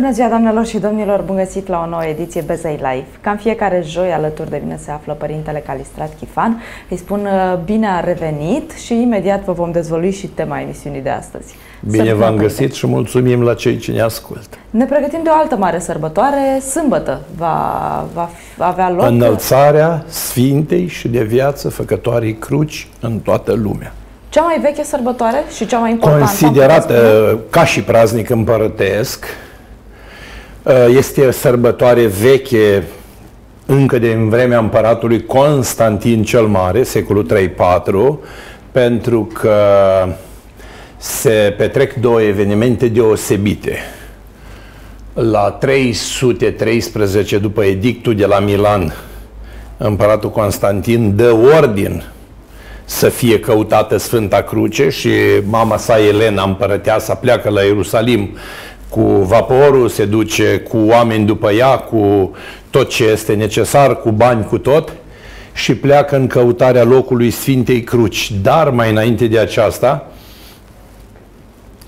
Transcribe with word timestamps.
Bună 0.00 0.12
ziua, 0.12 0.28
doamnelor 0.28 0.66
și 0.66 0.78
domnilor! 0.78 1.22
Bun 1.26 1.36
găsit 1.36 1.68
la 1.68 1.82
o 1.86 1.88
nouă 1.88 2.04
ediție 2.04 2.40
Bezei 2.46 2.74
Live. 2.76 3.06
Cam 3.20 3.36
fiecare 3.36 3.82
joi 3.86 4.12
alături 4.12 4.50
de 4.50 4.60
mine 4.62 4.78
se 4.84 4.90
află 4.90 5.12
părintele 5.12 5.62
Calistrat 5.66 6.10
Chifan. 6.18 6.62
Îi 6.88 6.96
spun 6.96 7.20
uh, 7.20 7.58
bine 7.64 7.86
a 7.88 8.00
revenit 8.00 8.70
și 8.70 9.02
imediat 9.02 9.44
vă 9.44 9.52
vom 9.52 9.70
dezvălui 9.70 10.10
și 10.10 10.26
tema 10.26 10.60
emisiunii 10.60 11.00
de 11.00 11.08
astăzi. 11.08 11.54
Bine 11.90 12.14
v-am 12.14 12.36
găsit 12.36 12.74
și 12.74 12.86
mulțumim 12.86 13.42
la 13.42 13.54
cei 13.54 13.76
ce 13.76 13.92
ne 13.92 14.00
ascultă. 14.00 14.56
Ne 14.70 14.84
pregătim 14.84 15.20
de 15.22 15.28
o 15.28 15.34
altă 15.36 15.56
mare 15.56 15.78
sărbătoare. 15.78 16.60
Sâmbătă 16.70 17.20
va, 17.36 18.06
va 18.14 18.28
avea 18.58 18.90
loc... 18.90 19.06
Înălțarea 19.06 20.04
Sfintei 20.06 20.86
și 20.86 21.08
de 21.08 21.22
viață 21.22 21.68
făcătoarei 21.68 22.34
cruci 22.34 22.88
în 23.00 23.18
toată 23.18 23.52
lumea. 23.52 23.92
Cea 24.28 24.42
mai 24.42 24.58
veche 24.60 24.82
sărbătoare 24.82 25.44
și 25.56 25.66
cea 25.66 25.78
mai 25.78 25.90
importantă? 25.90 26.24
Considerată 26.24 27.38
ca 27.50 27.64
și 27.64 27.82
praznic 27.82 28.30
împărătesc, 28.30 29.24
Uh, 29.24 29.49
este 30.88 31.26
o 31.26 31.30
sărbătoare 31.30 32.06
veche 32.06 32.82
încă 33.66 33.98
de 33.98 34.12
în 34.12 34.28
vremea 34.28 34.58
împăratului 34.58 35.26
Constantin 35.26 36.22
cel 36.22 36.46
Mare, 36.46 36.82
secolul 36.82 37.50
3-4, 38.18 38.18
pentru 38.72 39.28
că 39.32 39.54
se 40.96 41.54
petrec 41.56 41.94
două 41.94 42.22
evenimente 42.22 42.88
deosebite. 42.88 43.78
La 45.14 45.50
313 45.50 47.38
după 47.38 47.64
edictul 47.64 48.14
de 48.14 48.26
la 48.26 48.38
Milan, 48.38 48.94
împăratul 49.76 50.30
Constantin 50.30 51.16
dă 51.16 51.36
ordin 51.56 52.04
să 52.84 53.08
fie 53.08 53.40
căutată 53.40 53.96
Sfânta 53.96 54.42
Cruce 54.42 54.88
și 54.88 55.10
mama 55.44 55.76
sa 55.76 55.98
Elena, 55.98 56.42
împărăteasa, 56.42 57.14
pleacă 57.14 57.50
la 57.50 57.60
Ierusalim 57.60 58.36
cu 58.90 59.00
vaporul, 59.02 59.88
se 59.88 60.04
duce 60.04 60.58
cu 60.58 60.76
oameni 60.76 61.24
după 61.24 61.52
ea, 61.52 61.76
cu 61.78 62.30
tot 62.70 62.88
ce 62.88 63.04
este 63.04 63.34
necesar, 63.34 64.00
cu 64.00 64.10
bani, 64.10 64.44
cu 64.44 64.58
tot 64.58 64.92
și 65.52 65.74
pleacă 65.74 66.16
în 66.16 66.26
căutarea 66.26 66.84
locului 66.84 67.30
Sfintei 67.30 67.82
Cruci. 67.82 68.32
Dar 68.42 68.70
mai 68.70 68.90
înainte 68.90 69.26
de 69.26 69.38
aceasta, 69.38 70.06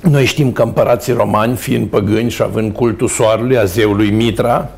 noi 0.02 0.24
știm 0.24 0.52
că 0.52 0.62
împărații 0.62 1.12
romani, 1.12 1.56
fiind 1.56 1.88
păgâni 1.88 2.30
și 2.30 2.42
având 2.42 2.72
cultul 2.72 3.08
soarelui, 3.08 3.58
a 3.58 3.64
zeului 3.64 4.10
Mitra, 4.10 4.70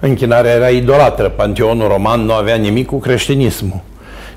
închinarea 0.00 0.54
era 0.54 0.68
idolatră. 0.68 1.28
Panteonul 1.28 1.88
roman 1.88 2.20
nu 2.20 2.32
avea 2.32 2.54
nimic 2.54 2.86
cu 2.86 2.98
creștinismul. 2.98 3.80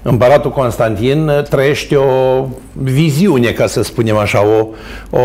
Împăratul 0.02 0.52
Constantin 0.52 1.32
trăiește 1.50 1.96
o 1.96 2.46
viziune, 2.74 3.52
ca 3.52 3.68
să 3.68 3.84
spunem 3.84 4.18
așa, 4.18 4.46
o, 4.46 4.68
o, 5.10 5.20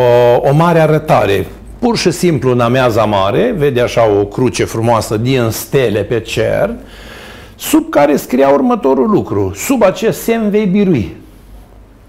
o 0.48 0.52
mare 0.52 0.80
arătare 0.80 1.46
pur 1.80 1.96
și 1.96 2.10
simplu 2.10 2.50
în 2.50 2.60
ameaza 2.60 3.04
mare, 3.04 3.54
vede 3.56 3.80
așa 3.80 4.10
o 4.20 4.24
cruce 4.24 4.64
frumoasă 4.64 5.16
din 5.16 5.48
stele 5.50 6.02
pe 6.02 6.20
cer, 6.20 6.74
sub 7.56 7.88
care 7.90 8.16
scria 8.16 8.48
următorul 8.48 9.10
lucru, 9.10 9.52
sub 9.54 9.82
acest 9.82 10.22
semn 10.22 10.50
vei 10.50 10.66
birui. 10.66 11.16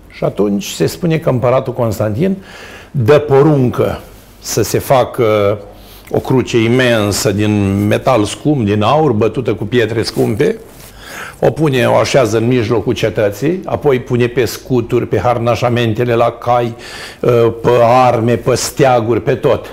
Și 0.10 0.24
atunci 0.24 0.66
se 0.66 0.86
spune 0.86 1.18
că 1.18 1.30
împăratul 1.30 1.74
Constantin 1.74 2.38
dă 2.92 3.20
poruncă 3.20 4.02
să 4.40 4.62
se 4.62 4.80
facă 4.80 5.60
o 6.10 6.20
cruce 6.20 6.64
imensă 6.64 7.32
din 7.32 7.86
metal 7.88 8.24
scump, 8.24 8.66
din 8.66 8.82
aur, 8.82 9.12
bătută 9.12 9.54
cu 9.54 9.66
pietre 9.66 10.04
scumpe, 10.04 10.58
o 11.40 11.52
pune, 11.52 11.86
o 11.86 11.96
așează 11.96 12.38
în 12.38 12.48
mijlocul 12.48 12.94
cetății, 12.94 13.60
apoi 13.66 14.00
pune 14.00 14.28
pe 14.28 14.46
scuturi, 14.46 15.08
pe 15.08 15.20
harnașamentele 15.20 16.14
la 16.14 16.32
cai, 16.32 16.76
uh, 17.20 17.32
pe 17.62 17.70
arme, 18.06 18.36
pe 18.36 18.56
steaguri, 18.56 19.22
pe 19.22 19.36
tot. 19.36 19.72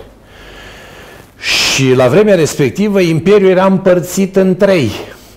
Și 1.41 1.94
la 1.94 2.08
vremea 2.08 2.34
respectivă, 2.34 3.00
Imperiul 3.00 3.50
era 3.50 3.64
împărțit 3.64 4.37
în 4.37 4.56
trei. 4.56 4.91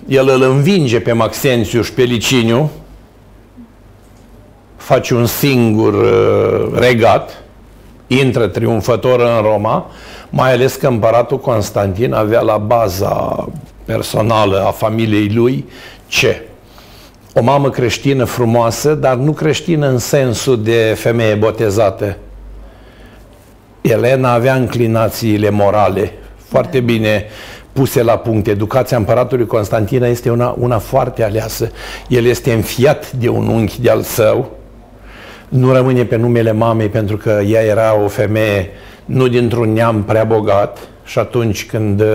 El 0.08 0.28
îl 0.28 0.42
învinge 0.42 1.00
pe 1.00 1.12
Maxențiu 1.12 1.82
și 1.82 1.92
pe 1.92 2.02
Liciniu, 2.02 2.70
face 4.76 5.14
un 5.14 5.26
singur 5.26 5.94
uh, 5.94 6.78
regat, 6.78 7.42
intră 8.06 8.46
triumfător 8.46 9.20
în 9.20 9.42
Roma, 9.42 9.90
mai 10.30 10.52
ales 10.52 10.74
că 10.74 10.86
împăratul 10.86 11.38
Constantin 11.38 12.12
avea 12.12 12.40
la 12.40 12.56
baza 12.56 13.48
personală 13.84 14.64
a 14.66 14.70
familiei 14.70 15.30
lui 15.34 15.64
ce? 16.12 16.42
O 17.34 17.42
mamă 17.42 17.70
creștină 17.70 18.24
frumoasă, 18.24 18.94
dar 18.94 19.14
nu 19.14 19.32
creștină 19.32 19.88
în 19.88 19.98
sensul 19.98 20.62
de 20.62 20.94
femeie 20.96 21.34
botezată. 21.34 22.16
Elena 23.80 24.32
avea 24.32 24.54
înclinațiile 24.54 25.50
morale 25.50 26.12
foarte 26.36 26.80
bine 26.80 27.24
puse 27.72 28.02
la 28.02 28.16
punct. 28.16 28.46
Educația 28.46 28.96
împăratului 28.96 29.46
Constantina 29.46 30.06
este 30.06 30.30
una, 30.30 30.54
una 30.58 30.78
foarte 30.78 31.24
aleasă. 31.24 31.70
El 32.08 32.24
este 32.24 32.52
înfiat 32.52 33.12
de 33.12 33.28
un 33.28 33.46
unchi 33.46 33.80
de-al 33.80 34.02
său, 34.02 34.50
nu 35.48 35.72
rămâne 35.72 36.04
pe 36.04 36.16
numele 36.16 36.52
mamei 36.52 36.88
pentru 36.88 37.16
că 37.16 37.40
ea 37.46 37.62
era 37.62 37.96
o 38.04 38.08
femeie 38.08 38.70
nu 39.04 39.28
dintr-un 39.28 39.72
neam 39.72 40.02
prea 40.02 40.24
bogat, 40.24 40.78
și 41.04 41.18
atunci 41.18 41.66
când 41.66 42.00
uh, 42.00 42.06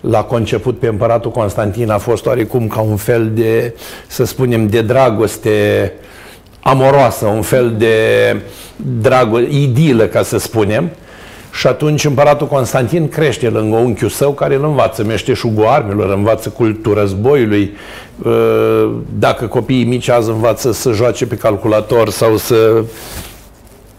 l-a 0.00 0.22
conceput 0.22 0.78
pe 0.78 0.86
împăratul 0.86 1.30
Constantin 1.30 1.90
a 1.90 1.98
fost 1.98 2.26
oarecum 2.26 2.66
ca 2.66 2.80
un 2.80 2.96
fel 2.96 3.30
de, 3.34 3.74
să 4.06 4.24
spunem, 4.24 4.66
de 4.66 4.82
dragoste 4.82 5.92
amoroasă, 6.60 7.26
un 7.26 7.42
fel 7.42 7.74
de 7.78 7.96
dragoste, 9.00 9.48
idilă, 9.50 10.04
ca 10.04 10.22
să 10.22 10.38
spunem. 10.38 10.90
Și 11.52 11.66
atunci 11.66 12.04
împăratul 12.04 12.46
Constantin 12.46 13.08
crește 13.08 13.48
lângă 13.48 13.76
unchiul 13.76 14.08
său 14.08 14.32
care 14.32 14.54
îl 14.54 14.64
învață 14.64 15.04
meșteșugul 15.04 15.66
armelor, 15.66 16.12
învață 16.12 16.48
cultura 16.48 17.00
războiului. 17.00 17.76
Uh, 18.22 18.90
dacă 19.18 19.46
copiii 19.46 19.84
mici 19.84 20.08
azi 20.08 20.30
învață 20.30 20.72
să 20.72 20.92
joace 20.92 21.26
pe 21.26 21.36
calculator 21.36 22.10
sau 22.10 22.36
să 22.36 22.84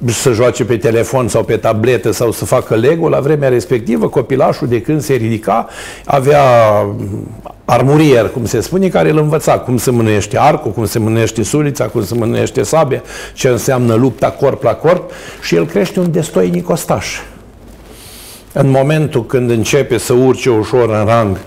să 0.05 0.31
joace 0.31 0.65
pe 0.65 0.77
telefon 0.77 1.27
sau 1.27 1.43
pe 1.43 1.57
tabletă 1.57 2.11
sau 2.11 2.31
să 2.31 2.45
facă 2.45 2.75
Lego, 2.75 3.09
la 3.09 3.19
vremea 3.19 3.49
respectivă 3.49 4.07
copilașul 4.07 4.67
de 4.67 4.81
când 4.81 5.01
se 5.01 5.13
ridica 5.13 5.67
avea 6.05 6.41
armurier, 7.65 8.29
cum 8.29 8.45
se 8.45 8.61
spune, 8.61 8.87
care 8.87 9.09
îl 9.09 9.17
învăța 9.17 9.59
cum 9.59 9.77
se 9.77 9.91
mânuiește 9.91 10.39
arcul, 10.39 10.71
cum 10.71 10.85
se 10.85 10.99
mânuiește 10.99 11.43
sulița, 11.43 11.85
cum 11.85 12.05
se 12.05 12.15
mânuiește 12.15 12.63
sabia, 12.63 13.01
ce 13.33 13.47
înseamnă 13.47 13.93
lupta 13.93 14.31
corp 14.31 14.63
la 14.63 14.73
corp 14.73 15.11
și 15.41 15.55
el 15.55 15.65
crește 15.65 15.99
un 15.99 16.11
destoinic 16.11 16.69
ostaș. 16.69 17.19
În 18.53 18.69
momentul 18.69 19.25
când 19.25 19.49
începe 19.49 19.97
să 19.97 20.13
urce 20.13 20.49
ușor 20.49 20.89
în 20.89 21.05
rang 21.05 21.37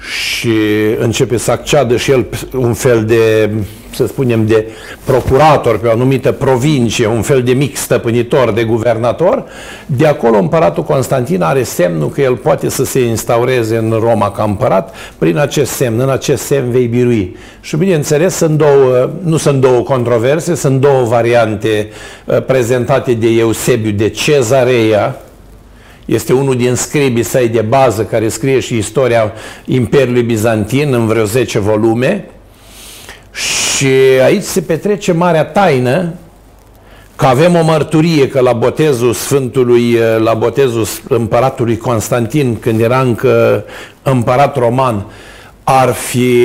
și 0.00 0.50
începe 0.98 1.36
să 1.36 1.50
acceadă 1.50 1.96
și 1.96 2.10
el 2.10 2.26
un 2.56 2.74
fel 2.74 3.04
de, 3.04 3.50
să 3.94 4.06
spunem, 4.06 4.46
de 4.46 4.66
procurator 5.04 5.78
pe 5.78 5.86
o 5.86 5.90
anumită 5.90 6.32
provincie, 6.32 7.06
un 7.06 7.22
fel 7.22 7.42
de 7.42 7.52
mic 7.52 7.76
stăpânitor, 7.76 8.52
de 8.52 8.64
guvernator, 8.64 9.44
de 9.86 10.06
acolo 10.06 10.38
împăratul 10.38 10.82
Constantin 10.82 11.42
are 11.42 11.62
semnul 11.62 12.08
că 12.08 12.20
el 12.20 12.36
poate 12.36 12.68
să 12.68 12.84
se 12.84 13.00
instaureze 13.00 13.76
în 13.76 13.96
Roma 14.00 14.30
ca 14.30 14.42
împărat 14.42 14.94
prin 15.18 15.38
acest 15.38 15.70
semn, 15.70 16.00
în 16.00 16.10
acest 16.10 16.42
semn 16.42 16.70
vei 16.70 16.86
birui. 16.86 17.36
Și 17.60 17.76
bineînțeles, 17.76 18.34
sunt 18.34 18.58
două, 18.58 19.10
nu 19.22 19.36
sunt 19.36 19.60
două 19.60 19.80
controverse, 19.80 20.54
sunt 20.54 20.80
două 20.80 21.02
variante 21.02 21.88
uh, 22.24 22.42
prezentate 22.42 23.12
de 23.12 23.28
Eusebiu 23.28 23.90
de 23.90 24.08
Cezarea, 24.08 25.20
este 26.10 26.32
unul 26.32 26.56
din 26.56 26.74
scribii 26.74 27.22
săi 27.22 27.48
de 27.48 27.60
bază 27.60 28.04
care 28.04 28.28
scrie 28.28 28.60
și 28.60 28.76
istoria 28.76 29.32
Imperiului 29.64 30.22
Bizantin 30.22 30.94
în 30.94 31.06
vreo 31.06 31.24
10 31.24 31.58
volume. 31.58 32.30
Și 33.32 33.86
aici 34.24 34.42
se 34.42 34.60
petrece 34.60 35.12
marea 35.12 35.44
taină 35.44 36.14
că 37.16 37.26
avem 37.26 37.54
o 37.54 37.62
mărturie 37.62 38.28
că 38.28 38.40
la 38.40 38.52
botezul 38.52 39.12
Sfântului, 39.12 39.98
la 40.18 40.34
botezul 40.34 40.86
împăratului 41.08 41.76
Constantin, 41.76 42.58
când 42.58 42.80
era 42.80 43.00
încă 43.00 43.64
împărat 44.02 44.56
roman, 44.56 45.06
ar 45.64 45.92
fi 45.92 46.44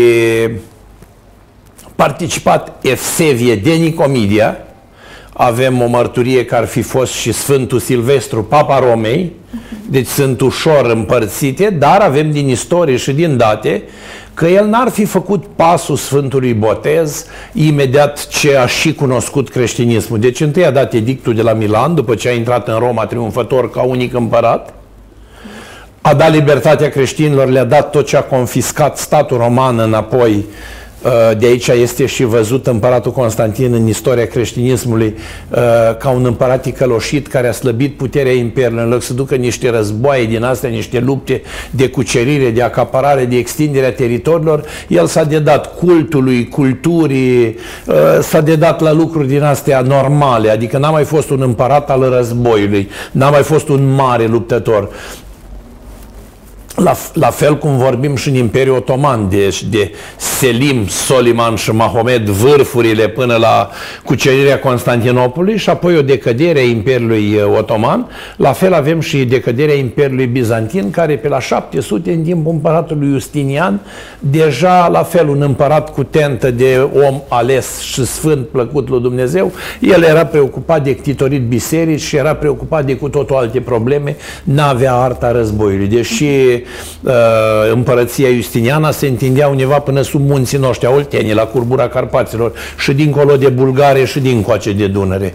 participat 1.96 2.78
Efsevie 2.82 3.56
de 3.56 3.72
Nicomedia, 3.72 4.65
avem 5.38 5.82
o 5.82 5.88
mărturie 5.88 6.46
că 6.46 6.56
ar 6.56 6.66
fi 6.66 6.82
fost 6.82 7.14
și 7.14 7.32
Sfântul 7.32 7.80
Silvestru, 7.80 8.44
Papa 8.44 8.80
Romei, 8.80 9.32
deci 9.90 10.08
sunt 10.08 10.42
ușor 10.42 10.86
împărțite, 10.86 11.70
dar 11.70 12.02
avem 12.02 12.32
din 12.32 12.50
istorie 12.50 12.96
și 12.96 13.12
din 13.12 13.38
date 13.38 13.84
că 14.34 14.46
el 14.48 14.66
n-ar 14.66 14.90
fi 14.90 15.06
făcut 15.06 15.46
pasul 15.56 15.96
Sfântului 15.96 16.54
Botez 16.54 17.26
imediat 17.54 18.28
ce 18.28 18.58
a 18.58 18.68
și 18.68 18.94
cunoscut 18.94 19.50
creștinismul. 19.50 20.20
Deci 20.20 20.42
întâi 20.42 20.66
a 20.66 20.72
dat 20.72 20.94
edictul 20.94 21.34
de 21.34 21.42
la 21.42 21.54
Milan, 21.54 21.96
după 21.96 22.16
ce 22.16 22.28
a 22.28 22.34
intrat 22.34 22.68
în 22.68 22.78
Roma 22.80 23.06
triumfător 23.06 23.70
ca 23.70 23.82
unic 23.82 24.14
împărat, 24.14 24.74
a 26.02 26.14
dat 26.14 26.32
libertatea 26.32 26.90
creștinilor, 26.90 27.50
le-a 27.50 27.64
dat 27.64 27.90
tot 27.90 28.06
ce 28.06 28.18
a 28.18 28.24
confiscat 28.24 28.98
statul 28.98 29.38
roman 29.38 29.80
înapoi 29.80 30.32
Uh, 30.32 30.85
de 31.38 31.46
aici 31.46 31.68
este 31.68 32.06
și 32.06 32.24
văzut 32.24 32.68
împăratul 32.68 33.12
Constantin 33.12 33.74
în 33.74 33.88
istoria 33.88 34.26
creștinismului 34.26 35.16
uh, 35.50 35.58
ca 35.98 36.10
un 36.10 36.26
împărat 36.26 36.62
ticăloșit 36.62 37.28
care 37.28 37.48
a 37.48 37.52
slăbit 37.52 37.98
puterea 37.98 38.32
imperiului 38.32 38.84
în 38.84 38.90
loc 38.90 39.02
să 39.02 39.14
ducă 39.14 39.36
niște 39.36 39.70
războaie 39.70 40.26
din 40.26 40.44
astea, 40.44 40.70
niște 40.70 41.00
lupte 41.00 41.42
de 41.72 41.90
cucerire, 41.90 42.50
de 42.50 42.62
acaparare, 42.62 43.26
de 43.26 43.38
extindere 43.38 43.86
a 43.86 43.94
teritoriilor. 43.94 44.64
El 44.88 45.06
s-a 45.06 45.24
dedat 45.24 45.76
cultului, 45.76 46.48
culturii, 46.48 47.56
uh, 47.86 47.96
s-a 48.22 48.42
dedat 48.42 48.82
la 48.82 48.92
lucruri 48.92 49.28
din 49.28 49.44
astea 49.44 49.82
normale, 49.82 50.50
adică 50.50 50.78
n-a 50.78 50.90
mai 50.90 51.04
fost 51.04 51.30
un 51.30 51.42
împărat 51.42 51.90
al 51.90 52.10
războiului, 52.10 52.90
n-a 53.12 53.30
mai 53.30 53.42
fost 53.42 53.70
un 53.70 53.94
mare 53.94 54.26
luptător. 54.26 54.90
La, 56.76 56.96
la 57.14 57.30
fel 57.30 57.58
cum 57.58 57.78
vorbim 57.78 58.16
și 58.16 58.30
în 58.30 58.36
Imperiul 58.36 58.76
Otoman, 58.76 59.30
deci 59.30 59.64
de 59.64 59.92
Selim, 60.18 60.88
Soliman 60.88 61.56
și 61.56 61.72
Mahomed, 61.72 62.28
vârfurile 62.28 63.08
până 63.08 63.36
la 63.36 63.70
cucerirea 64.04 64.60
Constantinopolului 64.60 65.58
și 65.58 65.70
apoi 65.70 65.98
o 65.98 66.02
decădere 66.02 66.60
a 66.60 66.64
Imperiului 66.64 67.36
uh, 67.36 67.58
Otoman. 67.58 68.08
La 68.38 68.52
fel 68.52 68.74
avem 68.74 69.00
și 69.00 69.26
decăderea 69.26 69.76
Imperiului 69.76 70.26
Bizantin, 70.26 70.92
care 70.92 71.18
pe 71.18 71.28
la 71.28 71.40
700, 71.40 72.12
în 72.12 72.24
timpul 72.24 72.52
împăratului 72.52 73.10
Justinian, 73.10 73.80
deja 74.20 74.88
la 74.88 75.04
fel 75.04 75.30
un 75.30 75.42
împărat 75.42 75.94
cu 75.94 76.04
tentă 76.04 76.52
de 76.52 76.90
om 77.08 77.22
ales 77.28 77.80
și 77.80 78.06
sfânt 78.06 78.48
plăcut 78.48 78.90
lui 78.90 79.02
Dumnezeu, 79.02 79.52
el 79.80 80.04
era 80.04 80.26
preocupat 80.26 80.84
de 80.84 80.96
ctitorit 80.96 81.42
biserici 81.42 82.02
și 82.02 82.16
era 82.16 82.36
preocupat 82.36 82.86
de 82.86 82.96
cu 82.96 83.10
totul 83.10 83.36
alte 83.36 83.60
probleme, 83.60 84.16
n-avea 84.44 84.94
arta 84.94 85.32
războiului. 85.32 85.88
Deși 85.88 86.24
uh, 86.24 86.64
împărăția 87.72 88.30
Justiniana 88.30 88.92
se 88.92 89.08
întindea 89.08 89.48
undeva 89.48 89.80
până 89.80 90.02
sub 90.02 90.30
munții 90.30 90.58
noștri, 90.58 90.88
Oltenii, 90.88 91.34
la 91.34 91.44
curbura 91.46 91.88
Carpaților 91.88 92.52
și 92.78 92.94
dincolo 92.94 93.36
de 93.36 93.50
Bulgare 93.50 94.06
și 94.06 94.20
dincoace 94.20 94.72
de 94.72 94.88
Dunăre. 94.88 95.34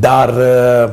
Dar 0.00 0.28
uh, 0.28 0.90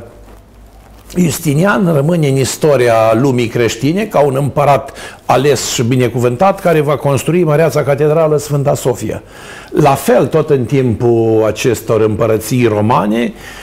Justinian 1.18 1.94
rămâne 1.94 2.28
în 2.28 2.36
istoria 2.36 2.96
lumii 3.22 3.48
creștine 3.48 4.04
ca 4.04 4.20
un 4.20 4.36
împărat 4.36 4.92
ales 5.26 5.72
și 5.72 5.84
binecuvântat 5.84 6.60
care 6.60 6.82
va 6.82 6.98
construi 6.98 7.44
Măreața 7.44 7.84
Catedrală 7.84 8.38
Sfânta 8.38 8.76
Sofia. 8.76 9.24
La 9.82 9.94
fel, 9.94 10.28
tot 10.28 10.50
în 10.50 10.64
timpul 10.64 11.44
acestor 11.48 12.02
împărății 12.02 12.66
romane, 12.66 13.34
Uh, 13.34 13.63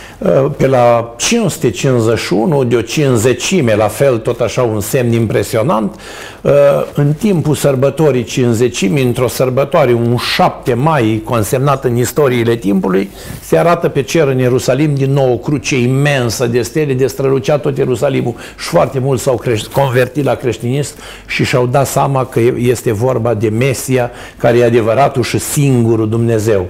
pe 0.56 0.66
la 0.66 1.14
551 1.16 2.64
de 2.64 2.76
o 2.76 2.80
cinzecime, 2.80 3.74
la 3.74 3.88
fel 3.88 4.18
tot 4.18 4.40
așa 4.40 4.62
un 4.62 4.80
semn 4.80 5.12
impresionant, 5.12 5.94
uh, 6.42 6.52
în 6.94 7.12
timpul 7.12 7.54
sărbătorii 7.54 8.24
cinzecimi, 8.24 9.02
într-o 9.02 9.28
sărbătoare, 9.28 9.92
un 9.92 10.16
7 10.16 10.74
mai 10.74 11.22
consemnat 11.24 11.84
în 11.84 11.96
istoriile 11.96 12.54
timpului, 12.54 13.10
se 13.42 13.58
arată 13.58 13.88
pe 13.88 14.02
cer 14.02 14.28
în 14.28 14.38
Ierusalim 14.38 14.94
din 14.94 15.12
nou 15.12 15.32
o 15.32 15.36
cruce 15.36 15.78
imensă 15.78 16.46
de 16.46 16.62
stele, 16.62 16.92
de 16.92 17.06
strălucea 17.06 17.58
tot 17.58 17.76
Ierusalimul 17.76 18.34
și 18.58 18.66
foarte 18.66 18.98
mulți 18.98 19.22
s-au 19.22 19.42
convertit 19.72 20.24
la 20.24 20.34
creștinism 20.34 20.94
și 21.26 21.44
și-au 21.44 21.66
dat 21.66 21.86
seama 21.86 22.26
că 22.26 22.40
este 22.56 22.92
vorba 22.92 23.34
de 23.34 23.48
Mesia, 23.48 24.10
care 24.36 24.58
e 24.58 24.64
adevăratul 24.64 25.22
și 25.22 25.38
singurul 25.38 26.08
Dumnezeu. 26.08 26.66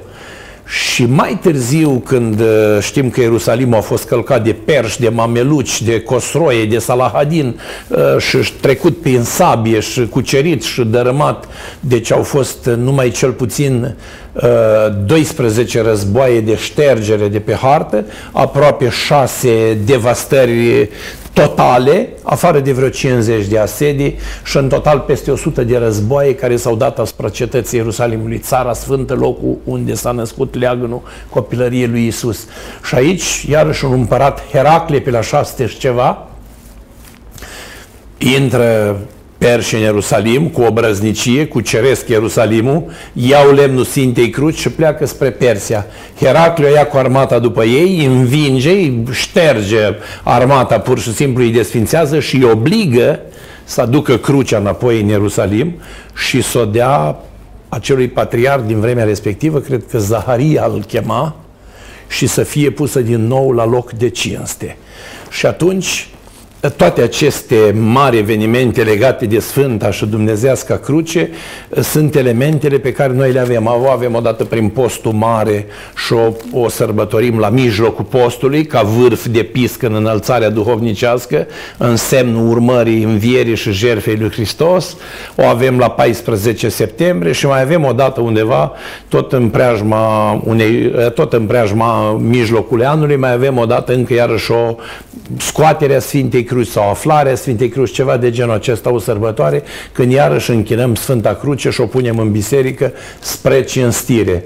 Și 0.71 1.05
mai 1.05 1.39
târziu, 1.43 2.03
când 2.05 2.41
uh, 2.41 2.79
știm 2.81 3.11
că 3.11 3.21
Ierusalimul 3.21 3.77
a 3.77 3.81
fost 3.81 4.05
călcat 4.05 4.45
de 4.45 4.53
perși, 4.65 5.01
de 5.01 5.09
mameluci, 5.09 5.83
de 5.83 6.01
cosroie, 6.01 6.65
de 6.65 6.79
salahadin 6.79 7.61
uh, 7.89 7.99
și 8.19 8.53
trecut 8.61 9.01
prin 9.01 9.23
sabie 9.23 9.81
și 9.81 10.07
cucerit 10.07 10.63
și 10.63 10.85
dărâmat, 10.85 11.49
deci 11.81 12.13
au 12.13 12.23
fost 12.23 12.67
numai 12.77 13.11
cel 13.11 13.31
puțin 13.31 13.95
12 15.07 15.79
uh, 15.79 15.85
războaie 15.85 16.41
de 16.41 16.57
ștergere 16.57 17.29
de 17.29 17.39
pe 17.39 17.55
hartă, 17.55 18.05
aproape 18.33 18.89
6 18.89 19.79
devastări 19.85 20.89
totale, 21.33 22.09
afară 22.23 22.61
de 22.61 22.73
vreo 22.73 22.89
50 22.89 23.47
de 23.47 23.59
asedii 23.59 24.17
și 24.45 24.57
în 24.57 24.69
total 24.69 24.99
peste 24.99 25.31
100 25.31 25.65
de 25.65 25.77
războaie 25.77 26.35
care 26.35 26.57
s-au 26.57 26.77
dat 26.77 26.99
asupra 26.99 27.29
cetății 27.29 27.79
Ierusalimului, 27.79 28.39
țara 28.39 28.73
sfântă, 28.73 29.15
locul 29.15 29.57
unde 29.65 29.95
s-a 29.95 30.11
născut 30.11 30.51
leagănul 30.61 31.03
copilăriei 31.29 31.87
lui 31.87 32.07
Isus. 32.07 32.47
Și 32.85 32.95
aici, 32.95 33.45
iarăși 33.49 33.85
un 33.85 33.93
împărat 33.93 34.43
Heracle 34.53 35.01
pe 35.01 35.11
la 35.11 35.21
600 35.21 35.67
și 35.67 35.79
ceva, 35.79 36.29
intră 38.19 38.97
perși 39.41 39.75
în 39.75 39.81
Ierusalim 39.81 40.49
cu 40.49 40.63
obrăznicie, 40.63 41.47
cu 41.47 41.61
ceresc 41.61 42.09
Ierusalimul, 42.09 42.83
iau 43.13 43.53
lemnul 43.53 43.85
Sintei 43.85 44.31
Cruci 44.31 44.59
și 44.59 44.71
pleacă 44.71 45.07
spre 45.07 45.31
Persia. 45.31 45.87
Heracliu 46.21 46.69
ia 46.69 46.87
cu 46.87 46.97
armata 46.97 47.39
după 47.39 47.65
ei, 47.65 48.05
învinge, 48.05 48.71
îi 48.71 49.03
șterge 49.11 49.95
armata, 50.23 50.79
pur 50.81 50.99
și 50.99 51.15
simplu 51.15 51.43
îi 51.43 51.51
desfințează 51.51 52.21
și 52.21 52.37
îi 52.37 52.51
obligă 52.51 53.21
să 53.65 53.81
aducă 53.81 54.17
crucea 54.17 54.59
înapoi 54.59 55.01
în 55.01 55.09
Ierusalim 55.09 55.81
și 56.15 56.43
să 56.43 56.59
o 56.59 56.65
dea 56.65 57.17
acelui 57.71 58.09
patriarh 58.09 58.63
din 58.67 58.81
vremea 58.81 59.05
respectivă, 59.05 59.61
cred 59.61 59.85
că 59.91 59.99
Zaharia 59.99 60.65
îl 60.65 60.85
chema, 60.85 61.37
și 62.09 62.27
să 62.27 62.43
fie 62.43 62.71
pusă 62.71 63.01
din 63.01 63.27
nou 63.27 63.53
la 63.53 63.65
loc 63.65 63.93
de 63.93 64.09
cinste. 64.09 64.77
Și 65.31 65.47
atunci 65.47 66.09
toate 66.69 67.03
aceste 67.03 67.75
mari 67.79 68.19
evenimente 68.19 68.83
legate 68.83 69.27
de 69.27 69.39
Sfânta 69.39 69.91
și 69.91 70.07
Dumnezeasca 70.07 70.77
Cruce 70.77 71.31
uh, 71.69 71.83
sunt 71.83 72.15
elementele 72.15 72.79
pe 72.79 72.93
care 72.93 73.13
noi 73.13 73.33
le 73.33 73.41
avem. 73.41 73.67
O 73.67 73.91
avem 73.91 74.15
odată 74.15 74.45
prin 74.45 74.69
postul 74.69 75.13
mare 75.13 75.67
și 76.07 76.13
o, 76.13 76.33
o 76.53 76.69
sărbătorim 76.69 77.39
la 77.39 77.49
mijlocul 77.49 78.05
postului 78.05 78.67
ca 78.67 78.83
vârf 78.83 79.27
de 79.27 79.43
piscă 79.43 79.87
în 79.87 79.95
înălțarea 79.95 80.51
duhovnicească, 80.51 81.47
în 81.79 81.97
semnul 81.97 82.51
urmării 82.51 83.03
învierii 83.03 83.57
și 83.57 83.73
jertfei 83.73 84.17
lui 84.17 84.31
Hristos. 84.31 84.97
O 85.37 85.45
avem 85.45 85.79
la 85.79 85.91
14 85.91 86.69
septembrie 86.69 87.33
și 87.33 87.47
mai 87.47 87.61
avem 87.61 87.85
odată 87.85 88.21
undeva, 88.21 88.73
tot 89.09 89.33
în 89.33 89.49
preajma, 89.49 90.33
unei, 90.45 90.93
uh, 90.97 91.11
tot 91.11 91.33
în 91.33 91.47
preajma 91.47 92.13
mijlocului 92.13 92.85
anului, 92.85 93.17
mai 93.17 93.33
avem 93.33 93.59
odată 93.59 93.93
încă 93.93 94.15
iarăși 94.15 94.51
o 94.51 94.77
scoatere 95.39 95.95
a 95.95 96.01
Sfintei 96.01 96.45
Cruci 96.51 96.67
sau 96.67 96.91
aflarea 96.91 97.35
Sfintei 97.35 97.69
Cruci, 97.69 97.93
ceva 97.93 98.17
de 98.17 98.31
genul 98.31 98.55
acesta, 98.55 98.93
o 98.93 98.99
sărbătoare, 98.99 99.63
când 99.93 100.13
iarăși 100.13 100.51
închinăm 100.51 100.95
Sfânta 100.95 101.35
Cruce 101.35 101.71
și 101.71 101.81
o 101.81 101.87
punem 101.87 102.19
în 102.19 102.31
biserică 102.31 102.93
spre 103.21 103.63
cinstire. 103.63 104.45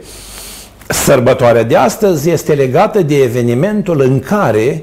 Sărbătoarea 0.89 1.63
de 1.63 1.77
astăzi 1.77 2.31
este 2.31 2.53
legată 2.53 3.03
de 3.03 3.23
evenimentul 3.23 4.01
în 4.01 4.21
care 4.21 4.83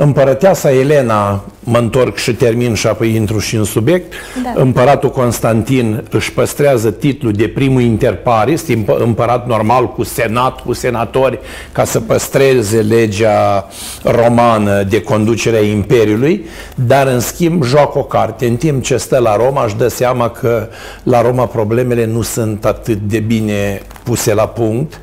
Împărăteasa 0.00 0.72
Elena, 0.72 1.44
mă 1.60 1.78
întorc 1.78 2.16
și 2.16 2.34
termin 2.34 2.74
și 2.74 2.86
apoi 2.86 3.14
intru 3.14 3.38
și 3.38 3.56
în 3.56 3.64
subiect, 3.64 4.12
da. 4.42 4.60
împăratul 4.62 5.10
Constantin 5.10 6.04
își 6.10 6.32
păstrează 6.32 6.90
titlul 6.90 7.32
de 7.32 7.48
primul 7.48 7.80
interparis, 7.80 8.64
împărat 8.98 9.46
normal 9.46 9.92
cu 9.92 10.02
senat, 10.02 10.60
cu 10.60 10.72
senatori, 10.72 11.38
ca 11.72 11.84
să 11.84 12.00
păstreze 12.00 12.80
legea 12.80 13.68
romană 14.02 14.82
de 14.82 15.02
conducere 15.02 15.56
a 15.56 15.62
Imperiului, 15.62 16.44
dar 16.74 17.06
în 17.06 17.20
schimb 17.20 17.64
joacă 17.64 17.98
o 17.98 18.04
carte. 18.04 18.46
În 18.46 18.56
timp 18.56 18.82
ce 18.82 18.96
stă 18.96 19.18
la 19.18 19.36
Roma 19.36 19.64
își 19.64 19.76
dă 19.76 19.88
seama 19.88 20.30
că 20.30 20.68
la 21.02 21.22
Roma 21.22 21.46
problemele 21.46 22.06
nu 22.06 22.22
sunt 22.22 22.64
atât 22.64 22.98
de 22.98 23.18
bine 23.18 23.82
puse 24.02 24.34
la 24.34 24.46
punct, 24.46 25.00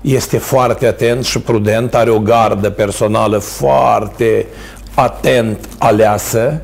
este 0.00 0.38
foarte 0.38 0.86
atent 0.86 1.24
și 1.24 1.40
prudent, 1.40 1.94
are 1.94 2.10
o 2.10 2.18
gardă 2.18 2.70
personală 2.70 3.38
foarte 3.38 4.46
atent 4.94 5.68
aleasă, 5.78 6.62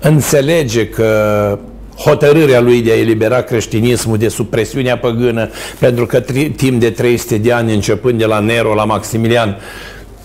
înțelege 0.00 0.88
că 0.88 1.58
hotărârea 1.96 2.60
lui 2.60 2.82
de 2.82 2.90
a 2.90 2.98
elibera 2.98 3.42
creștinismul 3.42 4.16
de 4.16 4.28
supresiunea 4.28 4.98
păgână, 4.98 5.48
pentru 5.78 6.06
că 6.06 6.20
timp 6.56 6.80
de 6.80 6.90
300 6.90 7.38
de 7.38 7.52
ani, 7.52 7.74
începând 7.74 8.18
de 8.18 8.24
la 8.24 8.38
Nero 8.38 8.74
la 8.74 8.84
Maximilian, 8.84 9.56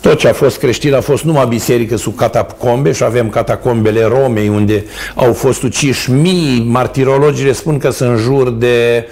tot 0.02 0.18
ce 0.18 0.28
a 0.28 0.34
fost 0.34 0.58
creștin 0.58 0.94
a 0.94 1.02
fost 1.02 1.24
numai 1.24 1.46
biserică 1.46 1.96
sub 1.96 2.16
catacombe 2.16 2.92
și 2.92 3.04
avem 3.04 3.30
catacombele 3.30 4.04
Romei 4.04 4.48
unde 4.48 4.86
au 5.16 5.34
fost 5.34 5.64
uciși 5.64 6.12
mii, 6.12 6.64
martirologii 6.68 7.54
spun 7.54 7.78
că 7.78 7.90
sunt 7.90 8.10
în 8.10 8.18
jur 8.18 8.50
de 8.50 9.06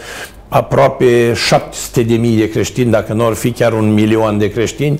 aproape 0.54 1.34
700 1.34 2.04
de 2.04 2.16
mii 2.16 2.38
de 2.38 2.50
creștini, 2.50 2.92
dacă 2.92 3.14
nu 3.14 3.26
ar 3.26 3.34
fi 3.34 3.52
chiar 3.52 3.74
un 3.74 3.94
milion 3.94 4.38
de 4.38 4.50
creștini, 4.50 5.00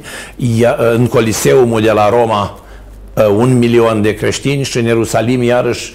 în 0.96 1.08
Coliseumul 1.08 1.82
de 1.82 1.92
la 1.92 2.10
Roma 2.10 2.60
uh, 3.14 3.28
un 3.28 3.58
milion 3.58 4.02
de 4.02 4.14
creștini 4.14 4.64
și 4.64 4.78
în 4.78 4.86
Ierusalim 4.86 5.44
iarăși 5.44 5.94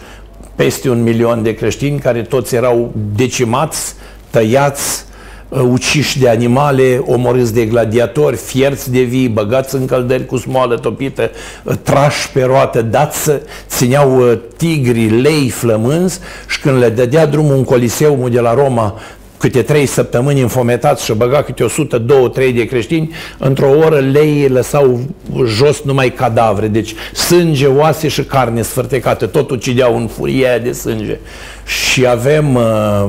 peste 0.55 0.91
un 0.91 1.03
milion 1.03 1.43
de 1.43 1.55
creștini 1.55 1.99
care 1.99 2.23
toți 2.23 2.55
erau 2.55 2.93
decimați, 3.15 3.95
tăiați, 4.31 5.05
uh, 5.49 5.61
uciși 5.61 6.19
de 6.19 6.29
animale, 6.29 7.03
omorâți 7.07 7.55
de 7.55 7.65
gladiatori, 7.65 8.37
fierți 8.37 8.91
de 8.91 9.01
vii, 9.01 9.29
băgați 9.29 9.75
în 9.75 9.87
căldări 9.87 10.27
cu 10.27 10.37
smoală 10.37 10.77
topită, 10.77 11.31
uh, 11.63 11.75
trași 11.83 12.31
pe 12.31 12.43
roată, 12.43 12.83
dați 12.83 13.23
să 13.23 13.43
țineau 13.69 14.39
tigri, 14.57 15.21
lei, 15.21 15.49
flămânzi 15.49 16.19
și 16.49 16.61
când 16.61 16.79
le 16.79 16.89
dădea 16.89 17.27
drumul 17.27 17.57
în 17.57 17.65
Coliseumul 17.65 18.31
de 18.31 18.41
la 18.41 18.55
Roma 18.55 18.95
câte 19.39 19.63
trei 19.63 19.87
săptămâni 19.87 20.41
înfometați 20.41 21.05
și 21.05 21.13
băga 21.13 21.43
câte 21.43 21.65
100, 21.65 21.99
2, 21.99 22.31
3 22.31 22.53
de 22.53 22.65
creștini, 22.65 23.11
într-o 23.39 23.69
oră 23.69 23.99
lei 23.99 24.49
lăsau 24.49 25.01
jos 25.47 25.83
numai 25.83 26.11
cadavre, 26.11 26.67
deci 26.69 26.95
sânge, 27.15 27.67
oase 27.67 28.09
și 28.09 28.25
carne 28.25 28.63
sfârtecată, 28.63 29.27
tot 29.27 29.51
ucideau 29.51 29.97
în 29.97 30.07
furie 30.07 30.61
de 30.63 30.73
sânge. 30.73 31.19
Și 31.67 32.07
avem, 32.07 32.55
uh, 32.55 33.07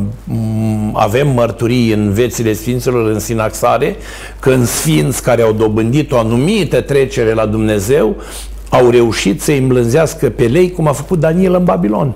avem 0.93 1.27
mărturii 1.27 1.93
în 1.93 2.11
vețile 2.13 2.53
Sfinților 2.53 3.09
în 3.09 3.19
Sinaxare, 3.19 3.95
când 4.39 4.67
sfinți 4.67 5.23
care 5.23 5.41
au 5.41 5.51
dobândit 5.51 6.11
o 6.11 6.17
anumită 6.17 6.81
trecere 6.81 7.33
la 7.33 7.45
Dumnezeu 7.45 8.15
au 8.69 8.89
reușit 8.89 9.41
să-i 9.41 9.57
îmblânzească 9.57 10.29
pe 10.29 10.43
lei 10.43 10.71
cum 10.71 10.87
a 10.87 10.91
făcut 10.91 11.19
Daniel 11.19 11.53
în 11.53 11.63
Babilon. 11.63 12.13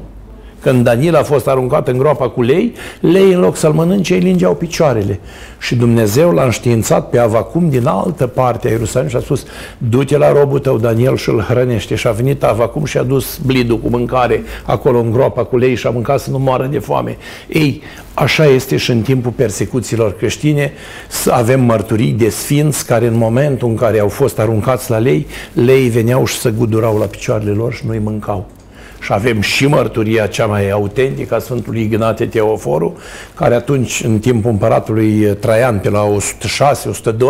Când 0.63 0.83
Daniel 0.83 1.15
a 1.15 1.23
fost 1.23 1.47
aruncat 1.47 1.87
în 1.87 1.97
groapa 1.97 2.29
cu 2.29 2.41
lei, 2.41 2.73
lei 2.99 3.33
în 3.33 3.39
loc 3.39 3.55
să-l 3.55 3.71
mănânce, 3.71 4.13
îi 4.13 4.19
lingeau 4.19 4.55
picioarele. 4.55 5.19
Și 5.59 5.75
Dumnezeu 5.75 6.31
l-a 6.31 6.43
înștiințat 6.43 7.09
pe 7.09 7.19
Avacum 7.19 7.69
din 7.69 7.85
altă 7.85 8.27
parte 8.27 8.67
a 8.67 8.71
Ierusalim 8.71 9.09
și 9.09 9.15
a 9.15 9.19
spus, 9.19 9.45
du-te 9.77 10.17
la 10.17 10.31
robul 10.31 10.59
tău 10.59 10.77
Daniel 10.77 11.17
și 11.17 11.29
îl 11.29 11.39
hrănește. 11.39 11.95
Și 11.95 12.07
a 12.07 12.11
venit 12.11 12.43
Avacum 12.43 12.85
și 12.85 12.97
a 12.97 13.03
dus 13.03 13.39
blidul 13.45 13.79
cu 13.79 13.89
mâncare 13.89 14.43
acolo 14.63 14.99
în 14.99 15.11
groapa 15.11 15.43
cu 15.43 15.57
lei 15.57 15.75
și 15.75 15.87
a 15.87 15.89
mâncat 15.89 16.19
să 16.19 16.29
nu 16.29 16.39
moară 16.39 16.67
de 16.71 16.79
foame. 16.79 17.17
Ei, 17.47 17.81
așa 18.13 18.45
este 18.45 18.77
și 18.77 18.91
în 18.91 19.01
timpul 19.01 19.31
persecuțiilor 19.31 20.15
creștine, 20.15 20.71
să 21.09 21.31
avem 21.31 21.61
mărturii 21.61 22.11
de 22.11 22.29
sfinți 22.29 22.85
care 22.85 23.07
în 23.07 23.17
momentul 23.17 23.67
în 23.67 23.75
care 23.75 23.99
au 23.99 24.07
fost 24.07 24.39
aruncați 24.39 24.89
la 24.89 24.97
lei, 24.97 25.27
lei 25.53 25.87
veneau 25.87 26.25
și 26.25 26.39
se 26.39 26.53
gudurau 26.57 26.97
la 26.97 27.05
picioarele 27.05 27.51
lor 27.51 27.73
și 27.73 27.83
nu-i 27.85 27.99
mâncau 28.03 28.49
și 29.03 29.13
avem 29.13 29.41
și 29.41 29.67
mărturia 29.67 30.27
cea 30.27 30.45
mai 30.45 30.69
autentică 30.69 31.35
a 31.35 31.39
Sfântului 31.39 31.81
Ignate 31.81 32.25
Teoforu, 32.25 32.97
care 33.35 33.55
atunci, 33.55 34.01
în 34.03 34.19
timpul 34.19 34.51
împăratului 34.51 35.35
Traian, 35.39 35.79
pe 35.79 35.89
la 35.89 36.07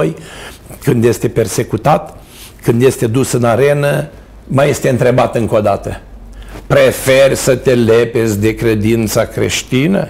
106-102, 0.05 0.13
când 0.83 1.03
este 1.03 1.27
persecutat, 1.27 2.17
când 2.63 2.81
este 2.81 3.07
dus 3.07 3.31
în 3.31 3.43
arenă, 3.43 4.09
mai 4.47 4.69
este 4.69 4.89
întrebat 4.89 5.35
încă 5.35 5.55
o 5.55 5.59
dată. 5.59 6.01
Preferi 6.67 7.35
să 7.35 7.55
te 7.55 7.75
lepezi 7.75 8.39
de 8.39 8.55
credința 8.55 9.25
creștină? 9.25 10.09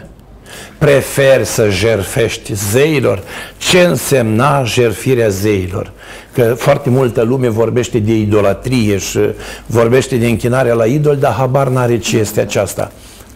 Prefer 0.77 1.43
să 1.43 1.69
jerfești 1.69 2.53
zeilor? 2.53 3.23
Ce 3.57 3.79
însemna 3.79 4.63
jerfirea 4.63 5.27
zeilor? 5.27 5.91
Că 6.33 6.55
foarte 6.57 6.89
multă 6.89 7.21
lume 7.21 7.49
vorbește 7.49 7.99
de 7.99 8.15
idolatrie 8.15 8.97
și 8.97 9.19
vorbește 9.65 10.15
de 10.15 10.27
închinarea 10.27 10.73
la 10.73 10.85
idol, 10.85 11.15
dar 11.15 11.33
habar 11.33 11.67
n-are 11.67 11.97
ce 11.97 12.17
este 12.17 12.41
aceasta. 12.41 12.91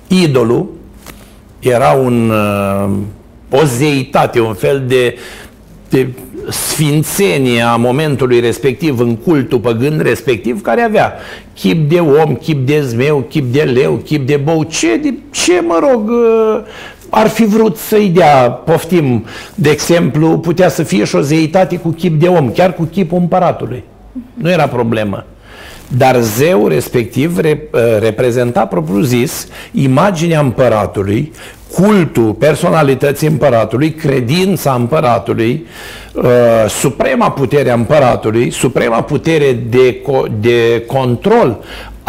Idolul 0.08 0.70
era 1.60 1.92
un, 1.92 2.30
uh, 2.30 3.60
o 3.60 3.66
zeitate, 3.66 4.40
un 4.40 4.54
fel 4.54 4.84
de, 4.88 5.18
de 5.90 6.08
sfințenie 6.50 7.62
a 7.62 7.76
momentului 7.76 8.40
respectiv 8.40 9.00
în 9.00 9.16
cultul 9.16 9.60
păgân 9.60 10.00
respectiv 10.04 10.62
care 10.62 10.82
avea 10.82 11.14
chip 11.54 11.90
de 11.90 12.00
om, 12.00 12.36
chip 12.36 12.66
de 12.66 12.82
zmeu, 12.82 13.26
chip 13.30 13.54
de 13.54 13.62
leu, 13.62 13.96
chip 13.96 14.28
de 14.28 14.36
bou, 14.36 14.64
ce, 14.64 14.98
de, 14.98 15.14
ce 15.32 15.64
mă 15.68 15.80
rog, 15.92 16.10
uh, 16.10 16.60
ar 17.10 17.28
fi 17.28 17.46
vrut 17.46 17.78
să-i 17.78 18.10
dea, 18.10 18.50
poftim, 18.50 19.26
de 19.56 19.70
exemplu, 19.70 20.38
putea 20.38 20.70
să 20.70 20.84
fie 20.84 21.04
și 21.04 21.16
o 21.16 21.22
zeitate 21.22 21.78
cu 21.78 21.90
chip 21.90 22.20
de 22.20 22.28
om, 22.28 22.52
chiar 22.52 22.74
cu 22.74 22.84
chipul 22.84 23.18
împăratului. 23.18 23.84
Nu 24.34 24.50
era 24.50 24.68
problemă. 24.68 25.26
Dar 25.88 26.20
zeu 26.20 26.68
respectiv 26.68 27.38
uh, 27.38 27.44
reprezenta 28.00 28.66
propriu 28.66 29.02
zis 29.02 29.48
imaginea 29.72 30.40
împăratului, 30.40 31.32
cultul 31.74 32.34
personalității 32.34 33.28
împăratului, 33.28 33.92
credința 33.92 34.74
împăratului, 34.74 35.66
uh, 36.14 36.24
suprema 36.70 37.32
putere 37.32 37.70
a 37.70 37.74
împăratului, 37.74 38.52
suprema 38.52 39.02
putere 39.02 39.60
de, 39.70 40.02
de 40.40 40.84
control 40.88 41.60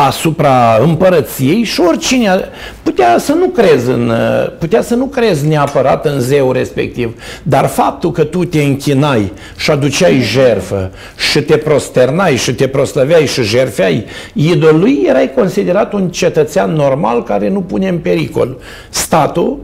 asupra 0.01 0.79
împărăției 0.83 1.63
și 1.63 1.81
oricine 1.81 2.45
putea 2.83 3.19
să 3.19 3.33
nu 3.33 3.47
crezi 3.47 3.91
în, 3.91 4.13
putea 4.59 4.83
să 4.83 4.95
nu 4.95 5.05
crezi 5.05 5.47
neapărat 5.47 6.07
în 6.07 6.21
zeu 6.21 6.53
respectiv, 6.53 7.23
dar 7.43 7.67
faptul 7.67 8.13
că 8.13 8.25
tu 8.25 8.45
te 8.45 8.63
închinai 8.63 9.33
și 9.57 9.71
aduceai 9.71 10.21
jerfă 10.21 10.91
și 11.31 11.41
te 11.41 11.57
prosternai 11.57 12.37
și 12.37 12.55
te 12.55 12.69
proslăveai 12.69 13.27
și 13.27 13.43
jerfeai 13.43 14.05
idolului, 14.33 15.03
erai 15.07 15.33
considerat 15.35 15.93
un 15.93 16.09
cetățean 16.09 16.73
normal 16.73 17.23
care 17.23 17.49
nu 17.49 17.61
pune 17.61 17.89
în 17.89 17.99
pericol 17.99 18.57
statul, 18.91 19.59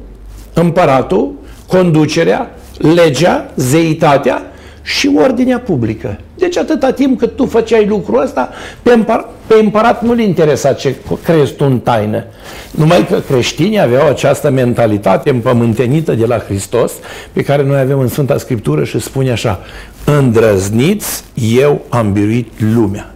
împăratul, 0.52 1.32
conducerea, 1.66 2.50
legea, 2.78 3.50
zeitatea 3.56 4.42
și 4.82 5.10
ordinea 5.16 5.58
publică. 5.58 6.18
Deci 6.44 6.56
atâta 6.56 6.92
timp 6.92 7.18
cât 7.18 7.36
tu 7.36 7.46
făceai 7.46 7.86
lucrul 7.86 8.22
ăsta, 8.22 8.50
pe, 8.82 8.90
împăr- 8.90 9.46
pe 9.46 9.54
împărat 9.54 10.02
nu-l 10.02 10.18
interesa 10.18 10.72
ce 10.72 10.96
crezi 11.22 11.52
tu 11.52 11.64
în 11.64 11.78
taină. 11.78 12.24
Numai 12.70 13.06
că 13.06 13.18
creștinii 13.28 13.80
aveau 13.80 14.08
această 14.08 14.50
mentalitate 14.50 15.30
împământenită 15.30 16.14
de 16.14 16.26
la 16.26 16.38
Hristos, 16.38 16.92
pe 17.32 17.42
care 17.42 17.62
noi 17.62 17.80
avem 17.80 17.98
în 17.98 18.08
Sfânta 18.08 18.38
Scriptură 18.38 18.84
și 18.84 19.00
spune 19.00 19.30
așa, 19.30 19.60
îndrăzniți, 20.04 21.24
eu 21.34 21.80
am 21.88 22.12
biruit 22.12 22.52
lumea. 22.74 23.14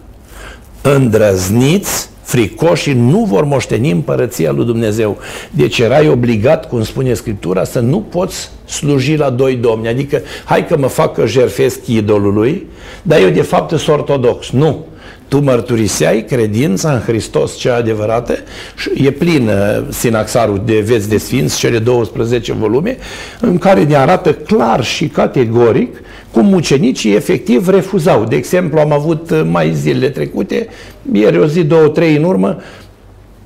Îndrăzniți, 0.81 2.09
fricoșii 2.29 2.93
nu 2.93 3.23
vor 3.23 3.43
moșteni 3.43 3.91
împărăția 3.91 4.51
lui 4.51 4.65
Dumnezeu. 4.65 5.17
Deci 5.51 5.79
erai 5.79 6.07
obligat, 6.07 6.67
cum 6.67 6.83
spune 6.83 7.13
Scriptura, 7.13 7.63
să 7.63 7.79
nu 7.79 7.99
poți 7.99 8.49
sluji 8.65 9.15
la 9.15 9.29
doi 9.29 9.55
domni. 9.55 9.87
Adică, 9.87 10.21
hai 10.45 10.67
că 10.67 10.77
mă 10.77 10.87
fac 10.87 11.13
că 11.13 11.25
jerfesc 11.25 11.87
idolului, 11.87 12.67
dar 13.01 13.19
eu 13.19 13.29
de 13.29 13.41
fapt 13.41 13.69
sunt 13.69 13.97
ortodox. 13.97 14.49
Nu. 14.49 14.85
Tu 15.29 15.39
mărturiseai 15.39 16.25
credința 16.27 16.91
în 16.91 16.99
Hristos 16.99 17.55
cea 17.55 17.75
adevărată 17.75 18.37
și 18.75 19.05
e 19.05 19.11
plin 19.11 19.49
sinaxarul 19.89 20.61
de 20.65 20.79
veți 20.79 21.09
de 21.09 21.17
sfinți, 21.17 21.57
cele 21.57 21.79
12 21.79 22.53
volume, 22.53 22.97
în 23.41 23.57
care 23.57 23.83
ne 23.83 23.95
arată 23.95 24.33
clar 24.33 24.83
și 24.83 25.07
categoric 25.07 26.01
cum 26.31 26.45
mucenicii 26.45 27.15
efectiv 27.15 27.67
refuzau. 27.67 28.25
De 28.25 28.35
exemplu, 28.35 28.79
am 28.79 28.91
avut 28.91 29.29
uh, 29.29 29.41
mai 29.51 29.73
zilele 29.73 30.09
trecute, 30.09 30.67
ieri 31.11 31.39
o 31.39 31.45
zi, 31.45 31.63
două, 31.63 31.87
trei 31.87 32.15
în 32.15 32.23
urmă, 32.23 32.57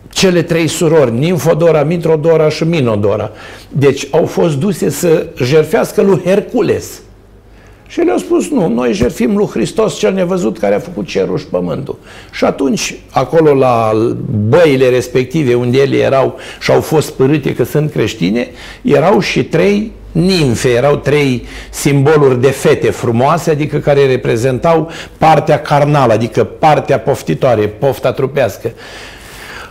cele 0.09 0.41
trei 0.41 0.67
surori, 0.67 1.11
Ninfodora, 1.11 1.83
Mitrodora 1.83 2.49
și 2.49 2.63
Minodora. 2.63 3.31
Deci 3.69 4.07
au 4.11 4.25
fost 4.25 4.57
duse 4.57 4.89
să 4.89 5.25
jerfească 5.43 6.01
lui 6.01 6.21
Hercules. 6.25 7.01
Și 7.93 7.99
le-au 7.99 8.17
spus, 8.17 8.49
nu, 8.49 8.67
noi 8.67 8.93
jerfim 8.93 9.37
lui 9.37 9.47
Hristos 9.47 9.97
cel 9.97 10.13
nevăzut 10.13 10.57
care 10.57 10.75
a 10.75 10.79
făcut 10.79 11.05
cerul 11.07 11.37
și 11.37 11.45
pământul. 11.45 11.97
Și 12.31 12.45
atunci, 12.45 12.95
acolo 13.11 13.53
la 13.53 13.91
băile 14.47 14.89
respective 14.89 15.53
unde 15.53 15.77
ele 15.77 15.97
erau 15.97 16.37
și 16.59 16.71
au 16.71 16.81
fost 16.81 17.11
părâte 17.11 17.55
că 17.55 17.63
sunt 17.63 17.91
creștine, 17.91 18.47
erau 18.81 19.19
și 19.19 19.43
trei 19.43 19.91
nimfe, 20.11 20.69
erau 20.69 20.95
trei 20.95 21.45
simboluri 21.69 22.41
de 22.41 22.49
fete 22.49 22.89
frumoase, 22.89 23.51
adică 23.51 23.77
care 23.77 24.05
reprezentau 24.05 24.89
partea 25.17 25.61
carnală, 25.61 26.13
adică 26.13 26.43
partea 26.43 26.99
poftitoare, 26.99 27.67
pofta 27.67 28.11
trupească. 28.11 28.71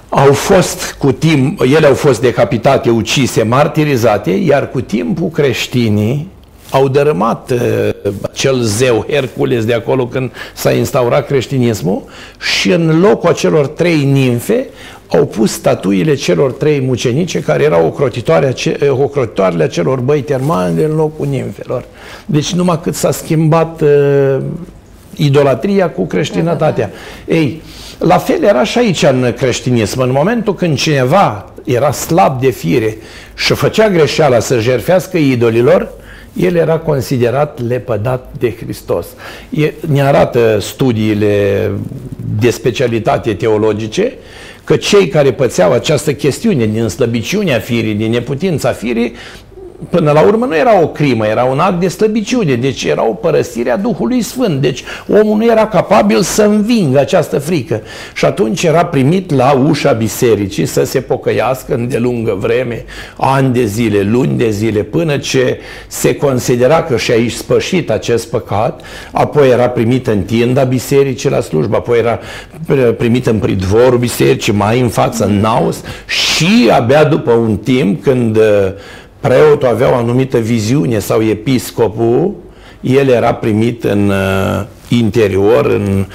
Au 0.09 0.33
fost 0.33 0.97
cu 0.99 1.12
timp, 1.12 1.61
ele 1.61 1.87
au 1.87 1.95
fost 1.95 2.21
decapitate, 2.21 2.91
ucise, 2.91 3.43
martirizate, 3.43 4.31
iar 4.31 4.71
cu 4.71 4.81
timpul 4.81 5.29
creștinii 5.29 6.32
au 6.73 6.88
dărâmat 6.88 7.50
uh, 7.50 8.12
cel 8.33 8.61
zeu 8.61 9.07
Hercules 9.09 9.64
de 9.64 9.75
acolo 9.75 10.07
când 10.07 10.31
s-a 10.55 10.73
instaurat 10.73 11.26
creștinismul 11.26 12.02
și 12.41 12.71
în 12.71 13.00
locul 13.00 13.29
acelor 13.29 13.67
trei 13.67 14.05
nimfe 14.05 14.67
au 15.09 15.26
pus 15.26 15.52
statuile 15.52 16.14
celor 16.14 16.52
trei 16.52 16.81
mucenice 16.81 17.41
care 17.41 17.62
erau 17.62 17.87
ocrotitoare, 17.87 18.55
ocrotitoarele 18.91 19.62
acelor 19.62 20.00
băi 20.00 20.21
termale 20.21 20.85
în 20.85 20.95
locul 20.95 21.26
nimfelor. 21.26 21.85
Deci 22.26 22.52
numai 22.52 22.81
cât 22.83 22.95
s-a 22.95 23.11
schimbat 23.11 23.81
uh, 23.81 24.37
idolatria 25.17 25.91
cu 25.91 26.07
creștinătatea. 26.07 26.91
Ei, 27.26 27.62
la 27.99 28.19
fel 28.19 28.43
era 28.43 28.64
și 28.64 28.79
aici 28.79 29.02
în 29.02 29.33
creștinism. 29.37 30.00
În 30.00 30.11
momentul 30.12 30.55
când 30.55 30.76
cineva 30.76 31.52
era 31.64 31.91
slab 31.91 32.41
de 32.41 32.50
fire 32.50 32.97
și 33.35 33.55
făcea 33.55 33.88
greșeala 33.88 34.38
să 34.38 34.59
jerfească 34.59 35.17
idolilor, 35.17 35.93
el 36.37 36.57
era 36.57 36.79
considerat 36.79 37.61
lepădat 37.69 38.33
de 38.39 38.55
Hristos. 38.55 39.07
E, 39.51 39.73
ne 39.89 40.03
arată 40.03 40.59
studiile 40.61 41.71
de 42.41 42.51
specialitate 42.51 43.35
teologice 43.35 44.12
că 44.65 44.77
cei 44.77 45.09
care 45.09 45.33
pățeau 45.33 45.73
această 45.73 46.12
chestiune 46.12 46.67
din 46.67 46.89
slăbiciunea 46.89 47.59
firii, 47.59 47.95
din 47.95 48.11
neputința 48.11 48.73
firii, 48.73 49.12
până 49.91 50.11
la 50.11 50.21
urmă 50.21 50.47
nu 50.47 50.57
era 50.57 50.81
o 50.81 50.89
crimă, 50.89 51.27
era 51.27 51.45
un 51.45 51.59
act 51.59 51.81
de 51.81 51.89
slăbiciune, 51.89 52.55
deci 52.55 52.85
era 52.85 53.09
o 53.09 53.12
părăsire 53.12 53.71
a 53.71 53.77
Duhului 53.77 54.23
Sfânt, 54.23 54.61
deci 54.61 54.83
omul 55.09 55.37
nu 55.37 55.45
era 55.45 55.67
capabil 55.67 56.23
să 56.23 56.43
învingă 56.43 56.99
această 56.99 57.39
frică. 57.39 57.83
Și 58.15 58.25
atunci 58.25 58.62
era 58.62 58.85
primit 58.85 59.35
la 59.35 59.53
ușa 59.53 59.93
bisericii 59.93 60.67
să 60.67 60.85
se 60.85 61.01
pocăiască 61.01 61.75
în 61.75 61.89
de 61.89 61.99
lungă 61.99 62.37
vreme, 62.41 62.85
ani 63.17 63.53
de 63.53 63.65
zile, 63.65 64.03
luni 64.03 64.37
de 64.37 64.51
zile, 64.51 64.83
până 64.83 65.17
ce 65.17 65.59
se 65.89 66.15
considera 66.15 66.83
că 66.83 66.97
și-a 66.97 67.15
spășit 67.29 67.91
acest 67.91 68.31
păcat, 68.31 68.81
apoi 69.12 69.51
era 69.51 69.69
primit 69.69 70.07
în 70.07 70.23
tienda 70.23 70.62
bisericii 70.62 71.31
la 71.31 71.41
slujbă, 71.41 71.77
apoi 71.77 71.99
era 71.99 72.19
primit 72.97 73.27
în 73.27 73.39
pridvorul 73.39 73.99
bisericii, 73.99 74.53
mai 74.53 74.81
în 74.81 74.89
față, 74.89 75.25
în 75.25 75.41
naus 75.41 75.81
și 76.07 76.71
abia 76.73 77.05
după 77.05 77.33
un 77.33 77.57
timp 77.57 78.03
când 78.03 78.37
uh, 78.37 78.43
preotul 79.23 79.69
avea 79.69 79.91
o 79.93 79.95
anumită 79.95 80.38
viziune 80.38 80.99
sau 80.99 81.23
episcopul, 81.23 82.35
el 82.81 83.09
era 83.09 83.35
primit 83.35 83.85
în 83.85 84.09
uh, 84.09 84.64
interior, 84.88 85.67
în, 85.67 86.07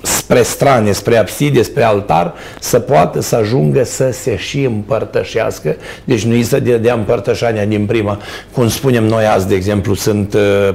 spre 0.00 0.42
strane, 0.42 0.92
spre 0.92 1.16
abside, 1.16 1.62
spre 1.62 1.82
altar, 1.82 2.34
să 2.60 2.78
poată 2.78 3.20
să 3.20 3.36
ajungă 3.36 3.84
să 3.84 4.10
se 4.12 4.36
și 4.36 4.62
împărtășească. 4.62 5.76
Deci 6.04 6.24
nu 6.24 6.32
îi 6.32 6.42
să 6.42 6.60
dea 6.60 6.94
împărtășania 6.94 7.64
din 7.64 7.86
prima. 7.86 8.18
Cum 8.52 8.68
spunem 8.68 9.04
noi 9.04 9.24
azi, 9.24 9.48
de 9.48 9.54
exemplu, 9.54 9.94
sunt 9.94 10.34
uh, 10.34 10.74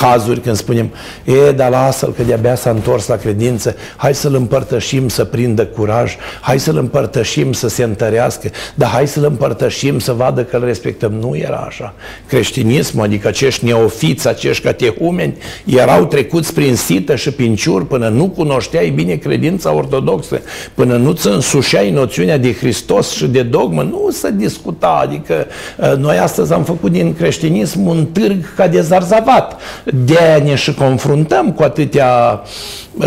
cazuri 0.00 0.40
când 0.40 0.56
spunem, 0.56 0.90
e, 1.24 1.52
dar 1.52 1.70
lasă-l 1.70 2.12
că 2.12 2.22
de-abia 2.22 2.54
s-a 2.54 2.70
întors 2.70 3.06
la 3.06 3.16
credință, 3.16 3.76
hai 3.96 4.14
să-l 4.14 4.34
împărtășim 4.34 5.08
să 5.08 5.24
prindă 5.24 5.66
curaj, 5.66 6.16
hai 6.40 6.58
să-l 6.58 6.76
împărtășim 6.76 7.52
să 7.52 7.68
se 7.68 7.82
întărească, 7.82 8.50
dar 8.74 8.88
hai 8.88 9.08
să-l 9.08 9.24
împărtășim 9.24 9.98
să 9.98 10.12
vadă 10.12 10.44
că 10.44 10.56
îl 10.56 10.64
respectăm. 10.64 11.12
Nu 11.12 11.36
era 11.36 11.64
așa. 11.68 11.94
Creștinismul, 12.26 13.04
adică 13.04 13.28
acești 13.28 13.64
neofiți, 13.64 14.28
acești 14.28 14.62
catehumeni, 14.62 15.36
erau 15.64 16.04
trecuți 16.04 16.54
prin 16.54 16.76
sită 16.76 17.16
și 17.16 17.30
prin 17.30 17.54
ciur 17.54 17.86
până 17.86 18.08
nu 18.08 18.28
cunoșteai 18.28 18.88
bine 18.88 19.14
credința 19.14 19.74
ortodoxă, 19.74 20.40
până 20.74 20.96
nu-ți 20.96 21.26
însușeai 21.26 21.90
noțiunea 21.90 22.38
de 22.38 22.52
Hristos 22.52 23.10
și 23.10 23.26
de 23.26 23.42
dogmă, 23.42 23.82
nu 23.82 24.08
se 24.10 24.30
discuta. 24.30 25.00
Adică 25.02 25.46
ă, 25.80 25.94
noi 25.94 26.18
astăzi 26.18 26.52
am 26.52 26.64
făcut 26.64 26.92
din 26.92 27.14
creștinism 27.14 27.86
un 27.86 28.06
târg 28.06 28.54
ca 28.54 28.66
de 28.66 28.80
zarzavat 28.80 29.60
de 29.94 30.18
aia 30.18 30.44
ne 30.44 30.54
și 30.54 30.74
confruntăm 30.74 31.52
cu 31.52 31.62
atâtea, 31.62 32.42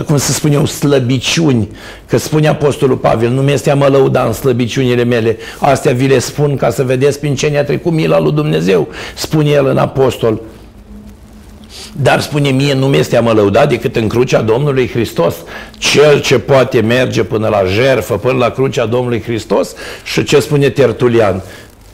cum 0.06 0.18
să 0.18 0.32
spun 0.32 0.54
eu, 0.54 0.66
slăbiciuni. 0.66 1.70
Că 2.06 2.18
spune 2.18 2.48
Apostolul 2.48 2.98
Pavel, 2.98 3.30
nu 3.30 3.42
mi-este 3.42 3.74
mă 3.74 3.88
lăuda 3.88 4.24
în 4.24 4.34
slăbiciunile 4.34 5.04
mele, 5.04 5.38
astea 5.60 5.94
vi 5.94 6.08
le 6.08 6.20
spun 6.20 6.56
ca 6.56 6.70
să 6.70 6.84
vedeți 6.84 7.20
prin 7.20 7.36
ce 7.36 7.48
ne-a 7.48 7.63
trecut 7.63 7.92
mila 7.92 8.20
lui 8.20 8.32
Dumnezeu, 8.32 8.88
spune 9.16 9.50
el 9.50 9.66
în 9.66 9.78
Apostol. 9.78 10.42
Dar 12.02 12.22
spune 12.22 12.50
mie, 12.50 12.74
nu 12.74 12.88
mi-este 12.88 13.18
a 13.18 13.22
mă 13.22 13.32
lăuda 13.32 13.66
decât 13.66 13.96
în 13.96 14.08
crucea 14.08 14.42
Domnului 14.42 14.90
Hristos. 14.90 15.36
Cel 15.78 16.22
ce 16.22 16.40
poate 16.40 16.82
merge 16.82 17.24
până 17.24 17.48
la 17.48 17.63
jerfă, 17.66 18.18
până 18.18 18.38
la 18.38 18.50
crucea 18.50 18.86
Domnului 18.86 19.22
Hristos 19.22 19.74
și 20.04 20.24
ce 20.24 20.40
spune 20.40 20.70
Tertulian, 20.70 21.44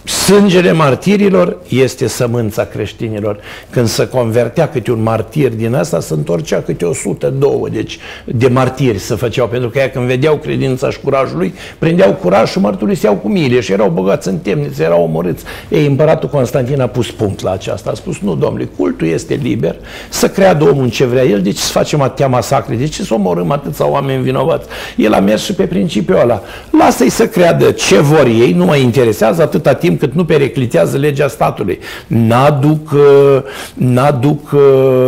Sângele 0.03 0.71
martirilor 0.71 1.57
este 1.67 2.07
sămânța 2.07 2.65
creștinilor. 2.65 3.37
Când 3.69 3.87
se 3.87 4.07
convertea 4.07 4.69
câte 4.69 4.91
un 4.91 5.01
martir 5.03 5.49
din 5.49 5.75
asta, 5.75 5.99
se 5.99 6.13
întorcea 6.13 6.61
câte 6.61 6.85
102 6.85 7.69
deci, 7.71 7.97
de 8.25 8.47
martiri 8.47 8.99
să 8.99 9.15
făceau, 9.15 9.47
pentru 9.47 9.69
că 9.69 9.79
ea 9.79 9.89
când 9.89 10.05
vedeau 10.05 10.35
credința 10.35 10.89
și 10.89 10.99
curajul 10.99 11.37
lui, 11.37 11.53
prindeau 11.79 12.13
curaj 12.13 12.49
și 12.49 12.59
mărturiseau 12.59 13.15
cu 13.15 13.27
mile 13.27 13.59
și 13.59 13.71
erau 13.71 13.89
băgați 13.89 14.27
în 14.27 14.37
temniță, 14.37 14.83
erau 14.83 15.03
omorâți. 15.03 15.43
Ei, 15.69 15.85
împăratul 15.85 16.29
Constantin 16.29 16.81
a 16.81 16.87
pus 16.87 17.11
punct 17.11 17.41
la 17.41 17.51
aceasta. 17.51 17.89
A 17.89 17.93
spus, 17.93 18.17
nu, 18.19 18.35
domnule, 18.35 18.69
cultul 18.77 19.07
este 19.07 19.33
liber, 19.33 19.75
să 20.09 20.29
creadă 20.29 20.63
omul 20.63 20.89
ce 20.89 21.05
vrea 21.05 21.23
el, 21.23 21.41
deci 21.41 21.57
să 21.57 21.71
facem 21.71 22.01
atâtea 22.01 22.27
masacre, 22.27 22.75
de 22.75 22.87
ce 22.87 23.03
să 23.03 23.13
omorâm 23.13 23.51
atâția 23.51 23.87
oameni 23.87 24.23
vinovați? 24.23 24.67
El 24.95 25.13
a 25.13 25.19
mers 25.19 25.43
și 25.43 25.53
pe 25.53 25.63
principiul 25.63 26.19
ăla. 26.19 26.41
Lasă-i 26.77 27.09
să 27.09 27.27
creadă 27.27 27.71
ce 27.71 27.99
vor 27.99 28.25
ei, 28.25 28.53
nu 28.53 28.65
mă 28.65 28.75
interesează 28.75 29.41
atâta 29.41 29.73
timp 29.73 29.88
cât 29.97 30.13
nu 30.13 30.25
periclitează 30.25 30.97
legea 30.97 31.27
statului. 31.27 31.79
N-aduc, 32.07 32.91
uh, 32.91 33.41
n-aduc 33.73 34.51
uh, 34.51 34.61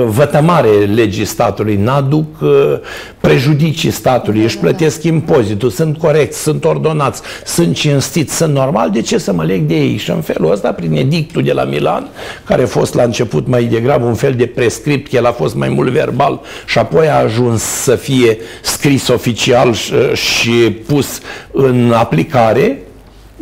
vătămare 0.05 0.69
legii 0.69 1.25
statului, 1.25 1.75
n-aduc 1.75 2.41
uh, 2.41 2.49
prejudicii 3.19 3.91
statului, 3.91 4.43
își 4.43 4.57
plătesc 4.57 5.03
impozitul, 5.03 5.69
sunt 5.69 5.97
corecți, 5.97 6.41
sunt 6.41 6.65
ordonați, 6.65 7.21
sunt 7.45 7.75
cinstiți, 7.75 8.35
sunt 8.35 8.53
normal, 8.53 8.89
de 8.89 9.01
ce 9.01 9.17
să 9.17 9.33
mă 9.33 9.43
leg 9.43 9.61
de 9.61 9.75
ei? 9.75 9.97
Și 9.97 10.09
în 10.09 10.21
felul 10.21 10.51
ăsta, 10.51 10.71
prin 10.71 10.93
edictul 10.93 11.43
de 11.43 11.51
la 11.51 11.63
Milan, 11.63 12.09
care 12.45 12.63
a 12.63 12.67
fost 12.67 12.93
la 12.93 13.03
început 13.03 13.47
mai 13.47 13.63
degrabă 13.63 14.05
un 14.05 14.13
fel 14.13 14.33
de 14.33 14.45
prescript, 14.45 15.13
el 15.13 15.25
a 15.25 15.31
fost 15.31 15.55
mai 15.55 15.69
mult 15.69 15.91
verbal 15.91 16.41
și 16.65 16.77
apoi 16.77 17.07
a 17.07 17.15
ajuns 17.15 17.61
să 17.61 17.95
fie 17.95 18.37
scris 18.61 19.07
oficial 19.07 19.73
și, 19.73 19.93
și 20.13 20.51
pus 20.87 21.19
în 21.51 21.91
aplicare, 21.95 22.79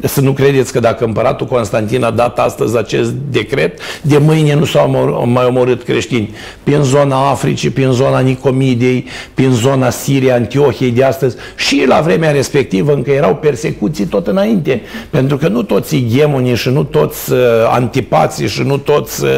să 0.04 0.22
nu 0.22 0.32
credeți 0.32 0.72
că 0.72 0.80
dacă 0.80 1.06
împăratul 1.06 1.48
Constantin 1.48 2.04
a 2.04 2.12
dat 2.12 2.40
astăzi 2.40 2.78
acest 2.78 3.12
decret, 3.32 3.80
de 4.02 4.18
mâine 4.18 4.56
nu 4.56 4.66
s-au 4.66 4.90
mai 5.26 5.46
omorât 5.46 5.84
creștini. 5.84 6.34
Prin 6.64 6.82
zona 6.82 7.30
Africii, 7.30 7.70
prin 7.70 7.92
zona 7.92 8.20
Nicomidei, 8.20 9.06
prin 9.34 9.52
zona 9.52 9.90
Siriei, 9.90 10.32
Antiohiei 10.32 10.92
de 10.92 11.04
astăzi 11.04 11.36
și 11.56 11.84
la 11.88 12.00
vremea 12.00 12.32
respectivă 12.32 12.94
încă 12.94 13.12
erau 13.12 13.36
persecuții 13.36 14.06
tot 14.06 14.28
înainte. 14.28 14.82
Pentru 15.10 15.38
că 15.38 15.48
nu 15.48 15.64
toți 15.64 15.96
ighemonii 15.96 16.56
și 16.56 16.70
nu 16.70 16.84
toți 16.84 17.32
uh, 17.32 17.38
antipații 17.72 18.48
și 18.48 18.62
nu 18.62 18.78
toți 18.78 19.24
uh, 19.24 19.30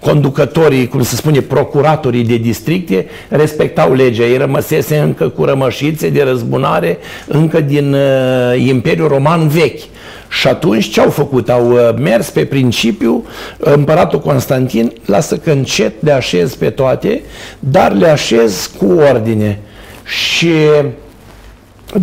conducătorii, 0.00 0.88
cum 0.88 1.02
se 1.02 1.16
spune, 1.16 1.40
procuratorii 1.40 2.24
de 2.24 2.36
districte 2.36 3.06
respectau 3.28 3.94
legea. 3.94 4.24
Ei 4.24 4.36
rămăsese 4.36 4.96
încă 4.98 5.28
cu 5.28 5.44
rămășițe 5.44 6.08
de 6.08 6.22
răzbunare 6.22 6.98
încă 7.26 7.60
din 7.60 7.94
uh, 7.94 8.66
Imperiul 8.66 9.08
Roman 9.08 9.48
vechi. 9.48 9.80
Și 10.40 10.48
atunci 10.48 10.90
ce 10.90 11.00
au 11.00 11.10
făcut? 11.10 11.48
Au 11.48 11.72
uh, 11.72 11.94
mers 11.98 12.30
pe 12.30 12.44
principiu, 12.44 13.24
împăratul 13.58 14.20
Constantin 14.20 14.92
lasă 15.04 15.36
că 15.36 15.50
încet 15.50 16.02
le 16.02 16.12
așez 16.12 16.54
pe 16.54 16.70
toate, 16.70 17.22
dar 17.58 17.92
le 17.92 18.08
așez 18.08 18.70
cu 18.78 18.92
ordine. 18.92 19.60
Și 20.04 20.52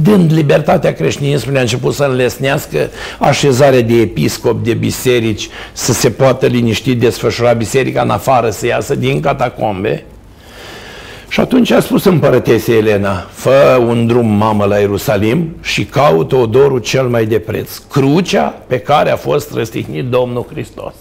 dând 0.02 0.34
libertatea 0.34 0.94
creștinismului, 0.94 1.60
a 1.60 1.62
început 1.62 1.94
să 1.94 2.04
înlesnească 2.04 2.89
așezarea 3.20 3.82
de 3.82 3.94
episcop, 3.94 4.63
de 4.63 4.74
biserici, 4.74 5.50
să 5.74 5.94
se 5.94 6.10
poată 6.10 6.46
liniști 6.46 6.96
desfășura 6.96 7.54
biserica 7.54 8.02
în 8.02 8.10
afară, 8.10 8.50
să 8.50 8.65
iasă 8.65 8.96
din 8.96 9.20
catacombe. 9.20 10.06
Și 11.30 11.39
atunci 11.39 11.72
a 11.72 11.80
spus 11.80 12.04
împărătese 12.04 12.76
Elena, 12.76 13.15
fă 13.32 13.84
un 13.88 14.08
drum, 14.08 14.28
mamă, 14.28 14.65
la 14.65 14.78
Ierusalim 14.78 15.56
și 15.62 15.86
caută 15.86 16.36
odorul 16.36 16.80
cel 16.80 17.08
mai 17.08 17.26
de 17.26 17.39
preț, 17.39 17.78
crucea 17.78 18.63
pe 18.68 18.80
care 18.80 19.12
a 19.12 19.15
fost 19.15 19.54
răstihnit 19.54 20.06
Domnul 20.06 20.46
Hristos. 20.50 20.94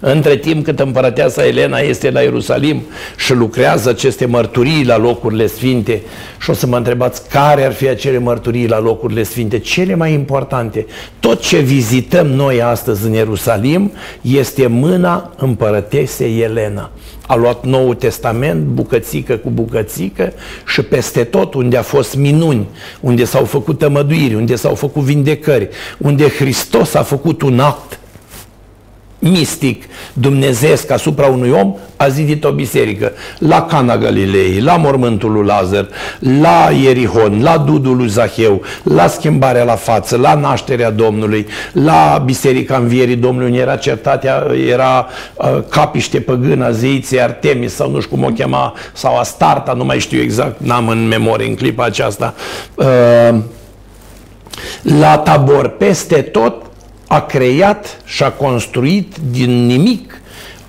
Între 0.00 0.36
timp 0.36 0.64
cât 0.64 0.80
împărăteasa 0.80 1.46
Elena 1.46 1.78
este 1.78 2.10
la 2.10 2.20
Ierusalim 2.20 2.82
și 3.16 3.34
lucrează 3.34 3.88
aceste 3.88 4.26
mărturii 4.26 4.84
la 4.84 4.98
locurile 4.98 5.46
sfinte 5.46 6.02
și 6.40 6.50
o 6.50 6.52
să 6.52 6.66
mă 6.66 6.76
întrebați 6.76 7.28
care 7.28 7.64
ar 7.64 7.72
fi 7.72 7.88
acele 7.88 8.18
mărturii 8.18 8.68
la 8.68 8.80
locurile 8.80 9.22
sfinte, 9.22 9.58
cele 9.58 9.94
mai 9.94 10.12
importante. 10.12 10.86
Tot 11.20 11.40
ce 11.40 11.58
vizităm 11.58 12.26
noi 12.26 12.62
astăzi 12.62 13.06
în 13.06 13.12
Ierusalim 13.12 13.92
este 14.20 14.66
mâna 14.66 15.32
împărătesei 15.36 16.40
Elena 16.40 16.90
a 17.26 17.36
luat 17.36 17.64
Noul 17.64 17.94
Testament, 17.94 18.64
bucățică 18.64 19.36
cu 19.36 19.50
bucățică 19.50 20.32
și 20.66 20.82
peste 20.82 21.24
tot 21.24 21.54
unde 21.54 21.76
a 21.76 21.82
fost 21.82 22.16
minuni, 22.16 22.66
unde 23.00 23.24
s-au 23.24 23.44
făcut 23.44 23.78
tămăduiri, 23.78 24.34
unde 24.34 24.54
s-au 24.54 24.74
făcut 24.74 25.02
vindecări, 25.02 25.68
unde 25.98 26.28
Hristos 26.28 26.94
a 26.94 27.02
făcut 27.02 27.42
un 27.42 27.60
act 27.60 27.98
mistic 29.22 29.84
dumnezeesc 30.12 30.90
asupra 30.90 31.26
unui 31.26 31.50
om, 31.50 31.74
a 31.96 32.08
zidit 32.08 32.44
o 32.44 32.50
biserică. 32.50 33.12
La 33.38 33.62
Cana 33.62 33.96
Galilei, 33.96 34.60
la 34.60 34.76
mormântul 34.76 35.32
lui 35.32 35.46
Lazar, 35.46 35.88
la 36.18 36.70
Ierihon, 36.82 37.42
la 37.42 37.58
Dudul 37.58 37.96
lui 37.96 38.08
Zaheu, 38.08 38.62
la 38.82 39.06
schimbarea 39.06 39.64
la 39.64 39.74
față, 39.74 40.16
la 40.16 40.34
nașterea 40.34 40.90
Domnului, 40.90 41.46
la 41.72 42.22
Biserica 42.24 42.76
Învierii 42.76 43.16
Domnului, 43.16 43.48
unde 43.48 43.60
era 43.60 43.76
certatea, 43.76 44.46
era 44.68 45.06
uh, 45.34 45.58
capiște 45.68 46.20
păgână, 46.20 46.70
zeiței 46.70 47.20
Artemis 47.20 47.74
sau 47.74 47.90
nu 47.90 48.00
știu 48.00 48.16
cum 48.16 48.24
o 48.24 48.28
chema, 48.28 48.74
sau 48.92 49.18
Astarta, 49.18 49.72
nu 49.72 49.84
mai 49.84 49.98
știu 49.98 50.20
exact, 50.20 50.60
n-am 50.60 50.88
în 50.88 51.08
memorie 51.08 51.48
în 51.48 51.54
clipa 51.54 51.84
aceasta. 51.84 52.34
Uh, 52.74 53.38
la 54.82 55.18
tabor, 55.18 55.68
peste 55.68 56.14
tot, 56.14 56.54
a 57.12 57.20
creat 57.20 58.00
și 58.04 58.22
a 58.22 58.30
construit 58.30 59.16
din 59.30 59.66
nimic, 59.66 60.20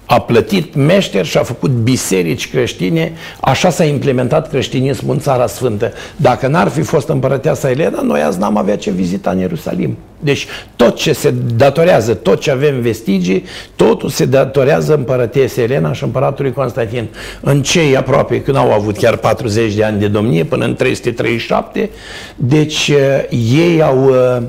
a 0.05 0.21
plătit 0.21 0.75
meșteri 0.75 1.27
și 1.27 1.37
a 1.37 1.43
făcut 1.43 1.69
biserici 1.69 2.49
creștine, 2.49 3.11
așa 3.41 3.69
s-a 3.69 3.83
implementat 3.83 4.49
creștinismul 4.49 5.13
în 5.13 5.19
Țara 5.19 5.47
Sfântă. 5.47 5.93
Dacă 6.15 6.47
n-ar 6.47 6.67
fi 6.67 6.81
fost 6.81 7.07
împărăteasa 7.07 7.69
Elena, 7.69 8.01
noi 8.01 8.21
azi 8.21 8.39
n-am 8.39 8.57
avea 8.57 8.77
ce 8.77 8.91
vizita 8.91 9.31
în 9.31 9.37
Ierusalim. 9.37 9.97
Deci 10.19 10.47
tot 10.75 10.95
ce 10.95 11.13
se 11.13 11.33
datorează, 11.55 12.13
tot 12.13 12.39
ce 12.39 12.51
avem 12.51 12.81
vestigii, 12.81 13.43
totul 13.75 14.09
se 14.09 14.25
datorează 14.25 14.93
împărătesei 14.93 15.63
Elena 15.63 15.93
și 15.93 16.03
împăratului 16.03 16.53
Constantin. 16.53 17.07
În 17.41 17.61
cei 17.61 17.97
aproape, 17.97 18.41
când 18.41 18.57
au 18.57 18.71
avut 18.71 18.97
chiar 18.97 19.15
40 19.15 19.73
de 19.73 19.83
ani 19.83 19.99
de 19.99 20.07
domnie, 20.07 20.43
până 20.43 20.65
în 20.65 20.75
337, 20.75 21.89
deci 22.35 22.87
eh, 22.87 23.39
ei 23.53 23.81
au 23.81 24.03
uh, 24.05 24.43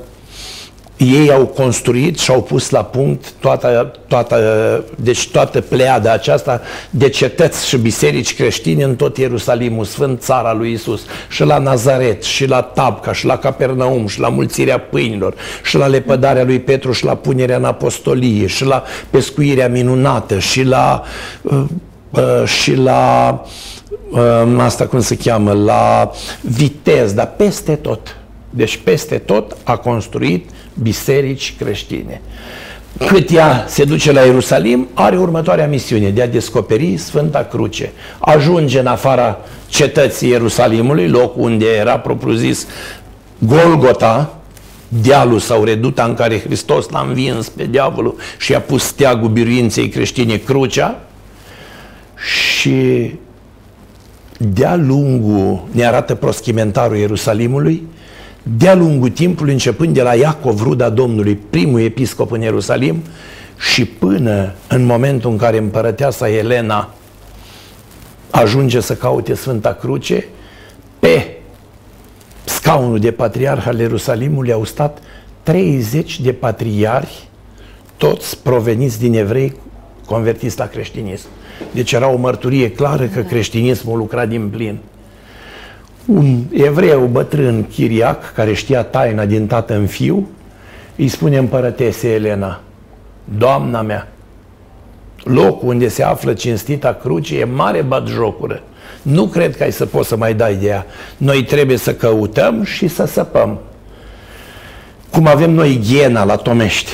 ei 0.96 1.32
au 1.32 1.46
construit 1.46 2.18
și 2.18 2.30
au 2.30 2.42
pus 2.42 2.70
la 2.70 2.84
punct 2.84 3.32
toată, 3.40 3.92
toată, 4.06 4.84
deci 4.96 5.28
toată 5.28 5.60
pleada 5.60 6.12
aceasta 6.12 6.60
de 6.90 7.08
cetăți 7.08 7.68
și 7.68 7.76
biserici 7.76 8.34
creștine 8.34 8.84
în 8.84 8.96
tot 8.96 9.18
Ierusalimul 9.18 9.84
Sfânt, 9.84 10.22
țara 10.22 10.52
lui 10.52 10.72
Isus, 10.72 11.02
și 11.28 11.44
la 11.44 11.58
Nazaret, 11.58 12.22
și 12.22 12.46
la 12.46 12.60
Tabca, 12.60 13.12
și 13.12 13.26
la 13.26 13.38
Capernaum, 13.38 14.06
și 14.06 14.20
la 14.20 14.28
mulțirea 14.28 14.78
pâinilor, 14.78 15.34
și 15.64 15.76
la 15.76 15.86
lepădarea 15.86 16.44
lui 16.44 16.60
Petru, 16.60 16.92
și 16.92 17.04
la 17.04 17.14
punerea 17.14 17.56
în 17.56 17.64
apostolie, 17.64 18.46
și 18.46 18.64
la 18.64 18.82
pescuirea 19.10 19.68
minunată, 19.68 20.38
și 20.38 20.62
la 20.62 21.02
uh, 21.42 21.64
uh, 22.10 22.46
și 22.46 22.74
la 22.74 23.42
uh, 24.10 24.58
asta 24.58 24.86
cum 24.86 25.00
se 25.00 25.16
cheamă, 25.16 25.52
la 25.52 26.10
vitez, 26.40 27.12
dar 27.12 27.32
peste 27.36 27.74
tot. 27.74 28.16
Deci 28.50 28.76
peste 28.76 29.18
tot 29.18 29.56
a 29.64 29.76
construit 29.76 30.50
biserici 30.82 31.54
creștine. 31.58 32.20
Cât 33.06 33.30
ea 33.30 33.64
se 33.68 33.84
duce 33.84 34.12
la 34.12 34.20
Ierusalim, 34.20 34.88
are 34.94 35.18
următoarea 35.18 35.66
misiune 35.66 36.08
de 36.08 36.22
a 36.22 36.28
descoperi 36.28 36.96
Sfânta 36.96 37.46
Cruce. 37.50 37.92
Ajunge 38.18 38.78
în 38.78 38.86
afara 38.86 39.38
cetății 39.68 40.28
Ierusalimului, 40.28 41.08
loc 41.08 41.36
unde 41.36 41.66
era 41.66 41.98
propriu-zis 41.98 42.66
Golgota, 43.38 44.38
dealul 44.88 45.38
sau 45.38 45.64
reduta 45.64 46.04
în 46.04 46.14
care 46.14 46.40
Hristos 46.40 46.88
l-a 46.88 47.04
învins 47.08 47.48
pe 47.48 47.66
diavolul 47.70 48.16
și 48.38 48.54
a 48.54 48.60
pus 48.60 48.82
steagul 48.82 49.28
biruinței 49.28 49.88
creștine 49.88 50.36
crucea 50.36 51.00
și 52.16 53.10
de-a 54.38 54.76
lungul, 54.76 55.62
ne 55.70 55.86
arată 55.86 56.14
proschimentarul 56.14 56.96
Ierusalimului, 56.96 57.86
de-a 58.46 58.74
lungul 58.74 59.08
timpului, 59.08 59.52
începând 59.52 59.94
de 59.94 60.02
la 60.02 60.14
Iacov, 60.14 60.62
ruda 60.62 60.90
Domnului, 60.90 61.38
primul 61.50 61.80
episcop 61.80 62.30
în 62.30 62.40
Ierusalim, 62.40 63.02
și 63.58 63.84
până 63.84 64.52
în 64.68 64.84
momentul 64.84 65.30
în 65.30 65.36
care 65.36 65.58
împărăteasa 65.58 66.28
Elena 66.28 66.94
ajunge 68.30 68.80
să 68.80 68.94
caute 68.94 69.34
Sfânta 69.34 69.72
Cruce, 69.72 70.24
pe 70.98 71.36
scaunul 72.44 72.98
de 72.98 73.12
patriarh 73.12 73.66
al 73.66 73.78
Ierusalimului 73.78 74.52
au 74.52 74.64
stat 74.64 74.98
30 75.42 76.20
de 76.20 76.32
patriarhi, 76.32 77.28
toți 77.96 78.38
proveniți 78.42 78.98
din 78.98 79.14
evrei 79.14 79.56
convertiți 80.06 80.58
la 80.58 80.66
creștinism. 80.66 81.26
Deci 81.70 81.92
era 81.92 82.08
o 82.08 82.16
mărturie 82.16 82.70
clară 82.70 83.04
că 83.04 83.20
creștinismul 83.20 83.98
lucra 83.98 84.26
din 84.26 84.48
plin 84.48 84.78
un 86.06 86.42
evreu 86.52 87.06
bătrân 87.06 87.64
chiriac 87.64 88.32
care 88.32 88.52
știa 88.52 88.82
taina 88.82 89.24
din 89.24 89.46
tată 89.46 89.74
în 89.74 89.86
fiu, 89.86 90.28
îi 90.96 91.08
spune 91.08 91.36
împărătese 91.36 92.08
Elena, 92.08 92.60
Doamna 93.38 93.82
mea, 93.82 94.08
locul 95.24 95.68
unde 95.68 95.88
se 95.88 96.02
află 96.02 96.32
cinstita 96.32 96.98
cruce 97.02 97.38
e 97.38 97.44
mare 97.44 97.82
batjocură. 97.82 98.62
Nu 99.02 99.26
cred 99.26 99.56
că 99.56 99.62
ai 99.62 99.72
să 99.72 99.86
poți 99.86 100.08
să 100.08 100.16
mai 100.16 100.34
dai 100.34 100.54
de 100.54 100.66
ea. 100.66 100.86
Noi 101.16 101.44
trebuie 101.44 101.76
să 101.76 101.94
căutăm 101.94 102.62
și 102.62 102.88
să 102.88 103.04
săpăm. 103.06 103.58
Cum 105.10 105.26
avem 105.26 105.50
noi 105.50 105.80
ghiena 105.88 106.24
la 106.24 106.36
Tomești 106.36 106.90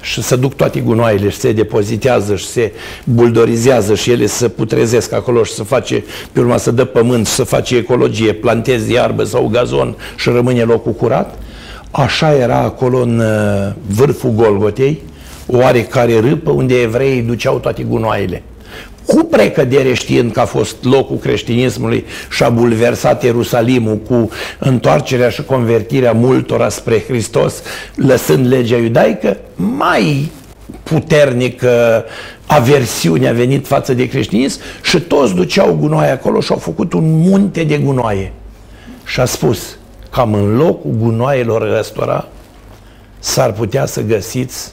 și 0.00 0.22
să 0.22 0.36
duc 0.36 0.54
toate 0.54 0.80
gunoaiele 0.80 1.28
și 1.28 1.36
se 1.36 1.52
depozitează 1.52 2.36
și 2.36 2.46
se 2.46 2.72
buldorizează 3.04 3.94
și 3.94 4.10
ele 4.10 4.26
să 4.26 4.48
putrezesc 4.48 5.12
acolo 5.12 5.44
și 5.44 5.52
să 5.52 5.62
face, 5.62 6.04
pe 6.32 6.40
urma 6.40 6.56
să 6.56 6.70
dă 6.70 6.84
pământ, 6.84 7.26
să 7.26 7.44
face 7.44 7.76
ecologie, 7.76 8.32
plantezi 8.32 8.92
iarbă 8.92 9.24
sau 9.24 9.48
gazon 9.52 9.96
și 10.16 10.28
rămâne 10.28 10.62
locul 10.62 10.92
curat, 10.92 11.38
așa 11.90 12.34
era 12.34 12.58
acolo 12.58 12.98
în 12.98 13.18
uh, 13.18 13.72
vârful 13.86 14.30
Golgotei, 14.30 15.02
oarecare 15.46 16.20
râpă 16.20 16.50
unde 16.50 16.80
evreii 16.80 17.22
duceau 17.22 17.58
toate 17.58 17.82
gunoaiele 17.82 18.42
cu 19.14 19.24
precădere 19.24 19.94
știind 19.94 20.32
că 20.32 20.40
a 20.40 20.44
fost 20.44 20.84
locul 20.84 21.16
creștinismului 21.16 22.04
și 22.30 22.42
a 22.42 22.48
bulversat 22.48 23.22
Ierusalimul 23.24 23.96
cu 23.96 24.30
întoarcerea 24.58 25.28
și 25.28 25.42
convertirea 25.42 26.12
multora 26.12 26.68
spre 26.68 27.04
Hristos, 27.08 27.62
lăsând 27.94 28.46
legea 28.46 28.76
iudaică, 28.76 29.36
mai 29.54 30.30
puternică 30.82 32.04
aversiune 32.46 33.28
a 33.28 33.32
venit 33.32 33.66
față 33.66 33.94
de 33.94 34.08
creștinism 34.08 34.60
și 34.82 35.00
toți 35.00 35.34
duceau 35.34 35.76
gunoaie 35.80 36.10
acolo 36.10 36.40
și 36.40 36.52
au 36.52 36.58
făcut 36.58 36.92
un 36.92 37.20
munte 37.20 37.64
de 37.64 37.78
gunoaie. 37.78 38.32
Și 39.04 39.20
a 39.20 39.24
spus, 39.24 39.76
cam 40.10 40.34
în 40.34 40.56
locul 40.56 40.90
gunoaielor 40.98 41.78
ăstora 41.78 42.28
s-ar 43.18 43.52
putea 43.52 43.86
să 43.86 44.02
găsiți 44.02 44.72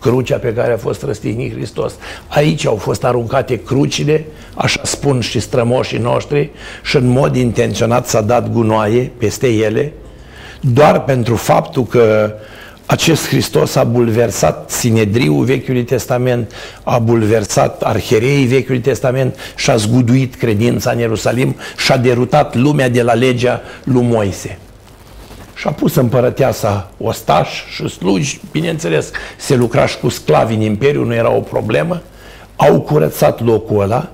crucea 0.00 0.36
pe 0.36 0.52
care 0.52 0.72
a 0.72 0.76
fost 0.76 1.02
răstignit 1.02 1.52
Hristos. 1.52 1.94
Aici 2.28 2.66
au 2.66 2.76
fost 2.76 3.04
aruncate 3.04 3.60
crucile, 3.60 4.24
așa 4.54 4.80
spun 4.84 5.20
și 5.20 5.40
strămoșii 5.40 5.98
noștri, 5.98 6.50
și 6.82 6.96
în 6.96 7.06
mod 7.06 7.36
intenționat 7.36 8.08
s-a 8.08 8.20
dat 8.20 8.52
gunoaie 8.52 9.12
peste 9.18 9.48
ele, 9.48 9.92
doar 10.60 11.04
pentru 11.04 11.36
faptul 11.36 11.84
că 11.84 12.32
acest 12.86 13.28
Hristos 13.28 13.74
a 13.74 13.84
bulversat 13.84 14.70
Sinedriul 14.70 15.44
Vechiului 15.44 15.84
Testament, 15.84 16.52
a 16.82 16.98
bulversat 16.98 17.82
arhereii 17.82 18.46
Vechiului 18.46 18.80
Testament 18.80 19.36
și 19.56 19.70
a 19.70 19.76
zguduit 19.76 20.34
credința 20.34 20.90
în 20.90 20.98
Ierusalim 20.98 21.56
și 21.76 21.92
a 21.92 21.96
derutat 21.96 22.54
lumea 22.54 22.88
de 22.88 23.02
la 23.02 23.12
legea 23.12 23.62
lui 23.84 24.02
Moise 24.02 24.58
și 25.58 25.66
a 25.66 25.70
pus 25.70 25.94
împărăteasa 25.94 26.90
ostași 26.98 27.64
și 27.70 27.88
slugi, 27.88 28.40
bineînțeles, 28.50 29.10
se 29.36 29.54
lucra 29.54 29.86
și 29.86 29.98
cu 29.98 30.08
sclavi 30.08 30.54
în 30.54 30.60
Imperiu, 30.60 31.04
nu 31.04 31.14
era 31.14 31.30
o 31.30 31.40
problemă, 31.40 32.02
au 32.56 32.80
curățat 32.80 33.44
locul 33.44 33.80
ăla, 33.80 34.08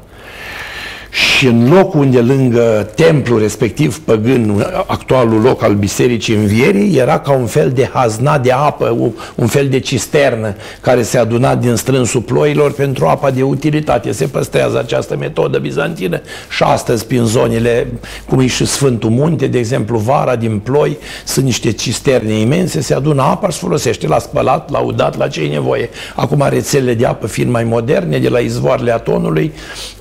și 1.14 1.46
în 1.46 1.72
locul 1.72 2.00
unde 2.00 2.20
lângă 2.20 2.90
templul 2.94 3.40
respectiv 3.40 4.00
păgân, 4.00 4.66
actualul 4.86 5.40
loc 5.40 5.62
al 5.62 5.74
Bisericii 5.74 6.34
Învierii, 6.34 6.96
era 6.96 7.18
ca 7.18 7.32
un 7.32 7.46
fel 7.46 7.70
de 7.70 7.90
hazna 7.92 8.38
de 8.38 8.50
apă, 8.50 9.12
un 9.34 9.46
fel 9.46 9.68
de 9.68 9.78
cisternă 9.78 10.54
care 10.80 11.02
se 11.02 11.18
aduna 11.18 11.54
din 11.54 11.74
strânsul 11.74 12.20
ploilor 12.20 12.72
pentru 12.72 13.06
apa 13.06 13.30
de 13.30 13.42
utilitate. 13.42 14.12
Se 14.12 14.26
păstrează 14.26 14.78
această 14.78 15.16
metodă 15.16 15.58
bizantină 15.58 16.20
și 16.50 16.62
astăzi 16.62 17.06
prin 17.06 17.24
zonele, 17.24 17.92
cum 18.28 18.40
e 18.40 18.46
și 18.46 18.66
Sfântul 18.66 19.10
Munte, 19.10 19.46
de 19.46 19.58
exemplu, 19.58 19.98
vara 19.98 20.36
din 20.36 20.58
ploi, 20.58 20.98
sunt 21.24 21.44
niște 21.44 21.72
cisterne 21.72 22.32
imense, 22.32 22.80
se 22.80 22.94
adună 22.94 23.22
apa 23.22 23.48
și 23.48 23.52
se 23.52 23.64
folosește 23.64 24.06
la 24.06 24.18
spălat, 24.18 24.70
la 24.70 24.78
udat, 24.78 25.16
la 25.16 25.28
ce 25.28 25.40
e 25.40 25.48
nevoie. 25.48 25.90
Acum 26.14 26.46
rețelele 26.48 26.94
de 26.94 27.06
apă 27.06 27.26
fiind 27.26 27.50
mai 27.50 27.64
moderne, 27.64 28.18
de 28.18 28.28
la 28.28 28.38
izvoarele 28.38 28.92
atonului, 28.92 29.52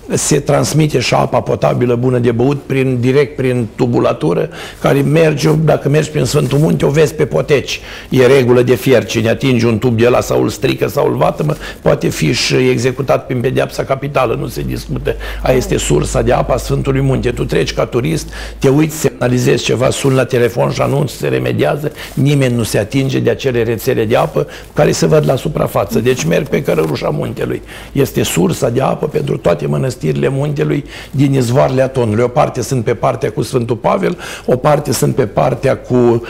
se 0.10 0.40
transmite 0.40 1.00
și 1.00 1.08
șapa 1.08 1.42
potabilă 1.42 1.96
bună 1.96 2.18
de 2.18 2.32
băut 2.32 2.62
prin, 2.62 3.00
direct 3.00 3.36
prin 3.36 3.68
tubulatură, 3.76 4.50
care 4.82 5.02
merge, 5.02 5.50
dacă 5.64 5.90
mergi 5.90 6.10
prin 6.10 6.26
Sfântul 6.26 6.58
Munte, 6.58 6.86
o 6.86 6.90
vezi 6.90 7.14
pe 7.14 7.26
poteci. 7.26 7.80
E 8.10 8.26
regulă 8.26 8.62
de 8.62 8.76
fier. 8.76 9.06
Cine 9.06 9.30
atinge 9.30 9.68
un 9.68 9.78
tub 9.78 9.98
de 9.98 10.08
la 10.08 10.22
sau 10.22 10.44
îl 10.44 10.50
strică 10.50 10.88
sau 10.88 11.08
îl 11.08 11.16
vatămă, 11.16 11.56
poate 11.82 12.10
fi 12.10 12.32
și 12.32 12.56
executat 12.56 13.26
prin 13.26 13.42
pedeapsa 13.42 13.84
capitală, 13.84 14.34
nu 14.34 14.48
se 14.48 14.62
discută. 14.62 15.16
Aia 15.44 15.58
este 15.58 15.78
sursa 15.78 16.22
de 16.22 16.32
apă 16.32 16.54
a 16.54 16.58
Sfântului 16.58 17.02
Munte. 17.02 17.32
Tu 17.32 17.46
treci 17.46 17.74
ca 17.74 17.86
turist, 17.86 18.28
te 18.60 18.70
uiți, 18.70 19.12
semnalizezi 19.24 19.64
ceva, 19.64 19.90
suni 19.90 20.16
la 20.16 20.26
telefon 20.26 20.72
și 20.72 20.82
anunț, 20.82 21.12
se 21.12 21.28
remediază, 21.28 21.92
nimeni 22.14 22.56
nu 22.56 22.64
se 22.64 22.78
atinge 22.78 23.20
de 23.20 23.30
acele 23.30 23.64
rețele 23.64 24.06
de 24.06 24.16
apă 24.16 24.48
care 24.74 24.92
se 24.92 25.06
văd 25.06 25.24
la 25.26 25.36
suprafață. 25.36 26.00
Deci 26.00 26.24
merg 26.24 26.48
pe 26.48 26.62
cărărușa 26.62 27.10
muntelui. 27.10 27.62
Este 27.92 28.24
sursa 28.24 28.70
de 28.70 28.82
apă 28.82 29.08
pentru 29.08 29.38
toate 29.38 29.68
mănăstirile 29.68 29.82
mănăstirile 29.94 30.30
muntelui 30.30 30.84
din 31.12 31.34
izvoarele 31.34 31.82
Atonului. 31.82 32.24
O 32.24 32.28
parte 32.28 32.62
sunt 32.62 32.84
pe 32.84 32.94
partea 32.94 33.32
cu 33.32 33.42
Sfântul 33.42 33.76
Pavel, 33.76 34.18
o 34.46 34.56
parte 34.56 34.94
sunt 34.94 35.16
pe 35.16 35.26
partea 35.26 35.78
cu 35.78 36.24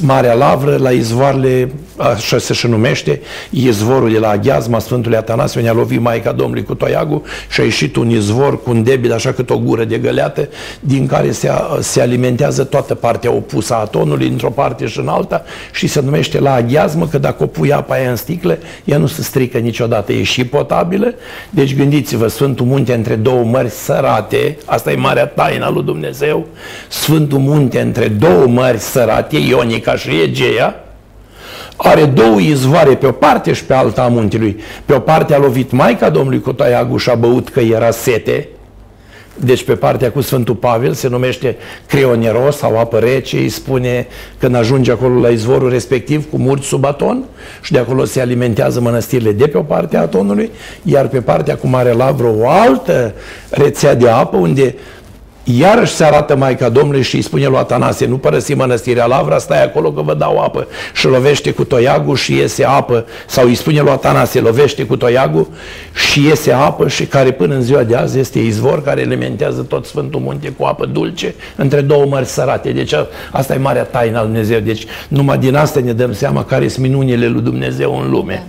Marea 0.00 0.34
Lavră, 0.34 0.76
la 0.76 0.90
izvoarele, 0.90 1.72
așa 1.96 2.38
se 2.38 2.52
și 2.52 2.66
numește, 2.66 3.20
izvorul 3.50 4.12
de 4.12 4.18
la 4.18 4.28
Aghiazma 4.28 4.78
Sfântului 4.78 5.16
Atanasie, 5.16 5.60
unde 5.60 5.72
a 5.72 5.74
lovit 5.74 6.00
Maica 6.00 6.32
Domnului 6.32 6.64
cu 6.64 6.74
toiagul 6.74 7.22
și 7.48 7.60
a 7.60 7.64
ieșit 7.64 7.96
un 7.96 8.10
izvor 8.10 8.62
cu 8.62 8.70
un 8.70 8.82
debit 8.82 9.12
așa 9.12 9.32
cât 9.32 9.50
o 9.50 9.58
gură 9.58 9.84
de 9.84 9.98
găleată, 9.98 10.48
din 10.80 11.06
care 11.06 11.30
se, 11.30 11.50
se 11.80 12.00
alimentează 12.00 12.36
alimentează 12.44 12.64
toată 12.64 12.94
partea 12.94 13.32
opusă 13.32 13.74
a 13.74 13.76
atonului, 13.76 14.28
într-o 14.28 14.50
parte 14.50 14.86
și 14.86 14.98
în 14.98 15.08
alta, 15.08 15.42
și 15.72 15.86
se 15.86 16.00
numește 16.00 16.40
la 16.40 16.52
aghiazmă, 16.52 17.06
că 17.06 17.18
dacă 17.18 17.42
o 17.42 17.46
pui 17.46 17.72
apa 17.72 17.94
aia 17.94 18.10
în 18.10 18.16
sticlă, 18.16 18.58
ea 18.84 18.98
nu 18.98 19.06
se 19.06 19.22
strică 19.22 19.58
niciodată, 19.58 20.12
e 20.12 20.22
și 20.22 20.44
potabilă. 20.44 21.14
Deci 21.50 21.76
gândiți-vă, 21.76 22.26
Sfântul 22.26 22.66
Munte 22.66 22.94
între 22.94 23.14
două 23.14 23.44
mări 23.44 23.70
sărate, 23.70 24.58
asta 24.64 24.92
e 24.92 24.96
marea 24.96 25.26
taina 25.26 25.70
lui 25.70 25.82
Dumnezeu, 25.82 26.46
Sfântul 26.88 27.38
Munte 27.38 27.80
între 27.80 28.08
două 28.08 28.46
mări 28.46 28.78
sărate, 28.78 29.36
Ionica 29.36 29.96
și 29.96 30.10
Egea, 30.22 30.82
are 31.76 32.04
două 32.04 32.40
izvoare 32.40 32.94
pe 32.94 33.06
o 33.06 33.12
parte 33.12 33.52
și 33.52 33.64
pe 33.64 33.74
alta 33.74 34.02
a 34.02 34.08
muntelui. 34.08 34.60
Pe 34.84 34.94
o 34.94 34.98
parte 34.98 35.34
a 35.34 35.38
lovit 35.38 35.70
Maica 35.70 36.10
Domnului 36.10 36.40
cu 36.40 36.52
taiagul 36.52 36.98
și 36.98 37.10
a 37.10 37.14
băut 37.14 37.48
că 37.48 37.60
era 37.60 37.90
sete, 37.90 38.48
deci 39.44 39.64
pe 39.64 39.74
partea 39.74 40.10
cu 40.10 40.20
Sfântul 40.20 40.54
Pavel 40.54 40.92
se 40.92 41.08
numește 41.08 41.56
creoneros 41.86 42.56
sau 42.56 42.78
apă 42.78 42.98
rece, 42.98 43.36
îi 43.36 43.48
spune 43.48 44.06
când 44.38 44.54
ajunge 44.54 44.90
acolo 44.90 45.20
la 45.20 45.28
izvorul 45.28 45.70
respectiv 45.70 46.30
cu 46.30 46.38
murți 46.38 46.66
sub 46.66 46.84
aton 46.84 47.24
și 47.62 47.72
de 47.72 47.78
acolo 47.78 48.04
se 48.04 48.20
alimentează 48.20 48.80
mănăstirile 48.80 49.32
de 49.32 49.46
pe 49.46 49.58
o 49.58 49.62
parte 49.62 49.96
a 49.96 50.00
atonului, 50.00 50.50
iar 50.82 51.08
pe 51.08 51.20
partea 51.20 51.56
cu 51.56 51.66
Mare 51.66 51.92
Lavră 51.92 52.34
o 52.38 52.48
altă 52.48 53.14
rețea 53.50 53.94
de 53.94 54.08
apă 54.08 54.36
unde 54.36 54.74
Iarăși 55.56 55.92
se 55.92 56.04
arată 56.04 56.36
Maica 56.36 56.68
Domnului 56.68 57.02
și 57.02 57.14
îi 57.16 57.22
spune 57.22 57.46
lui 57.46 57.56
Atanasie, 57.56 58.06
nu 58.06 58.18
părăsi 58.18 58.54
mănăstirea 58.54 59.06
Lavra, 59.06 59.38
stai 59.38 59.64
acolo 59.64 59.92
că 59.92 60.02
vă 60.02 60.14
dau 60.14 60.38
apă. 60.38 60.66
Și 60.94 61.06
lovește 61.06 61.50
cu 61.50 61.64
toiagul 61.64 62.16
și 62.16 62.34
iese 62.34 62.64
apă. 62.64 63.06
Sau 63.26 63.46
îi 63.46 63.54
spune 63.54 63.80
lui 63.80 63.90
Atanasie, 63.90 64.40
lovește 64.40 64.84
cu 64.84 64.96
toiagul 64.96 65.48
și 65.94 66.26
iese 66.26 66.52
apă 66.52 66.88
și 66.88 67.04
care 67.04 67.30
până 67.30 67.54
în 67.54 67.62
ziua 67.62 67.82
de 67.82 67.96
azi 67.96 68.18
este 68.18 68.38
izvor 68.38 68.82
care 68.82 69.00
elementează 69.00 69.62
tot 69.62 69.86
Sfântul 69.86 70.20
Munte 70.20 70.48
cu 70.48 70.64
apă 70.64 70.86
dulce 70.86 71.34
între 71.56 71.80
două 71.80 72.06
mări 72.06 72.26
sărate. 72.26 72.70
Deci 72.70 72.92
asta 73.30 73.54
e 73.54 73.58
marea 73.58 73.84
taină 73.84 74.18
al 74.18 74.24
Dumnezeu. 74.24 74.60
Deci 74.60 74.86
numai 75.08 75.38
din 75.38 75.54
asta 75.54 75.80
ne 75.80 75.92
dăm 75.92 76.12
seama 76.12 76.44
care 76.44 76.68
sunt 76.68 76.86
minunile 76.86 77.26
lui 77.26 77.42
Dumnezeu 77.42 78.00
în 78.02 78.10
lume. 78.10 78.46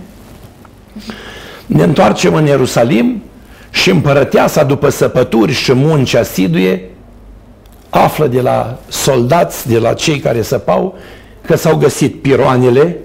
Ne 1.66 1.82
întoarcem 1.82 2.34
în 2.34 2.46
Ierusalim, 2.46 3.22
și 3.70 3.90
împărăteasa 3.90 4.64
după 4.64 4.88
săpături 4.88 5.52
și 5.52 5.72
munci 5.72 6.14
asiduie 6.14 6.90
află 7.90 8.26
de 8.26 8.40
la 8.40 8.78
soldați, 8.88 9.68
de 9.68 9.78
la 9.78 9.92
cei 9.92 10.18
care 10.18 10.42
săpau, 10.42 10.98
că 11.46 11.56
s-au 11.56 11.76
găsit 11.76 12.22
piroanele 12.22 12.96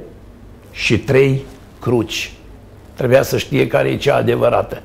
și 0.71 0.97
trei 0.97 1.41
cruci. 1.81 2.31
Trebuia 2.93 3.23
să 3.23 3.37
știe 3.37 3.67
care 3.67 3.89
e 3.89 3.97
cea 3.97 4.15
adevărată. 4.15 4.81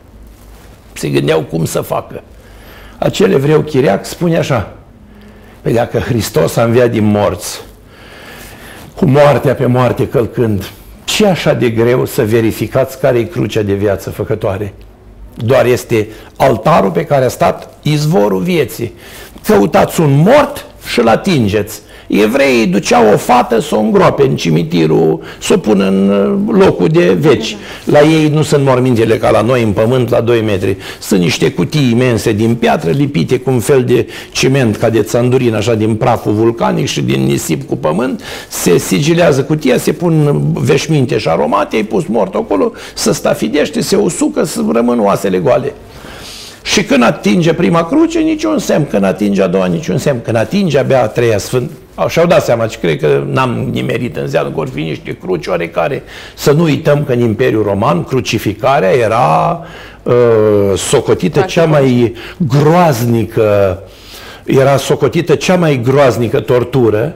Se 0.92 1.08
gândeau 1.08 1.40
cum 1.40 1.64
să 1.64 1.80
facă. 1.80 2.22
Acel 2.98 3.32
evreu 3.32 3.60
chiriac 3.60 4.06
spune 4.06 4.38
așa, 4.38 4.72
Păi 5.60 5.72
dacă 5.72 5.98
Hristos 5.98 6.56
a 6.56 6.64
înviat 6.64 6.90
din 6.90 7.04
morți, 7.04 7.60
cu 8.96 9.04
moartea 9.04 9.54
pe 9.54 9.66
moarte 9.66 10.08
călcând, 10.08 10.70
ce 11.04 11.26
așa 11.26 11.54
de 11.54 11.70
greu 11.70 12.04
să 12.04 12.24
verificați 12.24 13.00
care 13.00 13.18
e 13.18 13.22
crucea 13.24 13.62
de 13.62 13.74
viață 13.74 14.10
făcătoare? 14.10 14.74
Doar 15.34 15.66
este 15.66 16.08
altarul 16.36 16.90
pe 16.90 17.04
care 17.04 17.24
a 17.24 17.28
stat 17.28 17.68
izvorul 17.82 18.42
vieții. 18.42 18.94
Căutați 19.44 20.00
un 20.00 20.16
mort 20.16 20.66
și-l 20.86 21.08
atingeți. 21.08 21.80
Evreii 22.10 22.66
duceau 22.66 23.12
o 23.12 23.16
fată 23.16 23.60
să 23.60 23.76
o 23.76 23.78
îngroape 23.78 24.22
în 24.22 24.36
cimitirul, 24.36 25.20
să 25.40 25.52
o 25.52 25.56
pună 25.56 25.86
în 25.86 26.08
uh, 26.08 26.58
locul 26.58 26.88
de 26.88 27.16
veci. 27.20 27.56
La 27.84 28.00
ei 28.00 28.28
nu 28.28 28.42
sunt 28.42 28.64
mormintele 28.64 29.16
ca 29.16 29.30
la 29.30 29.40
noi 29.40 29.62
în 29.62 29.72
pământ 29.72 30.08
la 30.08 30.20
2 30.20 30.42
metri. 30.42 30.76
Sunt 31.00 31.20
niște 31.20 31.50
cutii 31.50 31.90
imense 31.90 32.32
din 32.32 32.54
piatră 32.54 32.90
lipite 32.90 33.38
cu 33.38 33.50
un 33.50 33.60
fel 33.60 33.84
de 33.84 34.06
ciment 34.32 34.76
ca 34.76 34.90
de 34.90 35.02
țandurin, 35.02 35.54
așa 35.54 35.74
din 35.74 35.94
praful 35.94 36.32
vulcanic 36.32 36.86
și 36.86 37.02
din 37.02 37.22
nisip 37.22 37.68
cu 37.68 37.76
pământ. 37.76 38.22
Se 38.48 38.78
sigilează 38.78 39.42
cutia, 39.42 39.78
se 39.78 39.92
pun 39.92 40.42
veșminte 40.54 41.18
și 41.18 41.28
aromate, 41.28 41.76
ai 41.76 41.82
pus 41.82 42.06
mort 42.06 42.34
acolo, 42.34 42.72
să 42.94 43.12
stafidește, 43.12 43.80
se 43.80 43.96
usucă, 43.96 44.44
să 44.44 44.60
rămân 44.72 45.00
oasele 45.00 45.38
goale. 45.38 45.74
Și 46.70 46.84
când 46.84 47.02
atinge 47.02 47.54
prima 47.54 47.84
cruce, 47.84 48.18
niciun 48.18 48.58
semn. 48.58 48.86
Când 48.86 49.04
atinge 49.04 49.42
a 49.42 49.46
doua, 49.46 49.66
niciun 49.66 49.98
semn. 49.98 50.20
Când 50.22 50.36
atinge 50.36 50.78
abia 50.78 51.02
a 51.02 51.06
treia 51.06 51.38
sfânt, 51.38 51.70
și-au 52.08 52.26
dat 52.26 52.44
seama 52.44 52.66
și 52.66 52.78
cred 52.78 53.00
că 53.00 53.24
n-am 53.26 53.68
nimerit 53.72 54.16
în 54.16 54.26
ziua 54.26 54.42
că 54.42 54.62
fi 54.72 54.80
niște 54.80 55.16
cruci 55.22 55.46
oarecare. 55.46 56.02
Să 56.36 56.52
nu 56.52 56.62
uităm 56.62 57.04
că 57.04 57.12
în 57.12 57.20
Imperiul 57.20 57.62
Roman 57.62 58.04
crucificarea 58.04 58.90
era 58.90 59.60
uh, 60.02 60.12
socotită 60.76 61.40
cea 61.40 61.64
mai 61.64 62.14
groaznică 62.36 63.78
era 64.44 64.76
socotită 64.76 65.34
cea 65.34 65.56
mai 65.56 65.80
groaznică 65.84 66.40
tortură 66.40 67.14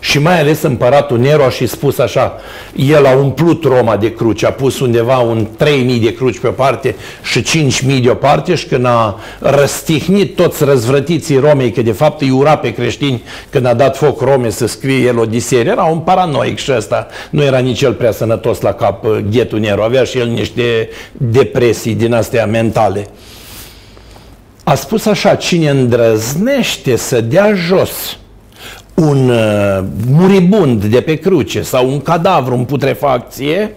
și 0.00 0.18
mai 0.18 0.40
ales 0.40 0.62
împăratul 0.62 1.18
Nero 1.18 1.44
a 1.44 1.50
și 1.50 1.66
spus 1.66 1.98
așa, 1.98 2.34
el 2.74 3.06
a 3.06 3.16
umplut 3.16 3.64
Roma 3.64 3.96
de 3.96 4.12
cruci, 4.12 4.44
a 4.44 4.50
pus 4.50 4.80
undeva 4.80 5.18
un 5.18 5.46
3.000 5.64 6.00
de 6.00 6.14
cruci 6.14 6.38
pe 6.38 6.48
parte 6.48 6.94
și 7.22 7.70
5.000 7.86 8.02
de 8.02 8.10
o 8.10 8.14
parte 8.14 8.54
și 8.54 8.66
când 8.66 8.84
a 8.84 9.18
răstihnit 9.38 10.36
toți 10.36 10.64
răzvrătiții 10.64 11.38
Romei, 11.38 11.70
că 11.70 11.82
de 11.82 11.92
fapt 11.92 12.20
îi 12.20 12.30
ura 12.30 12.56
pe 12.56 12.72
creștini 12.72 13.22
când 13.50 13.66
a 13.66 13.74
dat 13.74 13.96
foc 13.96 14.20
Rome 14.20 14.50
să 14.50 14.66
scrie 14.66 15.06
el 15.06 15.18
Odiseea, 15.18 15.60
era 15.60 15.84
un 15.84 15.98
paranoic 15.98 16.58
și 16.58 16.72
ăsta 16.76 17.06
nu 17.30 17.42
era 17.42 17.58
nici 17.58 17.82
el 17.82 17.92
prea 17.92 18.12
sănătos 18.12 18.60
la 18.60 18.72
cap, 18.72 19.04
uh, 19.04 19.18
ghetul 19.30 19.58
Nero, 19.58 19.82
avea 19.82 20.04
și 20.04 20.18
el 20.18 20.28
niște 20.28 20.88
depresii 21.12 21.94
din 21.94 22.12
astea 22.12 22.46
mentale. 22.46 23.08
A 24.64 24.74
spus 24.74 25.06
așa, 25.06 25.34
cine 25.34 25.68
îndrăznește 25.68 26.96
să 26.96 27.20
dea 27.20 27.54
jos 27.54 28.18
un 28.96 29.28
uh, 29.28 29.84
muribund 30.10 30.84
de 30.84 31.00
pe 31.00 31.14
cruce 31.14 31.62
sau 31.62 31.88
un 31.88 32.00
cadavru 32.00 32.54
în 32.54 32.64
putrefacție, 32.64 33.74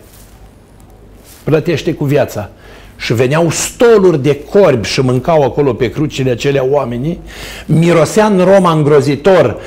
plătește 1.43 1.93
cu 1.93 2.05
viața. 2.05 2.49
Și 2.97 3.13
veneau 3.13 3.49
stoluri 3.49 4.23
de 4.23 4.39
corbi 4.49 4.88
și 4.88 5.01
mâncau 5.01 5.43
acolo 5.43 5.73
pe 5.73 5.89
crucile 5.89 6.32
acelea 6.32 6.65
oamenii. 6.65 7.19
Mirosea 7.65 8.25
în 8.25 8.43
Roma 8.53 8.71
îngrozitor, 8.71 9.58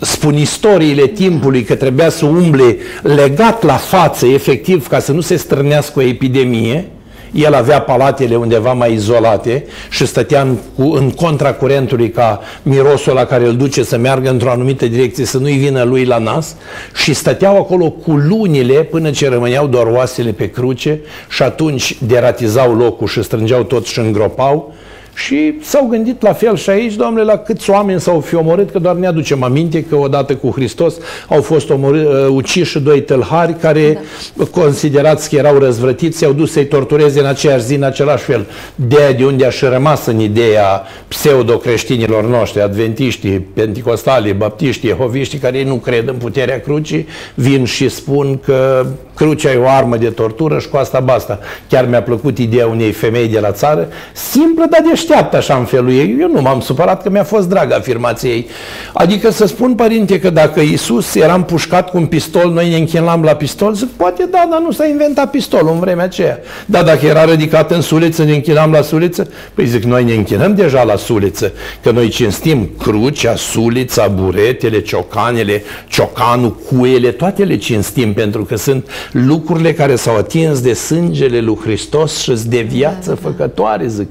spun 0.00 0.36
istoriile 0.36 1.06
timpului 1.06 1.62
că 1.62 1.74
trebuia 1.74 2.08
să 2.08 2.26
umble 2.26 2.76
legat 3.02 3.62
la 3.62 3.76
față, 3.76 4.26
efectiv, 4.26 4.88
ca 4.88 4.98
să 4.98 5.12
nu 5.12 5.20
se 5.20 5.36
strânească 5.36 5.98
o 5.98 6.02
epidemie 6.02 6.86
el 7.32 7.54
avea 7.54 7.80
palatele 7.80 8.36
undeva 8.36 8.72
mai 8.72 8.92
izolate 8.92 9.64
și 9.90 10.06
stătea 10.06 10.40
în, 10.40 10.56
cu, 10.76 10.82
în 10.82 11.10
contra 11.10 11.52
curentului 11.52 12.10
ca 12.10 12.40
mirosul 12.62 13.14
la 13.14 13.24
care 13.24 13.46
îl 13.46 13.56
duce 13.56 13.82
să 13.82 13.96
meargă 13.96 14.30
într-o 14.30 14.50
anumită 14.50 14.86
direcție 14.86 15.24
să 15.24 15.38
nu-i 15.38 15.56
vină 15.56 15.82
lui 15.82 16.04
la 16.04 16.18
nas. 16.18 16.56
Și 16.94 17.14
stăteau 17.14 17.56
acolo 17.56 17.90
cu 17.90 18.10
lunile 18.10 18.74
până 18.74 19.10
ce 19.10 19.28
rămâneau 19.28 19.66
doar 19.66 19.86
oasele 19.86 20.30
pe 20.30 20.50
cruce 20.50 21.00
și 21.28 21.42
atunci 21.42 21.96
deratizau 22.06 22.74
locul 22.74 23.06
și 23.06 23.22
strângeau 23.22 23.62
tot 23.62 23.86
și 23.86 23.98
îngropau 23.98 24.74
și 25.14 25.54
s-au 25.62 25.86
gândit 25.86 26.22
la 26.22 26.32
fel 26.32 26.56
și 26.56 26.70
aici, 26.70 26.94
Doamne, 26.94 27.22
la 27.22 27.36
câți 27.36 27.70
oameni 27.70 28.00
s-au 28.00 28.20
fi 28.20 28.34
omorât, 28.34 28.70
că 28.70 28.78
doar 28.78 28.94
ne 28.94 29.06
aducem 29.06 29.42
aminte 29.42 29.84
că 29.84 29.96
odată 29.96 30.34
cu 30.34 30.50
Hristos 30.50 30.94
au 31.28 31.42
fost 31.42 31.70
omorât, 31.70 32.06
uh, 32.06 32.26
uciși 32.30 32.78
doi 32.78 33.02
tălhari 33.02 33.56
care, 33.56 33.98
da. 34.34 34.44
considerați 34.44 35.28
că 35.28 35.36
erau 35.36 35.58
răzvrătiți, 35.58 36.18
s-au 36.18 36.32
dus 36.32 36.52
să-i 36.52 36.66
tortureze 36.66 37.20
în 37.20 37.26
aceeași 37.26 37.64
zi, 37.64 37.74
în 37.74 37.82
același 37.82 38.24
fel. 38.24 38.46
De, 38.74 39.14
de 39.18 39.24
unde 39.24 39.46
a 39.46 39.50
și 39.50 39.64
rămas 39.64 40.06
în 40.06 40.20
ideea 40.20 40.82
pseudo-creștinilor 41.08 42.24
noștri, 42.24 42.62
adventiștii, 42.62 43.40
penticostalii, 43.40 44.32
baptiștii, 44.32 44.88
jehoviștii, 44.88 45.38
care 45.38 45.58
ei 45.58 45.64
nu 45.64 45.74
cred 45.74 46.08
în 46.08 46.14
puterea 46.14 46.60
crucii, 46.60 47.06
vin 47.34 47.64
și 47.64 47.88
spun 47.88 48.38
că 48.44 48.86
crucea 49.14 49.52
e 49.52 49.56
o 49.56 49.68
armă 49.68 49.96
de 49.96 50.08
tortură 50.08 50.58
și 50.58 50.68
cu 50.68 50.76
asta 50.76 51.00
basta. 51.00 51.38
Chiar 51.68 51.86
mi-a 51.88 52.02
plăcut 52.02 52.38
ideea 52.38 52.66
unei 52.66 52.92
femei 52.92 53.28
de 53.28 53.38
la 53.38 53.52
țară, 53.52 53.88
simplă, 54.12 54.64
dar 54.70 54.80
deșteaptă 54.90 55.36
așa 55.36 55.54
în 55.54 55.64
felul 55.64 55.90
ei. 55.90 56.16
Eu 56.20 56.30
nu 56.30 56.40
m-am 56.40 56.60
supărat 56.60 57.02
că 57.02 57.10
mi-a 57.10 57.24
fost 57.24 57.48
dragă 57.48 57.74
afirmația 57.74 58.30
ei. 58.30 58.48
Adică 58.92 59.30
să 59.30 59.46
spun, 59.46 59.74
părinte, 59.74 60.20
că 60.20 60.30
dacă 60.30 60.60
Isus 60.60 61.14
era 61.14 61.34
împușcat 61.34 61.90
cu 61.90 61.96
un 61.96 62.06
pistol, 62.06 62.52
noi 62.52 62.68
ne 62.68 62.76
închinam 62.76 63.22
la 63.22 63.34
pistol, 63.34 63.74
zic, 63.74 63.88
poate 63.88 64.28
da, 64.30 64.46
dar 64.50 64.60
nu 64.60 64.70
s-a 64.70 64.86
inventat 64.86 65.30
pistolul 65.30 65.72
în 65.72 65.78
vremea 65.78 66.04
aceea. 66.04 66.38
Da, 66.66 66.82
dacă 66.82 67.06
era 67.06 67.24
ridicat 67.24 67.70
în 67.70 67.80
suliță, 67.80 68.24
ne 68.24 68.34
închinam 68.34 68.72
la 68.72 68.82
suliță? 68.82 69.28
Păi 69.54 69.66
zic, 69.66 69.82
noi 69.82 70.04
ne 70.04 70.14
închinăm 70.14 70.54
deja 70.54 70.82
la 70.82 70.96
suliță, 70.96 71.52
că 71.82 71.90
noi 71.90 72.08
cinstim 72.08 72.70
crucea, 72.78 73.36
sulița, 73.36 74.08
buretele, 74.08 74.80
ciocanele, 74.80 75.62
ciocanul, 75.88 76.56
cuele, 76.56 77.08
toate 77.08 77.44
le 77.44 77.56
cinstim 77.56 78.12
pentru 78.12 78.44
că 78.44 78.56
sunt 78.56 78.88
lucrurile 79.10 79.72
care 79.72 79.96
s-au 79.96 80.16
atins 80.16 80.60
de 80.60 80.72
sângele 80.72 81.40
lui 81.40 81.58
Hristos 81.62 82.20
și 82.20 82.32
de 82.46 82.60
viață 82.60 83.08
da, 83.08 83.14
da, 83.14 83.20
da. 83.22 83.28
făcătoare, 83.28 83.86
zic. 83.86 84.08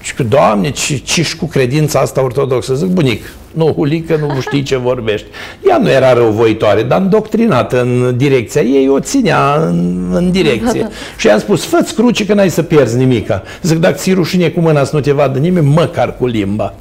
Și 0.00 0.14
că, 0.14 0.22
Doamne, 0.22 0.70
ce, 0.70 0.96
ce 0.96 1.26
cu 1.38 1.46
credința 1.46 2.00
asta 2.00 2.22
ortodoxă? 2.22 2.74
Zic, 2.74 2.88
bunic, 2.88 3.22
nu, 3.52 3.72
Hulică, 3.76 4.16
nu 4.16 4.40
știi 4.40 4.62
ce 4.62 4.76
vorbești. 4.76 5.26
Ea 5.68 5.78
nu 5.78 5.90
era 5.90 6.12
răuvoitoare, 6.12 6.82
dar 6.82 7.00
îndoctrinată 7.00 7.80
în 7.80 8.16
direcția 8.16 8.60
ei, 8.62 8.88
o 8.88 9.00
ținea 9.00 9.54
în, 9.54 10.10
în 10.12 10.30
direcție. 10.30 10.88
și 11.18 11.26
i-am 11.26 11.38
spus, 11.38 11.64
fă-ți 11.64 11.94
cruce 11.94 12.26
că 12.26 12.34
n-ai 12.34 12.50
să 12.50 12.62
pierzi 12.62 12.96
nimica. 12.96 13.42
Zic, 13.62 13.78
dacă 13.78 13.94
ți 13.94 14.12
rușine 14.12 14.48
cu 14.48 14.60
mâna 14.60 14.84
să 14.84 14.90
nu 14.94 15.00
te 15.00 15.12
vadă 15.12 15.38
nimeni, 15.38 15.66
măcar 15.66 16.16
cu 16.16 16.26
limba. 16.26 16.74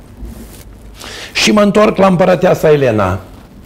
Și 1.34 1.52
mă 1.52 1.62
întorc 1.62 1.98
la 1.98 2.08
împărăteasa 2.08 2.72
Elena. 2.72 3.20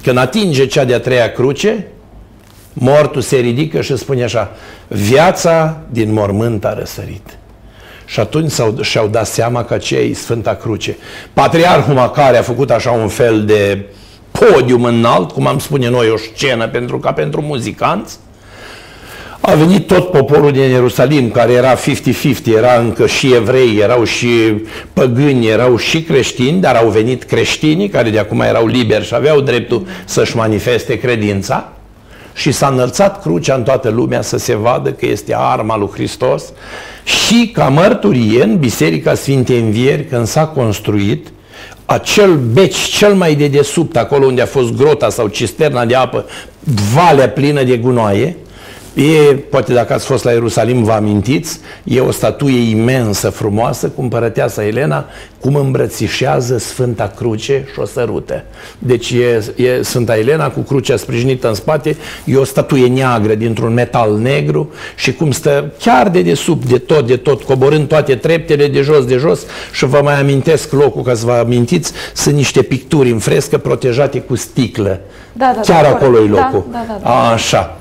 Când 0.03 0.17
atinge 0.17 0.65
cea 0.65 0.85
de-a 0.85 0.99
treia 0.99 1.31
cruce, 1.31 1.87
mortul 2.79 3.21
se 3.21 3.37
ridică 3.37 3.81
și 3.81 3.97
spune 3.97 4.23
așa, 4.23 4.51
viața 4.87 5.77
din 5.89 6.13
mormânt 6.13 6.65
a 6.65 6.73
răsărit. 6.73 7.37
Și 8.05 8.19
atunci 8.19 8.51
și-au 8.81 9.07
dat 9.07 9.27
seama 9.27 9.63
că 9.63 9.73
aceea 9.73 10.01
e 10.01 10.13
Sfânta 10.13 10.55
Cruce. 10.55 10.97
Patriarhul 11.33 11.93
Macare 11.93 12.37
a 12.37 12.41
făcut 12.41 12.71
așa 12.71 12.91
un 12.91 13.07
fel 13.07 13.45
de 13.45 13.85
podium 14.31 14.83
înalt, 14.83 15.31
cum 15.31 15.47
am 15.47 15.59
spune 15.59 15.89
noi, 15.89 16.09
o 16.09 16.17
scenă 16.17 16.67
pentru 16.67 16.99
ca 16.99 17.11
pentru 17.11 17.41
muzicanți. 17.41 18.17
A 19.39 19.53
venit 19.53 19.87
tot 19.87 20.11
poporul 20.11 20.51
din 20.51 20.61
Ierusalim, 20.61 21.29
care 21.31 21.51
era 21.51 21.75
50-50, 21.75 21.79
era 22.45 22.73
încă 22.73 23.07
și 23.07 23.33
evrei, 23.33 23.77
erau 23.77 24.03
și 24.03 24.27
păgâni, 24.93 25.47
erau 25.47 25.77
și 25.77 26.01
creștini, 26.01 26.61
dar 26.61 26.75
au 26.75 26.89
venit 26.89 27.23
creștinii, 27.23 27.89
care 27.89 28.09
de 28.09 28.19
acum 28.19 28.41
erau 28.41 28.67
liberi 28.67 29.05
și 29.05 29.15
aveau 29.15 29.41
dreptul 29.41 29.87
să-și 30.05 30.35
manifeste 30.35 30.97
credința. 30.97 31.71
Și 32.37 32.51
s-a 32.51 32.67
înălțat 32.67 33.21
crucea 33.21 33.55
în 33.55 33.63
toată 33.63 33.89
lumea 33.89 34.21
să 34.21 34.37
se 34.37 34.55
vadă 34.55 34.91
că 34.91 35.05
este 35.05 35.35
arma 35.37 35.77
lui 35.77 35.89
Hristos 35.93 36.43
și 37.03 37.49
ca 37.53 37.67
mărturie 37.67 38.43
în 38.43 38.57
Biserica 38.57 39.13
Sfintei 39.13 39.59
Învieri, 39.59 40.05
când 40.05 40.27
s-a 40.27 40.45
construit, 40.45 41.27
acel 41.85 42.35
beci 42.35 42.75
cel 42.75 43.13
mai 43.13 43.35
de 43.35 43.47
desubt, 43.47 43.97
acolo 43.97 44.25
unde 44.25 44.41
a 44.41 44.45
fost 44.45 44.75
grota 44.75 45.09
sau 45.09 45.27
cisterna 45.27 45.85
de 45.85 45.95
apă, 45.95 46.25
valea 46.93 47.29
plină 47.29 47.63
de 47.63 47.77
gunoaie, 47.77 48.37
E, 48.97 49.33
poate 49.33 49.73
dacă 49.73 49.93
ați 49.93 50.05
fost 50.05 50.23
la 50.23 50.31
Ierusalim 50.31 50.83
vă 50.83 50.91
amintiți, 50.91 51.59
e 51.83 51.99
o 51.99 52.11
statuie 52.11 52.69
imensă, 52.69 53.29
frumoasă, 53.29 53.87
cu 53.87 54.01
împărăteasa 54.01 54.65
Elena, 54.65 55.05
cum 55.39 55.55
îmbrățișează 55.55 56.57
Sfânta 56.57 57.13
Cruce 57.15 57.67
și 57.73 57.79
o 57.79 57.85
sărută. 57.85 58.43
Deci 58.79 59.11
e, 59.11 59.53
e 59.63 59.81
Sfânta 59.81 60.17
Elena 60.17 60.49
cu 60.49 60.59
crucea 60.59 60.97
sprijinită 60.97 61.47
în 61.47 61.53
spate, 61.53 61.97
e 62.25 62.35
o 62.35 62.43
statuie 62.43 62.87
neagră 62.87 63.35
dintr-un 63.35 63.73
metal 63.73 64.17
negru 64.17 64.71
și 64.95 65.13
cum 65.13 65.31
stă 65.31 65.71
chiar 65.79 66.09
de 66.09 66.21
desubt, 66.21 66.67
de 66.67 66.77
tot, 66.77 67.07
de 67.07 67.17
tot, 67.17 67.43
coborând 67.43 67.87
toate 67.87 68.15
treptele 68.15 68.67
de 68.67 68.81
jos, 68.81 69.05
de 69.05 69.17
jos 69.17 69.45
și 69.71 69.85
vă 69.85 69.99
mai 70.03 70.19
amintesc 70.19 70.71
locul, 70.71 71.01
ca 71.01 71.13
să 71.13 71.25
vă 71.25 71.31
amintiți, 71.31 71.91
sunt 72.13 72.35
niște 72.35 72.61
picturi 72.61 73.11
în 73.11 73.19
frescă 73.19 73.57
protejate 73.57 74.19
cu 74.19 74.35
sticlă. 74.35 74.99
Da, 75.33 75.51
da, 75.55 75.61
chiar 75.61 75.83
da, 75.83 75.89
acolo 75.89 76.17
e 76.17 76.27
locul. 76.27 76.65
Da, 76.71 76.85
da, 76.87 76.93
da, 76.93 76.99
da. 77.03 77.29
Așa. 77.29 77.77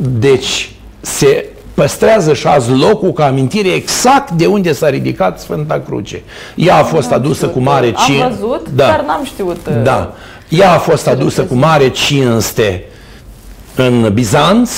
Deci 0.00 0.70
se 1.00 1.46
păstrează 1.74 2.34
și 2.34 2.46
azi 2.46 2.70
locul 2.70 3.12
ca 3.12 3.24
amintire 3.24 3.68
exact 3.68 4.30
de 4.30 4.46
unde 4.46 4.72
s-a 4.72 4.88
ridicat 4.88 5.40
Sfânta 5.40 5.82
Cruce. 5.86 6.22
Ea 6.54 6.76
a 6.76 6.82
fost 6.82 7.12
adusă 7.12 7.46
cu 7.46 7.58
mare 7.58 7.92
cinste. 7.92 8.22
Am 8.22 8.30
văzut, 8.30 8.68
da. 8.68 8.86
dar 8.86 9.04
n-am 9.06 9.24
știut. 9.24 9.68
Da. 9.82 10.12
Uh, 10.12 10.16
Ea 10.48 10.72
a 10.72 10.78
fost 10.78 11.06
adusă 11.06 11.42
cu 11.42 11.54
mare 11.54 11.88
cinste 11.88 12.84
în 13.74 14.10
Bizanț, 14.12 14.70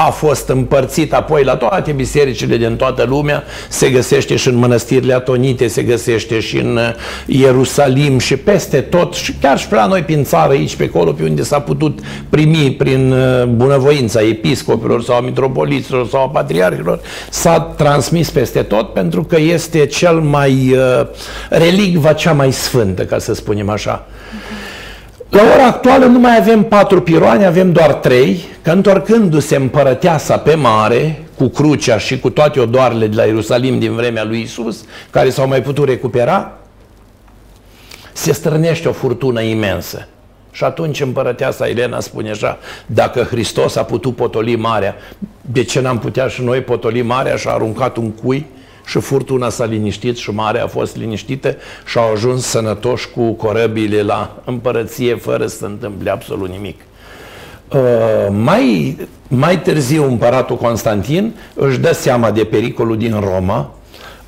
a 0.00 0.10
fost 0.10 0.48
împărțit 0.48 1.12
apoi 1.12 1.44
la 1.44 1.56
toate 1.56 1.92
bisericile 1.92 2.56
din 2.56 2.76
toată 2.76 3.04
lumea, 3.08 3.44
se 3.68 3.90
găsește 3.90 4.36
și 4.36 4.48
în 4.48 4.54
mănăstirile 4.54 5.14
atonite, 5.14 5.66
se 5.66 5.82
găsește 5.82 6.40
și 6.40 6.56
în 6.56 6.76
uh, 6.76 6.90
Ierusalim 7.26 8.18
și 8.18 8.36
peste 8.36 8.80
tot 8.80 9.14
și 9.14 9.32
chiar 9.40 9.58
și 9.58 9.68
pe 9.68 9.74
la 9.74 9.86
noi 9.86 10.02
prin 10.02 10.24
țară, 10.24 10.52
aici 10.52 10.76
pe 10.76 10.90
acolo, 10.94 11.12
pe 11.12 11.22
unde 11.22 11.42
s-a 11.42 11.60
putut 11.60 11.98
primi 12.28 12.74
prin 12.78 13.12
uh, 13.12 13.44
bunăvoința 13.44 14.20
episcopilor 14.20 15.02
sau 15.02 15.16
a 15.16 15.20
mitropoliților 15.20 16.08
sau 16.08 16.22
a 16.22 16.28
patriarhilor, 16.28 17.00
s-a 17.30 17.60
transmis 17.60 18.30
peste 18.30 18.62
tot 18.62 18.92
pentru 18.92 19.24
că 19.24 19.38
este 19.40 19.86
cel 19.86 20.20
mai 20.20 20.72
uh, 20.72 21.06
relicva 21.48 22.12
cea 22.12 22.32
mai 22.32 22.52
sfântă, 22.52 23.02
ca 23.02 23.18
să 23.18 23.34
spunem 23.34 23.68
așa. 23.68 24.06
La 25.30 25.42
ora 25.54 25.66
actuală 25.66 26.04
nu 26.04 26.18
mai 26.18 26.36
avem 26.36 26.62
patru 26.62 27.02
piroane, 27.02 27.44
avem 27.44 27.72
doar 27.72 27.92
trei, 27.92 28.40
că 28.62 28.70
întorcându-se 28.70 29.56
împărăteasa 29.56 30.38
pe 30.38 30.54
mare, 30.54 31.22
cu 31.36 31.48
crucea 31.48 31.98
și 31.98 32.20
cu 32.20 32.30
toate 32.30 32.60
odoarele 32.60 33.06
de 33.06 33.16
la 33.16 33.24
Ierusalim 33.24 33.78
din 33.78 33.94
vremea 33.94 34.24
lui 34.24 34.40
Isus, 34.40 34.84
care 35.10 35.30
s-au 35.30 35.48
mai 35.48 35.62
putut 35.62 35.88
recupera, 35.88 36.52
se 38.12 38.32
strânește 38.32 38.88
o 38.88 38.92
furtună 38.92 39.40
imensă. 39.40 40.08
Și 40.50 40.64
atunci 40.64 41.00
împărăteasa 41.00 41.68
Elena 41.68 42.00
spune 42.00 42.30
așa, 42.30 42.58
dacă 42.86 43.22
Hristos 43.22 43.76
a 43.76 43.82
putut 43.82 44.16
potoli 44.16 44.56
marea, 44.56 44.94
de 45.40 45.64
ce 45.64 45.80
n-am 45.80 45.98
putea 45.98 46.28
și 46.28 46.42
noi 46.42 46.60
potoli 46.60 47.02
marea 47.02 47.36
și 47.36 47.48
a 47.48 47.52
aruncat 47.52 47.96
un 47.96 48.10
cui 48.10 48.46
și 48.88 49.00
furtuna 49.00 49.48
s-a 49.48 49.64
liniștit 49.64 50.16
și 50.16 50.30
marea 50.30 50.64
a 50.64 50.66
fost 50.66 50.96
liniștită 50.96 51.56
și 51.84 51.98
au 51.98 52.12
ajuns 52.12 52.46
sănătoși 52.46 53.08
cu 53.10 53.32
corăbile 53.32 54.02
la 54.02 54.36
împărăție 54.44 55.14
fără 55.14 55.46
să 55.46 55.56
se 55.56 55.64
întâmple 55.64 56.10
absolut 56.10 56.48
nimic. 56.48 56.80
Uh, 57.72 57.80
mai, 58.30 58.96
mai 59.28 59.60
târziu 59.60 60.04
împăratul 60.04 60.56
Constantin 60.56 61.34
își 61.54 61.78
dă 61.78 61.92
seama 61.92 62.30
de 62.30 62.44
pericolul 62.44 62.98
din 62.98 63.20
Roma, 63.20 63.74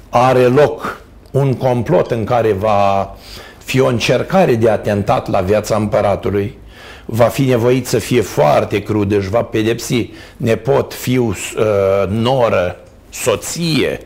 are 0.09 0.43
loc 0.43 1.01
un 1.31 1.55
complot 1.55 2.11
în 2.11 2.25
care 2.25 2.53
va 2.53 3.15
fi 3.59 3.81
o 3.81 3.87
încercare 3.87 4.55
de 4.55 4.71
atentat 4.71 5.31
la 5.31 5.41
viața 5.41 5.77
împăratului, 5.77 6.59
va 7.05 7.25
fi 7.25 7.43
nevoit 7.43 7.87
să 7.87 7.99
fie 7.99 8.21
foarte 8.21 8.83
crud, 8.83 9.13
își 9.13 9.29
va 9.29 9.43
pedepsi. 9.43 10.11
Nepot, 10.37 10.95
fiu, 10.95 11.29
uh, 11.29 12.09
noră, 12.09 12.77
soție, 13.11 14.01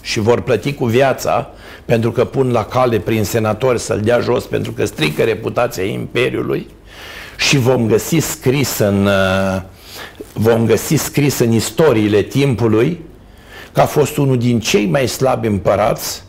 și 0.00 0.20
vor 0.20 0.40
plăti 0.40 0.72
cu 0.72 0.84
viața 0.84 1.50
pentru 1.84 2.10
că 2.12 2.24
pun 2.24 2.50
la 2.50 2.64
cale 2.64 2.98
prin 2.98 3.24
senatori 3.24 3.78
să-l 3.78 4.00
dea 4.00 4.20
jos 4.20 4.44
pentru 4.44 4.72
că 4.72 4.84
strică 4.84 5.22
reputația 5.22 5.84
Imperiului 5.84 6.66
și 7.36 7.58
vom 7.58 7.86
găsi 7.86 8.18
scris 8.18 8.78
în 8.78 9.06
uh, 9.06 9.62
vom 10.32 10.66
găsi 10.66 10.94
scris 10.94 11.38
în 11.38 11.52
istoriile 11.52 12.22
timpului 12.22 13.00
că 13.72 13.80
a 13.80 13.86
fost 13.86 14.16
unul 14.16 14.38
din 14.38 14.60
cei 14.60 14.86
mai 14.86 15.08
slabi 15.08 15.46
împărați 15.46 16.22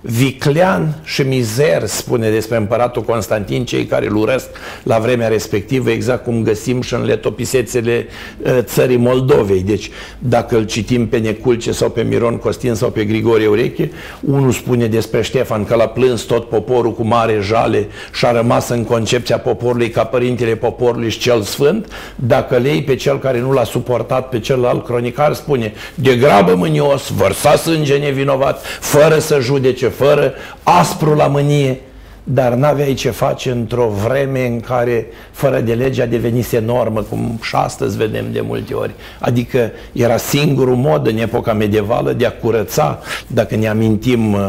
Viclean 0.00 1.00
și 1.04 1.22
Mizer 1.22 1.86
spune 1.86 2.30
despre 2.30 2.56
împăratul 2.56 3.02
Constantin, 3.02 3.64
cei 3.64 3.84
care 3.84 4.06
îl 4.06 4.16
urăsc 4.16 4.48
la 4.82 4.98
vremea 4.98 5.28
respectivă, 5.28 5.90
exact 5.90 6.24
cum 6.24 6.42
găsim 6.42 6.80
și 6.80 6.94
în 6.94 7.04
letopisețele 7.04 8.06
uh, 8.42 8.58
țării 8.60 8.96
Moldovei. 8.96 9.62
Deci, 9.62 9.90
dacă 10.18 10.56
îl 10.56 10.64
citim 10.64 11.08
pe 11.08 11.18
Neculce 11.18 11.72
sau 11.72 11.90
pe 11.90 12.02
Miron 12.02 12.36
Costin 12.36 12.74
sau 12.74 12.90
pe 12.90 13.04
Grigorie 13.04 13.46
Ureche, 13.46 13.90
unul 14.20 14.52
spune 14.52 14.86
despre 14.86 15.22
Ștefan 15.22 15.64
că 15.64 15.74
l-a 15.74 15.88
plâns 15.88 16.22
tot 16.22 16.48
poporul 16.48 16.92
cu 16.92 17.02
mare 17.02 17.38
jale 17.42 17.88
și 18.14 18.26
a 18.26 18.32
rămas 18.32 18.68
în 18.68 18.84
concepția 18.84 19.38
poporului 19.38 19.90
ca 19.90 20.04
părintele 20.04 20.56
poporului 20.56 21.10
și 21.10 21.18
cel 21.18 21.42
sfânt. 21.42 21.92
Dacă 22.14 22.56
lei 22.56 22.82
pe 22.82 22.94
cel 22.94 23.18
care 23.18 23.40
nu 23.40 23.52
l-a 23.52 23.64
suportat 23.64 24.28
pe 24.28 24.38
celălalt 24.38 24.84
cronicar, 24.84 25.34
spune 25.34 25.72
de 25.94 26.16
grabă 26.16 26.54
mânios, 26.54 27.08
vărsa 27.08 27.56
sânge 27.56 27.96
nevinovat, 27.96 28.64
fără 28.80 29.18
să 29.18 29.38
judece 29.40 29.88
fără 29.90 30.32
aspru 30.62 31.14
la 31.14 31.26
mânie, 31.26 31.80
dar 32.24 32.52
n-aveai 32.52 32.94
ce 32.94 33.10
face 33.10 33.50
într-o 33.50 33.92
vreme 34.06 34.46
în 34.46 34.60
care 34.60 35.06
fără 35.30 35.60
de 35.60 35.72
lege 35.72 36.02
a 36.02 36.06
devenise 36.06 36.58
normă, 36.58 37.02
cum 37.02 37.38
și 37.42 37.54
astăzi 37.54 37.96
vedem 37.96 38.24
de 38.32 38.40
multe 38.40 38.74
ori. 38.74 38.94
Adică 39.18 39.70
era 39.92 40.16
singurul 40.16 40.76
mod 40.76 41.06
în 41.06 41.18
epoca 41.18 41.52
medievală 41.52 42.12
de 42.12 42.26
a 42.26 42.32
curăța, 42.32 42.98
dacă 43.26 43.56
ne 43.56 43.68
amintim 43.68 44.32
uh, 44.32 44.40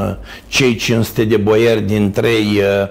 cei 0.48 0.76
500 0.76 1.24
de 1.24 1.38
boieri 1.38 1.82
din 1.82 2.12
trei 2.12 2.46
uh, 2.82 2.90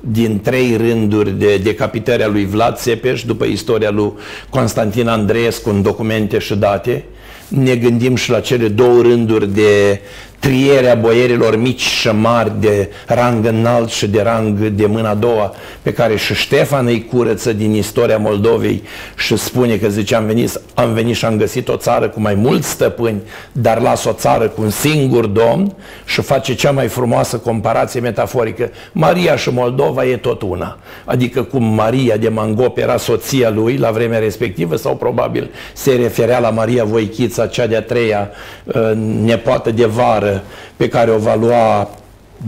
din 0.00 0.40
trei 0.40 0.76
rânduri 0.76 1.30
de 1.30 1.56
decapitări 1.56 2.22
a 2.22 2.28
lui 2.28 2.44
Vlad 2.44 2.76
Țepeș 2.76 3.24
după 3.24 3.44
istoria 3.44 3.90
lui 3.90 4.12
Constantin 4.50 5.08
Andreescu 5.08 5.70
în 5.70 5.82
documente 5.82 6.38
și 6.38 6.54
date, 6.54 7.04
ne 7.48 7.76
gândim 7.76 8.14
și 8.14 8.30
la 8.30 8.40
cele 8.40 8.68
două 8.68 9.02
rânduri 9.02 9.54
de 9.54 10.00
trierea 10.46 10.94
boierilor 10.94 11.56
mici 11.56 11.80
și 11.80 12.08
mari 12.08 12.52
de 12.60 12.90
rang 13.06 13.46
înalt 13.46 13.90
și 13.90 14.08
de 14.08 14.22
rang 14.22 14.58
de 14.58 14.86
mâna 14.86 15.10
a 15.10 15.14
doua, 15.14 15.54
pe 15.82 15.92
care 15.92 16.16
și 16.16 16.34
Ștefan 16.34 16.86
îi 16.86 17.04
curăță 17.04 17.52
din 17.52 17.74
istoria 17.74 18.18
Moldovei 18.18 18.82
și 19.16 19.36
spune 19.36 19.76
că 19.76 19.88
zice 19.88 20.14
am 20.14 20.26
venit, 20.26 20.60
am 20.74 20.92
venit 20.92 21.16
și 21.16 21.24
am 21.24 21.36
găsit 21.36 21.68
o 21.68 21.76
țară 21.76 22.08
cu 22.08 22.20
mai 22.20 22.34
mulți 22.34 22.68
stăpâni, 22.68 23.22
dar 23.52 23.80
las 23.80 24.04
o 24.04 24.12
țară 24.12 24.48
cu 24.48 24.62
un 24.62 24.70
singur 24.70 25.26
domn 25.26 25.74
și 26.04 26.20
face 26.20 26.54
cea 26.54 26.70
mai 26.70 26.88
frumoasă 26.88 27.36
comparație 27.36 28.00
metaforică. 28.00 28.70
Maria 28.92 29.36
și 29.36 29.50
Moldova 29.50 30.04
e 30.04 30.16
tot 30.16 30.42
una. 30.42 30.78
Adică 31.04 31.42
cum 31.42 31.64
Maria 31.64 32.16
de 32.16 32.28
Mangop 32.28 32.78
era 32.78 32.96
soția 32.96 33.50
lui 33.50 33.76
la 33.76 33.90
vremea 33.90 34.18
respectivă 34.18 34.76
sau 34.76 34.96
probabil 34.96 35.50
se 35.72 35.94
referea 35.94 36.38
la 36.38 36.50
Maria 36.50 36.84
Voichița, 36.84 37.46
cea 37.46 37.66
de-a 37.66 37.82
treia 37.82 38.30
uh, 38.64 38.92
nepoată 39.22 39.70
de 39.70 39.84
vară 39.84 40.35
pe 40.76 40.88
care 40.88 41.10
o 41.10 41.18
va 41.18 41.34
lua 41.34 41.90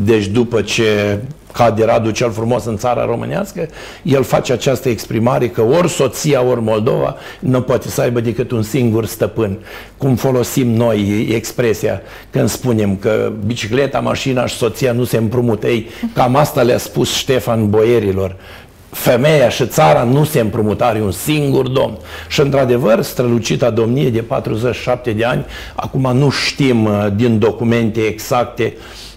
deci 0.05 0.27
după 0.27 0.63
ce 0.63 1.19
ca 1.53 1.71
de 1.71 1.85
Radu 1.85 2.11
cel 2.11 2.31
frumos 2.31 2.65
în 2.65 2.77
țara 2.77 3.05
românească, 3.05 3.69
el 4.03 4.23
face 4.23 4.53
această 4.53 4.89
exprimare 4.89 5.49
că 5.49 5.63
ori 5.63 5.89
soția, 5.89 6.43
ori 6.43 6.61
Moldova 6.63 7.17
nu 7.41 7.61
poate 7.61 7.89
să 7.89 8.01
aibă 8.01 8.21
decât 8.21 8.51
un 8.51 8.63
singur 8.63 9.07
stăpân. 9.07 9.59
Cum 9.97 10.17
folosim 10.17 10.69
noi 10.69 11.29
expresia 11.31 12.03
când 12.31 12.49
spunem 12.49 12.97
că 12.97 13.33
bicicleta, 13.47 14.01
mașina 14.01 14.47
și 14.47 14.57
soția 14.57 14.93
nu 14.93 15.05
se 15.05 15.17
împrumută. 15.17 15.67
Ei, 15.67 15.89
cam 16.15 16.37
asta 16.37 16.63
le-a 16.63 16.79
spus 16.79 17.15
Ștefan 17.15 17.71
Boierilor 17.71 18.37
femeia 18.91 19.49
și 19.49 19.67
țara 19.67 20.03
nu 20.03 20.25
se 20.25 20.41
împrumută, 20.41 20.85
are 20.85 21.01
un 21.01 21.11
singur 21.11 21.69
domn. 21.69 21.99
Și 22.29 22.41
într-adevăr, 22.41 23.03
strălucita 23.03 23.71
domnie 23.71 24.11
de 24.11 24.23
47 24.23 25.13
de 25.13 25.25
ani, 25.25 25.45
acum 25.75 26.17
nu 26.17 26.31
știm 26.31 26.85
uh, 26.85 27.07
din 27.15 27.39
documente 27.39 28.01
exacte 28.01 28.75
Uh, 28.77 29.08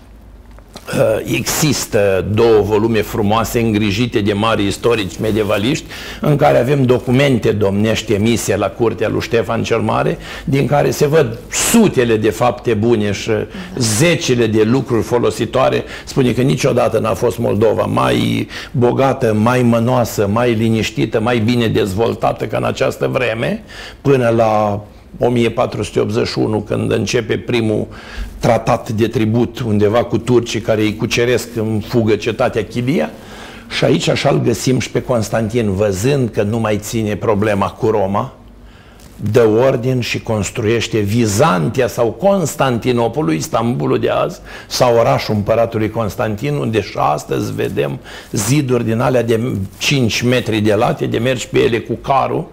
există 1.24 2.26
două 2.34 2.62
volume 2.62 3.02
frumoase 3.02 3.60
îngrijite 3.60 4.20
de 4.20 4.34
mari 4.34 4.66
istorici 4.66 5.18
medievaliști 5.22 5.86
în 6.22 6.36
care 6.36 6.60
avem 6.60 6.86
documente 6.86 7.52
domnești 7.52 8.14
emise 8.14 8.58
la 8.58 8.68
curtea 8.68 9.10
lui 9.10 9.22
Ștefan 9.22 9.64
cel 9.64 9.80
Mare 9.80 10.18
din 10.44 10.68
care 10.68 10.92
se 10.92 11.08
văd 11.08 11.38
sutele 11.52 12.18
de 12.18 12.30
fapte 12.30 12.74
bune 12.74 13.12
și 13.12 13.32
zecile 13.78 14.48
de 14.48 14.64
lucruri 14.64 15.04
folositoare. 15.04 15.84
Spune 16.06 16.32
că 16.32 16.42
niciodată 16.42 17.00
n-a 17.00 17.14
fost 17.14 17.38
Moldova 17.38 17.84
mai 17.86 18.48
bogată, 18.72 19.34
mai 19.34 19.62
mănoasă, 19.62 20.28
mai 20.32 20.54
liniștită, 20.54 21.20
mai 21.20 21.40
bine 21.40 21.68
dezvoltată 21.68 22.46
ca 22.46 22.58
în 22.58 22.64
această 22.64 23.08
vreme 23.08 23.64
până 24.02 24.30
la 24.30 24.82
1481, 25.20 26.62
când 26.62 26.92
începe 26.92 27.38
primul 27.38 27.88
tratat 28.40 28.90
de 28.90 29.08
tribut 29.08 29.60
undeva 29.60 30.04
cu 30.04 30.18
turcii 30.18 30.62
care 30.62 30.82
îi 30.82 30.96
cuceresc 30.96 31.48
în 31.56 31.82
fugă 31.88 32.16
cetatea 32.16 32.64
Chilia. 32.64 33.10
Și 33.70 33.84
aici 33.84 34.08
așa 34.08 34.30
îl 34.30 34.42
găsim 34.42 34.80
și 34.80 34.92
pe 34.92 35.02
Constantin, 35.02 35.74
văzând 35.74 36.30
că 36.30 36.44
nu 36.44 36.60
mai 36.60 36.78
ține 36.78 37.16
problema 37.16 37.70
cu 37.70 37.90
Roma, 37.90 38.34
dă 39.32 39.48
ordin 39.48 40.00
și 40.00 40.22
construiește 40.22 41.00
Vizantia 41.00 41.88
sau 41.88 42.12
Constantinopolul, 42.12 43.34
Istanbulul 43.34 44.00
de 44.00 44.10
azi, 44.10 44.40
sau 44.68 44.98
orașul 44.98 45.36
împăratului 45.36 45.90
Constantin, 45.90 46.54
unde 46.54 46.82
și 46.82 46.98
astăzi 46.98 47.54
vedem 47.54 48.00
ziduri 48.32 48.86
din 48.86 49.00
alea 49.00 49.24
de 49.24 49.58
5 49.78 50.22
metri 50.22 50.60
de 50.60 50.74
late, 50.74 51.06
de 51.06 51.18
mergi 51.18 51.48
pe 51.48 51.60
ele 51.60 51.80
cu 51.80 51.94
carul, 51.94 52.48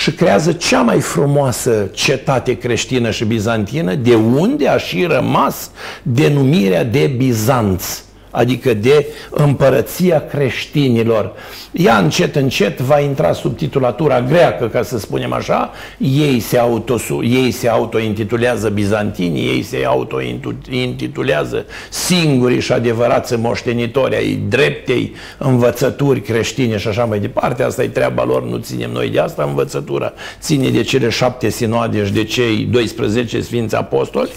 și 0.00 0.12
creează 0.12 0.52
cea 0.52 0.80
mai 0.80 1.00
frumoasă 1.00 1.90
cetate 1.92 2.58
creștină 2.58 3.10
și 3.10 3.24
bizantină, 3.24 3.94
de 3.94 4.14
unde 4.14 4.68
a 4.68 4.76
și 4.76 5.04
rămas 5.04 5.70
denumirea 6.02 6.84
de 6.84 7.14
Bizanț 7.16 7.84
adică 8.30 8.74
de 8.74 9.06
împărăția 9.30 10.26
creștinilor. 10.26 11.32
Ea 11.72 11.98
încet, 11.98 12.36
încet 12.36 12.80
va 12.80 13.00
intra 13.00 13.32
sub 13.32 13.56
titulatura 13.56 14.20
greacă, 14.20 14.68
ca 14.68 14.82
să 14.82 14.98
spunem 14.98 15.32
așa, 15.32 15.70
ei 15.98 16.40
se, 16.40 16.58
auto, 16.58 16.96
ei 17.22 17.50
se 17.50 17.68
auto-intitulează 17.68 18.68
bizantini, 18.68 19.40
ei 19.40 19.62
se 19.62 19.84
auto-intitulează 19.86 21.66
singurii 21.90 22.60
și 22.60 22.72
adevărați 22.72 23.36
moștenitori 23.36 24.16
ai 24.16 24.42
dreptei 24.48 25.14
învățături 25.38 26.20
creștine 26.20 26.76
și 26.76 26.88
așa 26.88 27.04
mai 27.04 27.18
departe. 27.18 27.62
Asta 27.62 27.82
e 27.82 27.88
treaba 27.88 28.24
lor, 28.24 28.44
nu 28.44 28.56
ținem 28.56 28.90
noi 28.90 29.08
de 29.08 29.18
asta 29.18 29.42
învățătura, 29.42 30.12
ține 30.40 30.68
de 30.68 30.82
cele 30.82 31.08
șapte 31.08 31.48
sinoade 31.48 32.04
și 32.04 32.12
de 32.12 32.24
cei 32.24 32.56
12 32.56 33.40
Sfinți 33.40 33.74
Apostoli. 33.74 34.30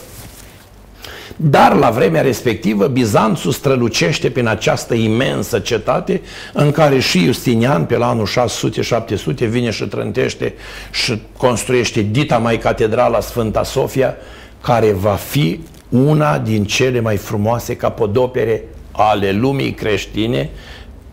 Dar 1.35 1.75
la 1.75 1.89
vremea 1.89 2.21
respectivă 2.21 2.87
Bizanțul 2.87 3.51
strălucește 3.51 4.29
prin 4.29 4.47
această 4.47 4.93
imensă 4.93 5.59
cetate 5.59 6.21
în 6.53 6.71
care 6.71 6.99
și 6.99 7.25
Justinian 7.25 7.85
pe 7.85 7.97
la 7.97 8.07
anul 8.09 8.27
600-700 8.27 9.47
vine 9.49 9.69
și 9.69 9.83
trântește 9.83 10.53
și 10.91 11.21
construiește 11.37 12.01
dita 12.01 12.37
mai 12.37 12.57
catedrala 12.57 13.19
Sfânta 13.19 13.63
Sofia 13.63 14.15
care 14.61 14.91
va 14.91 15.13
fi 15.13 15.59
una 15.89 16.37
din 16.37 16.65
cele 16.65 16.99
mai 16.99 17.17
frumoase 17.17 17.75
capodopere 17.75 18.63
ale 18.91 19.31
lumii 19.31 19.71
creștine 19.71 20.49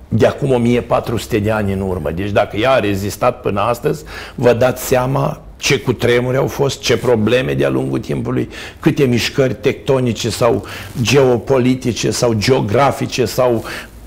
de 0.08 0.26
acum 0.26 0.52
1400 0.52 1.38
de 1.38 1.50
ani 1.50 1.72
în 1.72 1.80
urmă. 1.80 2.10
Deci 2.10 2.30
dacă 2.30 2.56
ea 2.56 2.70
a 2.70 2.80
rezistat 2.80 3.40
până 3.40 3.60
astăzi, 3.60 4.04
vă 4.34 4.52
dați 4.52 4.86
seama 4.86 5.40
ce 5.60 5.78
cutremuri 5.78 6.36
au 6.36 6.46
fost, 6.46 6.80
ce 6.80 6.96
probleme 6.96 7.54
de-a 7.54 7.68
lungul 7.68 7.98
timpului, 7.98 8.48
câte 8.80 9.04
mișcări 9.04 9.54
tectonice 9.54 10.30
sau 10.30 10.64
geopolitice 11.02 12.10
sau 12.10 12.32
geografice 12.32 13.24
sau 13.24 13.64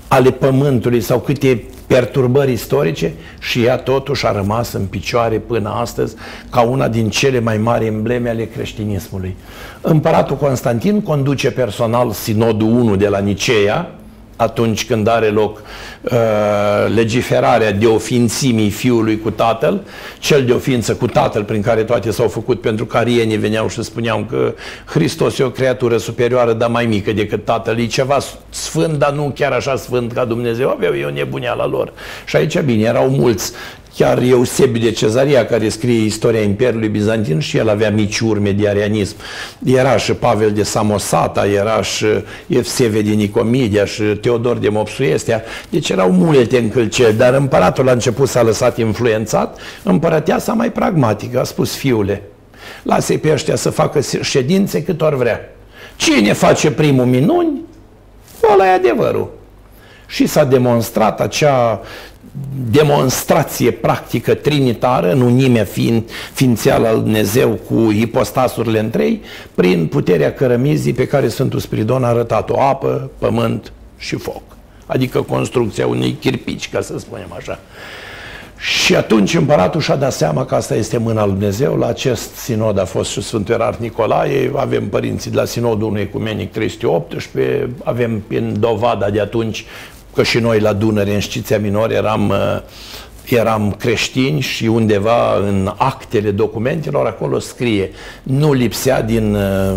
ale 0.08 0.30
pământului 0.30 1.00
sau 1.00 1.20
câte 1.20 1.64
perturbări 1.86 2.52
istorice 2.52 3.12
și 3.40 3.64
ea 3.64 3.76
totuși 3.76 4.26
a 4.26 4.32
rămas 4.32 4.72
în 4.72 4.86
picioare 4.86 5.38
până 5.38 5.68
astăzi 5.80 6.14
ca 6.50 6.60
una 6.60 6.88
din 6.88 7.08
cele 7.08 7.40
mai 7.40 7.58
mari 7.58 7.86
embleme 7.86 8.28
ale 8.28 8.44
creștinismului. 8.44 9.36
Împăratul 9.80 10.36
Constantin 10.36 11.02
conduce 11.02 11.50
personal 11.50 12.10
sinodul 12.10 12.68
1 12.68 12.96
de 12.96 13.08
la 13.08 13.18
Niceea, 13.18 13.94
atunci 14.36 14.86
când 14.86 15.08
are 15.08 15.26
loc 15.26 15.62
uh, 16.02 16.12
legiferarea 16.94 17.72
de 17.72 17.86
ofințimii 17.86 18.70
fiului 18.70 19.18
cu 19.18 19.30
tatăl, 19.30 19.80
cel 20.18 20.44
de 20.44 20.52
ofință 20.52 20.94
cu 20.94 21.06
tatăl 21.06 21.44
prin 21.44 21.62
care 21.62 21.82
toate 21.82 22.10
s-au 22.10 22.28
făcut 22.28 22.60
pentru 22.60 22.84
că 22.84 22.96
arienii 22.96 23.36
veneau 23.36 23.68
și 23.68 23.82
spuneau 23.82 24.26
că 24.30 24.54
Hristos 24.84 25.38
e 25.38 25.42
o 25.42 25.50
creatură 25.50 25.96
superioară, 25.96 26.52
dar 26.52 26.70
mai 26.70 26.86
mică 26.86 27.12
decât 27.12 27.44
tatăl, 27.44 27.78
e 27.78 27.86
ceva 27.86 28.18
sfânt, 28.50 28.98
dar 28.98 29.12
nu 29.12 29.32
chiar 29.34 29.52
așa 29.52 29.76
sfânt 29.76 30.12
ca 30.12 30.24
Dumnezeu, 30.24 30.70
aveau 30.70 30.92
e 30.92 31.04
o 31.04 31.10
nebuneală 31.10 31.68
lor. 31.70 31.92
Și 32.24 32.36
aici, 32.36 32.60
bine, 32.60 32.82
erau 32.82 33.08
mulți 33.08 33.52
Chiar 33.96 34.22
Eusebiu 34.22 34.82
de 34.82 34.90
Cezaria, 34.90 35.46
care 35.46 35.68
scrie 35.68 36.04
istoria 36.04 36.40
Imperiului 36.40 36.88
Bizantin, 36.88 37.38
și 37.38 37.56
el 37.56 37.68
avea 37.68 37.90
mici 37.90 38.18
urme 38.18 38.50
de 38.50 38.68
arianism. 38.68 39.16
Eraș 39.64 40.04
și 40.04 40.12
Pavel 40.12 40.52
de 40.52 40.62
Samosata, 40.62 41.46
eraș 41.46 41.96
și 41.96 42.06
Evseve 42.46 43.02
de 43.02 43.10
Nicomedia 43.10 43.84
și 43.84 44.02
Teodor 44.02 44.56
de 44.56 44.68
Mopsuestia. 44.68 45.42
Deci 45.70 45.88
erau 45.88 46.10
multe 46.10 46.58
încălceri, 46.58 47.16
dar 47.16 47.34
împăratul 47.34 47.88
a 47.88 47.92
început 47.92 48.28
s-a 48.28 48.42
lăsat 48.42 48.78
influențat, 48.78 49.58
împărăteasa 49.82 50.52
mai 50.52 50.72
pragmatică, 50.72 51.40
a 51.40 51.44
spus 51.44 51.74
fiule, 51.74 52.22
lasă-i 52.82 53.18
pe 53.18 53.32
ăștia 53.32 53.56
să 53.56 53.70
facă 53.70 54.00
ședințe 54.20 54.82
cât 54.82 55.02
ori 55.02 55.16
vrea. 55.16 55.40
Cine 55.96 56.32
face 56.32 56.70
primul 56.70 57.04
minuni, 57.04 57.60
ăla 58.52 58.66
e 58.66 58.74
adevărul. 58.74 59.30
Și 60.06 60.26
s-a 60.26 60.44
demonstrat 60.44 61.20
acea 61.20 61.80
demonstrație 62.70 63.70
practică 63.70 64.34
trinitară 64.34 65.12
în 65.12 65.20
unimea 65.20 65.64
fiind, 65.64 66.10
ființială 66.32 66.88
al 66.88 67.02
Dumnezeu 67.02 67.48
cu 67.48 67.90
ipostasurile 67.90 68.78
întrei, 68.78 69.20
prin 69.54 69.86
puterea 69.86 70.32
cărămizii 70.32 70.92
pe 70.92 71.06
care 71.06 71.28
Sfântul 71.28 71.58
Spiridon 71.58 72.04
a 72.04 72.08
arătat-o 72.08 72.60
apă, 72.60 73.10
pământ 73.18 73.72
și 73.98 74.16
foc. 74.16 74.42
Adică 74.86 75.22
construcția 75.22 75.86
unei 75.86 76.16
chirpici, 76.20 76.70
ca 76.70 76.80
să 76.80 76.98
spunem 76.98 77.34
așa. 77.36 77.58
Și 78.58 78.96
atunci 78.96 79.34
împăratul 79.34 79.80
și-a 79.80 79.96
dat 79.96 80.12
seama 80.12 80.44
că 80.44 80.54
asta 80.54 80.74
este 80.74 80.96
mâna 80.96 81.24
lui 81.24 81.32
Dumnezeu. 81.32 81.76
La 81.76 81.86
acest 81.86 82.34
sinod 82.34 82.78
a 82.78 82.84
fost 82.84 83.10
și 83.10 83.22
Sfântul 83.22 83.54
Erar 83.54 83.76
Nicolae, 83.76 84.50
avem 84.56 84.88
părinții 84.88 85.30
de 85.30 85.36
la 85.36 85.44
sinodul 85.44 85.88
unui 85.88 86.00
ecumenic 86.00 86.52
318, 86.52 87.70
avem 87.84 88.22
în 88.28 88.60
dovada 88.60 89.10
de 89.10 89.20
atunci 89.20 89.64
că 90.14 90.22
și 90.22 90.38
noi 90.38 90.60
la 90.60 90.72
Dunăre, 90.72 91.14
în 91.14 91.20
Știția 91.20 91.58
Minor, 91.58 91.90
eram, 91.90 92.28
uh, 92.28 92.60
eram 93.24 93.74
creștini 93.78 94.40
și 94.40 94.66
undeva 94.66 95.36
în 95.36 95.72
actele 95.76 96.30
documentelor 96.30 97.06
acolo 97.06 97.38
scrie 97.38 97.90
nu 98.22 98.52
lipsea 98.52 99.02
din 99.02 99.34
uh, 99.34 99.76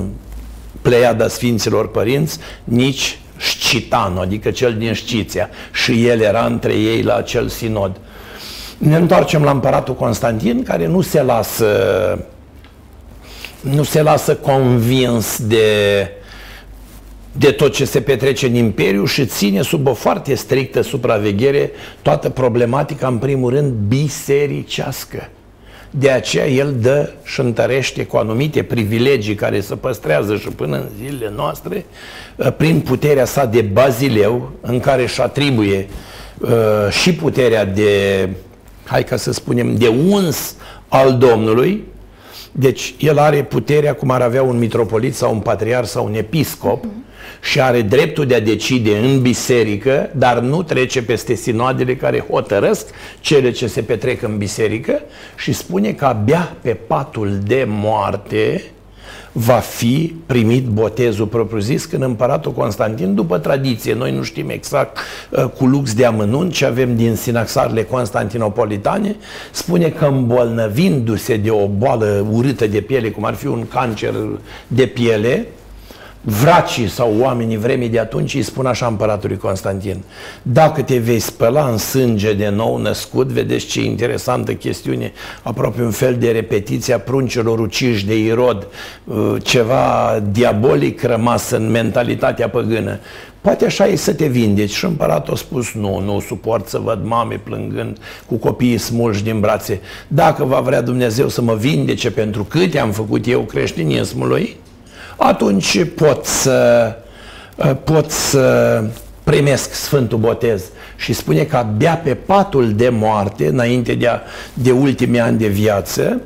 pleiada 0.82 1.28
Sfinților 1.28 1.92
Părinți 1.92 2.40
nici 2.64 3.20
Scitan, 3.38 4.18
adică 4.18 4.52
cel 4.52 4.74
din 4.74 4.94
Știția 4.94 5.50
și 5.74 6.08
el 6.08 6.22
era 6.22 6.46
între 6.46 6.74
ei 6.74 7.02
la 7.02 7.16
acel 7.16 7.48
sinod. 7.48 8.00
Ne 8.78 8.96
întoarcem 8.96 9.44
la 9.44 9.52
împăratul 9.52 9.96
Constantin, 9.96 10.64
care 10.64 10.88
nu 10.88 11.02
se 11.02 11.22
lasă 11.22 11.66
nu 13.62 13.84
se 13.84 14.02
lasă 14.02 14.36
convins 14.36 15.42
de 15.42 16.10
de 17.38 17.52
tot 17.52 17.74
ce 17.74 17.86
se 17.86 18.02
petrece 18.02 18.46
în 18.46 18.56
Imperiu 18.56 19.06
și 19.06 19.26
ține 19.26 19.62
sub 19.62 19.88
o 19.88 19.94
foarte 19.94 20.34
strictă 20.34 20.82
supraveghere 20.82 21.72
toată 22.02 22.30
problematica, 22.30 23.08
în 23.08 23.18
primul 23.18 23.50
rând, 23.50 23.72
bisericească. 23.72 25.30
De 25.90 26.10
aceea 26.10 26.48
el 26.48 26.76
dă 26.82 27.10
și 27.24 27.40
întărește 27.40 28.06
cu 28.06 28.18
anumite 28.18 28.64
privilegii 28.64 29.36
care 29.36 29.60
se 29.60 29.76
păstrează 29.76 30.36
și 30.36 30.48
până 30.48 30.76
în 30.76 30.86
zilele 31.04 31.32
noastre, 31.36 31.86
uh, 32.36 32.54
prin 32.58 32.80
puterea 32.80 33.26
sa 33.26 33.46
de 33.46 33.62
bazileu, 33.62 34.52
în 34.62 34.80
care 34.80 35.02
își 35.02 35.22
atribuie 35.22 35.88
uh, 36.40 36.50
și 36.90 37.14
puterea 37.14 37.66
de, 37.66 38.30
hai 38.86 39.04
ca 39.04 39.16
să 39.16 39.32
spunem, 39.32 39.76
de 39.76 39.88
uns 39.88 40.56
al 40.88 41.18
Domnului, 41.18 41.84
Deci 42.60 42.96
el 43.00 43.18
are 43.18 43.44
puterea 43.44 43.96
cum 43.96 44.10
ar 44.10 44.22
avea 44.22 44.44
un 44.44 44.58
mitropolit 44.58 45.16
sau 45.16 45.34
un 45.34 45.40
patriar 45.40 45.86
sau 45.86 46.06
un 46.06 46.14
episcop 46.14 46.86
uh-huh. 46.86 47.07
Și 47.42 47.62
are 47.62 47.82
dreptul 47.82 48.26
de 48.26 48.36
a 48.36 48.42
decide 48.42 48.98
în 48.98 49.22
biserică, 49.22 50.10
dar 50.16 50.40
nu 50.40 50.64
trece 50.64 51.04
peste 51.04 51.36
sinoadele 51.36 51.96
care 51.96 52.26
hotărăsc 52.30 52.88
cele 53.20 53.52
ce 53.52 53.68
se 53.68 53.82
petrec 53.82 54.22
în 54.22 54.38
biserică 54.38 55.02
și 55.38 55.54
spune 55.54 55.92
că 55.92 56.06
abia 56.06 56.56
pe 56.62 56.74
patul 56.74 57.40
de 57.44 57.66
moarte 57.68 58.62
va 59.40 59.54
fi 59.54 60.16
primit 60.26 60.66
botezul 60.66 61.26
propriu-zis 61.26 61.86
când 61.86 62.04
împăratul 62.04 62.52
Constantin, 62.52 63.16
după 63.16 63.38
tradiție, 63.38 63.94
noi 63.94 64.12
nu 64.12 64.24
știm 64.24 64.50
exact 64.50 64.98
uh, 65.30 65.44
cu 65.44 65.66
lux 65.66 65.94
de 65.94 66.06
amănunt 66.06 66.52
ce 66.54 66.66
avem 66.66 66.96
din 66.96 67.16
sinaxarele 67.16 67.84
constantinopolitane, 67.84 69.16
spune 69.52 69.90
că 69.90 70.06
îmbolnăvindu-se 70.06 71.38
de 71.38 71.50
o 71.50 71.68
boală 71.68 72.28
urâtă 72.32 72.68
de 72.68 72.82
piele, 72.82 73.10
cum 73.10 73.24
ar 73.26 73.34
fi 73.34 73.48
un 73.48 73.68
cancer 73.68 74.14
de 74.68 74.86
piele, 74.86 75.48
vracii 76.30 76.88
sau 76.88 77.16
oamenii 77.20 77.58
vremii 77.58 77.90
de 77.90 78.00
atunci 78.00 78.34
îi 78.34 78.42
spun 78.42 78.66
așa 78.66 78.86
împăratului 78.86 79.38
Constantin 79.38 80.04
dacă 80.42 80.82
te 80.82 80.98
vei 80.98 81.20
spăla 81.20 81.68
în 81.70 81.78
sânge 81.78 82.34
de 82.34 82.50
nou 82.50 82.78
născut, 82.78 83.28
vedeți 83.28 83.66
ce 83.66 83.84
interesantă 83.84 84.54
chestiune, 84.54 85.12
aproape 85.44 85.82
un 85.82 85.92
fel 85.92 86.16
de 86.16 86.32
repetiție 86.32 86.94
a 86.94 87.00
pruncilor 87.00 87.60
uciși 87.60 88.06
de 88.06 88.18
Irod, 88.18 88.68
uh, 89.04 89.36
ceva 89.44 90.20
diabolic 90.32 91.04
rămas 91.04 91.50
în 91.50 91.72
mentalitatea 91.72 92.50
păgână. 92.50 93.00
Poate 93.42 93.66
așa 93.66 93.88
e 93.88 93.96
să 93.96 94.14
te 94.14 94.26
vindeci. 94.26 94.74
Și 94.74 94.86
împăratul 94.86 95.34
a 95.34 95.38
spus, 95.38 95.72
nu, 95.74 96.00
nu 96.00 96.20
suport 96.20 96.68
să 96.68 96.80
văd 96.84 97.00
mame 97.04 97.42
plângând 97.44 97.98
cu 98.26 98.36
copiii 98.36 98.78
smulși 98.78 99.24
din 99.24 99.40
brațe. 99.40 99.82
Dacă 100.08 100.44
va 100.44 100.60
vrea 100.60 100.82
Dumnezeu 100.82 101.28
să 101.28 101.42
mă 101.42 101.54
vindece 101.54 102.12
pentru 102.12 102.44
câte 102.44 102.80
am 102.80 102.92
făcut 102.92 103.28
eu 103.28 103.40
creștinismului, 103.40 104.58
atunci 105.18 105.84
pot 105.96 106.26
să, 106.26 106.92
uh, 107.56 107.72
pot 107.84 108.12
să 108.12 108.84
primesc 109.24 109.74
Sfântul 109.74 110.18
Botez. 110.18 110.64
Și 110.96 111.14
spune 111.14 111.44
că 111.44 111.56
abia 111.56 111.96
pe 111.96 112.14
patul 112.14 112.74
de 112.74 112.90
moarte, 112.90 113.48
înainte 113.48 113.94
de, 113.94 114.08
a, 114.08 114.20
de 114.54 114.72
ultimii 114.72 115.20
ani 115.20 115.38
de 115.38 115.48
viață, 115.48 116.22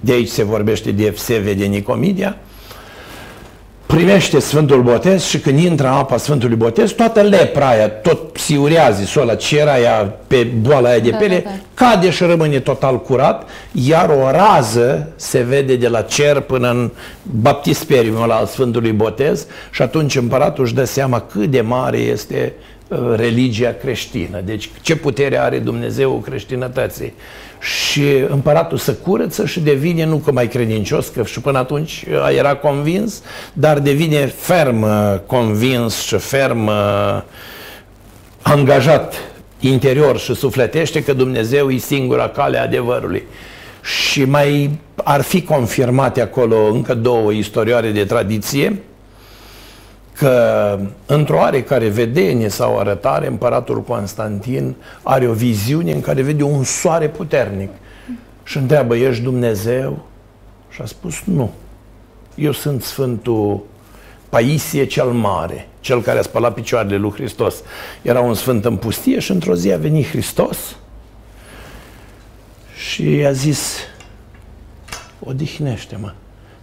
de 0.00 0.12
aici 0.12 0.28
se 0.28 0.44
vorbește 0.44 0.90
de 0.90 1.04
Evseve 1.04 1.54
de 1.54 1.64
Nicomedia, 1.64 2.36
primește 3.94 4.38
Sfântul 4.38 4.82
Botez 4.82 5.24
și 5.24 5.38
când 5.38 5.58
intră 5.58 5.86
în 5.86 5.92
apa 5.92 6.16
Sfântului 6.16 6.56
Botez, 6.56 6.90
toată 6.90 7.20
lepra 7.20 7.68
aia, 7.68 7.88
tot 7.88 8.32
psiurează 8.32 9.04
sola, 9.04 9.34
ce 9.34 9.58
era 9.58 9.72
aia 9.72 10.14
pe 10.26 10.48
boala 10.60 10.88
aia 10.88 10.98
de 10.98 11.10
da, 11.10 11.16
pele, 11.16 11.40
da, 11.44 11.50
da. 11.50 11.56
cade 11.74 12.10
și 12.10 12.24
rămâne 12.24 12.60
total 12.60 13.00
curat, 13.00 13.48
iar 13.72 14.08
o 14.08 14.30
rază 14.30 15.12
se 15.16 15.40
vede 15.42 15.76
de 15.76 15.88
la 15.88 16.00
cer 16.00 16.40
până 16.40 16.70
în 16.70 16.90
baptisperiumul 17.22 18.30
al 18.30 18.46
Sfântului 18.46 18.92
Botez 18.92 19.46
și 19.70 19.82
atunci 19.82 20.16
împăratul 20.16 20.64
își 20.64 20.74
dă 20.74 20.84
seama 20.84 21.20
cât 21.20 21.50
de 21.50 21.60
mare 21.60 21.98
este 21.98 22.52
uh, 22.88 22.98
religia 23.16 23.74
creștină. 23.80 24.40
Deci 24.44 24.70
ce 24.82 24.96
putere 24.96 25.40
are 25.40 25.58
Dumnezeu 25.58 26.22
creștinătății 26.24 27.12
și 27.62 28.02
împăratul 28.28 28.78
să 28.78 28.94
curăță 28.94 29.46
și 29.46 29.60
devine 29.60 30.04
nu 30.04 30.16
că 30.16 30.32
mai 30.32 30.48
credincios, 30.48 31.08
că 31.08 31.24
și 31.24 31.40
până 31.40 31.58
atunci 31.58 32.04
era 32.36 32.54
convins, 32.56 33.22
dar 33.52 33.78
devine 33.78 34.26
ferm 34.26 34.86
convins 35.26 36.00
și 36.00 36.16
ferm 36.16 36.70
angajat 38.42 39.14
interior 39.60 40.18
și 40.18 40.34
sufletește 40.34 41.02
că 41.02 41.12
Dumnezeu 41.12 41.70
e 41.70 41.76
singura 41.76 42.28
cale 42.28 42.58
a 42.58 42.62
adevărului. 42.62 43.22
Și 43.82 44.24
mai 44.24 44.70
ar 44.94 45.20
fi 45.20 45.42
confirmate 45.42 46.20
acolo 46.20 46.56
încă 46.72 46.94
două 46.94 47.32
istorioare 47.32 47.90
de 47.90 48.04
tradiție, 48.04 48.82
că 50.16 50.78
într-o 51.06 51.36
oarecare 51.36 51.88
vedenie 51.88 52.48
sau 52.48 52.78
arătare, 52.78 53.26
împăratul 53.26 53.82
Constantin 53.82 54.74
are 55.02 55.28
o 55.28 55.32
viziune 55.32 55.92
în 55.92 56.00
care 56.00 56.22
vede 56.22 56.42
un 56.42 56.64
soare 56.64 57.08
puternic 57.08 57.70
și 58.42 58.56
întreabă, 58.56 58.96
ești 58.96 59.22
Dumnezeu? 59.22 60.06
Și 60.70 60.82
a 60.82 60.84
spus, 60.84 61.22
nu. 61.24 61.52
Eu 62.34 62.52
sunt 62.52 62.82
Sfântul 62.82 63.62
Paisie 64.28 64.84
cel 64.84 65.06
Mare, 65.06 65.68
cel 65.80 66.02
care 66.02 66.18
a 66.18 66.22
spălat 66.22 66.54
picioarele 66.54 66.96
lui 66.96 67.10
Hristos. 67.10 67.54
Era 68.02 68.20
un 68.20 68.34
sfânt 68.34 68.64
în 68.64 68.76
pustie 68.76 69.18
și 69.18 69.30
într-o 69.30 69.54
zi 69.54 69.72
a 69.72 69.76
venit 69.76 70.06
Hristos 70.06 70.76
și 72.76 73.14
i-a 73.14 73.32
zis, 73.32 73.76
odihnește-mă. 75.20 76.12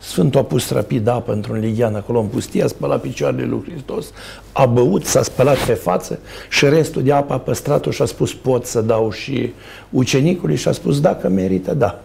Sfântul 0.02 0.40
a 0.40 0.44
pus 0.44 0.70
rapid 0.70 1.08
apă 1.08 1.32
într-un 1.32 1.60
lighean 1.60 1.96
acolo 1.96 2.20
în 2.20 2.26
pustie, 2.26 2.64
a 2.64 2.68
spălat 2.68 3.02
picioarele 3.02 3.46
lui 3.46 3.64
Hristos, 3.68 4.06
a 4.52 4.66
băut, 4.66 5.06
s-a 5.06 5.24
spălat 5.24 5.58
pe 5.58 5.74
față 5.74 6.20
și 6.50 6.66
restul 6.66 7.04
de 7.04 7.12
apă 7.12 7.34
a 7.34 7.40
păstrat-o 7.40 7.92
și 7.92 8.02
a 8.02 8.06
spus 8.06 8.34
pot 8.34 8.66
să 8.66 8.82
dau 8.82 9.12
și 9.12 9.54
ucenicului 9.90 10.56
și 10.56 10.68
a 10.68 10.72
spus 10.72 11.00
dacă 11.00 11.30
merită, 11.30 11.74
da. 11.74 12.02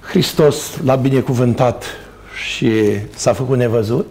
Hristos 0.00 0.78
l-a 0.84 0.94
binecuvântat 0.94 1.84
și 2.48 2.70
s-a 3.14 3.32
făcut 3.32 3.56
nevăzut 3.56 4.06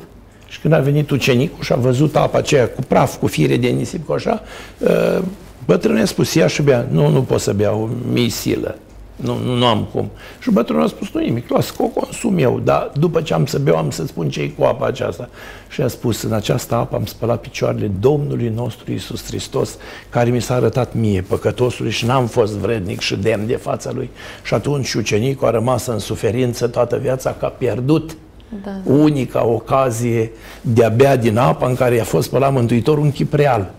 și 0.47 0.59
când 0.59 0.73
a 0.73 0.79
venit 0.79 1.09
ucenicul 1.09 1.63
și 1.63 1.73
a 1.73 1.75
văzut 1.75 2.15
apa 2.15 2.37
aceea 2.37 2.69
cu 2.69 2.81
praf, 2.87 3.17
cu 3.17 3.27
fire 3.27 3.57
de 3.57 3.67
nisip, 3.67 4.05
cu 4.05 4.13
așa, 4.13 4.41
ă, 4.85 5.23
bătrânul 5.65 6.01
a 6.01 6.05
spus, 6.05 6.33
ia 6.33 6.47
și 6.47 6.61
bea. 6.61 6.87
Nu, 6.91 7.09
nu 7.09 7.21
pot 7.21 7.39
să 7.39 7.53
beau, 7.53 7.89
mi 8.11 8.29
silă. 8.29 8.75
Nu, 9.15 9.37
nu, 9.37 9.53
nu 9.53 9.65
am 9.65 9.87
cum. 9.93 10.09
Și 10.39 10.51
bătrânul 10.51 10.83
a 10.83 10.87
spus, 10.87 11.11
nu 11.11 11.19
nimic, 11.19 11.49
las 11.49 11.69
că 11.69 11.83
o 11.83 11.85
consum 11.85 12.37
eu, 12.37 12.59
dar 12.63 12.91
după 12.99 13.21
ce 13.21 13.33
am 13.33 13.45
să 13.45 13.59
beau, 13.59 13.77
am 13.77 13.89
să 13.89 14.05
spun 14.05 14.29
ce 14.29 14.51
cu 14.51 14.63
apa 14.63 14.85
aceasta. 14.85 15.29
Și 15.69 15.81
a 15.81 15.87
spus, 15.87 16.21
în 16.21 16.33
această 16.33 16.75
apă 16.75 16.95
am 16.95 17.05
spălat 17.05 17.41
picioarele 17.41 17.91
Domnului 17.99 18.51
nostru 18.55 18.91
Isus 18.91 19.25
Hristos, 19.25 19.77
care 20.09 20.29
mi 20.29 20.41
s-a 20.41 20.53
arătat 20.55 20.93
mie, 20.93 21.21
păcătosului, 21.21 21.91
și 21.91 22.05
n-am 22.05 22.27
fost 22.27 22.53
vrednic 22.53 22.99
și 22.99 23.15
demn 23.15 23.47
de 23.47 23.55
fața 23.55 23.91
lui. 23.91 24.09
Și 24.43 24.53
atunci 24.53 24.93
ucenicul 24.93 25.47
a 25.47 25.51
rămas 25.51 25.85
în 25.85 25.99
suferință 25.99 26.67
toată 26.67 26.97
viața, 26.97 27.35
că 27.39 27.45
a 27.45 27.49
pierdut 27.49 28.17
da. 28.63 28.91
unica 28.91 29.45
ocazie 29.45 30.31
de 30.61 30.83
a 30.83 30.89
bea 30.89 31.15
din 31.15 31.37
apa 31.37 31.67
în 31.67 31.75
care 31.75 31.95
i-a 31.95 32.03
fost 32.03 32.27
spălat 32.27 32.53
Mântuitorul 32.53 33.03
un 33.03 33.11
chip 33.11 33.33
real. 33.33 33.71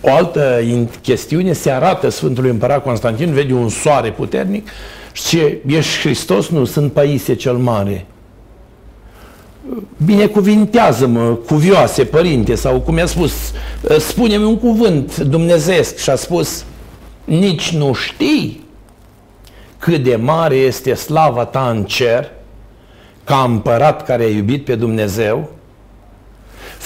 O 0.00 0.10
altă 0.12 0.62
chestiune 1.02 1.52
se 1.52 1.70
arată 1.70 2.08
Sfântului 2.08 2.50
Împărat 2.50 2.82
Constantin, 2.82 3.32
vede 3.32 3.52
un 3.52 3.68
soare 3.68 4.10
puternic 4.10 4.68
și 5.12 5.38
ești 5.66 5.98
Hristos, 6.00 6.48
nu, 6.48 6.64
sunt 6.64 6.92
Paisie 6.92 7.34
cel 7.34 7.56
Mare. 7.56 8.06
Binecuvintează-mă, 10.04 11.38
cuvioase, 11.46 12.04
părinte, 12.04 12.54
sau 12.54 12.80
cum 12.80 12.96
i-a 12.96 13.06
spus, 13.06 13.32
spune-mi 13.98 14.44
un 14.44 14.58
cuvânt 14.58 15.16
dumnezeesc 15.16 15.96
și 15.98 16.10
a 16.10 16.14
spus, 16.14 16.64
nici 17.24 17.70
nu 17.70 17.92
știi 17.92 18.64
cât 19.78 20.02
de 20.02 20.16
mare 20.16 20.54
este 20.54 20.94
slava 20.94 21.44
ta 21.44 21.68
în 21.70 21.84
cer, 21.84 22.30
ca 23.24 23.42
împărat 23.48 24.04
care 24.04 24.22
a 24.22 24.28
iubit 24.28 24.64
pe 24.64 24.74
Dumnezeu, 24.74 25.50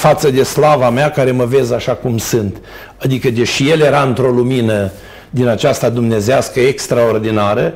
față 0.01 0.31
de 0.31 0.43
slava 0.43 0.91
mea 0.91 1.11
care 1.11 1.31
mă 1.31 1.45
vezi 1.45 1.75
așa 1.75 1.93
cum 1.93 2.19
sunt. 2.19 2.57
Adică 2.97 3.31
deși 3.31 3.71
el 3.71 3.81
era 3.81 4.03
într-o 4.03 4.31
lumină 4.31 4.91
din 5.31 5.47
aceasta 5.47 5.89
dumnezească 5.89 6.61
extraordinară, 6.61 7.75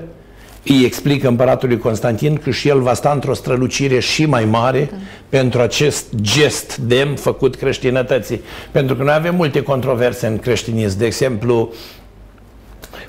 îi 0.64 0.84
explică 0.84 1.28
împăratului 1.28 1.78
Constantin 1.78 2.36
că 2.36 2.50
și 2.50 2.68
el 2.68 2.80
va 2.80 2.94
sta 2.94 3.10
într-o 3.10 3.34
strălucire 3.34 3.98
și 3.98 4.26
mai 4.26 4.44
mare 4.44 4.88
da. 4.90 4.96
pentru 5.28 5.60
acest 5.60 6.04
gest 6.20 6.76
demn 6.76 7.14
făcut 7.14 7.54
creștinătății. 7.54 8.40
Pentru 8.70 8.94
că 8.94 9.02
noi 9.02 9.14
avem 9.14 9.34
multe 9.34 9.62
controverse 9.62 10.26
în 10.26 10.38
creștinism. 10.38 10.98
De 10.98 11.06
exemplu, 11.06 11.72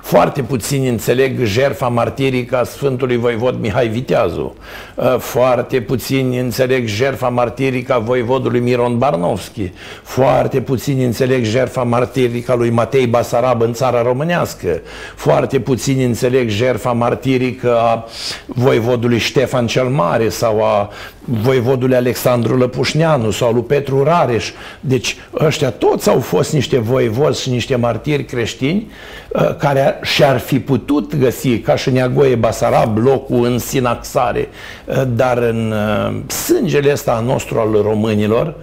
foarte 0.05 0.41
puțini 0.41 0.87
înțeleg 0.87 1.43
jerfa 1.43 1.87
martirică 1.87 2.57
a 2.57 2.63
Sfântului 2.63 3.17
Voivod 3.17 3.59
Mihai 3.59 3.87
Viteazu. 3.87 4.55
Uh, 4.95 5.15
foarte 5.17 5.81
puțini 5.81 6.39
înțeleg 6.39 6.87
jerfa 6.87 7.29
martirică 7.29 7.93
a 7.93 7.97
Voivodului 7.99 8.59
Miron 8.59 8.97
Barnovski. 8.97 9.71
Foarte 10.03 10.61
puțini 10.61 11.03
înțeleg 11.03 11.43
jerfa 11.43 11.83
martirică 11.83 12.51
a 12.51 12.55
lui 12.55 12.69
Matei 12.69 13.07
Basarab 13.07 13.61
în 13.61 13.73
țara 13.73 14.01
românească. 14.01 14.81
Foarte 15.15 15.59
puțini 15.59 16.03
înțeleg 16.03 16.49
jerfa 16.49 16.91
martirică 16.91 17.77
a 17.77 18.05
Voivodului 18.45 19.17
Ștefan 19.17 19.67
cel 19.67 19.87
Mare 19.87 20.29
sau 20.29 20.63
a 20.63 20.89
Voivodului 21.25 21.95
Alexandru 21.95 22.57
Lăpușneanu 22.57 23.31
sau 23.31 23.53
lui 23.53 23.61
Petru 23.61 24.03
Rareș. 24.03 24.51
Deci 24.79 25.17
ăștia 25.39 25.69
toți 25.69 26.09
au 26.09 26.19
fost 26.19 26.53
niște 26.53 26.79
voivozi 26.79 27.41
și 27.41 27.49
niște 27.49 27.75
martiri 27.75 28.25
creștini 28.25 28.91
uh, 29.29 29.55
care 29.55 29.99
și-ar 30.03 30.37
fi 30.39 30.59
putut 30.59 31.15
găsi, 31.15 31.59
ca 31.59 31.75
și 31.75 31.91
Neagoie 31.91 32.35
Basarab, 32.35 32.97
locul 32.97 33.45
în 33.45 33.59
sinaxare, 33.59 34.49
eh, 34.85 35.01
dar 35.07 35.37
în 35.37 35.73
eh, 35.73 36.31
sângele 36.31 36.91
ăsta 36.91 37.23
nostru 37.25 37.59
al 37.59 37.81
românilor, 37.81 38.55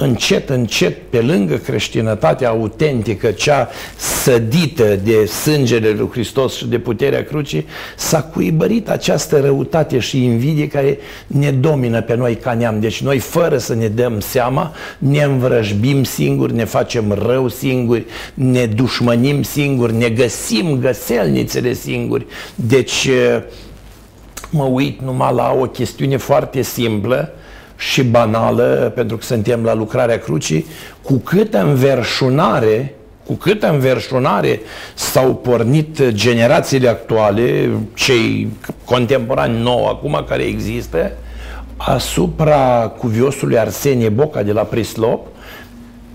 încet, 0.00 0.50
încet, 0.50 1.10
pe 1.10 1.20
lângă 1.20 1.54
creștinătatea 1.54 2.48
autentică, 2.48 3.30
cea 3.30 3.68
sădită 3.96 4.98
de 5.04 5.24
sângele 5.24 5.88
lui 5.88 6.08
Hristos 6.10 6.56
și 6.56 6.66
de 6.66 6.78
puterea 6.78 7.24
crucii, 7.24 7.66
s-a 7.96 8.22
cuibărit 8.22 8.88
această 8.88 9.40
răutate 9.40 9.98
și 9.98 10.24
invidie 10.24 10.68
care 10.68 10.98
ne 11.26 11.50
domină 11.50 12.02
pe 12.02 12.14
noi 12.14 12.36
ca 12.36 12.54
neam. 12.54 12.80
Deci 12.80 13.02
noi, 13.02 13.18
fără 13.18 13.58
să 13.58 13.74
ne 13.74 13.88
dăm 13.88 14.20
seama, 14.20 14.72
ne 14.98 15.22
învrăjbim 15.22 16.04
singuri, 16.04 16.54
ne 16.54 16.64
facem 16.64 17.12
rău 17.26 17.48
singuri, 17.48 18.04
ne 18.34 18.66
dușmănim 18.66 19.42
singuri, 19.42 19.94
ne 19.94 20.08
găsim 20.08 20.78
găselnițele 20.80 21.72
singuri. 21.72 22.26
Deci 22.54 23.08
mă 24.50 24.64
uit 24.64 25.00
numai 25.00 25.34
la 25.34 25.56
o 25.60 25.64
chestiune 25.64 26.16
foarte 26.16 26.62
simplă, 26.62 27.32
și 27.78 28.02
banală, 28.02 28.92
pentru 28.94 29.16
că 29.16 29.22
suntem 29.22 29.64
la 29.64 29.74
lucrarea 29.74 30.18
crucii, 30.18 30.66
cu 31.02 31.14
câtă 31.14 31.58
înverșunare 31.62 32.92
cu 33.28 33.34
câtă 33.34 33.70
înverșunare 33.70 34.60
s-au 34.94 35.34
pornit 35.34 36.08
generațiile 36.08 36.88
actuale, 36.88 37.70
cei 37.94 38.48
contemporani 38.84 39.62
nou 39.62 39.86
acum 39.86 40.24
care 40.28 40.42
există, 40.42 41.12
asupra 41.76 42.92
cuviosului 42.98 43.58
Arsenie 43.58 44.08
Boca 44.08 44.42
de 44.42 44.52
la 44.52 44.62
Prislop, 44.62 45.26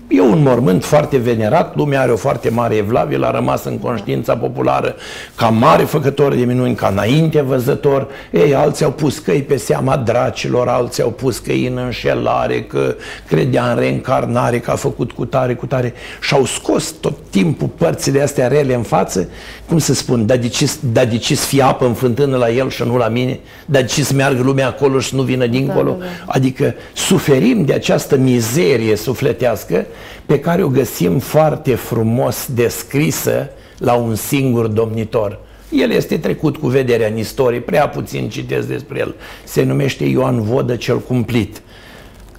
E 0.08 0.20
un 0.20 0.42
mormânt 0.42 0.84
foarte 0.84 1.16
venerat, 1.16 1.76
lumea 1.76 2.00
are 2.00 2.12
o 2.12 2.16
foarte 2.16 2.50
mare 2.50 2.74
evlavie, 2.74 3.16
l-a 3.16 3.30
rămas 3.30 3.64
în 3.64 3.78
conștiința 3.78 4.36
populară 4.36 4.94
ca 5.34 5.48
mare 5.48 5.82
făcător 5.82 6.34
de 6.34 6.44
minuni, 6.44 6.74
ca 6.74 6.88
înainte 6.88 7.40
văzător. 7.40 8.08
Ei, 8.30 8.54
alții 8.54 8.84
au 8.84 8.90
pus 8.90 9.18
căi 9.18 9.42
pe 9.42 9.56
seama 9.56 9.96
dracilor, 9.96 10.68
alții 10.68 11.02
au 11.02 11.10
pus 11.10 11.38
căi 11.38 11.66
în 11.66 11.76
înșelare, 11.76 12.62
că 12.62 12.94
credea 13.28 13.70
în 13.70 13.78
reîncarnare, 13.78 14.58
că 14.58 14.70
a 14.70 14.74
făcut 14.74 15.12
cu 15.12 15.24
tare, 15.24 15.54
cu 15.54 15.66
tare. 15.66 15.94
Și 16.20 16.34
au 16.34 16.44
scos 16.44 16.90
tot 16.90 17.16
timpul 17.30 17.68
părțile 17.68 18.22
astea 18.22 18.48
rele 18.48 18.74
în 18.74 18.82
față, 18.82 19.28
cum 19.68 19.78
să 19.78 19.94
spun, 19.94 20.26
dar 20.26 20.36
de 20.36 20.48
ce, 20.48 20.70
dar 20.92 21.06
de 21.06 21.16
ce 21.16 21.34
fi 21.34 21.62
apă 21.62 21.86
în 21.86 21.94
fântână 21.94 22.36
la 22.36 22.50
el 22.50 22.70
și 22.70 22.82
nu 22.82 22.96
la 22.96 23.08
mine? 23.08 23.40
Dar 23.66 23.82
de 23.82 23.88
ce 23.88 24.04
să 24.04 24.14
meargă 24.14 24.42
lumea 24.42 24.66
acolo 24.66 24.98
și 24.98 25.14
nu 25.14 25.22
vină 25.22 25.46
dincolo? 25.46 25.90
Da, 25.90 26.04
da, 26.04 26.04
da. 26.04 26.32
Adică 26.32 26.74
suferim 26.92 27.64
de 27.64 27.72
această 27.72 28.16
mizerie 28.16 28.96
sufletească 28.96 29.86
pe 30.26 30.40
care 30.40 30.62
o 30.62 30.68
găsim 30.68 31.18
foarte 31.18 31.74
frumos 31.74 32.48
descrisă 32.54 33.50
la 33.78 33.94
un 33.94 34.14
singur 34.14 34.66
domnitor. 34.66 35.38
El 35.70 35.90
este 35.90 36.18
trecut 36.18 36.56
cu 36.56 36.66
vederea 36.66 37.08
în 37.08 37.16
istorie, 37.16 37.60
prea 37.60 37.88
puțin 37.88 38.28
citesc 38.28 38.66
despre 38.66 38.98
el. 38.98 39.14
Se 39.44 39.62
numește 39.62 40.04
Ioan 40.04 40.42
Vodă 40.42 40.76
cel 40.76 40.98
cumplit. 41.00 41.62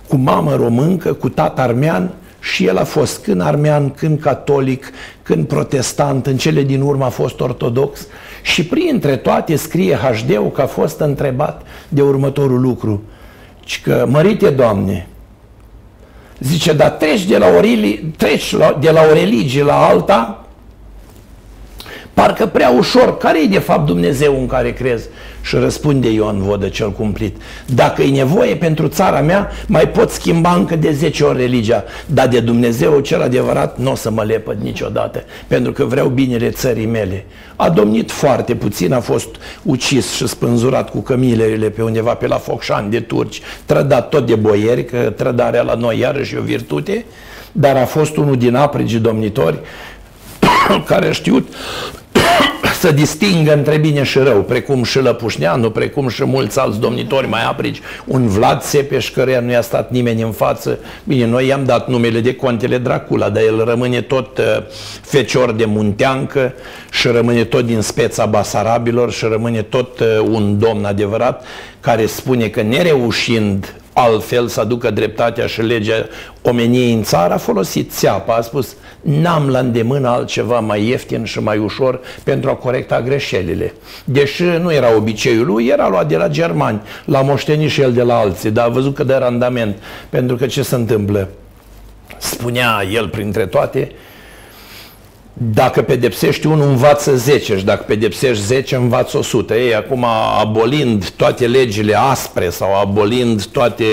Cu 0.07 0.15
mamă 0.15 0.55
româncă, 0.55 1.13
cu 1.13 1.29
tată 1.29 1.61
armean 1.61 2.11
și 2.39 2.65
el 2.65 2.77
a 2.77 2.83
fost 2.83 3.23
când 3.23 3.41
armean, 3.41 3.89
când 3.89 4.19
catolic, 4.19 4.91
când 5.23 5.47
protestant, 5.47 6.25
în 6.25 6.37
cele 6.37 6.63
din 6.63 6.81
urmă 6.81 7.05
a 7.05 7.09
fost 7.09 7.39
ortodox 7.39 8.07
și 8.41 8.65
printre 8.65 9.15
toate 9.15 9.55
scrie 9.55 9.95
hd 9.95 10.53
că 10.53 10.61
a 10.61 10.65
fost 10.65 10.99
întrebat 10.99 11.61
de 11.89 12.01
următorul 12.01 12.61
lucru. 12.61 13.03
Și 13.65 13.81
că, 13.81 14.05
mărite 14.09 14.49
Doamne, 14.49 15.07
Zice, 16.39 16.73
dar 16.73 16.89
treci 16.89 17.25
de 17.25 17.37
la 17.37 17.47
o, 17.47 17.59
treci 18.17 18.51
la, 18.51 18.77
de 18.79 18.91
la 18.91 19.01
o 19.09 19.13
religie 19.13 19.63
la 19.63 19.85
alta, 19.85 20.45
parcă 22.13 22.45
prea 22.45 22.69
ușor. 22.69 23.17
Care 23.17 23.41
e 23.41 23.47
de 23.47 23.59
fapt 23.59 23.85
Dumnezeu 23.85 24.39
în 24.39 24.47
care 24.47 24.73
crezi? 24.73 25.07
Și 25.45 25.55
răspunde 25.55 26.11
Ioan 26.11 26.39
Vodă 26.39 26.67
cel 26.67 26.91
cumplit. 26.91 27.35
Dacă 27.65 28.01
e 28.01 28.17
nevoie 28.17 28.55
pentru 28.55 28.87
țara 28.87 29.21
mea, 29.21 29.51
mai 29.67 29.89
pot 29.89 30.09
schimba 30.09 30.53
încă 30.53 30.75
de 30.75 30.91
10 30.91 31.23
ori 31.23 31.37
religia. 31.37 31.83
Dar 32.05 32.27
de 32.27 32.39
Dumnezeu 32.39 32.99
cel 32.99 33.21
adevărat 33.21 33.77
nu 33.77 33.91
o 33.91 33.95
să 33.95 34.11
mă 34.11 34.23
lepăd 34.23 34.57
niciodată, 34.61 35.23
pentru 35.47 35.71
că 35.71 35.83
vreau 35.83 36.07
binele 36.07 36.49
țării 36.49 36.85
mele. 36.85 37.25
A 37.55 37.69
domnit 37.69 38.11
foarte 38.11 38.55
puțin, 38.55 38.93
a 38.93 38.99
fost 38.99 39.27
ucis 39.63 40.13
și 40.13 40.27
spânzurat 40.27 40.89
cu 40.89 40.99
cămilerile 40.99 41.69
pe 41.69 41.81
undeva 41.81 42.13
pe 42.13 42.27
la 42.27 42.37
Focșani 42.37 42.91
de 42.91 42.99
turci, 42.99 43.41
trădat 43.65 44.09
tot 44.09 44.25
de 44.25 44.35
boieri, 44.35 44.85
că 44.85 45.13
trădarea 45.17 45.61
la 45.61 45.73
noi 45.73 45.99
iarăși 45.99 46.35
e 46.35 46.37
o 46.37 46.41
virtute, 46.41 47.05
dar 47.51 47.75
a 47.75 47.85
fost 47.85 48.17
unul 48.17 48.37
din 48.37 48.55
aprigii 48.55 48.99
domnitori 48.99 49.59
care 50.89 51.07
a 51.07 51.11
știut 51.11 51.47
să 52.85 52.91
distingă 52.91 53.53
între 53.53 53.77
bine 53.77 54.03
și 54.03 54.17
rău, 54.17 54.41
precum 54.41 54.83
și 54.83 54.99
Lăpușneanu, 54.99 55.69
precum 55.69 56.07
și 56.07 56.23
mulți 56.25 56.59
alți 56.59 56.79
domnitori 56.79 57.27
mai 57.27 57.43
aprici, 57.43 57.81
un 58.05 58.27
Vlad 58.27 58.61
Sepeș, 58.61 59.09
căruia 59.09 59.39
nu 59.39 59.51
i-a 59.51 59.61
stat 59.61 59.91
nimeni 59.91 60.21
în 60.21 60.31
față. 60.31 60.79
Bine, 61.03 61.25
noi 61.25 61.47
i-am 61.47 61.63
dat 61.63 61.87
numele 61.87 62.19
de 62.19 62.35
contele 62.35 62.77
Dracula, 62.77 63.29
dar 63.29 63.43
el 63.43 63.63
rămâne 63.63 64.01
tot 64.01 64.37
uh, 64.37 64.43
fecior 65.01 65.51
de 65.51 65.65
munteancă 65.65 66.53
și 66.91 67.07
rămâne 67.07 67.43
tot 67.43 67.65
din 67.65 67.81
speța 67.81 68.25
Basarabilor 68.25 69.11
și 69.11 69.25
rămâne 69.25 69.61
tot 69.61 69.99
uh, 69.99 70.07
un 70.29 70.59
domn 70.59 70.85
adevărat 70.85 71.43
care 71.79 72.05
spune 72.05 72.47
că 72.47 72.61
nereușind 72.61 73.75
altfel 73.93 74.47
să 74.47 74.59
aducă 74.59 74.91
dreptatea 74.91 75.45
și 75.45 75.61
legea 75.61 76.07
omeniei 76.41 76.93
în 76.93 77.03
țară, 77.03 77.33
a 77.33 77.37
folosit 77.37 77.91
țeapa, 77.91 78.35
a 78.35 78.41
spus 78.41 78.75
n-am 79.05 79.49
la 79.49 79.59
îndemână 79.59 80.07
altceva 80.07 80.59
mai 80.59 80.87
ieftin 80.87 81.23
și 81.23 81.39
mai 81.39 81.57
ușor 81.57 81.99
pentru 82.23 82.49
a 82.49 82.53
corecta 82.53 83.01
greșelile. 83.01 83.73
Deși 84.03 84.43
nu 84.43 84.73
era 84.73 84.95
obiceiul 84.95 85.45
lui, 85.45 85.67
era 85.67 85.87
luat 85.87 86.07
de 86.07 86.17
la 86.17 86.27
germani, 86.27 86.81
l-a 87.05 87.21
moștenit 87.21 87.69
și 87.69 87.81
el 87.81 87.93
de 87.93 88.01
la 88.01 88.17
alții, 88.17 88.51
dar 88.51 88.65
a 88.65 88.69
văzut 88.69 88.95
că 88.95 89.03
dă 89.03 89.17
randament, 89.17 89.77
pentru 90.09 90.35
că 90.35 90.45
ce 90.45 90.61
se 90.61 90.75
întâmplă? 90.75 91.29
Spunea 92.17 92.83
el 92.91 93.07
printre 93.07 93.45
toate, 93.45 93.91
dacă 95.37 95.81
pedepsești 95.81 96.47
unul, 96.47 96.67
învață 96.67 97.15
10 97.15 97.57
și 97.57 97.65
dacă 97.65 97.83
pedepsești 97.87 98.43
10, 98.43 98.75
învață 98.75 99.17
100. 99.17 99.55
Ei, 99.55 99.75
acum, 99.75 100.05
abolind 100.39 101.09
toate 101.09 101.47
legile 101.47 101.95
aspre 101.97 102.49
sau 102.49 102.79
abolind 102.79 103.45
toate 103.45 103.83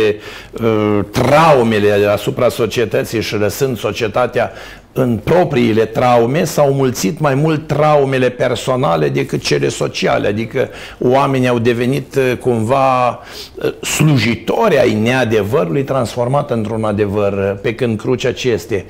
uh, 0.53 0.99
traumele 1.11 2.07
asupra 2.13 2.49
societății 2.49 3.21
și 3.23 3.37
lăsând 3.37 3.79
societatea 3.79 4.53
în 4.93 5.17
propriile 5.25 5.85
traume, 5.85 6.45
s-au 6.45 6.73
mulțit 6.73 7.19
mai 7.19 7.35
mult 7.35 7.67
traumele 7.67 8.29
personale 8.29 9.09
decât 9.09 9.43
cele 9.43 9.69
sociale, 9.69 10.29
adică 10.29 10.69
oamenii 10.99 11.49
au 11.49 11.59
devenit 11.59 12.15
uh, 12.15 12.37
cumva 12.41 13.09
uh, 13.09 13.73
slujitori 13.81 14.79
ai 14.79 14.95
neadevărului 14.95 15.83
transformat 15.83 16.51
într-un 16.51 16.85
adevăr, 16.85 17.59
pe 17.63 17.75
când 17.75 17.99
crucea 17.99 18.33
ce 18.33 18.51
este? 18.51 18.85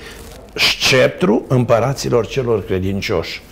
Sceptru 0.54 1.44
împăraților 1.48 2.26
celor 2.26 2.64
credincioși, 2.64 3.42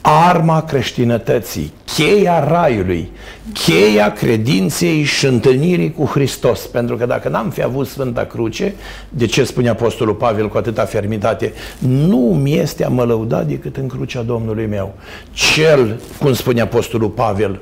arma 0.00 0.62
creștinătății, 0.62 1.72
cheia 1.94 2.44
raiului, 2.48 3.10
cheia 3.52 4.12
credinței 4.12 5.02
și 5.02 5.26
întâlnirii 5.26 5.92
cu 5.92 6.04
Hristos. 6.04 6.60
Pentru 6.66 6.96
că 6.96 7.06
dacă 7.06 7.28
n-am 7.28 7.50
fi 7.50 7.62
avut 7.62 7.86
Sfânta 7.86 8.24
Cruce, 8.24 8.74
de 9.08 9.26
ce 9.26 9.44
spune 9.44 9.68
Apostolul 9.68 10.14
Pavel 10.14 10.48
cu 10.48 10.56
atâta 10.56 10.84
fermitate, 10.84 11.52
nu 11.78 12.38
mi 12.42 12.56
este 12.56 12.84
a 12.84 12.88
mă 12.88 13.04
lăuda 13.04 13.42
decât 13.42 13.76
în 13.76 13.88
crucea 13.88 14.22
Domnului 14.22 14.66
meu. 14.66 14.94
Cel, 15.32 16.00
cum 16.18 16.32
spune 16.32 16.60
Apostolul 16.60 17.08
Pavel, 17.08 17.60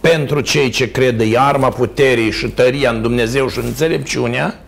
pentru 0.00 0.40
cei 0.40 0.70
ce 0.70 0.90
cred 0.90 1.20
e 1.20 1.38
arma 1.38 1.68
puterii 1.68 2.30
și 2.30 2.46
tăria 2.46 2.90
în 2.90 3.02
Dumnezeu 3.02 3.48
și 3.48 3.58
în 3.58 3.64
înțelepciunea, 3.66 4.60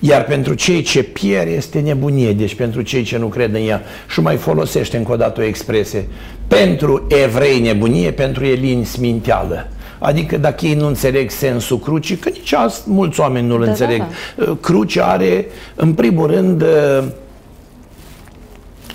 iar 0.00 0.24
pentru 0.24 0.54
cei 0.54 0.82
ce 0.82 1.02
pierd 1.02 1.48
este 1.48 1.80
nebunie, 1.80 2.32
deci 2.32 2.54
pentru 2.54 2.82
cei 2.82 3.02
ce 3.02 3.18
nu 3.18 3.26
cred 3.26 3.54
în 3.54 3.66
ea. 3.66 3.82
Și 4.08 4.20
mai 4.20 4.36
folosește 4.36 4.96
încă 4.96 5.12
o 5.12 5.16
dată 5.16 5.40
o 5.40 5.44
expresie. 5.44 6.08
Pentru 6.48 7.06
evrei 7.24 7.60
nebunie, 7.60 8.10
pentru 8.10 8.44
elini 8.44 8.84
sminteală. 8.84 9.68
Adică 9.98 10.36
dacă 10.36 10.66
ei 10.66 10.74
nu 10.74 10.86
înțeleg 10.86 11.30
sensul 11.30 11.78
crucii, 11.78 12.16
că 12.16 12.28
nici 12.28 12.52
azi 12.52 12.80
mulți 12.86 13.20
oameni 13.20 13.46
nu-l 13.46 13.58
da, 13.58 13.64
da 13.64 13.70
înțeleg. 13.70 13.98
Da, 13.98 14.44
da. 14.44 14.56
Crucea 14.60 15.06
are, 15.06 15.46
în 15.74 15.92
primul 15.92 16.26
rând, 16.26 16.64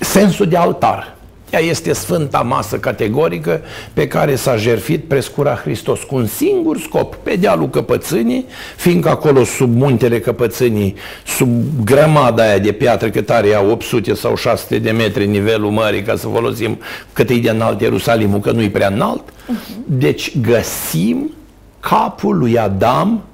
sensul 0.00 0.46
de 0.46 0.56
altar. 0.56 1.13
Ea 1.54 1.60
este 1.60 1.92
sfânta 1.92 2.40
masă 2.40 2.76
categorică 2.76 3.60
pe 3.92 4.06
care 4.06 4.34
s-a 4.34 4.56
jerfit 4.56 5.04
prescura 5.04 5.54
Hristos 5.54 6.02
cu 6.02 6.14
un 6.14 6.26
singur 6.26 6.78
scop, 6.78 7.14
pe 7.14 7.36
dealul 7.36 7.70
căpățânii, 7.70 8.46
fiindcă 8.76 9.08
acolo 9.08 9.44
sub 9.44 9.76
muntele 9.76 10.20
căpățânii, 10.20 10.94
sub 11.26 11.48
grămada 11.84 12.42
aia 12.42 12.58
de 12.58 12.72
piatră 12.72 13.10
cât 13.10 13.30
are 13.30 13.48
ea 13.48 13.62
800 13.62 14.14
sau 14.14 14.36
600 14.36 14.78
de 14.78 14.90
metri 14.90 15.26
nivelul 15.26 15.70
mării, 15.70 16.02
ca 16.02 16.16
să 16.16 16.26
folosim 16.26 16.78
cât 17.12 17.30
e 17.30 17.34
de 17.34 17.50
înalt 17.50 17.80
Ierusalimul, 17.80 18.40
că 18.40 18.50
nu-i 18.50 18.70
prea 18.70 18.88
înalt, 18.88 19.22
uh-huh. 19.22 19.84
deci 19.84 20.40
găsim 20.40 21.30
capul 21.80 22.38
lui 22.38 22.58
Adam 22.58 23.24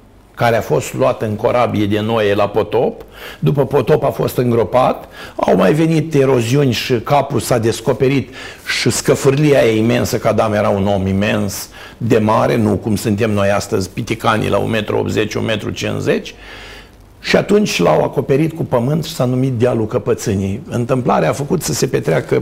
care 0.41 0.57
a 0.57 0.61
fost 0.61 0.93
luat 0.93 1.21
în 1.21 1.35
corabie 1.35 1.85
de 1.85 1.99
Noe 1.99 2.33
la 2.33 2.47
potop, 2.47 3.01
după 3.39 3.65
potop 3.65 4.03
a 4.03 4.09
fost 4.09 4.37
îngropat, 4.37 5.07
au 5.35 5.55
mai 5.55 5.73
venit 5.73 6.13
eroziuni 6.13 6.71
și 6.71 6.93
capul 6.93 7.39
s-a 7.39 7.57
descoperit 7.57 8.33
și 8.79 8.89
scăfârlia 8.89 9.65
e 9.65 9.77
imensă, 9.77 10.17
că 10.17 10.27
Adam 10.27 10.53
era 10.53 10.69
un 10.69 10.87
om 10.87 11.07
imens, 11.07 11.69
de 11.97 12.17
mare, 12.17 12.55
nu 12.55 12.75
cum 12.75 12.95
suntem 12.95 13.31
noi 13.31 13.49
astăzi, 13.49 13.89
piticanii 13.89 14.49
la 14.49 14.57
1,80 14.57 14.65
m, 14.65 14.73
1,50 14.73 15.35
m, 15.39 16.23
și 17.23 17.35
atunci 17.35 17.79
l-au 17.79 18.03
acoperit 18.03 18.53
cu 18.53 18.63
pământ 18.63 19.03
și 19.03 19.13
s-a 19.13 19.25
numit 19.25 19.51
Dealul 19.51 19.87
Căpățânii. 19.87 20.61
Întâmplarea 20.69 21.29
a 21.29 21.33
făcut 21.33 21.61
să 21.61 21.73
se 21.73 21.87
petreacă 21.87 22.41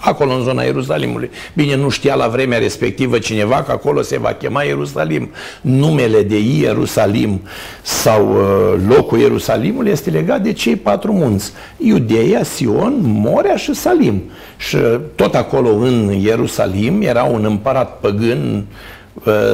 acolo 0.00 0.32
în 0.32 0.42
zona 0.42 0.62
Ierusalimului. 0.62 1.30
Bine, 1.54 1.76
nu 1.76 1.88
știa 1.88 2.14
la 2.14 2.28
vremea 2.28 2.58
respectivă 2.58 3.18
cineva 3.18 3.62
că 3.62 3.72
acolo 3.72 4.02
se 4.02 4.18
va 4.18 4.32
chema 4.32 4.62
Ierusalim. 4.62 5.30
Numele 5.60 6.22
de 6.22 6.38
Ierusalim 6.38 7.40
sau 7.82 8.30
uh, 8.30 8.80
locul 8.88 9.18
Ierusalimului 9.18 9.90
este 9.90 10.10
legat 10.10 10.42
de 10.42 10.52
cei 10.52 10.76
patru 10.76 11.12
munți. 11.12 11.52
Iudeia, 11.76 12.42
Sion, 12.42 12.94
Morea 13.02 13.56
și 13.56 13.74
Salim. 13.74 14.22
Și 14.56 14.76
tot 15.14 15.34
acolo 15.34 15.68
în 15.68 16.12
Ierusalim 16.22 17.02
era 17.02 17.22
un 17.22 17.44
împărat 17.44 18.00
păgân 18.00 18.66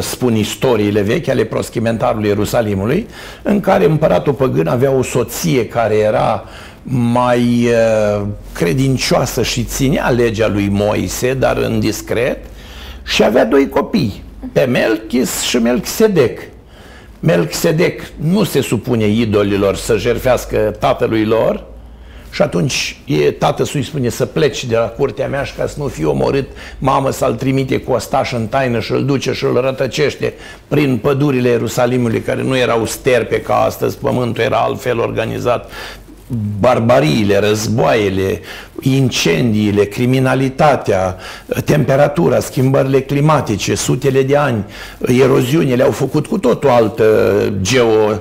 spun 0.00 0.36
istoriile 0.36 1.00
vechi 1.00 1.28
ale 1.28 1.44
proschimentarului 1.44 2.28
Ierusalimului, 2.28 3.06
în 3.42 3.60
care 3.60 3.84
împăratul 3.84 4.32
păgân 4.32 4.66
avea 4.66 4.90
o 4.90 5.02
soție 5.02 5.66
care 5.66 5.94
era 5.94 6.44
mai 6.82 7.68
credincioasă 8.52 9.42
și 9.42 9.62
ținea 9.62 10.08
legea 10.08 10.48
lui 10.48 10.68
Moise, 10.68 11.34
dar 11.34 11.56
în 11.56 11.80
discret, 11.80 12.38
și 13.04 13.24
avea 13.24 13.44
doi 13.44 13.68
copii, 13.68 14.22
pe 14.52 14.64
Melchis 14.64 15.40
și 15.40 15.56
Melchisedec. 15.56 16.40
Melchisedec 17.20 18.02
nu 18.16 18.44
se 18.44 18.60
supune 18.60 19.08
idolilor 19.08 19.76
să 19.76 19.96
jerfească 19.96 20.56
tatălui 20.56 21.24
lor, 21.24 21.64
și 22.32 22.42
atunci 22.42 22.96
e, 23.04 23.30
tată 23.30 23.64
să-i 23.64 23.82
spune 23.82 24.08
să 24.08 24.26
pleci 24.26 24.64
de 24.64 24.76
la 24.76 24.86
curtea 24.86 25.28
mea 25.28 25.42
și 25.42 25.54
ca 25.54 25.66
să 25.66 25.74
nu 25.78 25.86
fii 25.86 26.04
omorât, 26.04 26.48
mamă 26.78 27.10
să-l 27.10 27.34
trimite 27.34 27.76
cu 27.76 27.92
ostaș 27.92 28.32
în 28.32 28.46
taină 28.46 28.80
și 28.80 28.92
îl 28.92 29.04
duce 29.04 29.32
și 29.32 29.44
îl 29.44 29.60
rătăcește 29.60 30.34
prin 30.68 30.98
pădurile 31.02 31.48
Ierusalimului, 31.48 32.20
care 32.20 32.42
nu 32.42 32.56
erau 32.56 32.84
sterpe 32.84 33.40
ca 33.40 33.54
astăzi, 33.54 33.98
pământul 33.98 34.42
era 34.42 34.56
altfel 34.56 34.98
organizat, 34.98 35.70
barbariile, 36.60 37.38
războaiele, 37.38 38.40
incendiile, 38.80 39.84
criminalitatea, 39.84 41.16
temperatura, 41.64 42.40
schimbările 42.40 43.00
climatice, 43.00 43.74
sutele 43.74 44.22
de 44.22 44.36
ani, 44.36 44.64
eroziunile 45.20 45.82
au 45.82 45.90
făcut 45.90 46.26
cu 46.26 46.38
totul 46.38 46.68
altă 46.68 47.04
geo 47.60 48.20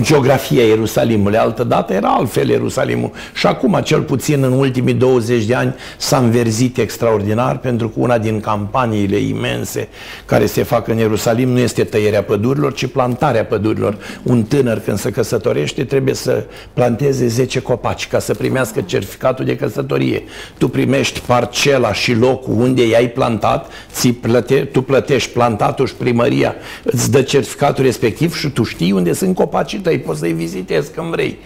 geografia 0.00 0.62
Ierusalimului. 0.62 1.36
Altă 1.36 1.64
dată 1.64 1.92
era 1.92 2.08
altfel 2.08 2.48
Ierusalimul. 2.48 3.10
Și 3.34 3.46
acum, 3.46 3.80
cel 3.84 4.00
puțin 4.00 4.42
în 4.42 4.52
ultimii 4.52 4.94
20 4.94 5.44
de 5.44 5.54
ani, 5.54 5.74
s-a 5.96 6.16
înverzit 6.16 6.78
extraordinar 6.78 7.58
pentru 7.58 7.88
că 7.88 7.94
una 8.00 8.18
din 8.18 8.40
campaniile 8.40 9.16
imense 9.16 9.88
care 10.26 10.46
se 10.46 10.62
fac 10.62 10.88
în 10.88 10.98
Ierusalim 10.98 11.48
nu 11.48 11.58
este 11.58 11.84
tăierea 11.84 12.22
pădurilor, 12.22 12.72
ci 12.72 12.86
plantarea 12.86 13.44
pădurilor. 13.44 13.96
Un 14.22 14.42
tânăr 14.42 14.78
când 14.78 14.98
se 14.98 15.10
căsătorește 15.10 15.84
trebuie 15.84 16.14
să 16.14 16.44
planteze 16.72 17.26
10 17.26 17.60
copaci 17.60 18.08
ca 18.08 18.18
să 18.18 18.34
primească 18.34 18.80
certificatul 18.80 19.44
de 19.44 19.56
căsătorie. 19.56 20.22
Tu 20.58 20.68
primești 20.68 21.20
parcela 21.20 21.92
și 21.92 22.14
locul 22.14 22.54
unde 22.54 22.86
i-ai 22.86 23.08
plantat, 23.08 23.70
ți 23.92 24.08
plăte, 24.08 24.54
tu 24.54 24.82
plătești 24.82 25.30
plantatul 25.30 25.86
și 25.86 25.94
primăria, 25.94 26.54
îți 26.82 27.10
dă 27.10 27.22
certificatul 27.22 27.84
respectiv 27.84 28.36
și 28.36 28.48
tu 28.48 28.62
știi 28.62 28.92
unde 28.92 29.12
sunt 29.12 29.34
copaci 29.34 29.74
copiii 29.76 29.98
tăi, 29.98 30.06
poți 30.06 30.18
să-i 30.18 30.32
vizitezi 30.32 30.90
când 30.90 31.10
vrei. 31.10 31.38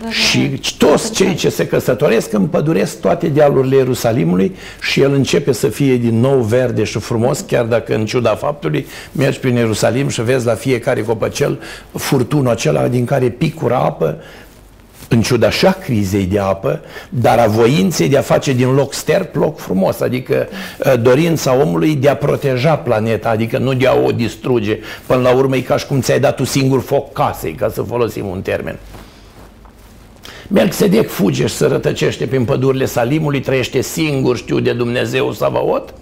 Da, 0.00 0.04
da, 0.04 0.10
și 0.10 0.38
da. 0.38 0.86
toți 0.86 1.12
cei 1.12 1.34
ce 1.34 1.48
se 1.48 1.66
căsătoresc 1.66 2.32
împăduresc 2.32 3.00
toate 3.00 3.26
dealurile 3.26 3.76
Ierusalimului 3.76 4.56
și 4.80 5.00
el 5.00 5.12
începe 5.12 5.52
să 5.52 5.68
fie 5.68 5.96
din 5.96 6.20
nou 6.20 6.40
verde 6.40 6.84
și 6.84 6.98
frumos, 6.98 7.44
chiar 7.46 7.64
dacă 7.64 7.94
în 7.94 8.06
ciuda 8.06 8.34
faptului 8.34 8.86
mergi 9.12 9.38
prin 9.38 9.54
Ierusalim 9.54 10.08
și 10.08 10.22
vezi 10.22 10.46
la 10.46 10.54
fiecare 10.54 11.02
copăcel 11.02 11.58
furtunul 11.92 12.48
acela 12.48 12.88
din 12.88 13.04
care 13.04 13.28
picură 13.28 13.74
apă, 13.74 14.18
în 15.08 15.22
ciuda 15.22 15.46
așa 15.46 15.72
crizei 15.72 16.24
de 16.24 16.38
apă, 16.38 16.80
dar 17.08 17.38
a 17.38 17.46
voinței 17.46 18.08
de 18.08 18.16
a 18.16 18.22
face 18.22 18.52
din 18.52 18.74
loc 18.74 18.92
sterp 18.92 19.34
loc 19.34 19.58
frumos, 19.58 20.00
adică 20.00 20.48
uh, 20.78 21.00
dorința 21.00 21.60
omului 21.60 21.94
de 21.94 22.08
a 22.08 22.16
proteja 22.16 22.76
planeta, 22.76 23.28
adică 23.28 23.58
nu 23.58 23.74
de 23.74 23.86
a 23.86 23.94
o 23.94 24.12
distruge. 24.12 24.78
Până 25.06 25.20
la 25.20 25.34
urmă 25.34 25.56
e 25.56 25.60
ca 25.60 25.76
și 25.76 25.86
cum 25.86 26.00
ți-ai 26.00 26.20
dat 26.20 26.36
tu 26.36 26.44
singur 26.44 26.80
foc 26.80 27.12
casei, 27.12 27.52
ca 27.52 27.68
să 27.68 27.82
folosim 27.82 28.26
un 28.26 28.42
termen. 28.42 28.78
Melchizedek 30.48 31.08
fuge 31.08 31.46
și 31.46 31.54
se 31.54 31.66
rătăcește 31.66 32.26
prin 32.26 32.44
pădurile 32.44 32.84
Salimului, 32.84 33.40
trăiește 33.40 33.80
singur, 33.80 34.36
știu 34.36 34.60
de 34.60 34.72
Dumnezeu 34.72 35.32
Savaot, 35.32 35.94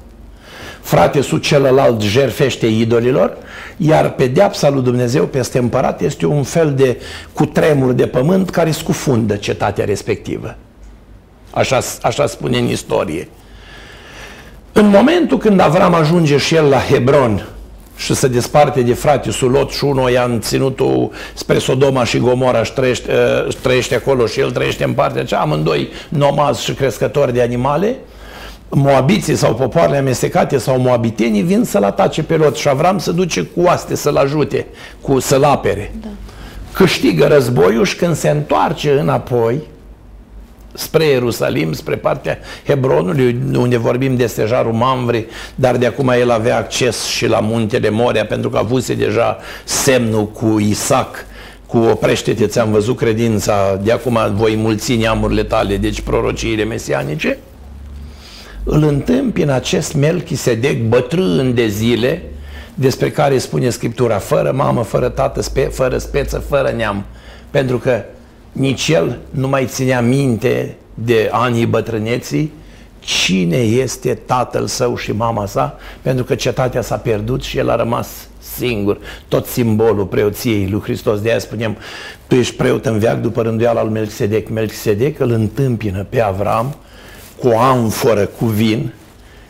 frate 0.87 1.21
su 1.21 1.37
celălalt 1.37 2.01
jerfește 2.01 2.67
idolilor, 2.67 3.37
iar 3.77 4.11
pedeapsa 4.11 4.71
lui 4.71 4.83
Dumnezeu 4.83 5.25
peste 5.25 5.59
împărat 5.59 6.01
este 6.01 6.27
un 6.27 6.43
fel 6.43 6.75
de 6.75 7.01
cutremur 7.33 7.93
de 7.93 8.07
pământ 8.07 8.51
care 8.51 8.71
scufundă 8.71 9.37
cetatea 9.37 9.85
respectivă. 9.85 10.57
Așa, 11.51 11.81
așa 12.03 12.27
spune 12.27 12.59
în 12.59 12.69
istorie. 12.69 13.29
În 14.73 14.89
momentul 14.89 15.39
când 15.39 15.61
Avram 15.61 15.95
ajunge 15.95 16.37
și 16.37 16.55
el 16.55 16.65
la 16.65 16.79
Hebron 16.79 17.47
și 17.97 18.15
se 18.15 18.29
desparte 18.29 18.81
de 18.81 18.95
frate 18.95 19.31
Sulot 19.31 19.71
și 19.71 19.85
unul 19.85 20.11
i-a 20.11 20.39
ținutul 20.39 21.11
spre 21.35 21.59
Sodoma 21.59 22.05
și 22.05 22.19
Gomora 22.19 22.63
și 22.63 22.73
trăiește, 22.73 23.13
uh, 23.47 23.55
trăiește 23.55 23.95
acolo 23.95 24.27
și 24.27 24.41
el 24.41 24.51
trăiește 24.51 24.85
în 24.85 24.93
partea 24.93 25.25
cea, 25.25 25.41
amândoi 25.41 25.89
nomazi 26.09 26.65
și 26.65 26.73
crescători 26.73 27.33
de 27.33 27.43
animale, 27.43 27.97
moabiții 28.69 29.37
sau 29.37 29.55
popoarele 29.55 29.97
amestecate 29.97 30.59
sau 30.59 30.79
moabitenii 30.79 31.43
vin 31.43 31.65
să-l 31.65 31.85
atace 31.85 32.23
pe 32.23 32.37
Lot 32.37 32.57
și 32.57 32.69
Avram 32.69 32.99
să 32.99 33.13
duce 33.13 33.43
cu 33.43 33.61
oaste 33.61 33.95
să-l 33.95 34.17
ajute, 34.17 34.67
cu, 35.01 35.19
să-l 35.19 35.45
apere. 35.45 35.93
Da. 36.01 36.09
Câștigă 36.73 37.27
războiul 37.27 37.85
și 37.85 37.97
când 37.97 38.17
se 38.17 38.29
întoarce 38.29 38.99
înapoi 39.01 39.61
spre 40.73 41.05
Ierusalim, 41.05 41.73
spre 41.73 41.97
partea 41.97 42.39
Hebronului, 42.67 43.39
unde 43.57 43.77
vorbim 43.77 44.17
de 44.17 44.27
stejarul 44.27 44.73
Mamvri, 44.73 45.27
dar 45.55 45.77
de 45.77 45.87
acum 45.87 46.09
el 46.09 46.31
avea 46.31 46.57
acces 46.57 47.05
și 47.05 47.27
la 47.27 47.41
muntele 47.41 47.91
Moria, 47.91 48.27
pentru 48.27 48.51
că 48.51 48.59
avuse 48.59 48.95
deja 48.95 49.39
semnul 49.65 50.27
cu 50.27 50.59
Isaac, 50.59 51.27
cu 51.67 51.79
oprește-te, 51.79 52.47
ți-am 52.47 52.71
văzut 52.71 52.97
credința, 52.97 53.81
de 53.83 53.93
acum 53.93 54.19
voi 54.35 54.57
mulți 54.57 54.97
neamurile 54.97 55.43
tale, 55.43 55.77
deci 55.77 56.01
prorociile 56.01 56.65
mesianice, 56.65 57.39
îl 58.69 58.83
întâmpină 58.83 59.53
acest 59.53 59.95
Melchisedec 59.95 60.83
bătrân 60.83 61.55
de 61.55 61.67
zile, 61.67 62.23
despre 62.75 63.11
care 63.11 63.39
spune 63.39 63.71
Scriptura, 63.71 64.19
fără 64.19 64.53
mamă, 64.53 64.83
fără 64.83 65.09
tată, 65.09 65.43
spe, 65.43 65.61
fără 65.61 65.99
speță, 65.99 66.39
fără 66.39 66.73
neam. 66.77 67.05
Pentru 67.51 67.79
că 67.79 68.03
nici 68.53 68.89
el 68.89 69.19
nu 69.31 69.49
mai 69.49 69.67
ținea 69.67 70.01
minte 70.01 70.77
de 70.95 71.29
anii 71.33 71.67
bătrâneții, 71.67 72.53
cine 72.99 73.57
este 73.57 74.15
tatăl 74.15 74.67
său 74.67 74.97
și 74.97 75.13
mama 75.13 75.47
sa, 75.47 75.79
pentru 76.03 76.25
că 76.25 76.35
cetatea 76.35 76.81
s-a 76.81 76.97
pierdut 76.97 77.43
și 77.43 77.59
el 77.59 77.71
a 77.71 77.77
rămas 77.77 78.09
singur. 78.57 78.99
Tot 79.29 79.47
simbolul 79.47 80.05
preoției 80.05 80.69
lui 80.71 80.81
Hristos. 80.81 81.21
De 81.21 81.29
aia 81.29 81.39
spunem, 81.39 81.77
tu 82.27 82.35
ești 82.35 82.55
preot 82.55 82.87
în 82.87 82.99
veac 82.99 83.21
după 83.21 83.43
rânduiala 83.43 83.83
lui 83.83 83.93
Melchisedec. 83.93 84.49
Melchisedec 84.49 85.19
îl 85.19 85.31
întâmpină 85.31 86.07
pe 86.09 86.21
Avram 86.21 86.77
cu 87.39 87.49
o 87.49 87.59
amforă 87.59 88.27
cu 88.27 88.45
vin 88.45 88.93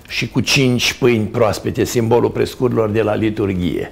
și 0.09 0.29
cu 0.29 0.41
cinci 0.41 0.93
pâini 0.93 1.25
proaspete, 1.25 1.85
simbolul 1.85 2.31
prescurilor 2.31 2.91
de 2.91 3.03
la 3.03 3.15
liturghie. 3.15 3.91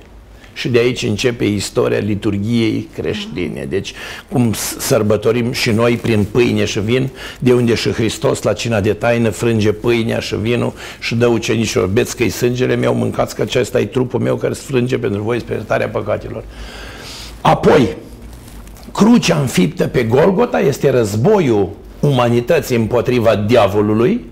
Și 0.57 0.69
de 0.69 0.79
aici 0.79 1.03
începe 1.03 1.45
istoria 1.45 1.99
liturgiei 1.99 2.89
creștine. 2.95 3.67
Deci, 3.69 3.93
cum 4.31 4.53
sărbătorim 4.79 5.53
și 5.53 5.71
noi 5.71 5.97
prin 5.97 6.27
pâine 6.31 6.65
și 6.65 6.81
vin, 6.81 7.09
de 7.39 7.53
unde 7.53 7.75
și 7.75 7.91
Hristos 7.91 8.43
la 8.43 8.53
cina 8.53 8.81
de 8.81 8.93
taină 8.93 9.31
frânge 9.31 9.73
pâinea 9.73 10.19
și 10.19 10.37
vinul 10.37 10.73
și 11.01 11.15
dă 11.15 11.27
ucenicilor, 11.27 11.87
beți 11.87 12.17
că-i 12.17 12.29
sângele 12.29 12.75
meu, 12.75 12.95
mâncați 12.95 13.35
că 13.35 13.43
acesta 13.43 13.81
e 13.81 13.85
trupul 13.85 14.21
meu 14.21 14.37
care 14.37 14.53
sfrânge 14.55 14.99
pentru 14.99 15.23
voi 15.23 15.41
spre 15.41 15.55
iertarea 15.55 15.89
păcatelor. 15.89 16.45
Apoi, 17.41 17.97
crucea 18.93 19.39
înfiptă 19.39 19.87
pe 19.87 20.03
Golgota 20.03 20.61
este 20.61 20.91
războiul 20.91 21.71
umanității 22.07 22.77
împotriva 22.77 23.37
diavolului 23.37 24.25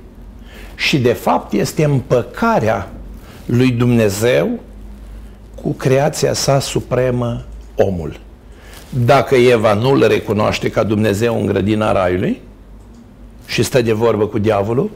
și 0.74 0.98
de 0.98 1.12
fapt 1.12 1.52
este 1.52 1.84
împăcarea 1.84 2.90
lui 3.46 3.70
Dumnezeu 3.70 4.60
cu 5.62 5.72
creația 5.72 6.32
sa 6.32 6.60
supremă, 6.60 7.44
omul. 7.76 8.20
Dacă 8.88 9.34
Eva 9.34 9.74
nu 9.74 9.90
îl 9.90 10.06
recunoaște 10.06 10.70
ca 10.70 10.82
Dumnezeu 10.82 11.40
în 11.40 11.46
grădina 11.46 11.92
raiului 11.92 12.40
și 13.46 13.62
stă 13.62 13.82
de 13.82 13.92
vorbă 13.92 14.26
cu 14.26 14.38
diavolul, 14.38 14.90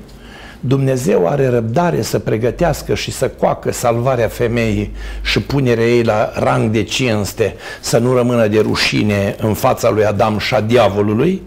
Dumnezeu 0.61 1.27
are 1.29 1.49
răbdare 1.49 2.03
să 2.03 2.18
pregătească 2.18 2.95
și 2.95 3.11
să 3.11 3.29
coacă 3.29 3.72
salvarea 3.72 4.29
femeii 4.29 4.93
și 5.22 5.41
punerea 5.41 5.87
ei 5.87 6.03
la 6.03 6.33
rang 6.35 6.70
de 6.70 6.83
cinste, 6.83 7.55
să 7.81 7.99
nu 7.99 8.14
rămână 8.14 8.47
de 8.47 8.61
rușine 8.61 9.37
în 9.39 9.55
fața 9.55 9.91
lui 9.91 10.05
Adam 10.05 10.39
și 10.39 10.55
a 10.55 10.61
diavolului, 10.61 11.43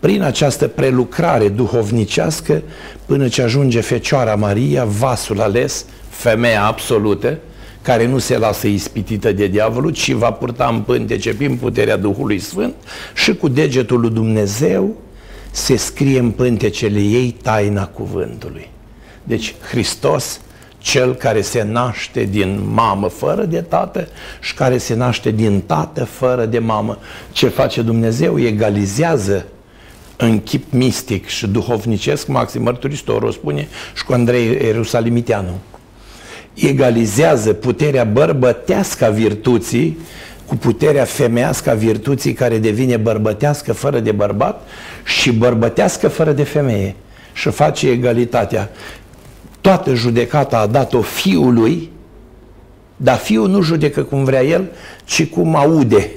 prin 0.00 0.22
această 0.22 0.68
prelucrare 0.68 1.48
duhovnicească 1.48 2.62
până 3.06 3.28
ce 3.28 3.42
ajunge 3.42 3.80
Fecioara 3.80 4.34
Maria, 4.34 4.84
vasul 4.84 5.40
ales, 5.40 5.84
femeia 6.08 6.64
absolută, 6.64 7.38
care 7.82 8.06
nu 8.06 8.18
se 8.18 8.38
lasă 8.38 8.66
ispitită 8.66 9.32
de 9.32 9.46
diavolul, 9.46 9.90
ci 9.90 10.12
va 10.12 10.30
purta 10.30 10.70
în 10.72 10.80
pântece 10.80 11.34
prin 11.34 11.56
puterea 11.56 11.96
Duhului 11.96 12.38
Sfânt 12.38 12.74
și 13.14 13.34
cu 13.34 13.48
degetul 13.48 14.00
lui 14.00 14.10
Dumnezeu 14.10 14.96
se 15.50 15.76
scrie 15.76 16.18
în 16.18 16.30
pântecele 16.30 17.00
ei 17.00 17.36
taina 17.42 17.86
cuvântului. 17.86 18.68
Deci 19.22 19.54
Hristos, 19.70 20.40
cel 20.78 21.14
care 21.14 21.40
se 21.40 21.62
naște 21.62 22.24
din 22.24 22.60
mamă 22.72 23.08
fără 23.08 23.44
de 23.44 23.60
tată 23.60 24.08
și 24.40 24.54
care 24.54 24.78
se 24.78 24.94
naște 24.94 25.30
din 25.30 25.60
tată 25.60 26.04
fără 26.04 26.44
de 26.44 26.58
mamă. 26.58 26.98
Ce 27.32 27.48
face 27.48 27.82
Dumnezeu? 27.82 28.40
Egalizează 28.40 29.46
în 30.20 30.40
chip 30.40 30.72
mistic 30.72 31.26
și 31.26 31.46
duhovnicesc, 31.46 32.26
Maxim 32.26 32.62
Mărturisitorul 32.62 33.32
spune 33.32 33.68
și 33.96 34.04
cu 34.04 34.12
Andrei 34.12 34.46
Ierusalimiteanu. 34.46 35.58
Egalizează 36.54 37.52
puterea 37.52 38.04
bărbătească 38.04 39.04
a 39.04 39.08
virtuții 39.08 39.98
cu 40.46 40.56
puterea 40.56 41.04
femeiască 41.04 41.70
a 41.70 41.74
virtuții 41.74 42.32
care 42.32 42.58
devine 42.58 42.96
bărbătească 42.96 43.72
fără 43.72 44.00
de 44.00 44.12
bărbat 44.12 44.68
și 45.04 45.32
bărbătească 45.32 46.08
fără 46.08 46.32
de 46.32 46.42
femeie 46.42 46.94
și 47.32 47.50
face 47.50 47.88
egalitatea. 47.88 48.70
Toată 49.60 49.94
judecata 49.94 50.58
a 50.58 50.66
dat-o 50.66 51.00
fiului, 51.00 51.90
dar 52.96 53.16
fiul 53.16 53.48
nu 53.48 53.60
judecă 53.60 54.02
cum 54.02 54.24
vrea 54.24 54.42
el, 54.42 54.70
ci 55.04 55.26
cum 55.26 55.56
aude 55.56 56.10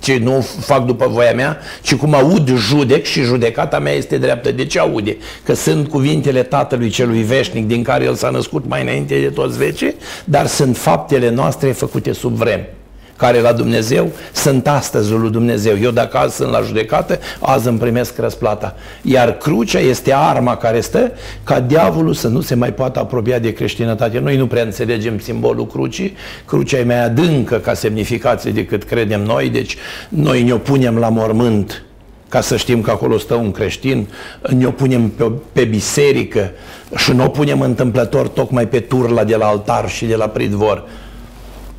ce 0.00 0.18
nu 0.18 0.46
fac 0.60 0.84
după 0.84 1.06
voia 1.08 1.32
mea, 1.32 1.58
ci 1.82 1.94
cum 1.94 2.14
aud 2.14 2.56
judec 2.56 3.04
și 3.04 3.22
judecata 3.22 3.78
mea 3.78 3.92
este 3.92 4.18
dreaptă. 4.18 4.52
De 4.52 4.64
ce 4.64 4.78
aude? 4.78 5.16
Că 5.44 5.54
sunt 5.54 5.88
cuvintele 5.88 6.42
Tatălui 6.42 6.88
Celui 6.88 7.22
Veșnic 7.22 7.66
din 7.66 7.82
care 7.82 8.04
El 8.04 8.14
s-a 8.14 8.30
născut 8.30 8.68
mai 8.68 8.82
înainte 8.82 9.20
de 9.20 9.28
toți 9.28 9.58
vece, 9.58 9.94
dar 10.24 10.46
sunt 10.46 10.76
faptele 10.76 11.30
noastre 11.30 11.72
făcute 11.72 12.12
sub 12.12 12.34
vreme 12.34 12.74
care 13.22 13.40
la 13.40 13.52
Dumnezeu 13.52 14.10
sunt 14.32 14.68
astăzi 14.68 15.12
lui 15.12 15.30
Dumnezeu. 15.30 15.76
Eu 15.82 15.90
dacă 15.90 16.16
azi 16.16 16.34
sunt 16.34 16.50
la 16.50 16.60
judecată, 16.60 17.18
azi 17.40 17.68
îmi 17.68 17.78
primesc 17.78 18.18
răsplata. 18.18 18.76
Iar 19.02 19.36
crucea 19.36 19.78
este 19.78 20.12
arma 20.14 20.56
care 20.56 20.80
stă 20.80 21.12
ca 21.44 21.60
diavolul 21.60 22.14
să 22.14 22.28
nu 22.28 22.40
se 22.40 22.54
mai 22.54 22.72
poată 22.72 22.98
apropia 22.98 23.38
de 23.38 23.52
creștinătate. 23.52 24.18
Noi 24.18 24.36
nu 24.36 24.46
prea 24.46 24.62
înțelegem 24.62 25.18
simbolul 25.18 25.66
crucii. 25.66 26.16
Crucea 26.44 26.78
e 26.78 26.84
mai 26.84 27.04
adâncă 27.04 27.56
ca 27.56 27.74
semnificație 27.74 28.50
decât 28.50 28.82
credem 28.82 29.22
noi, 29.22 29.48
deci 29.48 29.76
noi 30.08 30.42
ne 30.42 30.52
opunem 30.52 30.98
la 30.98 31.08
mormânt 31.08 31.84
ca 32.28 32.40
să 32.40 32.56
știm 32.56 32.80
că 32.80 32.90
acolo 32.90 33.18
stă 33.18 33.34
un 33.34 33.50
creștin, 33.50 34.08
ne 34.56 34.66
opunem 34.66 35.08
pe, 35.08 35.32
pe 35.52 35.64
biserică 35.64 36.50
și 36.96 37.12
ne 37.12 37.24
opunem 37.24 37.60
întâmplător 37.60 38.28
tocmai 38.28 38.66
pe 38.66 38.80
turla 38.80 39.24
de 39.24 39.36
la 39.36 39.46
altar 39.46 39.88
și 39.88 40.04
de 40.04 40.16
la 40.16 40.26
pridvor 40.26 40.84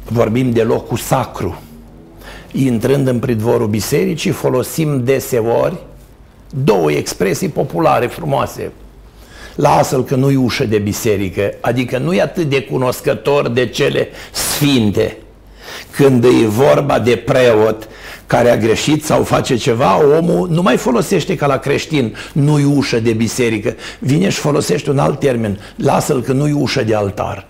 vorbim 0.07 0.51
de 0.51 0.63
locul 0.63 0.97
sacru. 0.97 1.61
Intrând 2.51 3.07
în 3.07 3.19
pridvorul 3.19 3.67
bisericii, 3.67 4.31
folosim 4.31 5.03
deseori 5.03 5.75
două 6.63 6.91
expresii 6.91 7.47
populare 7.47 8.07
frumoase. 8.07 8.71
Lasă-l 9.55 10.03
că 10.03 10.15
nu-i 10.15 10.35
ușă 10.35 10.65
de 10.65 10.77
biserică, 10.77 11.53
adică 11.61 11.97
nu 11.97 12.13
e 12.13 12.21
atât 12.21 12.49
de 12.49 12.61
cunoscător 12.61 13.49
de 13.49 13.67
cele 13.67 14.07
sfinte. 14.31 15.17
Când 15.91 16.23
e 16.23 16.45
vorba 16.47 16.99
de 16.99 17.15
preot 17.15 17.87
care 18.27 18.49
a 18.49 18.57
greșit 18.57 19.05
sau 19.05 19.23
face 19.23 19.55
ceva, 19.55 20.17
omul 20.17 20.49
nu 20.49 20.61
mai 20.61 20.77
folosește 20.77 21.35
ca 21.35 21.45
la 21.45 21.57
creștin, 21.57 22.15
nu-i 22.33 22.63
ușă 22.63 22.99
de 22.99 23.11
biserică. 23.11 23.75
Vine 23.99 24.29
și 24.29 24.39
folosește 24.39 24.89
un 24.89 24.99
alt 24.99 25.19
termen, 25.19 25.59
lasă-l 25.75 26.21
că 26.21 26.31
nu-i 26.31 26.51
ușă 26.51 26.83
de 26.83 26.95
altar. 26.95 27.47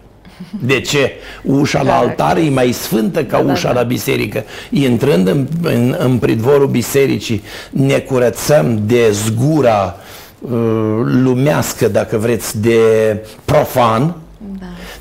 De 0.59 0.79
ce? 0.79 1.11
Ușa 1.43 1.81
la 1.81 1.97
altar 1.97 2.37
e 2.37 2.49
mai 2.49 2.71
sfântă 2.71 3.23
ca 3.23 3.41
da, 3.41 3.51
ușa 3.51 3.67
da, 3.67 3.73
da. 3.73 3.79
la 3.79 3.85
biserică. 3.85 4.43
Intrând 4.69 5.27
în, 5.27 5.47
în, 5.61 5.95
în 5.99 6.17
pridvorul 6.17 6.67
bisericii, 6.67 7.43
ne 7.69 7.99
curățăm 7.99 8.79
de 8.85 9.11
zgura 9.11 9.95
uh, 10.39 10.51
lumească, 11.03 11.87
dacă 11.87 12.17
vreți, 12.17 12.61
de 12.61 12.77
profan, 13.45 14.15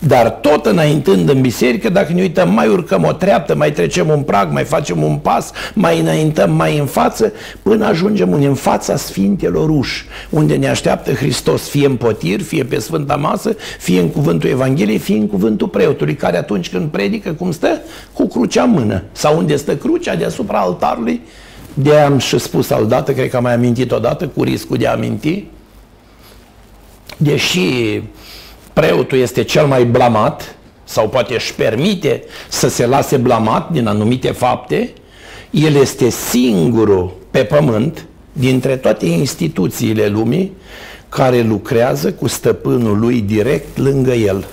dar 0.06 0.30
tot 0.30 0.66
înaintând 0.66 1.28
în 1.28 1.40
biserică, 1.40 1.88
dacă 1.88 2.12
ne 2.12 2.20
uităm, 2.20 2.52
mai 2.52 2.68
urcăm 2.68 3.04
o 3.04 3.12
treaptă, 3.12 3.54
mai 3.54 3.72
trecem 3.72 4.08
un 4.08 4.22
prag, 4.22 4.52
mai 4.52 4.64
facem 4.64 5.02
un 5.02 5.16
pas, 5.16 5.50
mai 5.74 6.00
înaintăm 6.00 6.52
mai 6.52 6.78
în 6.78 6.86
față, 6.86 7.32
până 7.62 7.86
ajungem 7.86 8.32
în 8.32 8.54
fața 8.54 8.96
Sfintelor 8.96 9.68
uși, 9.68 10.04
unde 10.30 10.54
ne 10.54 10.68
așteaptă 10.68 11.12
Hristos, 11.12 11.68
fie 11.68 11.86
în 11.86 11.96
potir, 11.96 12.40
fie 12.40 12.64
pe 12.64 12.78
Sfânta 12.78 13.16
Masă, 13.16 13.56
fie 13.78 14.00
în 14.00 14.08
cuvântul 14.08 14.50
Evangheliei, 14.50 14.98
fie 14.98 15.16
în 15.16 15.26
cuvântul 15.26 15.68
preotului, 15.68 16.14
care 16.14 16.36
atunci 16.36 16.70
când 16.70 16.88
predică, 16.88 17.32
cum 17.32 17.52
stă? 17.52 17.80
Cu 18.12 18.26
crucea 18.26 18.62
în 18.62 18.70
mână. 18.70 19.02
Sau 19.12 19.36
unde 19.36 19.56
stă 19.56 19.76
crucea 19.76 20.16
deasupra 20.16 20.58
altarului, 20.58 21.20
de 21.74 21.94
am 21.94 22.18
și 22.18 22.38
spus 22.38 22.70
aldată, 22.70 23.12
cred 23.12 23.30
că 23.30 23.36
am 23.36 23.42
mai 23.42 23.54
amintit 23.54 23.92
odată, 23.92 24.26
cu 24.26 24.42
riscul 24.42 24.76
de 24.76 24.86
a 24.86 24.92
aminti, 24.92 25.44
deși 27.16 28.00
preotul 28.72 29.18
este 29.18 29.42
cel 29.42 29.66
mai 29.66 29.84
blamat 29.84 30.56
sau 30.84 31.08
poate 31.08 31.34
își 31.34 31.54
permite 31.54 32.22
să 32.48 32.68
se 32.68 32.86
lase 32.86 33.16
blamat 33.16 33.70
din 33.70 33.86
anumite 33.86 34.30
fapte, 34.30 34.92
el 35.50 35.74
este 35.74 36.08
singurul 36.08 37.12
pe 37.30 37.44
pământ 37.44 38.06
dintre 38.32 38.76
toate 38.76 39.06
instituțiile 39.06 40.06
lumii 40.06 40.52
care 41.08 41.40
lucrează 41.40 42.12
cu 42.12 42.28
stăpânul 42.28 42.98
lui 42.98 43.20
direct 43.20 43.78
lângă 43.78 44.12
el. 44.12 44.44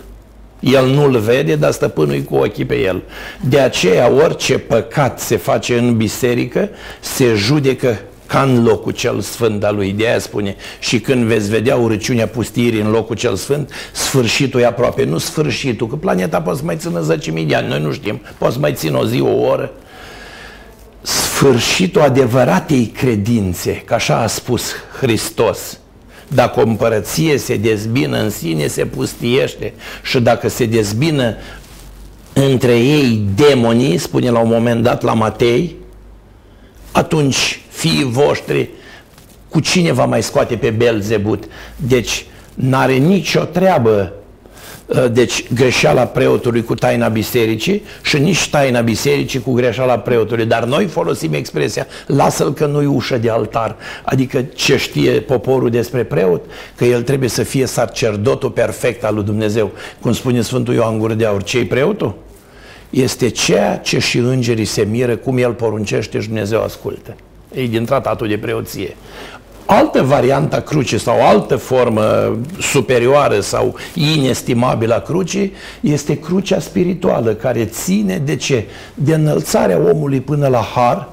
El 0.60 0.88
nu-l 0.88 1.18
vede, 1.18 1.56
dar 1.56 1.72
stăpânul 1.72 2.16
e 2.16 2.20
cu 2.20 2.36
ochii 2.36 2.66
pe 2.66 2.76
el. 2.76 3.04
De 3.50 3.60
aceea 3.60 4.12
orice 4.12 4.58
păcat 4.58 5.20
se 5.20 5.36
face 5.38 5.78
în 5.78 5.98
biserică, 5.98 6.70
se 7.00 7.34
judecă 7.34 8.00
ca 8.30 8.42
în 8.42 8.64
locul 8.64 8.92
cel 8.92 9.22
sfânt 9.22 9.64
al 9.64 9.76
lui. 9.76 9.92
De 9.92 10.08
aia 10.08 10.20
spune, 10.20 10.56
și 10.80 11.00
când 11.00 11.24
veți 11.24 11.50
vedea 11.50 11.76
urăciunea 11.76 12.28
pustirii 12.28 12.82
în 12.82 12.90
locul 12.90 13.16
cel 13.16 13.36
sfânt, 13.36 13.72
sfârșitul 13.92 14.60
e 14.60 14.66
aproape. 14.66 15.04
Nu 15.04 15.18
sfârșitul, 15.18 15.88
că 15.88 15.96
planeta 15.96 16.42
poate 16.42 16.60
să 16.60 16.66
mai 16.66 16.78
țină 16.78 17.16
10.000 17.16 17.48
de 17.48 17.56
ani, 17.56 17.68
noi 17.68 17.82
nu 17.82 17.92
știm, 17.92 18.22
poate 18.38 18.54
să 18.54 18.60
mai 18.60 18.74
țină 18.74 18.98
o 18.98 19.06
zi, 19.06 19.22
o 19.22 19.42
oră. 19.42 19.72
Sfârșitul 21.02 22.02
adevăratei 22.02 22.86
credințe, 22.86 23.72
că 23.86 23.94
așa 23.94 24.16
a 24.18 24.28
spus 24.28 24.72
Hristos. 25.00 25.80
Dacă 26.28 26.60
o 26.60 26.64
împărăție 26.68 27.38
se 27.38 27.58
dezbină 27.58 28.18
în 28.18 28.30
sine, 28.30 28.68
se 28.68 28.86
pustiește 28.86 29.74
și 30.04 30.20
dacă 30.20 30.50
se 30.50 30.66
dezbină 30.66 31.36
între 32.34 32.78
ei 32.78 33.24
demonii, 33.36 33.98
spune 33.98 34.30
la 34.30 34.40
un 34.40 34.50
moment 34.50 34.84
dat 34.84 35.04
la 35.04 35.14
Matei, 35.14 35.76
atunci 36.92 37.62
fiii 37.80 38.04
voștri, 38.04 38.70
cu 39.50 39.60
cine 39.60 39.92
va 39.92 40.06
mai 40.06 40.24
scoate 40.24 40.56
pe 40.56 40.70
Belzebut? 40.70 41.44
Deci, 41.76 42.26
n-are 42.54 42.94
nicio 42.94 43.44
treabă 43.44 44.14
uh, 44.86 45.06
deci 45.12 45.54
greșeala 45.54 46.06
preotului 46.06 46.64
cu 46.64 46.76
taina 46.76 47.08
bisericii 47.08 47.84
și 48.02 48.18
nici 48.18 48.50
taina 48.50 48.82
bisericii 48.82 49.40
cu 49.40 49.54
greșeala 49.54 50.00
preotului. 50.00 50.46
Dar 50.46 50.64
noi 50.64 50.86
folosim 50.86 51.34
expresia 51.34 51.88
lasă-l 52.06 52.54
că 52.54 52.66
nu-i 52.66 52.86
ușă 52.86 53.18
de 53.18 53.30
altar. 53.30 53.76
Adică 54.04 54.42
ce 54.42 54.78
știe 54.78 55.12
poporul 55.12 55.70
despre 55.70 56.04
preot? 56.04 56.46
Că 56.76 56.86
el 56.86 57.02
trebuie 57.02 57.30
să 57.30 57.44
fie 57.44 57.66
sacerdotul 57.66 58.52
perfect 58.52 59.04
al 59.04 59.16
lui 59.16 59.24
Dumnezeu. 59.24 59.72
Cum 60.02 60.14
spune 60.14 60.42
Sfântul 60.42 60.74
Ioan 60.74 61.00
Gură 61.00 61.14
de 61.14 61.26
Aur, 61.26 61.44
ce 61.44 61.66
preotul? 61.66 62.16
Este 62.90 63.30
ceea 63.30 63.78
ce 63.78 64.00
și 64.00 64.18
îngerii 64.18 64.66
se 64.66 64.88
miră, 64.90 65.16
cum 65.16 65.38
el 65.38 65.54
poruncește 65.54 66.20
și 66.20 66.28
Dumnezeu 66.28 66.64
ascultă 66.64 67.16
e 67.54 67.66
din 67.68 67.86
tratatul 67.86 68.28
de 68.28 68.38
preoție. 68.38 68.96
Altă 69.66 70.02
variantă 70.02 70.56
a 70.56 70.62
crucii 70.62 71.00
sau 71.00 71.28
altă 71.28 71.56
formă 71.56 72.38
superioară 72.60 73.40
sau 73.40 73.76
inestimabilă 73.94 74.96
a 74.96 75.00
crucii 75.00 75.54
este 75.82 76.20
crucea 76.20 76.60
spirituală 76.60 77.34
care 77.34 77.66
ține 77.66 78.18
de 78.18 78.36
ce? 78.36 78.66
De 78.94 79.14
înălțarea 79.14 79.80
omului 79.94 80.20
până 80.20 80.48
la 80.48 80.62
har, 80.76 81.10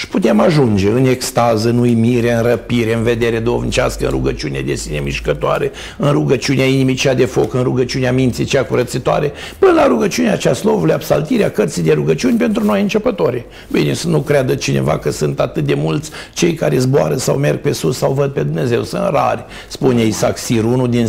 și 0.00 0.08
putem 0.08 0.40
ajunge 0.40 0.88
în 0.88 1.04
extază, 1.04 1.68
în 1.68 1.78
uimire, 1.78 2.32
în 2.32 2.42
răpire, 2.42 2.94
în 2.94 3.02
vedere 3.02 3.38
dovnicească, 3.38 4.04
în 4.04 4.10
rugăciune 4.10 4.60
de 4.60 4.74
sine 4.74 4.98
mișcătoare, 4.98 5.70
în 5.96 6.10
rugăciunea 6.12 6.64
inimii 6.64 6.94
cea 6.94 7.14
de 7.14 7.24
foc, 7.24 7.54
în 7.54 7.62
rugăciunea 7.62 8.12
minții 8.12 8.44
cea 8.44 8.64
curățitoare, 8.64 9.32
până 9.58 9.72
la 9.72 9.86
rugăciunea 9.86 10.36
cea 10.36 10.52
slovului, 10.52 10.92
absaltirea 10.92 11.50
cărții 11.50 11.82
de 11.82 11.92
rugăciuni 11.92 12.38
pentru 12.38 12.64
noi 12.64 12.80
începători. 12.80 13.44
Bine, 13.70 13.92
să 13.92 14.08
nu 14.08 14.20
creadă 14.20 14.54
cineva 14.54 14.98
că 14.98 15.10
sunt 15.10 15.40
atât 15.40 15.64
de 15.64 15.74
mulți 15.74 16.10
cei 16.32 16.54
care 16.54 16.78
zboară 16.78 17.16
sau 17.16 17.36
merg 17.36 17.60
pe 17.60 17.72
sus 17.72 17.96
sau 17.96 18.12
văd 18.12 18.30
pe 18.30 18.42
Dumnezeu. 18.42 18.82
Sunt 18.82 19.02
rari, 19.10 19.44
spune 19.68 20.04
Isaac 20.04 20.38
Sir, 20.38 20.64
unul 20.64 20.88
din 20.88 21.06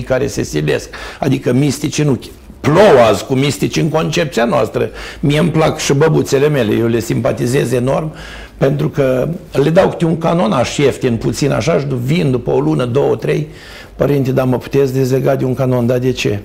10.000 0.00 0.04
care 0.04 0.26
se 0.26 0.42
silesc. 0.42 0.88
Adică 1.18 1.52
mistici 1.52 2.02
nu 2.02 2.18
plouă 2.60 3.00
azi 3.08 3.24
cu 3.24 3.34
mistici 3.34 3.76
în 3.76 3.88
concepția 3.88 4.44
noastră. 4.44 4.90
Mie 5.20 5.38
îmi 5.38 5.50
plac 5.50 5.78
și 5.78 5.92
băbuțele 5.92 6.48
mele, 6.48 6.74
eu 6.74 6.86
le 6.86 7.00
simpatizez 7.00 7.72
enorm 7.72 8.12
pentru 8.58 8.88
că 8.88 9.28
le 9.52 9.70
dau 9.70 9.88
câte 9.88 10.04
un 10.04 10.18
canonaș 10.18 10.76
ieftin, 10.76 11.16
puțin 11.16 11.52
așa 11.52 11.78
și 11.78 11.86
vin 12.04 12.30
după 12.30 12.50
o 12.50 12.60
lună, 12.60 12.84
două, 12.84 13.16
trei, 13.16 13.48
părinte, 13.96 14.32
dar 14.32 14.46
mă 14.46 14.58
puteți 14.58 14.92
dezlega 14.92 15.36
de 15.36 15.44
un 15.44 15.54
canon, 15.54 15.86
dar 15.86 15.98
de 15.98 16.12
ce? 16.12 16.40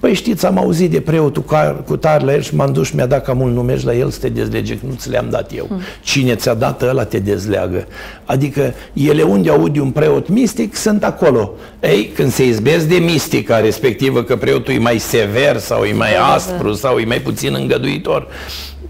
Păi 0.00 0.14
știți, 0.14 0.46
am 0.46 0.58
auzit 0.58 0.90
de 0.90 1.00
preotul 1.00 1.44
cu 1.86 1.96
tare 1.96 2.24
la 2.24 2.32
el 2.32 2.42
și 2.42 2.54
m-am 2.54 2.72
dus 2.72 2.86
și 2.86 2.94
mi-a 2.94 3.06
dat 3.06 3.24
ca 3.24 3.32
mult 3.32 3.54
nume 3.54 3.76
la 3.84 3.94
el 3.94 4.10
să 4.10 4.18
te 4.18 4.28
dezlege, 4.28 4.74
că 4.74 4.86
nu 4.88 4.94
ți 4.94 5.10
le-am 5.10 5.26
dat 5.30 5.50
eu. 5.54 5.66
Hmm. 5.66 5.80
Cine 6.02 6.34
ți-a 6.34 6.54
dat 6.54 6.82
ăla 6.82 7.04
te 7.04 7.18
dezleagă. 7.18 7.86
Adică 8.24 8.74
ele 8.92 9.22
unde 9.22 9.50
aud 9.50 9.76
un 9.76 9.90
preot 9.90 10.28
mistic 10.28 10.74
sunt 10.74 11.04
acolo. 11.04 11.52
Ei, 11.80 12.10
când 12.14 12.32
se 12.32 12.46
izbesc 12.46 12.86
de 12.86 12.96
mistica 12.96 13.60
respectivă, 13.60 14.22
că 14.22 14.36
preotul 14.36 14.74
e 14.74 14.78
mai 14.78 14.98
sever 14.98 15.58
sau 15.58 15.84
e 15.84 15.92
mai 15.92 16.12
da, 16.12 16.18
da, 16.18 16.22
da. 16.22 16.32
aspru 16.32 16.72
sau 16.72 16.98
e 16.98 17.04
mai 17.04 17.20
puțin 17.20 17.54
îngăduitor, 17.54 18.26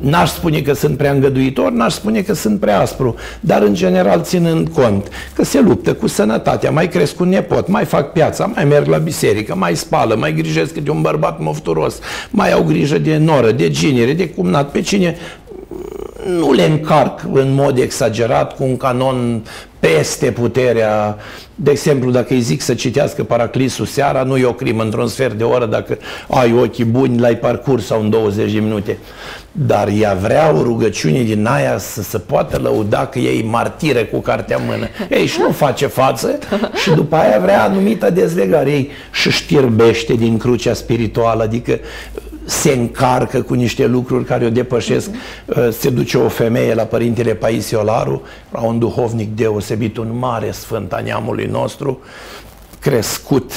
N-aș 0.02 0.30
spune 0.30 0.60
că 0.60 0.72
sunt 0.72 0.96
prea 0.96 1.12
îngăduitor, 1.12 1.70
n-aș 1.70 1.92
spune 1.92 2.20
că 2.20 2.34
sunt 2.34 2.60
prea 2.60 2.80
aspru, 2.80 3.14
dar 3.40 3.62
în 3.62 3.74
general 3.74 4.22
ținând 4.22 4.68
cont 4.68 5.08
că 5.34 5.44
se 5.44 5.60
luptă 5.60 5.94
cu 5.94 6.06
sănătatea, 6.06 6.70
mai 6.70 6.88
cresc 6.88 7.20
un 7.20 7.28
nepot, 7.28 7.68
mai 7.68 7.84
fac 7.84 8.12
piața, 8.12 8.52
mai 8.54 8.64
merg 8.64 8.86
la 8.86 8.98
biserică, 8.98 9.54
mai 9.56 9.76
spală, 9.76 10.14
mai 10.14 10.34
grijesc 10.34 10.74
de 10.74 10.90
un 10.90 11.00
bărbat 11.00 11.40
mofturos, 11.40 11.98
mai 12.30 12.52
au 12.52 12.62
grijă 12.62 12.98
de 12.98 13.16
noră, 13.16 13.50
de 13.50 13.70
ginere, 13.70 14.12
de 14.12 14.28
cumnat, 14.28 14.70
pe 14.70 14.80
cine 14.80 15.16
nu 16.38 16.52
le 16.52 16.64
încarc 16.64 17.20
în 17.32 17.54
mod 17.54 17.78
exagerat 17.78 18.56
cu 18.56 18.62
un 18.62 18.76
canon 18.76 19.42
peste 19.80 20.30
puterea. 20.30 21.16
De 21.62 21.70
exemplu, 21.70 22.10
dacă 22.10 22.32
îi 22.32 22.40
zic 22.40 22.60
să 22.60 22.74
citească 22.74 23.24
Paraclisul 23.24 23.86
seara, 23.86 24.22
nu 24.22 24.36
e 24.36 24.44
o 24.44 24.52
crimă 24.52 24.82
într-un 24.82 25.06
sfert 25.06 25.34
de 25.34 25.44
oră 25.44 25.66
dacă 25.66 25.98
ai 26.28 26.52
ochii 26.52 26.84
buni, 26.84 27.18
l-ai 27.18 27.36
parcurs 27.36 27.86
sau 27.86 28.00
în 28.00 28.10
20 28.10 28.52
de 28.52 28.58
minute. 28.58 28.98
Dar 29.52 29.88
ea 30.00 30.14
vrea 30.14 30.54
o 30.54 30.62
rugăciune 30.62 31.22
din 31.22 31.46
aia 31.46 31.78
să 31.78 32.02
se 32.02 32.18
poată 32.18 32.58
lăuda 32.62 33.06
că 33.06 33.18
ei 33.18 33.42
martire 33.42 34.04
cu 34.04 34.18
cartea 34.18 34.56
în 34.56 34.62
mână. 34.66 34.86
Ei 35.10 35.26
și 35.26 35.40
nu 35.40 35.50
face 35.50 35.86
față 35.86 36.38
și 36.82 36.90
după 36.90 37.16
aia 37.16 37.38
vrea 37.38 37.64
anumită 37.64 38.10
dezlegare. 38.10 38.70
Ei 38.70 38.90
și 39.12 39.30
știrbește 39.30 40.12
din 40.12 40.38
crucea 40.38 40.74
spirituală, 40.74 41.42
adică 41.42 41.78
se 42.44 42.72
încarcă 42.72 43.42
cu 43.42 43.54
niște 43.54 43.86
lucruri 43.86 44.24
care 44.24 44.44
o 44.44 44.50
depășesc. 44.50 45.10
Uh-huh. 45.10 45.68
Se 45.70 45.90
duce 45.90 46.18
o 46.18 46.28
femeie 46.28 46.74
la 46.74 46.82
părintele 46.82 47.34
Paisiolaru, 47.34 48.22
la 48.50 48.60
un 48.60 48.78
duhovnic 48.78 49.36
deosebit, 49.36 49.96
un 49.96 50.18
mare 50.18 50.50
sfânt 50.50 50.92
a 50.92 51.00
neamului 51.00 51.46
nostru, 51.46 52.00
crescut 52.80 53.52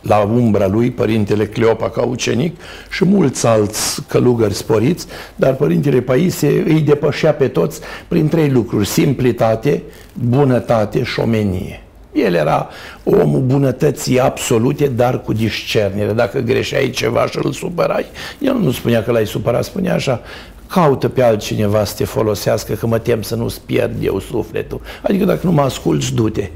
la 0.00 0.18
umbra 0.18 0.66
lui, 0.66 0.90
părintele 0.90 1.46
Cleopa 1.46 1.90
ca 1.90 2.02
ucenic 2.02 2.60
și 2.90 3.04
mulți 3.04 3.46
alți 3.46 4.02
călugări 4.08 4.54
sporiți, 4.54 5.06
dar 5.36 5.54
părintele 5.54 6.00
Paisie 6.00 6.62
îi 6.66 6.80
depășea 6.80 7.32
pe 7.34 7.48
toți 7.48 7.80
prin 8.08 8.28
trei 8.28 8.50
lucruri, 8.50 8.86
simplitate, 8.86 9.82
bunătate 10.12 11.02
și 11.02 11.20
omenie. 11.20 11.83
El 12.14 12.34
era 12.34 12.68
omul 13.04 13.40
bunătății 13.40 14.20
absolute, 14.20 14.86
dar 14.86 15.20
cu 15.20 15.32
discernere. 15.32 16.12
Dacă 16.12 16.38
greșeai 16.38 16.90
ceva 16.90 17.26
și 17.26 17.38
îl 17.42 17.52
supărai, 17.52 18.06
el 18.38 18.54
nu 18.54 18.70
spunea 18.70 19.02
că 19.02 19.12
l-ai 19.12 19.26
supărat, 19.26 19.64
spunea 19.64 19.94
așa, 19.94 20.20
caută 20.66 21.08
pe 21.08 21.22
altcineva 21.22 21.84
să 21.84 21.94
te 21.96 22.04
folosească, 22.04 22.72
că 22.72 22.86
mă 22.86 22.98
tem 22.98 23.22
să 23.22 23.34
nu-ți 23.34 23.60
pierd 23.60 24.04
eu 24.04 24.18
sufletul. 24.18 24.80
Adică 25.02 25.24
dacă 25.24 25.40
nu 25.42 25.52
mă 25.52 25.60
asculți, 25.60 26.14
du-te. 26.14 26.50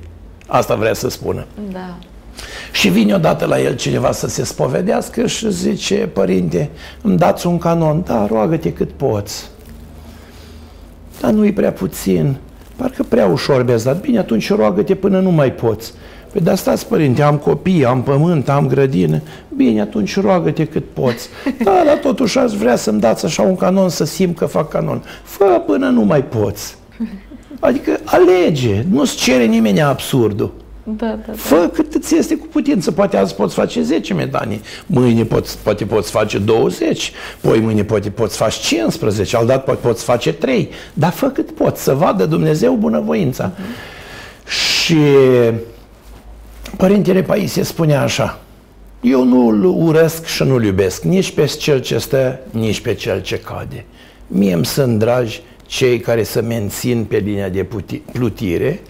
Asta 0.46 0.74
vrea 0.74 0.94
să 0.94 1.08
spună. 1.08 1.46
Da. 1.72 1.98
Și 2.72 2.88
vine 2.88 3.14
odată 3.14 3.44
la 3.44 3.60
el 3.60 3.76
cineva 3.76 4.12
să 4.12 4.28
se 4.28 4.44
spovedească 4.44 5.26
și 5.26 5.50
zice, 5.50 5.94
părinte, 5.94 6.70
îmi 7.02 7.16
dați 7.16 7.46
un 7.46 7.58
canon, 7.58 8.02
da, 8.06 8.26
roagă-te 8.26 8.72
cât 8.72 8.90
poți. 8.90 9.50
Dar 11.20 11.30
nu-i 11.30 11.52
prea 11.52 11.72
puțin. 11.72 12.36
Parcă 12.78 13.02
prea 13.02 13.26
ușor 13.26 13.64
mi 13.64 13.82
dat. 13.82 14.00
Bine, 14.00 14.18
atunci 14.18 14.50
roagă-te 14.50 14.94
până 14.94 15.20
nu 15.20 15.30
mai 15.30 15.52
poți. 15.52 15.92
Păi 16.32 16.40
dar 16.40 16.56
stați, 16.56 16.86
părinte, 16.86 17.22
am 17.22 17.36
copii, 17.36 17.84
am 17.84 18.02
pământ, 18.02 18.48
am 18.48 18.66
grădină. 18.66 19.20
Bine, 19.56 19.80
atunci 19.80 20.20
roagă-te 20.20 20.64
cât 20.64 20.84
poți. 20.92 21.28
Da, 21.64 21.82
dar 21.84 21.96
totuși 21.96 22.38
aș 22.38 22.52
vrea 22.52 22.76
să-mi 22.76 23.00
dați 23.00 23.24
așa 23.24 23.42
un 23.42 23.56
canon 23.56 23.88
să 23.88 24.04
simt 24.04 24.36
că 24.36 24.46
fac 24.46 24.68
canon. 24.68 25.02
Fă 25.22 25.62
până 25.66 25.88
nu 25.88 26.02
mai 26.02 26.24
poți. 26.24 26.76
Adică 27.60 27.98
alege, 28.04 28.84
nu-ți 28.90 29.16
cere 29.16 29.44
nimeni 29.44 29.82
absurdul. 29.82 30.52
Da, 30.96 31.06
da, 31.06 31.18
da. 31.26 31.32
Fă 31.32 31.70
cât 31.72 31.94
îți 31.94 32.16
este 32.16 32.36
cu 32.36 32.46
putință. 32.46 32.92
Poate 32.92 33.16
azi 33.16 33.34
poți 33.34 33.54
face 33.54 33.82
10 33.82 34.14
medanii, 34.14 34.60
mâine 34.86 35.24
poți, 35.24 35.58
poate 35.58 35.84
poți 35.84 36.10
face 36.10 36.38
20, 36.38 37.12
poi 37.40 37.60
mâine 37.60 37.84
poate 37.84 38.10
poți 38.10 38.36
face 38.36 38.60
15, 38.60 39.36
al 39.36 39.46
dat 39.46 39.64
poate 39.64 39.80
poți 39.86 40.04
face 40.04 40.32
3. 40.32 40.70
Dar 40.92 41.12
fă 41.12 41.28
cât 41.28 41.50
poți, 41.50 41.82
să 41.82 41.94
vadă 41.94 42.26
Dumnezeu 42.26 42.74
bunăvoința. 42.74 43.52
Uh-huh. 43.52 44.48
Și 44.48 44.96
Părintele 46.76 47.22
Paisie 47.22 47.62
spunea 47.62 48.02
așa, 48.02 48.40
eu 49.00 49.24
nu-l 49.24 49.64
urăsc 49.64 50.24
și 50.24 50.42
nu-l 50.42 50.64
iubesc, 50.64 51.02
nici 51.02 51.30
pe 51.30 51.44
cel 51.44 51.80
ce 51.80 51.98
stă, 51.98 52.40
nici 52.50 52.80
pe 52.80 52.94
cel 52.94 53.22
ce 53.22 53.38
cade. 53.38 53.84
Mie 54.26 54.52
îmi 54.52 54.66
sunt 54.66 54.98
dragi 54.98 55.42
cei 55.66 56.00
care 56.00 56.22
să 56.22 56.42
mențin 56.42 57.04
pe 57.04 57.16
linia 57.16 57.48
de 57.48 57.66
plutire, 58.12 58.80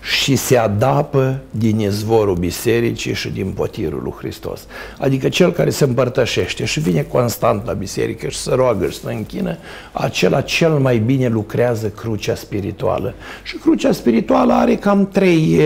și 0.00 0.36
se 0.36 0.56
adapă 0.56 1.40
din 1.50 1.78
izvorul 1.78 2.36
bisericii 2.36 3.14
și 3.14 3.28
din 3.28 3.52
potirul 3.52 4.00
lui 4.02 4.14
Hristos. 4.18 4.66
Adică 4.98 5.28
cel 5.28 5.52
care 5.52 5.70
se 5.70 5.84
împărtășește 5.84 6.64
și 6.64 6.80
vine 6.80 7.02
constant 7.02 7.66
la 7.66 7.72
biserică 7.72 8.28
și 8.28 8.38
se 8.38 8.54
roagă 8.54 8.88
și 8.88 9.00
se 9.00 9.12
închină, 9.12 9.56
acela 9.92 10.40
cel 10.40 10.72
mai 10.72 10.98
bine 10.98 11.28
lucrează 11.28 11.88
crucea 11.88 12.34
spirituală. 12.34 13.14
Și 13.42 13.56
crucea 13.56 13.92
spirituală 13.92 14.52
are 14.52 14.76
cam 14.76 15.08
trei 15.08 15.60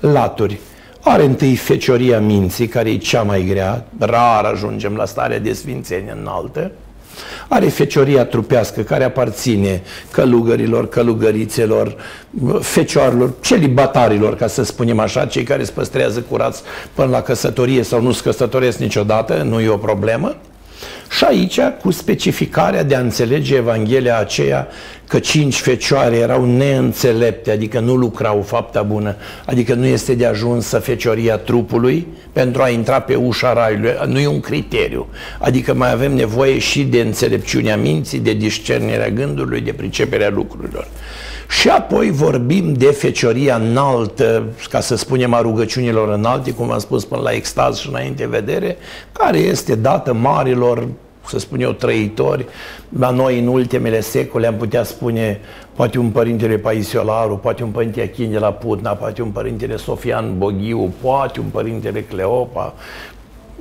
laturi. 0.00 0.60
Are 1.02 1.24
întâi 1.24 1.56
fecioria 1.56 2.20
minții, 2.20 2.66
care 2.66 2.90
e 2.90 2.96
cea 2.96 3.22
mai 3.22 3.44
grea, 3.44 3.86
rar 3.98 4.44
ajungem 4.44 4.94
la 4.94 5.04
starea 5.04 5.38
de 5.38 5.52
sfințenie 5.52 6.16
înaltă, 6.20 6.70
are 7.48 7.68
fecioria 7.68 8.24
trupească 8.24 8.80
care 8.80 9.04
aparține 9.04 9.82
călugărilor, 10.10 10.88
călugărițelor, 10.88 11.96
fecioarelor, 12.60 13.32
celibatarilor, 13.40 14.36
ca 14.36 14.46
să 14.46 14.62
spunem 14.62 14.98
așa, 14.98 15.26
cei 15.26 15.42
care 15.42 15.64
se 15.64 15.72
păstrează 15.72 16.20
curați 16.20 16.62
până 16.94 17.08
la 17.08 17.22
căsătorie 17.22 17.82
sau 17.82 18.02
nu 18.02 18.12
se 18.12 18.22
căsătoresc 18.22 18.78
niciodată, 18.78 19.42
nu 19.42 19.60
e 19.60 19.68
o 19.68 19.76
problemă. 19.76 20.36
Și 21.16 21.24
aici, 21.24 21.60
cu 21.82 21.90
specificarea 21.90 22.82
de 22.82 22.94
a 22.94 23.00
înțelege 23.00 23.54
Evanghelia 23.56 24.18
aceea 24.18 24.68
că 25.06 25.18
cinci 25.18 25.60
fecioare 25.60 26.16
erau 26.16 26.44
neînțelepte, 26.44 27.50
adică 27.50 27.80
nu 27.80 27.94
lucrau 27.94 28.42
fapta 28.42 28.82
bună, 28.82 29.16
adică 29.46 29.74
nu 29.74 29.86
este 29.86 30.14
de 30.14 30.26
ajuns 30.26 30.66
să 30.66 30.78
fecioria 30.78 31.36
trupului 31.36 32.06
pentru 32.32 32.62
a 32.62 32.68
intra 32.68 33.00
pe 33.00 33.14
ușa 33.14 33.52
raiului, 33.52 33.90
nu 34.06 34.18
e 34.18 34.26
un 34.26 34.40
criteriu. 34.40 35.08
Adică 35.38 35.74
mai 35.74 35.92
avem 35.92 36.14
nevoie 36.14 36.58
și 36.58 36.82
de 36.82 37.00
înțelepciunea 37.00 37.76
minții, 37.76 38.18
de 38.18 38.32
discernerea 38.32 39.08
gândului, 39.08 39.60
de 39.60 39.72
priceperea 39.72 40.30
lucrurilor. 40.30 40.88
Și 41.58 41.68
apoi 41.68 42.10
vorbim 42.10 42.72
de 42.72 42.86
fecioria 42.86 43.56
înaltă, 43.56 44.44
ca 44.68 44.80
să 44.80 44.96
spunem 44.96 45.34
a 45.34 45.40
rugăciunilor 45.40 46.08
înalte, 46.08 46.52
cum 46.52 46.70
am 46.70 46.78
spus 46.78 47.04
până 47.04 47.20
la 47.20 47.30
extaz 47.30 47.78
și 47.78 47.88
înainte 47.88 48.26
vedere, 48.26 48.76
care 49.12 49.38
este 49.38 49.74
dată 49.74 50.12
marilor 50.12 50.88
să 51.26 51.38
spun 51.38 51.60
eu, 51.60 51.72
trăitori. 51.72 52.46
La 52.98 53.10
noi, 53.10 53.38
în 53.38 53.46
ultimele 53.46 54.00
secole, 54.00 54.46
am 54.46 54.54
putea 54.54 54.82
spune 54.82 55.40
poate 55.74 55.98
un 55.98 56.10
părintele 56.10 56.56
Paisiolaru, 56.56 57.36
poate 57.36 57.62
un 57.62 57.70
părinte 57.70 58.00
Achin 58.00 58.30
de 58.30 58.38
la 58.38 58.52
Putna, 58.52 58.90
poate 58.90 59.22
un 59.22 59.28
părintele 59.28 59.76
Sofian 59.76 60.38
Boghiu, 60.38 60.92
poate 61.00 61.40
un 61.40 61.46
părintele 61.46 62.02
Cleopa, 62.02 62.74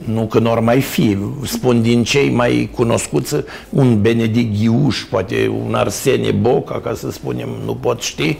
nu 0.05 0.27
că 0.27 0.39
nu 0.39 0.51
ar 0.51 0.59
mai 0.59 0.81
fi, 0.81 1.17
spun 1.43 1.81
din 1.81 2.03
cei 2.03 2.29
mai 2.29 2.69
cunoscuți, 2.75 3.35
un 3.69 4.01
Benedict 4.01 4.59
Ghiuș, 4.59 5.03
poate 5.03 5.51
un 5.65 5.73
Arsenie 5.73 6.31
Boca, 6.31 6.79
ca 6.79 6.93
să 6.93 7.11
spunem, 7.11 7.49
nu 7.65 7.75
pot 7.75 8.01
ști. 8.01 8.37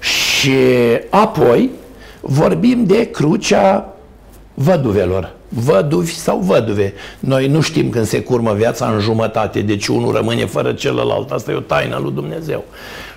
Și 0.00 0.52
apoi 1.10 1.70
vorbim 2.20 2.84
de 2.84 3.10
crucea 3.10 3.94
văduvelor 4.54 5.38
văduvi 5.50 6.14
sau 6.14 6.38
văduve. 6.38 6.92
Noi 7.20 7.46
nu 7.46 7.60
știm 7.60 7.90
când 7.90 8.06
se 8.06 8.22
curmă 8.22 8.54
viața 8.54 8.86
în 8.86 9.00
jumătate, 9.00 9.60
deci 9.60 9.86
unul 9.86 10.12
rămâne 10.12 10.46
fără 10.46 10.72
celălalt. 10.72 11.30
Asta 11.30 11.50
e 11.50 11.54
o 11.54 11.60
taină 11.60 11.98
lui 12.02 12.12
Dumnezeu. 12.12 12.64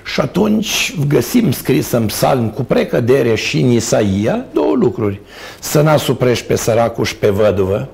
Și 0.04 0.22
atunci 0.22 0.95
găsim 1.08 1.51
scris 1.51 1.91
în 1.91 2.06
psalm 2.06 2.49
cu 2.49 2.64
precădere 2.64 3.36
și 3.36 3.60
în 3.60 3.70
Isaia 3.70 4.45
două 4.54 4.76
lucruri. 4.76 5.22
Să 5.60 5.82
n-asuprești 5.82 6.45
pe 6.45 6.56
săracul 6.56 7.06
și 7.06 7.16
pe 7.16 7.30
văduvă, 7.30 7.89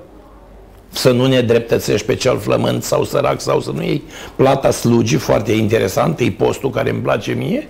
să 0.92 1.10
nu 1.10 1.26
ne 1.26 1.40
dreptățești 1.40 2.06
pe 2.06 2.14
cel 2.14 2.38
flământ 2.38 2.82
sau 2.82 3.04
sărac 3.04 3.40
sau 3.40 3.60
să 3.60 3.70
nu 3.70 3.82
iei 3.82 4.02
plata 4.36 4.70
slugii, 4.70 5.18
foarte 5.18 5.52
interesant, 5.52 6.20
e 6.20 6.30
postul 6.30 6.70
care 6.70 6.90
îmi 6.90 7.00
place 7.00 7.32
mie, 7.32 7.68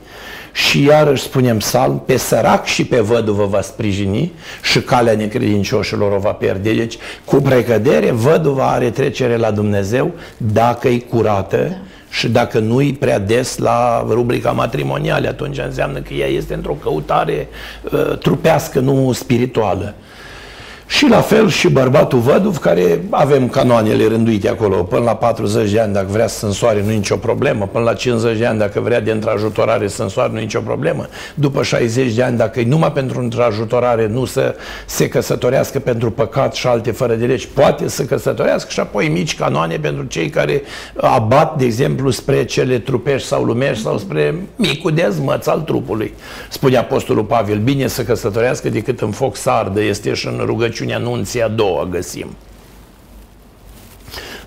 și 0.53 0.85
iarăși 0.85 1.23
spunem 1.23 1.59
psalm, 1.59 2.03
pe 2.07 2.17
sărac 2.17 2.65
și 2.65 2.85
pe 2.85 3.01
văduvă 3.01 3.47
va 3.47 3.61
sprijini 3.61 4.33
și 4.63 4.81
calea 4.81 5.15
necredincioșilor 5.15 6.13
o 6.13 6.19
va 6.19 6.33
pierde. 6.33 6.73
Deci, 6.73 6.97
cu 7.25 7.37
precădere, 7.37 8.11
văduva 8.11 8.71
are 8.71 8.91
trecere 8.91 9.37
la 9.37 9.51
Dumnezeu 9.51 10.11
dacă 10.37 10.89
e 10.89 10.99
curată 10.99 11.57
da. 11.57 11.77
Și 12.11 12.29
dacă 12.29 12.59
nu 12.59 12.83
e 12.83 12.97
prea 12.99 13.19
des 13.19 13.57
la 13.59 14.07
rubrica 14.09 14.51
matrimonială, 14.51 15.29
atunci 15.29 15.59
înseamnă 15.59 15.99
că 15.99 16.15
ea 16.15 16.27
este 16.27 16.55
într-o 16.55 16.73
căutare 16.73 17.49
uh, 17.93 18.19
trupească, 18.19 18.81
nu 18.81 19.13
spirituală. 19.13 19.95
Și 20.91 21.09
la 21.09 21.21
fel 21.21 21.49
și 21.49 21.69
bărbatul 21.69 22.19
văduv, 22.19 22.59
care 22.59 23.05
avem 23.11 23.49
canoanele 23.49 24.07
rânduite 24.07 24.49
acolo, 24.49 24.83
până 24.83 25.03
la 25.05 25.15
40 25.15 25.71
de 25.71 25.81
ani 25.81 25.93
dacă 25.93 26.07
vrea 26.11 26.27
să 26.27 26.47
însoare, 26.47 26.83
nu 26.85 26.91
e 26.91 26.95
nicio 26.95 27.17
problemă, 27.17 27.69
până 27.73 27.85
la 27.85 27.95
50 27.95 28.39
de 28.39 28.47
ani 28.47 28.59
dacă 28.59 28.81
vrea 28.81 29.01
de 29.01 29.11
întrajutorare 29.11 29.89
să 29.89 30.03
însoare, 30.03 30.33
nu 30.33 30.39
e 30.39 30.41
nicio 30.41 30.61
problemă, 30.61 31.07
după 31.35 31.63
60 31.63 32.13
de 32.13 32.23
ani 32.23 32.37
dacă 32.37 32.61
e 32.61 32.65
numai 32.65 32.93
pentru 32.93 33.21
întrajutorare, 33.21 34.07
nu 34.07 34.25
să 34.25 34.55
se 34.87 35.09
căsătorească 35.09 35.79
pentru 35.79 36.11
păcat 36.11 36.55
și 36.55 36.67
alte 36.67 36.91
fără 36.91 37.15
de 37.15 37.27
legi, 37.27 37.49
poate 37.49 37.89
să 37.89 38.03
căsătorească 38.05 38.71
și 38.71 38.81
apoi 38.81 39.09
mici 39.09 39.37
canoane 39.37 39.79
pentru 39.79 40.05
cei 40.05 40.29
care 40.29 40.63
abat, 40.97 41.59
de 41.59 41.65
exemplu, 41.65 42.11
spre 42.11 42.45
cele 42.45 42.79
trupești 42.79 43.29
sau 43.29 43.43
lumești 43.43 43.83
sau 43.83 43.99
spre 43.99 44.35
micul 44.57 44.93
dezmăț 44.93 45.47
al 45.47 45.61
trupului. 45.61 46.15
Spune 46.49 46.77
Apostolul 46.77 47.25
Pavel, 47.25 47.59
bine 47.59 47.87
să 47.87 48.03
căsătorească 48.03 48.69
decât 48.69 49.01
în 49.01 49.11
foc 49.11 49.37
să 49.37 49.51
ardă, 49.51 49.83
este 49.83 50.15
și 50.15 50.27
în 50.27 50.43
rugăciune 50.45 50.79
rugăciunea 50.81 51.11
nunții 51.11 51.43
a 51.43 51.49
doua 51.49 51.85
găsim. 51.91 52.27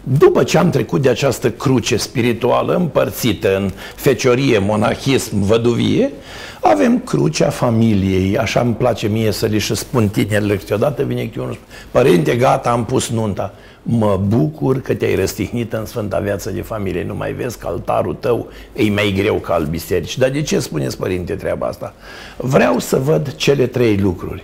După 0.04 0.44
ce 0.44 0.58
am 0.58 0.70
trecut 0.70 1.02
de 1.02 1.10
această 1.10 1.52
cruce 1.52 1.98
spirituală 1.98 2.76
împărțită 2.76 3.58
în 3.58 3.72
feciorie, 3.96 4.58
monahism, 4.58 5.40
văduvie, 5.40 6.12
avem 6.62 7.00
crucea 7.00 7.50
familiei. 7.50 8.38
Așa 8.38 8.60
îmi 8.60 8.74
place 8.74 9.08
mie 9.08 9.32
să 9.32 9.46
li 9.46 9.60
și 9.60 9.76
spun 9.76 10.08
tinerilor 10.08 10.58
câteodată 10.58 11.04
vine 11.04 11.24
câte 11.24 11.40
unul 11.40 11.58
Părinte, 11.92 12.36
gata, 12.36 12.70
am 12.72 12.86
pus 12.86 13.10
nunta. 13.10 13.54
Mă 13.84 14.22
bucur 14.28 14.82
că 14.82 14.94
te-ai 14.94 15.16
răstihnit 15.16 15.74
în 15.74 15.86
sfânta 15.86 16.20
viață 16.20 16.50
de 16.50 16.62
familie. 16.62 17.04
Nu 17.04 17.16
mai 17.16 17.32
vezi 17.32 17.58
că 17.58 17.68
altarul 17.68 18.14
tău 18.20 18.48
e 18.76 18.90
mai 18.90 19.14
greu 19.18 19.36
ca 19.36 19.54
al 19.54 19.66
biserici. 19.66 20.18
Dar 20.18 20.30
de 20.30 20.42
ce 20.42 20.60
spuneți, 20.60 20.98
părinte, 20.98 21.34
treaba 21.34 21.68
asta? 21.68 21.94
Vreau 22.38 22.80
să 22.80 22.98
văd 22.98 23.36
cele 23.36 23.68
trei 23.68 23.98
lucruri. 23.98 24.44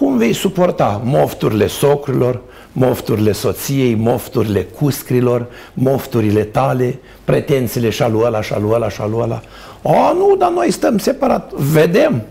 Cum 0.00 0.16
vei 0.16 0.32
suporta 0.32 1.00
mofturile 1.04 1.66
socrilor, 1.66 2.40
mofturile 2.72 3.32
soției, 3.32 3.94
mofturile 3.94 4.62
cuscrilor, 4.62 5.46
mofturile 5.74 6.42
tale, 6.42 6.98
pretențiile 7.24 7.90
și 7.90 8.02
alu 8.02 8.20
ăla, 8.24 8.42
și 8.42 8.52
alu 8.52 8.70
ăla, 8.70 8.88
și 8.88 9.00
alu 9.00 9.18
ăla. 9.18 9.40
O, 9.82 10.12
nu, 10.14 10.36
dar 10.38 10.50
noi 10.50 10.70
stăm 10.70 10.98
separat. 10.98 11.52
Vedem, 11.52 12.22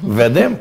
vedem. 0.00 0.58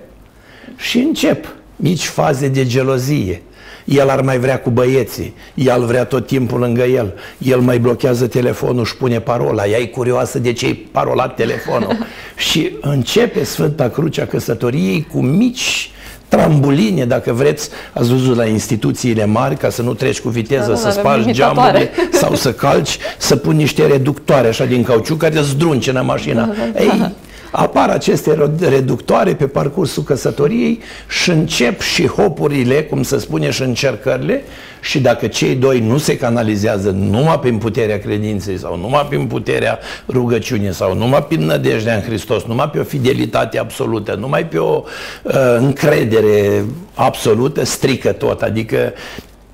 Și 0.75 0.97
încep 0.97 1.55
mici 1.75 2.05
faze 2.05 2.47
de 2.47 2.65
gelozie. 2.65 3.41
El 3.85 4.09
ar 4.09 4.21
mai 4.21 4.39
vrea 4.39 4.59
cu 4.59 4.69
băieții, 4.69 5.33
el 5.53 5.85
vrea 5.85 6.05
tot 6.05 6.27
timpul 6.27 6.59
lângă 6.59 6.83
el, 6.83 7.13
el 7.37 7.59
mai 7.59 7.79
blochează 7.79 8.27
telefonul 8.27 8.85
și 8.85 8.95
pune 8.95 9.19
parola, 9.19 9.67
ea 9.67 9.77
e 9.77 9.85
curioasă 9.85 10.39
de 10.39 10.53
ce-i 10.53 10.73
parolat 10.73 11.35
telefonul. 11.35 11.97
și 12.49 12.77
începe 12.81 13.43
Sfânta 13.43 13.89
Crucea 13.89 14.25
Căsătoriei 14.25 15.07
cu 15.11 15.21
mici 15.21 15.91
trambuline, 16.29 17.05
dacă 17.05 17.33
vreți, 17.33 17.69
ați 17.93 18.09
văzut 18.09 18.35
la 18.35 18.45
instituțiile 18.45 19.25
mari, 19.25 19.55
ca 19.55 19.69
să 19.69 19.81
nu 19.81 19.93
treci 19.93 20.19
cu 20.19 20.29
viteză, 20.29 20.69
da, 20.69 20.75
să 20.75 20.83
da, 20.83 20.91
spargi 20.91 21.31
geamurile 21.31 21.91
sau 22.21 22.35
să 22.35 22.53
calci, 22.53 22.97
să 23.17 23.35
pun 23.35 23.55
niște 23.55 23.85
reductoare 23.85 24.47
așa 24.47 24.65
din 24.65 24.83
cauciuc 24.83 25.17
care 25.17 25.37
îți 25.37 25.49
zdruncină 25.49 26.01
mașina. 26.01 26.45
Da, 26.45 26.53
da. 26.73 26.79
Ei, 26.81 27.11
apar 27.51 27.89
aceste 27.89 28.51
reductoare 28.59 29.35
pe 29.35 29.47
parcursul 29.47 30.03
căsătoriei 30.03 30.79
și 31.09 31.29
încep 31.29 31.81
și 31.81 32.07
hopurile, 32.07 32.83
cum 32.83 33.03
se 33.03 33.17
spune, 33.17 33.49
și 33.49 33.61
încercările 33.61 34.43
și 34.81 34.99
dacă 34.99 35.27
cei 35.27 35.55
doi 35.55 35.79
nu 35.79 35.97
se 35.97 36.17
canalizează 36.17 36.89
numai 36.89 37.39
prin 37.39 37.57
puterea 37.57 37.99
credinței 37.99 38.57
sau 38.57 38.77
numai 38.77 39.05
prin 39.09 39.25
puterea 39.25 39.79
rugăciunii 40.07 40.73
sau 40.73 40.95
numai 40.95 41.23
prin 41.23 41.45
nădejdea 41.45 41.95
în 41.95 42.01
Hristos, 42.01 42.43
numai 42.43 42.69
pe 42.69 42.79
o 42.79 42.83
fidelitate 42.83 43.59
absolută, 43.59 44.15
numai 44.15 44.45
pe 44.45 44.57
o 44.57 44.83
uh, 45.23 45.33
încredere 45.57 46.65
absolută, 46.93 47.65
strică 47.65 48.11
tot. 48.11 48.41
Adică 48.41 48.93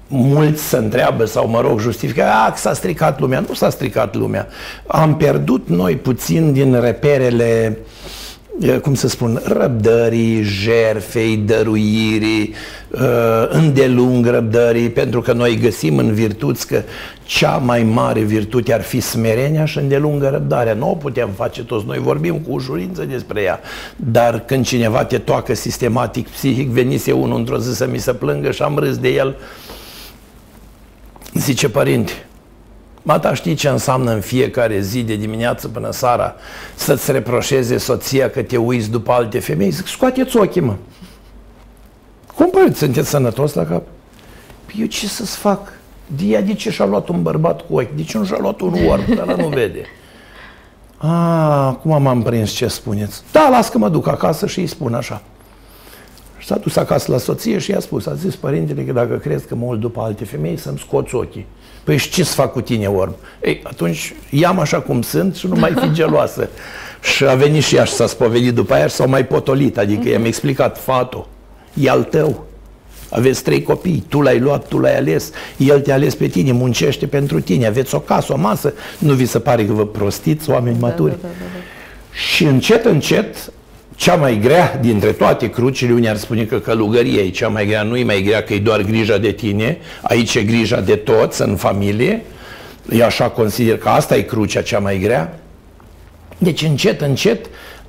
mulți 0.08 0.64
se 0.64 0.78
întreabă 0.78 1.26
sau, 1.26 1.48
mă 1.48 1.62
rog, 1.62 1.80
justifică, 1.80 2.24
a, 2.24 2.54
s-a 2.56 2.74
stricat 2.74 3.20
lumea. 3.20 3.40
Nu 3.48 3.54
s-a 3.54 3.70
stricat 3.70 4.16
lumea. 4.16 4.48
Am 4.88 5.18
pierdut 5.18 5.68
noi 5.68 5.96
puțin 5.96 6.54
din 6.54 6.80
reperele 6.80 7.78
cum 8.82 8.94
să 8.94 9.08
spun, 9.08 9.42
răbdării, 9.44 10.42
jerfei, 10.42 11.38
dăruirii, 11.38 12.54
îndelung 13.50 14.26
răbdării, 14.26 14.90
pentru 14.90 15.22
că 15.22 15.34
noi 15.34 15.58
găsim 15.58 15.98
în 15.98 16.14
virtuți 16.14 16.68
că 16.68 16.82
cea 17.24 17.58
mai 17.58 17.84
mare 17.84 18.20
virtute 18.20 18.74
ar 18.74 18.82
fi 18.82 19.00
smerenia 19.00 19.66
și 19.66 19.78
îndelungă 19.78 20.30
răbdarea. 20.30 20.74
Nu 20.74 20.90
o 20.90 20.96
putem 20.96 21.30
face 21.36 21.64
toți, 21.64 21.86
noi 21.86 21.98
vorbim 21.98 22.38
cu 22.38 22.52
ușurință 22.52 23.04
despre 23.04 23.42
ea, 23.42 23.60
dar 23.96 24.40
când 24.46 24.66
cineva 24.66 25.04
te 25.04 25.18
toacă 25.18 25.54
sistematic, 25.54 26.28
psihic, 26.28 26.70
venise 26.70 27.12
unul 27.12 27.38
într-o 27.38 27.58
zi 27.58 27.76
să 27.76 27.88
mi 27.92 28.00
se 28.00 28.14
plângă 28.14 28.52
și 28.52 28.62
am 28.62 28.78
râs 28.78 28.98
de 28.98 29.10
el, 29.10 29.36
Zice, 31.36 31.70
părinte, 31.70 32.26
Mataș, 33.02 33.38
știi 33.38 33.54
ce 33.56 33.70
înseamnă 33.70 34.12
în 34.12 34.22
fiecare 34.22 34.80
zi, 34.80 35.04
de 35.04 35.16
dimineață 35.16 35.68
până 35.68 35.92
seara, 35.92 36.36
să-ți 36.76 37.12
reproșeze 37.12 37.78
soția 37.78 38.30
că 38.30 38.42
te 38.42 38.58
uiți 38.58 38.90
după 38.90 39.12
alte 39.12 39.40
femei? 39.40 39.70
Zic, 39.70 39.88
scoateți 39.88 40.38
ochii, 40.38 40.62
mă. 40.62 40.76
Cum 42.36 42.50
părinte, 42.50 42.78
sunteți 42.78 43.10
sănătos 43.10 43.54
la 43.54 43.66
cap? 43.66 43.84
Păi 44.66 44.76
eu 44.80 44.86
ce 44.86 45.08
să-ți 45.08 45.38
fac? 45.38 45.74
De 46.08 46.26
ea 46.26 46.42
de 46.42 46.54
ce 46.54 46.72
și-a 46.72 46.86
luat 46.86 47.08
un 47.08 47.22
bărbat 47.22 47.62
cu 47.62 47.76
ochi? 47.76 47.96
De 47.96 48.04
ce 48.04 48.18
nu 48.18 48.26
și-a 48.26 48.38
luat 48.40 48.60
un 48.60 48.74
orb? 48.88 49.06
Dar 49.06 49.36
nu 49.36 49.48
vede. 49.48 49.86
A, 50.98 51.68
acum 51.72 52.02
m-am 52.02 52.22
prins 52.22 52.52
ce 52.52 52.68
spuneți. 52.68 53.22
Da, 53.32 53.50
las 53.50 53.70
că 53.70 53.78
mă 53.78 53.90
duc 53.90 54.08
acasă 54.08 54.48
și 54.48 54.60
îi 54.60 54.68
spun 54.68 54.94
așa. 54.94 55.22
Și 56.46 56.52
s-a 56.52 56.58
dus 56.58 56.76
acasă 56.76 57.12
la 57.12 57.18
soție 57.18 57.58
și 57.58 57.72
i-a 57.72 57.80
spus, 57.80 58.06
a 58.06 58.14
zis 58.14 58.36
părintele 58.36 58.82
că 58.82 58.94
dacă 58.94 59.16
crezi 59.16 59.48
că 59.48 59.56
mă 59.56 59.66
uit 59.66 59.80
după 59.80 60.02
alte 60.02 60.26
femei, 60.26 60.58
să-mi 60.58 60.78
scoți 60.78 61.16
ochii. 61.16 61.46
Păi 61.84 61.98
și 61.98 62.10
ce 62.10 62.24
să 62.24 62.34
fac 62.34 62.52
cu 62.52 62.62
tine, 62.62 62.88
orb? 62.88 63.14
Ei, 63.42 63.62
atunci 63.64 64.14
i-am 64.30 64.60
așa 64.60 64.80
cum 64.80 65.02
sunt 65.02 65.36
și 65.36 65.48
nu 65.48 65.56
mai 65.56 65.74
fi 65.82 65.92
geloasă. 66.00 66.50
și 67.02 67.26
a 67.26 67.34
venit 67.36 67.64
și 67.64 67.76
ea 67.76 67.84
și 67.84 67.94
s-a 67.94 68.08
spovedit 68.08 68.54
după 68.54 68.74
aia 68.74 68.88
și 68.88 68.94
s-au 68.94 69.08
mai 69.08 69.26
potolit, 69.26 69.78
adică 69.78 70.10
i-am 70.10 70.26
explicat, 70.26 70.82
fato, 70.82 71.28
e 71.74 71.90
al 71.90 72.04
tău. 72.04 72.46
Aveți 73.10 73.44
trei 73.44 73.64
copii, 73.64 74.06
tu 74.10 74.22
l-ai 74.22 74.40
luat, 74.40 74.68
tu 74.68 74.80
l-ai 74.80 74.98
ales, 74.98 75.32
el 75.58 75.82
te-a 75.82 75.94
ales 75.94 76.16
pe 76.16 76.28
tine, 76.28 76.52
muncește 76.52 77.08
pentru 77.08 77.40
tine, 77.40 77.68
aveți 77.68 77.96
o 77.96 78.00
casă, 78.00 78.34
o 78.34 78.38
masă, 78.38 78.74
nu 78.98 79.14
vi 79.14 79.26
se 79.26 79.40
pare 79.40 79.66
că 79.66 79.74
vă 79.74 79.86
prostiți, 79.86 80.50
oameni 80.50 80.80
da, 80.80 80.88
maturi? 80.88 81.12
Da, 81.12 81.18
da, 81.22 81.28
da, 81.28 81.46
da. 81.54 81.60
Și 82.34 82.44
încet, 82.44 82.86
încet 82.86 83.52
cea 83.96 84.16
mai 84.16 84.40
grea 84.40 84.78
dintre 84.82 85.12
toate 85.12 85.50
crucile, 85.50 85.94
unii 85.94 86.10
ar 86.10 86.18
spune 86.18 86.44
că 86.44 86.60
călugăria 86.60 87.22
e 87.22 87.30
cea 87.30 87.48
mai 87.48 87.66
grea, 87.66 87.84
nu 87.84 87.98
e 87.98 88.04
mai 88.04 88.22
grea 88.22 88.44
că 88.44 88.54
e 88.54 88.60
doar 88.60 88.82
grija 88.82 89.18
de 89.18 89.32
tine, 89.32 89.78
aici 90.02 90.36
e 90.36 90.44
grija 90.44 90.82
de 90.82 90.96
toți 90.96 91.42
în 91.42 91.56
familie, 91.56 92.24
eu 92.92 93.06
așa 93.06 93.30
consider 93.30 93.78
că 93.78 93.90
asta 93.90 94.16
e 94.16 94.22
crucea 94.22 94.62
cea 94.62 94.80
mai 94.80 95.00
grea. 95.00 95.40
Deci 96.38 96.62
încet, 96.62 97.02
încet 97.02 97.46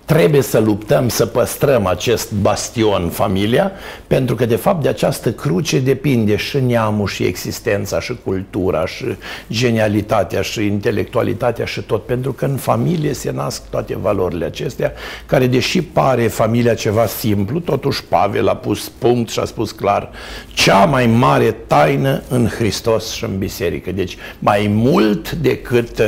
trebuie 0.07 0.43
să 0.43 0.59
luptăm 0.59 1.09
să 1.09 1.27
păstrăm 1.27 1.87
acest 1.87 2.33
bastion, 2.33 3.09
familia, 3.09 3.73
pentru 4.07 4.35
că 4.35 4.47
de 4.47 4.57
fapt 4.57 4.83
de 4.83 4.89
această 4.89 5.33
cruce 5.33 5.79
depinde 5.79 6.37
și 6.37 6.59
neamul 6.61 7.07
și 7.07 7.23
existența 7.23 8.01
și 8.01 8.19
cultura 8.25 8.87
și 8.87 9.05
genialitatea 9.51 10.41
și 10.41 10.67
intelectualitatea 10.67 11.65
și 11.65 11.81
tot, 11.81 12.05
pentru 12.05 12.33
că 12.33 12.45
în 12.45 12.57
familie 12.57 13.13
se 13.13 13.31
nasc 13.31 13.63
toate 13.71 13.97
valorile 14.01 14.45
acestea, 14.45 14.93
care 15.27 15.47
deși 15.47 15.83
pare 15.83 16.27
familia 16.29 16.75
ceva 16.75 17.07
simplu, 17.07 17.59
totuși 17.59 18.05
Pavel 18.05 18.49
a 18.49 18.57
pus 18.57 18.89
punct 18.99 19.31
și 19.31 19.39
a 19.39 19.45
spus 19.45 19.71
clar, 19.71 20.11
cea 20.55 20.85
mai 20.85 21.07
mare 21.07 21.57
taină 21.67 22.23
în 22.29 22.49
Hristos 22.49 23.13
și 23.13 23.25
în 23.25 23.39
biserică. 23.39 23.93
Deci 23.93 24.17
mai 24.39 24.71
mult 24.75 25.31
decât 25.31 25.99
uh, 25.99 26.07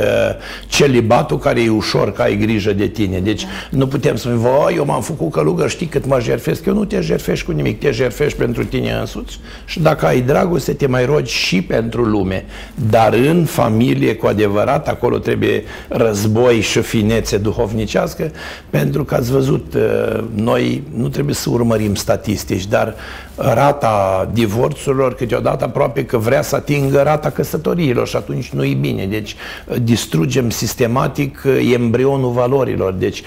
celibatul 0.67 1.37
care 1.37 1.61
e 1.61 1.69
ușor, 1.69 2.11
că 2.11 2.21
ai 2.21 2.37
grijă 2.37 2.73
de 2.73 2.87
tine. 2.87 3.19
Deci 3.19 3.45
nu 3.69 3.87
putem 3.89 4.15
să 4.15 4.21
spunem, 4.21 4.37
voi, 4.37 4.73
eu 4.75 4.85
m-am 4.85 5.01
făcut 5.01 5.31
călugăr, 5.31 5.69
știi 5.69 5.85
cât 5.85 6.05
mă 6.05 6.19
jerfesc? 6.19 6.65
Eu 6.65 6.73
nu 6.73 6.85
te 6.85 7.01
jerfești 7.01 7.45
cu 7.45 7.51
nimic, 7.51 7.79
te 7.79 7.91
jerfești 7.91 8.37
pentru 8.37 8.65
tine 8.65 8.91
însuți 8.91 9.39
și 9.65 9.79
dacă 9.79 10.05
ai 10.05 10.21
dragoste, 10.21 10.73
te 10.73 10.87
mai 10.87 11.05
rogi 11.05 11.33
și 11.33 11.61
pentru 11.61 12.03
lume. 12.03 12.45
Dar 12.89 13.13
în 13.13 13.45
familie, 13.45 14.15
cu 14.15 14.27
adevărat, 14.27 14.87
acolo 14.87 15.17
trebuie 15.17 15.63
război 15.87 16.61
și 16.61 16.81
finețe 16.81 17.37
duhovnicească, 17.37 18.31
pentru 18.69 19.03
că 19.03 19.15
ați 19.15 19.31
văzut, 19.31 19.73
uh, 19.73 20.23
noi 20.35 20.83
nu 20.95 21.09
trebuie 21.09 21.35
să 21.35 21.49
urmărim 21.49 21.95
statistici, 21.95 22.67
dar 22.67 22.95
rata 23.35 24.29
divorțurilor 24.33 25.15
câteodată 25.15 25.63
aproape 25.63 26.05
că 26.05 26.17
vrea 26.17 26.41
să 26.41 26.55
atingă 26.55 27.01
rata 27.01 27.29
căsătoriilor 27.29 28.07
și 28.07 28.15
atunci 28.15 28.49
nu 28.49 28.63
e 28.63 28.73
bine. 28.73 29.05
Deci 29.05 29.35
uh, 29.65 29.75
distrugem 29.83 30.49
sistematic 30.49 31.41
uh, 31.45 31.71
embrionul 31.73 32.31
valorilor. 32.31 32.93
Deci 32.93 33.23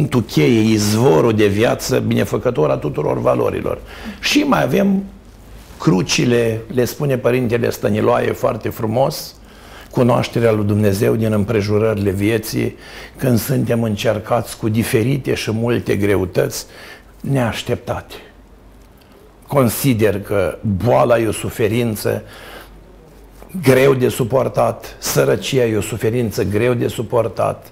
punctul 0.00 0.22
cheie, 0.22 0.60
izvorul 0.60 1.32
de 1.32 1.46
viață 1.46 1.98
binefăcător 1.98 2.70
a 2.70 2.76
tuturor 2.76 3.20
valorilor. 3.20 3.78
Și 4.20 4.38
mai 4.38 4.62
avem 4.62 5.04
crucile, 5.78 6.60
le 6.74 6.84
spune 6.84 7.18
Părintele 7.18 7.70
Stăniloae 7.70 8.32
foarte 8.32 8.68
frumos, 8.68 9.34
cunoașterea 9.90 10.52
lui 10.52 10.64
Dumnezeu 10.64 11.16
din 11.16 11.32
împrejurările 11.32 12.10
vieții, 12.10 12.76
când 13.16 13.38
suntem 13.38 13.82
încercați 13.82 14.56
cu 14.56 14.68
diferite 14.68 15.34
și 15.34 15.50
multe 15.50 15.96
greutăți 15.96 16.66
neașteptate 17.20 18.14
consider 19.52 20.20
că 20.20 20.58
boala 20.84 21.18
e 21.18 21.26
o 21.26 21.32
suferință 21.32 22.22
greu 23.62 23.94
de 23.94 24.08
suportat, 24.08 24.96
sărăcia 24.98 25.64
e 25.64 25.76
o 25.76 25.80
suferință 25.80 26.44
greu 26.44 26.74
de 26.74 26.88
suportat, 26.88 27.66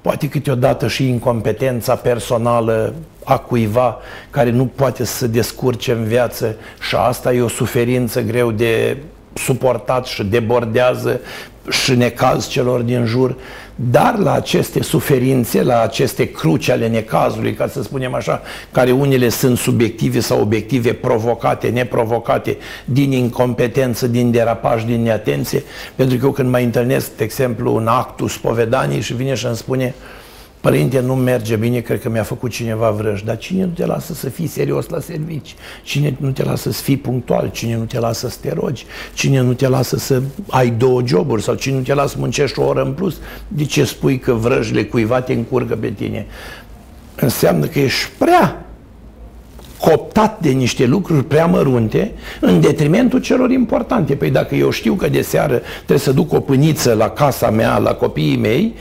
poate 0.00 0.28
câteodată 0.28 0.88
și 0.88 1.08
incompetența 1.08 1.94
personală 1.94 2.94
a 3.24 3.38
cuiva 3.38 3.98
care 4.30 4.50
nu 4.50 4.66
poate 4.66 5.04
să 5.04 5.16
se 5.16 5.26
descurce 5.26 5.92
în 5.92 6.04
viață 6.04 6.56
și 6.88 6.96
asta 6.96 7.32
e 7.32 7.40
o 7.40 7.48
suferință 7.48 8.20
greu 8.20 8.50
de 8.50 8.96
suportat 9.34 10.06
și 10.06 10.24
debordează 10.24 11.20
și 11.70 11.94
necaz 11.94 12.48
celor 12.48 12.80
din 12.80 13.04
jur, 13.04 13.36
dar 13.74 14.18
la 14.18 14.32
aceste 14.32 14.82
suferințe, 14.82 15.62
la 15.62 15.80
aceste 15.80 16.30
cruci 16.30 16.68
ale 16.68 16.88
necazului, 16.88 17.54
ca 17.54 17.68
să 17.68 17.82
spunem 17.82 18.14
așa, 18.14 18.42
care 18.72 18.90
unele 18.90 19.28
sunt 19.28 19.58
subiective 19.58 20.20
sau 20.20 20.40
obiective, 20.40 20.92
provocate, 20.92 21.68
neprovocate, 21.68 22.56
din 22.84 23.12
incompetență, 23.12 24.06
din 24.06 24.30
derapaj, 24.30 24.84
din 24.84 25.02
neatenție, 25.02 25.62
pentru 25.94 26.16
că 26.18 26.24
eu 26.24 26.30
când 26.32 26.50
mai 26.50 26.64
întâlnesc, 26.64 27.16
de 27.16 27.24
exemplu, 27.24 27.74
un 27.74 27.86
actul 27.86 28.28
spovedanii 28.28 29.00
și 29.00 29.14
vine 29.14 29.34
și 29.34 29.46
îmi 29.46 29.56
spune 29.56 29.94
Părinte, 30.60 31.00
nu 31.00 31.14
merge 31.14 31.56
bine, 31.56 31.80
cred 31.80 32.00
că 32.00 32.08
mi-a 32.08 32.22
făcut 32.22 32.50
cineva 32.50 32.90
vrăj, 32.90 33.22
dar 33.22 33.38
cine 33.38 33.64
nu 33.64 33.70
te 33.70 33.86
lasă 33.86 34.14
să 34.14 34.28
fii 34.28 34.46
serios 34.46 34.88
la 34.88 35.00
servici? 35.00 35.54
Cine 35.82 36.16
nu 36.18 36.30
te 36.30 36.42
lasă 36.42 36.70
să 36.70 36.82
fii 36.82 36.96
punctual? 36.96 37.50
Cine 37.50 37.76
nu 37.76 37.84
te 37.84 37.98
lasă 37.98 38.28
să 38.28 38.36
te 38.40 38.52
rogi? 38.52 38.86
Cine 39.14 39.40
nu 39.40 39.52
te 39.52 39.68
lasă 39.68 39.96
să 39.96 40.22
ai 40.48 40.70
două 40.70 41.02
joburi? 41.06 41.42
Sau 41.42 41.54
cine 41.54 41.76
nu 41.76 41.82
te 41.82 41.94
lasă 41.94 42.08
să 42.08 42.18
muncești 42.18 42.58
o 42.58 42.64
oră 42.64 42.82
în 42.82 42.92
plus? 42.92 43.18
De 43.48 43.64
ce 43.64 43.84
spui 43.84 44.18
că 44.18 44.32
vrăjile 44.32 44.84
cuiva 44.84 45.20
te 45.20 45.32
încurcă 45.32 45.76
pe 45.76 45.90
tine? 45.90 46.26
Înseamnă 47.16 47.66
că 47.66 47.78
ești 47.78 48.10
prea 48.18 48.69
cooptat 49.80 50.40
de 50.40 50.50
niște 50.50 50.86
lucruri 50.86 51.24
prea 51.24 51.46
mărunte 51.46 52.12
în 52.40 52.60
detrimentul 52.60 53.20
celor 53.20 53.50
importante. 53.50 54.14
Păi 54.14 54.30
dacă 54.30 54.54
eu 54.54 54.70
știu 54.70 54.94
că 54.94 55.08
de 55.08 55.22
seară 55.22 55.62
trebuie 55.76 55.98
să 55.98 56.12
duc 56.12 56.32
o 56.32 56.40
pâniță 56.40 56.94
la 56.94 57.08
casa 57.08 57.50
mea, 57.50 57.78
la 57.78 57.94
copiii 57.94 58.36
mei, 58.36 58.74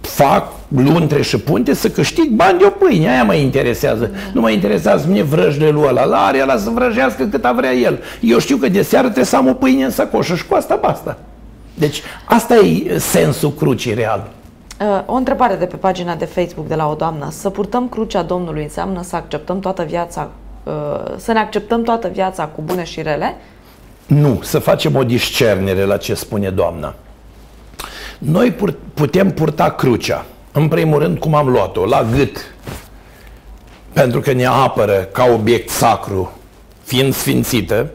fac 0.00 0.52
luntre 0.68 1.22
și 1.22 1.38
punte 1.38 1.74
să 1.74 1.88
câștig 1.88 2.28
bani 2.28 2.58
de 2.58 2.64
o 2.64 2.70
pâine. 2.70 3.10
Aia 3.10 3.24
mă 3.24 3.34
interesează. 3.34 4.04
Da. 4.04 4.18
Nu 4.32 4.40
mă 4.40 4.50
interesează 4.50 5.06
mine 5.08 5.22
vrăjile 5.22 5.68
lui 5.68 5.84
ăla. 5.86 6.04
La 6.04 6.18
are 6.18 6.42
ăla 6.42 6.56
să 6.56 6.70
vrăjească 6.70 7.24
cât 7.24 7.44
a 7.44 7.52
vrea 7.52 7.72
el. 7.72 7.98
Eu 8.20 8.38
știu 8.38 8.56
că 8.56 8.68
de 8.68 8.82
seară 8.82 9.04
trebuie 9.04 9.24
să 9.24 9.36
am 9.36 9.48
o 9.48 9.52
pâine 9.52 9.84
în 9.84 9.90
sacoșă 9.90 10.34
și 10.34 10.46
cu 10.46 10.54
asta 10.54 10.78
basta. 10.80 11.18
Deci 11.74 12.02
asta 12.24 12.54
e 12.54 12.98
sensul 12.98 13.52
crucii 13.52 13.94
real. 13.94 14.30
Uh, 14.80 15.02
o 15.06 15.14
întrebare 15.14 15.54
de 15.54 15.64
pe 15.64 15.76
pagina 15.76 16.14
de 16.14 16.24
Facebook 16.24 16.68
de 16.68 16.74
la 16.74 16.88
o 16.88 16.94
doamnă. 16.94 17.28
Să 17.30 17.50
purtăm 17.50 17.88
crucea 17.88 18.22
Domnului 18.22 18.62
înseamnă 18.62 19.02
să 19.02 19.16
acceptăm 19.16 19.60
toată 19.60 19.82
viața, 19.82 20.20
uh, 20.22 20.39
să 21.16 21.32
ne 21.32 21.38
acceptăm 21.38 21.82
toată 21.82 22.08
viața 22.08 22.44
cu 22.44 22.62
bune 22.62 22.84
și 22.84 23.02
rele? 23.02 23.36
Nu, 24.06 24.40
să 24.42 24.58
facem 24.58 24.96
o 24.96 25.04
discernere 25.04 25.84
la 25.84 25.96
ce 25.96 26.14
spune 26.14 26.50
doamna. 26.50 26.94
Noi 28.18 28.54
putem 28.94 29.30
purta 29.30 29.70
crucea, 29.70 30.24
în 30.52 30.68
primul 30.68 30.98
rând 30.98 31.18
cum 31.18 31.34
am 31.34 31.48
luat-o, 31.48 31.86
la 31.86 32.06
gât, 32.16 32.54
pentru 33.92 34.20
că 34.20 34.32
ne 34.32 34.44
apără 34.44 35.08
ca 35.12 35.24
obiect 35.24 35.68
sacru, 35.68 36.32
fiind 36.82 37.14
sfințită, 37.14 37.90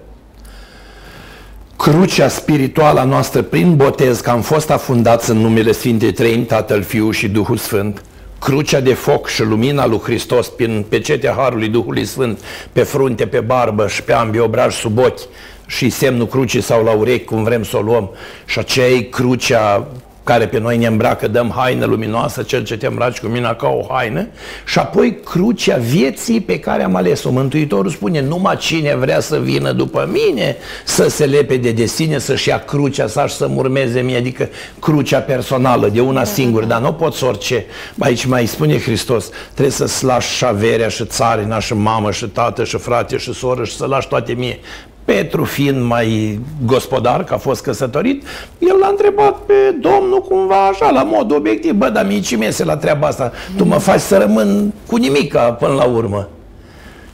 crucea 1.78 2.28
spirituală 2.28 3.00
a 3.00 3.04
noastră 3.04 3.42
prin 3.42 3.76
botez, 3.76 4.20
că 4.20 4.30
am 4.30 4.42
fost 4.42 4.70
afundați 4.72 5.30
în 5.30 5.38
numele 5.38 5.72
Sfintei 5.72 6.12
Trăim, 6.12 6.46
Tatăl, 6.46 6.84
Fiul 6.84 7.14
și 7.14 7.28
Duhul 7.28 7.58
Sfânt, 7.58 8.04
crucea 8.40 8.80
de 8.80 8.94
foc 8.94 9.28
și 9.28 9.44
lumina 9.44 9.86
lui 9.86 10.00
Hristos 10.00 10.48
prin 10.48 10.86
pecetea 10.90 11.34
Harului 11.38 11.68
Duhului 11.68 12.06
Sfânt 12.06 12.40
pe 12.72 12.84
frunte, 12.84 13.28
pe 13.28 13.40
barbă 13.40 13.88
și 13.88 14.04
pe 14.04 14.14
ambii 14.14 14.40
obraji 14.40 14.78
sub 14.78 14.98
ochi 14.98 15.20
și 15.68 15.90
semnul 15.90 16.28
crucii 16.28 16.62
sau 16.62 16.84
la 16.84 16.92
urechi, 16.92 17.26
cum 17.26 17.44
vrem 17.44 17.64
să 17.64 17.78
o 17.78 17.82
luăm, 17.82 18.10
și 18.46 18.60
aceea 18.60 18.88
e 18.88 19.02
crucea 19.02 19.88
care 20.26 20.48
pe 20.48 20.60
noi 20.60 20.78
ne 20.78 20.86
îmbracă, 20.86 21.28
dăm 21.28 21.54
haină 21.56 21.86
luminoasă, 21.86 22.42
cel 22.42 22.64
ce 22.64 22.78
te 22.78 22.86
îmbraci 22.86 23.20
cu 23.20 23.28
mine 23.28 23.56
ca 23.58 23.68
o 23.68 23.94
haină, 23.94 24.28
și 24.66 24.80
apoi 24.80 25.20
crucea 25.24 25.78
vieții 25.78 26.42
pe 26.42 26.60
care 26.60 26.84
am 26.84 26.96
ales-o. 26.96 27.32
Mântuitorul 27.32 27.92
spune, 27.92 28.22
numai 28.22 28.58
cine 28.58 28.96
vrea 28.96 29.20
să 29.20 29.40
vină 29.40 29.72
după 29.72 30.10
mine, 30.12 30.58
să 30.84 31.10
se 31.10 31.26
lepede 31.26 31.72
de 31.72 31.86
sine, 31.86 32.18
să-și 32.18 32.50
ia 32.50 32.60
crucea 32.60 33.08
sa 33.08 33.28
și 33.28 33.36
să-mi 33.36 33.58
urmeze 33.58 34.02
mie, 34.02 34.18
adică 34.18 34.50
crucea 34.80 35.20
personală, 35.20 35.90
de 35.90 36.02
una 36.02 36.24
singură, 36.24 36.66
dar 36.66 36.82
nu 36.82 36.94
poți 36.94 37.24
orice. 37.24 37.66
Aici 38.00 38.26
mai 38.26 38.46
spune 38.46 38.80
Hristos, 38.80 39.30
trebuie 39.52 39.74
să-ți 39.74 40.04
lași 40.04 40.36
și 40.36 40.46
averea 40.46 40.88
și 40.88 41.06
țarina 41.06 41.60
și 41.60 41.74
mamă 41.74 42.12
și 42.12 42.26
tată 42.26 42.64
și 42.64 42.78
frate 42.78 43.18
și 43.18 43.34
soră 43.34 43.64
și 43.64 43.76
să 43.76 43.86
lași 43.86 44.08
toate 44.08 44.34
mie. 44.34 44.60
Petru 45.06 45.44
fiind 45.44 45.82
mai 45.82 46.40
gospodar, 46.66 47.24
că 47.24 47.34
a 47.34 47.38
fost 47.38 47.64
căsătorit, 47.64 48.24
el 48.60 48.78
l-a 48.80 48.88
întrebat 48.88 49.38
pe 49.38 49.54
domnul 49.80 50.22
cumva 50.30 50.68
așa, 50.68 50.90
la 50.90 51.04
mod 51.04 51.32
obiectiv, 51.32 51.72
bă, 51.72 51.90
dar 51.90 52.06
mie 52.06 52.20
ce 52.20 52.38
mese 52.38 52.64
la 52.64 52.78
treaba 52.78 53.08
asta? 53.08 53.32
Tu 53.58 53.64
mă 53.66 53.78
faci 53.78 54.00
să 54.00 54.18
rămân 54.18 54.74
cu 54.88 54.96
nimica 54.96 55.52
până 55.52 55.74
la 55.74 55.84
urmă. 55.84 56.30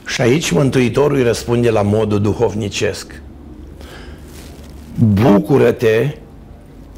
Și 0.06 0.20
aici 0.20 0.50
Mântuitorul 0.50 1.16
îi 1.16 1.22
răspunde 1.22 1.70
la 1.70 1.82
modul 1.82 2.20
duhovnicesc. 2.20 3.22
Bucură-te 4.94 6.16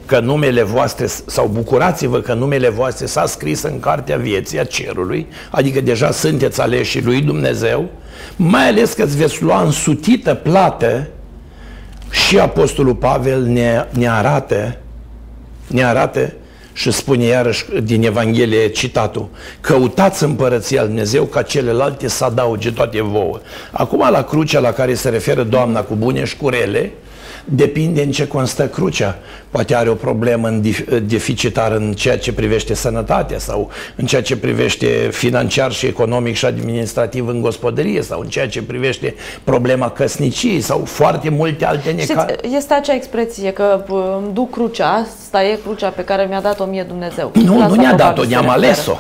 că 0.06 0.20
numele 0.20 0.62
voastre, 0.62 1.06
sau 1.26 1.46
bucurați-vă 1.46 2.20
că 2.20 2.34
numele 2.34 2.68
voastre 2.68 3.06
s-a 3.06 3.26
scris 3.26 3.62
în 3.62 3.80
cartea 3.80 4.16
vieții 4.16 4.60
a 4.60 4.64
cerului, 4.64 5.26
adică 5.50 5.80
deja 5.80 6.10
sunteți 6.10 6.60
aleși 6.60 7.02
lui 7.02 7.20
Dumnezeu, 7.20 7.88
mai 8.36 8.68
ales 8.68 8.92
că 8.92 9.02
îți 9.02 9.16
veți 9.16 9.42
lua 9.42 9.62
însutită 9.62 10.34
plată 10.34 11.06
și 12.10 12.38
Apostolul 12.38 12.94
Pavel 12.94 13.42
ne, 13.42 13.86
ne 13.90 14.08
arată 14.08 14.78
ne 15.66 15.84
arată 15.84 16.32
și 16.72 16.90
spune 16.90 17.24
iarăși 17.24 17.64
din 17.82 18.04
Evanghelie 18.04 18.68
citatul 18.68 19.28
Căutați 19.60 20.24
împărăția 20.24 20.80
lui 20.80 20.88
Dumnezeu 20.88 21.24
ca 21.24 21.42
celelalte 21.42 22.08
să 22.08 22.24
adauge 22.24 22.72
toate 22.72 23.02
vouă. 23.02 23.40
Acum 23.70 24.08
la 24.10 24.22
crucea 24.22 24.60
la 24.60 24.72
care 24.72 24.94
se 24.94 25.08
referă 25.08 25.42
Doamna 25.42 25.80
cu 25.80 25.94
bune 25.94 26.24
și 26.24 26.36
cu 26.36 26.48
rele, 26.48 26.92
depinde 27.44 28.02
în 28.02 28.10
ce 28.10 28.26
constă 28.26 28.68
crucea. 28.68 29.18
Poate 29.50 29.74
are 29.74 29.88
o 29.88 29.94
problemă 29.94 30.48
în 30.48 30.62
deficitar 31.06 31.72
în 31.72 31.92
ceea 31.92 32.18
ce 32.18 32.32
privește 32.32 32.74
sănătatea 32.74 33.38
sau 33.38 33.70
în 33.96 34.06
ceea 34.06 34.22
ce 34.22 34.36
privește 34.36 34.86
financiar 35.12 35.72
și 35.72 35.86
economic 35.86 36.34
și 36.34 36.44
administrativ 36.44 37.28
în 37.28 37.40
gospodărie 37.40 38.02
sau 38.02 38.20
în 38.20 38.28
ceea 38.28 38.48
ce 38.48 38.62
privește 38.62 39.14
problema 39.44 39.90
căsniciei 39.90 40.60
sau 40.60 40.84
foarte 40.84 41.28
multe 41.28 41.64
alte 41.64 41.90
necazuri. 41.90 42.54
Este 42.56 42.74
acea 42.74 42.94
expresie 42.94 43.52
că 43.52 43.84
îmi 44.22 44.32
duc 44.32 44.50
crucea, 44.50 44.92
asta 44.92 45.44
e 45.44 45.58
crucea 45.64 45.88
pe 45.88 46.04
care 46.04 46.26
mi-a 46.28 46.40
dat-o 46.40 46.64
mie 46.64 46.82
Dumnezeu. 46.82 47.30
Nu, 47.34 47.68
nu 47.68 47.74
ne-a 47.74 47.94
dat-o, 47.94 48.24
ne-am 48.24 48.48
ales-o. 48.48 48.96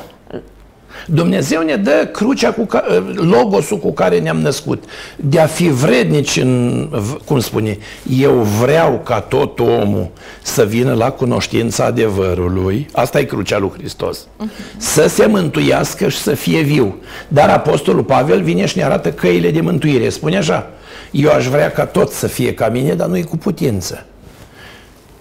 Dumnezeu 1.06 1.62
ne 1.62 1.76
dă 1.76 2.08
crucea 2.12 2.52
cu 2.52 2.64
ca, 2.64 2.84
logosul 3.14 3.78
cu 3.78 3.92
care 3.92 4.18
ne-am 4.18 4.40
născut. 4.40 4.84
De 5.16 5.40
a 5.40 5.46
fi 5.46 5.68
vrednici 5.68 6.36
în, 6.36 6.88
cum 7.24 7.40
spune, 7.40 7.78
eu 8.18 8.32
vreau 8.32 9.00
ca 9.04 9.20
tot 9.20 9.58
omul 9.58 10.08
să 10.42 10.64
vină 10.64 10.94
la 10.94 11.10
cunoștința 11.10 11.84
adevărului, 11.84 12.88
asta 12.92 13.18
e 13.18 13.24
crucea 13.24 13.58
lui 13.58 13.72
Hristos, 13.76 14.18
uh-huh. 14.18 14.76
să 14.76 15.08
se 15.08 15.26
mântuiască 15.26 16.08
și 16.08 16.18
să 16.18 16.34
fie 16.34 16.60
viu. 16.60 16.96
Dar 17.28 17.48
Apostolul 17.48 18.02
Pavel 18.04 18.42
vine 18.42 18.66
și 18.66 18.76
ne 18.76 18.84
arată 18.84 19.12
căile 19.12 19.50
de 19.50 19.60
mântuire. 19.60 20.08
Spune 20.08 20.36
așa, 20.36 20.70
eu 21.10 21.30
aș 21.30 21.46
vrea 21.46 21.70
ca 21.70 21.86
tot 21.86 22.10
să 22.10 22.26
fie 22.26 22.54
ca 22.54 22.68
mine, 22.68 22.94
dar 22.94 23.06
nu 23.06 23.16
e 23.16 23.22
cu 23.22 23.36
putință. 23.36 24.06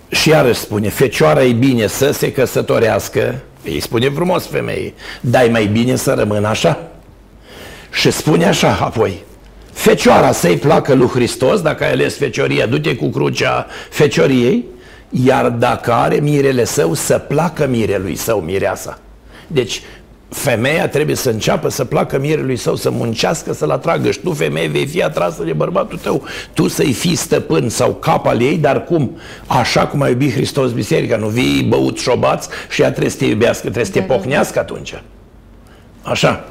Și 0.10 0.30
iarăși 0.30 0.60
spune, 0.60 0.90
fecioara 0.90 1.44
e 1.44 1.52
bine 1.52 1.88
să 1.88 2.12
se 2.12 2.32
căsătorească, 2.32 3.42
îi 3.64 3.80
spune 3.80 4.10
frumos 4.10 4.46
femeie, 4.48 4.94
dai 5.22 5.48
mai 5.48 5.66
bine 5.66 5.96
să 5.96 6.14
rămână 6.18 6.48
așa? 6.48 6.88
Și 7.92 8.12
spune 8.12 8.46
așa 8.46 8.78
apoi, 8.82 9.24
fecioara 9.72 10.32
să-i 10.32 10.58
placă 10.58 10.94
lui 10.94 11.08
Hristos, 11.08 11.62
dacă 11.62 11.84
ai 11.84 11.92
ales 11.92 12.18
fecioria, 12.18 12.66
du-te 12.66 12.96
cu 12.96 13.10
crucea 13.10 13.68
fecioriei, 13.90 14.66
iar 15.10 15.50
dacă 15.50 15.94
are 15.94 16.16
mirele 16.16 16.64
său, 16.64 16.94
să 16.94 17.18
placă 17.18 17.68
mirelui 17.68 18.16
său, 18.16 18.40
mireasa. 18.40 19.00
Deci, 19.48 19.82
femeia 20.34 20.88
trebuie 20.88 21.16
să 21.16 21.30
înceapă 21.30 21.70
să 21.70 21.86
placă 21.86 22.20
mirelui 22.20 22.56
său, 22.56 22.76
să 22.76 22.90
muncească, 22.90 23.54
să-l 23.54 23.70
atragă. 23.70 24.12
Și 24.12 24.20
tu, 24.20 24.32
femeie, 24.32 24.68
vei 24.68 24.86
fi 24.86 25.04
atrasă 25.04 25.44
de 25.44 25.54
bărbatul 25.54 25.98
tău. 25.98 26.24
Tu 26.54 26.68
să-i 26.68 26.94
fii 26.94 27.16
stăpân 27.16 27.70
sau 27.70 27.94
cap 27.94 28.26
al 28.26 28.42
ei, 28.42 28.58
dar 28.58 28.84
cum? 28.84 29.18
Așa 29.48 29.88
cum 29.88 30.02
a 30.02 30.10
iubit 30.10 30.34
Hristos 30.34 30.72
biserica. 30.72 31.18
Nu 31.18 31.28
vii 31.28 31.64
băut 31.64 31.98
șobați 31.98 32.50
și 32.70 32.82
ea 32.82 32.90
trebuie 32.90 33.12
să 33.12 33.18
te 33.18 33.26
iubească, 33.26 33.62
trebuie 33.62 33.86
să 33.86 33.92
te 33.92 34.00
da, 34.00 34.14
pocnească 34.14 34.60
atunci. 34.60 35.02
Așa. 36.02 36.46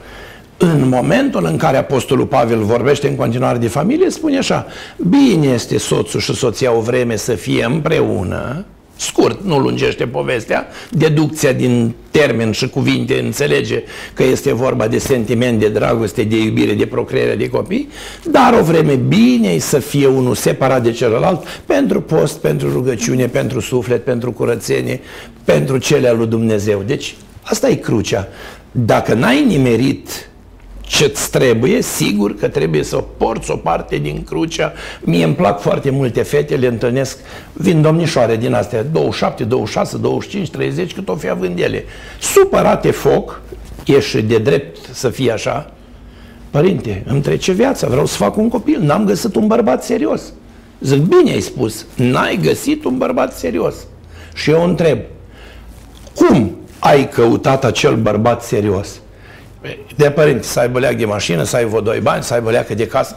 În 0.57 0.89
momentul 0.89 1.45
în 1.45 1.57
care 1.57 1.77
Apostolul 1.77 2.27
Pavel 2.27 2.63
vorbește 2.63 3.09
în 3.09 3.17
continuare 3.17 3.59
de 3.59 3.69
familie, 3.69 4.11
spune 4.11 4.39
așa, 4.39 4.67
bine 5.09 5.47
este 5.47 5.79
soțul 5.79 6.21
și 6.21 6.35
soția 6.35 6.73
o 6.73 6.81
vreme 6.81 7.17
să 7.17 7.35
fie 7.35 7.65
împreună, 7.65 8.65
scurt, 9.03 9.45
nu 9.45 9.59
lungește 9.59 10.07
povestea, 10.07 10.67
deducția 10.91 11.53
din 11.53 11.95
termen 12.11 12.53
și 12.53 12.69
cuvinte 12.69 13.21
înțelege 13.21 13.83
că 14.15 14.23
este 14.23 14.53
vorba 14.53 14.89
de 14.89 14.99
sentiment, 14.99 15.61
de 15.61 15.69
dragoste, 15.69 16.23
de 16.23 16.37
iubire, 16.43 16.73
de 16.73 16.87
procreere 16.87 17.35
de 17.35 17.49
copii, 17.49 17.89
dar 18.31 18.59
o 18.61 18.63
vreme 18.63 18.95
bine 18.95 19.59
să 19.59 19.79
fie 19.79 20.07
unul 20.07 20.35
separat 20.35 20.83
de 20.83 20.91
celălalt 20.91 21.63
pentru 21.67 22.01
post, 22.01 22.39
pentru 22.39 22.73
rugăciune, 22.73 23.27
pentru 23.27 23.61
suflet, 23.61 24.05
pentru 24.05 24.33
curățenie, 24.33 25.01
pentru 25.45 25.79
cele 25.79 26.09
al 26.09 26.17
lui 26.17 26.27
Dumnezeu. 26.27 26.83
Deci 26.87 27.15
asta 27.43 27.69
e 27.69 27.75
crucea. 27.75 28.29
Dacă 28.73 29.15
n-ai 29.15 29.45
nimerit 29.45 30.31
ce-ți 30.93 31.31
trebuie, 31.31 31.83
sigur 31.83 32.35
că 32.35 32.49
trebuie 32.49 32.83
să 32.83 32.97
porți 32.97 33.51
o 33.51 33.57
parte 33.57 33.97
din 33.97 34.23
crucea. 34.25 34.73
Mie 35.01 35.25
îmi 35.25 35.35
plac 35.35 35.61
foarte 35.61 35.91
multe 35.91 36.23
fete, 36.23 36.57
le 36.57 36.67
întâlnesc, 36.67 37.19
vin 37.53 37.83
domnișoare 37.83 38.37
din 38.37 38.55
astea, 38.55 38.83
27, 38.83 39.45
26, 39.45 39.97
25, 39.97 40.51
30, 40.51 40.95
cât 40.95 41.09
o 41.09 41.15
fi 41.15 41.29
având 41.29 41.59
ele. 41.59 41.85
Supărate 42.21 42.91
foc, 42.91 43.41
ieși 43.85 44.23
de 44.23 44.39
drept 44.39 44.77
să 44.91 45.09
fie 45.09 45.33
așa, 45.33 45.73
Părinte, 46.51 47.03
îmi 47.07 47.21
trece 47.21 47.53
viața, 47.53 47.87
vreau 47.89 48.07
să 48.07 48.17
fac 48.17 48.37
un 48.37 48.49
copil, 48.49 48.81
n-am 48.81 49.05
găsit 49.05 49.35
un 49.35 49.47
bărbat 49.47 49.85
serios. 49.85 50.23
Zic, 50.81 50.99
bine 50.99 51.31
ai 51.31 51.41
spus, 51.41 51.87
n-ai 51.97 52.39
găsit 52.43 52.85
un 52.85 52.99
bărbat 52.99 53.37
serios. 53.37 53.75
Și 54.35 54.51
eu 54.51 54.65
întreb, 54.65 54.99
cum 56.15 56.57
ai 56.79 57.09
căutat 57.09 57.65
acel 57.65 57.97
bărbat 57.97 58.43
serios? 58.43 59.02
De 59.97 60.11
părinți, 60.11 60.49
să 60.49 60.61
aibă 60.61 60.79
leac 60.79 60.97
de 60.97 61.05
mașină, 61.05 61.43
să 61.43 61.57
aibă 61.57 61.81
doi 61.81 62.01
bani, 62.01 62.23
să 62.23 62.35
aibă 62.35 62.51
leacă 62.51 62.75
de 62.75 62.87
casă. 62.87 63.17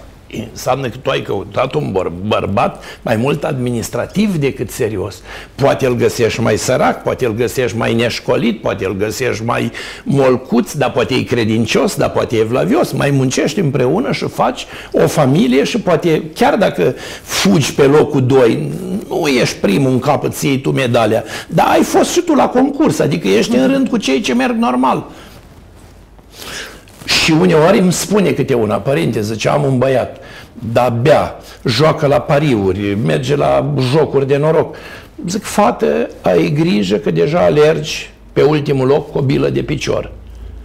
Înseamnă 0.52 0.88
că 0.88 0.98
tu 0.98 1.10
ai 1.10 1.22
căutat 1.22 1.74
un 1.74 1.92
băr- 1.92 2.26
bărbat 2.28 2.84
mai 3.02 3.16
mult 3.16 3.44
administrativ 3.44 4.36
decât 4.36 4.72
serios. 4.72 5.22
Poate 5.56 5.86
îl 5.86 5.96
găsești 5.96 6.42
mai 6.42 6.58
sărac, 6.58 7.04
poate 7.04 7.26
îl 7.26 7.34
găsești 7.34 7.78
mai 7.78 7.94
neșcolit, 7.94 8.62
poate 8.62 8.86
îl 8.86 8.96
găsești 8.96 9.44
mai 9.44 9.72
molcuț, 10.04 10.74
dar 10.74 10.92
poate 10.92 11.14
e 11.14 11.22
credincios, 11.22 11.96
dar 11.96 12.10
poate 12.10 12.36
e 12.36 12.44
vlavios. 12.44 12.92
Mai 12.92 13.10
muncești 13.10 13.60
împreună 13.60 14.12
și 14.12 14.26
faci 14.28 14.66
o 14.92 15.08
familie 15.08 15.64
și 15.64 15.80
poate, 15.80 16.24
chiar 16.36 16.56
dacă 16.56 16.96
fugi 17.22 17.74
pe 17.74 17.84
locul 17.84 18.26
2, 18.26 18.72
nu 19.10 19.28
ești 19.28 19.58
primul 19.58 19.92
în 19.92 20.00
capăt, 20.00 20.34
ți 20.34 20.48
iei 20.48 20.62
tu 20.62 20.72
medalia, 20.72 21.24
dar 21.48 21.68
ai 21.68 21.84
fost 21.84 22.12
și 22.12 22.22
tu 22.22 22.34
la 22.34 22.48
concurs, 22.48 23.00
adică 23.00 23.28
ești 23.28 23.56
în 23.56 23.68
rând 23.68 23.90
cu 23.90 23.98
cei 23.98 24.22
ce 24.22 24.34
merg 24.34 24.56
normal. 24.58 25.06
Și 27.06 27.32
uneori 27.32 27.80
îmi 27.80 27.94
spune 27.94 28.32
câte 28.32 28.54
una, 28.54 28.76
părinte, 28.76 29.22
zice, 29.22 29.50
am 29.50 29.64
un 29.64 29.78
băiat, 29.78 30.18
dar 30.74 30.92
bea, 31.02 31.40
joacă 31.66 32.08
la 32.08 32.20
pariuri, 32.20 32.98
merge 33.06 33.36
la 33.36 33.74
jocuri 33.92 34.28
de 34.28 34.38
noroc. 34.38 34.76
Zic, 35.28 35.44
fată, 35.44 36.10
ai 36.22 36.52
grijă 36.52 36.96
că 36.96 37.12
deja 37.12 37.40
alergi 37.40 38.14
pe 38.34 38.42
ultimul 38.42 38.88
loc 38.88 39.12
cu 39.12 39.18
o 39.18 39.22
bilă 39.22 39.50
de 39.50 39.62
picior. 39.62 40.12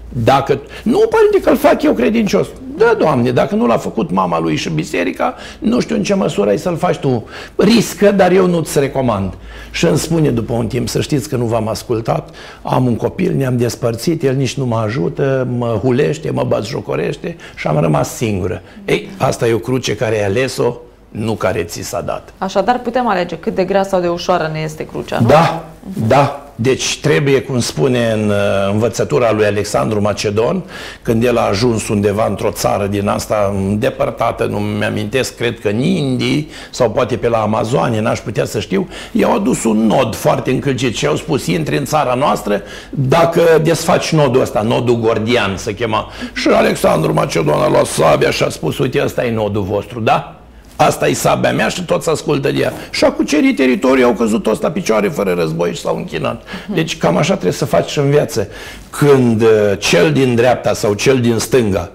Dacă, 0.09 0.61
nu, 0.83 0.99
părinte, 0.99 1.41
că 1.43 1.51
îl 1.51 1.57
fac 1.57 1.83
eu 1.83 1.93
credincios. 1.93 2.47
Da, 2.81 2.95
Doamne, 2.99 3.31
dacă 3.31 3.55
nu 3.55 3.67
l-a 3.67 3.77
făcut 3.77 4.11
mama 4.11 4.39
lui 4.39 4.57
și 4.57 4.71
biserica, 4.71 5.35
nu 5.59 5.81
știu 5.81 5.97
în 5.97 6.03
ce 6.03 6.15
măsură 6.15 6.51
ai 6.51 6.59
să-l 6.59 6.77
faci 6.77 6.97
tu. 6.97 7.25
Riscă, 7.57 8.11
dar 8.11 8.33
eu 8.33 8.47
nu-ți 8.47 8.79
recomand. 8.79 9.33
Și 9.71 9.87
îmi 9.87 9.99
spune 9.99 10.31
după 10.31 10.53
un 10.53 10.67
timp, 10.67 10.89
să 10.89 11.01
știți 11.01 11.29
că 11.29 11.37
nu 11.37 11.45
v-am 11.45 11.69
ascultat, 11.69 12.31
am 12.63 12.87
un 12.87 12.97
copil, 12.97 13.35
ne-am 13.37 13.57
despărțit, 13.57 14.23
el 14.23 14.35
nici 14.35 14.55
nu 14.55 14.67
mă 14.67 14.77
ajută, 14.77 15.49
mă 15.59 15.81
hulește, 15.83 16.31
mă 16.31 16.61
jocorește 16.65 17.37
și 17.57 17.67
am 17.67 17.79
rămas 17.81 18.15
singură. 18.15 18.63
Ei, 18.85 19.09
asta 19.19 19.49
e 19.49 19.53
o 19.53 19.59
cruce 19.59 19.97
care 19.97 20.19
ai 20.19 20.25
ales-o, 20.25 20.75
nu 21.09 21.33
care 21.33 21.63
ți 21.63 21.83
s-a 21.83 22.01
dat. 22.01 22.33
Așadar 22.39 22.79
putem 22.79 23.09
alege 23.09 23.37
cât 23.37 23.55
de 23.55 23.65
grea 23.65 23.83
sau 23.83 24.01
de 24.01 24.09
ușoară 24.09 24.51
ne 24.53 24.59
este 24.59 24.87
crucea, 24.87 25.21
nu? 25.21 25.27
Da, 25.27 25.65
da. 26.07 26.50
Deci 26.63 27.01
trebuie, 27.01 27.41
cum 27.41 27.61
spune 27.61 28.11
în 28.13 28.29
uh, 28.29 28.71
învățătura 28.73 29.33
lui 29.33 29.45
Alexandru 29.45 30.01
Macedon, 30.01 30.63
când 31.03 31.25
el 31.25 31.39
a 31.39 31.49
ajuns 31.49 31.89
undeva 31.89 32.27
într-o 32.27 32.51
țară 32.51 32.87
din 32.87 33.09
asta 33.09 33.53
îndepărtată, 33.57 34.45
nu 34.45 34.59
mi-amintesc, 34.59 35.37
cred 35.37 35.61
că 35.61 35.69
în 35.69 35.79
Indii 35.79 36.51
sau 36.71 36.91
poate 36.91 37.17
pe 37.17 37.29
la 37.29 37.39
Amazonie, 37.39 38.01
n-aș 38.01 38.19
putea 38.19 38.45
să 38.45 38.61
știu, 38.61 38.89
i-au 39.13 39.35
adus 39.35 39.65
un 39.65 39.87
nod 39.87 40.15
foarte 40.15 40.51
încălcit 40.51 40.97
și 40.97 41.07
au 41.07 41.17
spus, 41.17 41.47
intri 41.47 41.77
în 41.77 41.85
țara 41.85 42.15
noastră 42.15 42.63
dacă 42.91 43.43
desfaci 43.63 44.13
nodul 44.13 44.41
ăsta, 44.41 44.63
nodul 44.63 44.99
gordian 44.99 45.57
se 45.57 45.75
chema. 45.75 46.09
Și 46.35 46.49
Alexandru 46.49 47.13
Macedon 47.13 47.61
a 47.61 47.69
luat 47.69 47.87
sabia 47.87 48.31
și 48.31 48.43
a 48.43 48.49
spus, 48.49 48.79
uite, 48.79 49.03
ăsta 49.05 49.25
e 49.25 49.31
nodul 49.31 49.63
vostru, 49.63 50.01
da? 50.01 50.40
Asta 50.87 51.09
e 51.09 51.13
sabia 51.13 51.53
mea 51.53 51.69
și 51.69 51.85
toți 51.85 52.09
ascultă 52.09 52.51
de 52.51 52.59
ea. 52.59 52.73
Și 52.91 53.05
a 53.05 53.13
cucerit 53.13 53.57
teritoriul, 53.57 54.07
au 54.07 54.13
căzut 54.13 54.43
toți 54.43 54.63
la 54.63 54.71
picioare 54.71 55.09
fără 55.09 55.35
război 55.39 55.75
și 55.75 55.81
s-au 55.81 55.97
închinat. 55.97 56.43
Deci 56.75 56.99
cam 56.99 57.17
așa 57.17 57.33
trebuie 57.33 57.53
să 57.53 57.65
faci 57.65 57.89
și 57.89 57.99
în 57.99 58.11
viață. 58.11 58.49
Când 58.91 59.43
uh, 59.43 59.49
cel 59.79 60.13
din 60.13 60.35
dreapta 60.35 60.73
sau 60.73 60.95
cel 60.95 61.21
din 61.21 61.39
stânga 61.39 61.91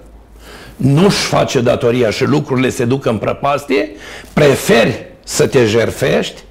nu-și 0.76 1.26
face 1.26 1.62
datoria 1.62 2.10
și 2.10 2.24
lucrurile 2.24 2.70
se 2.70 2.86
duc 2.86 3.06
în 3.06 3.18
prăpastie, 3.18 3.90
preferi 4.34 5.06
să 5.24 5.48
te 5.48 5.66
jerfești 5.66 6.41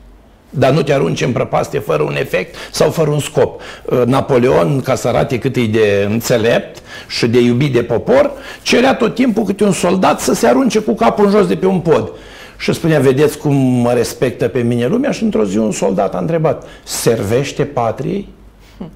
dar 0.56 0.72
nu 0.72 0.82
te 0.82 0.92
arunci 0.92 1.22
în 1.22 1.32
prăpastie 1.32 1.78
fără 1.78 2.02
un 2.02 2.16
efect 2.16 2.54
sau 2.70 2.90
fără 2.90 3.10
un 3.10 3.18
scop. 3.18 3.60
Uh, 3.84 4.02
Napoleon, 4.04 4.80
ca 4.80 4.94
să 4.94 5.08
arate 5.08 5.38
cât 5.38 5.56
e 5.56 5.66
de 5.66 6.06
înțelept 6.10 6.82
și 7.08 7.26
de 7.26 7.40
iubit 7.40 7.72
de 7.72 7.82
popor, 7.82 8.30
cerea 8.62 8.94
tot 8.94 9.14
timpul 9.14 9.44
câte 9.44 9.64
un 9.64 9.72
soldat 9.72 10.20
să 10.20 10.34
se 10.34 10.46
arunce 10.46 10.78
cu 10.78 10.94
capul 10.94 11.24
în 11.24 11.30
jos 11.30 11.46
de 11.46 11.56
pe 11.56 11.66
un 11.66 11.80
pod. 11.80 12.12
Și 12.58 12.72
spunea, 12.72 13.00
vedeți 13.00 13.38
cum 13.38 13.54
mă 13.56 13.92
respectă 13.92 14.48
pe 14.48 14.60
mine 14.60 14.86
lumea? 14.86 15.10
Și 15.10 15.22
într-o 15.22 15.44
zi 15.44 15.58
un 15.58 15.72
soldat 15.72 16.14
a 16.14 16.18
întrebat, 16.18 16.66
servește 16.82 17.64
patriei? 17.64 18.28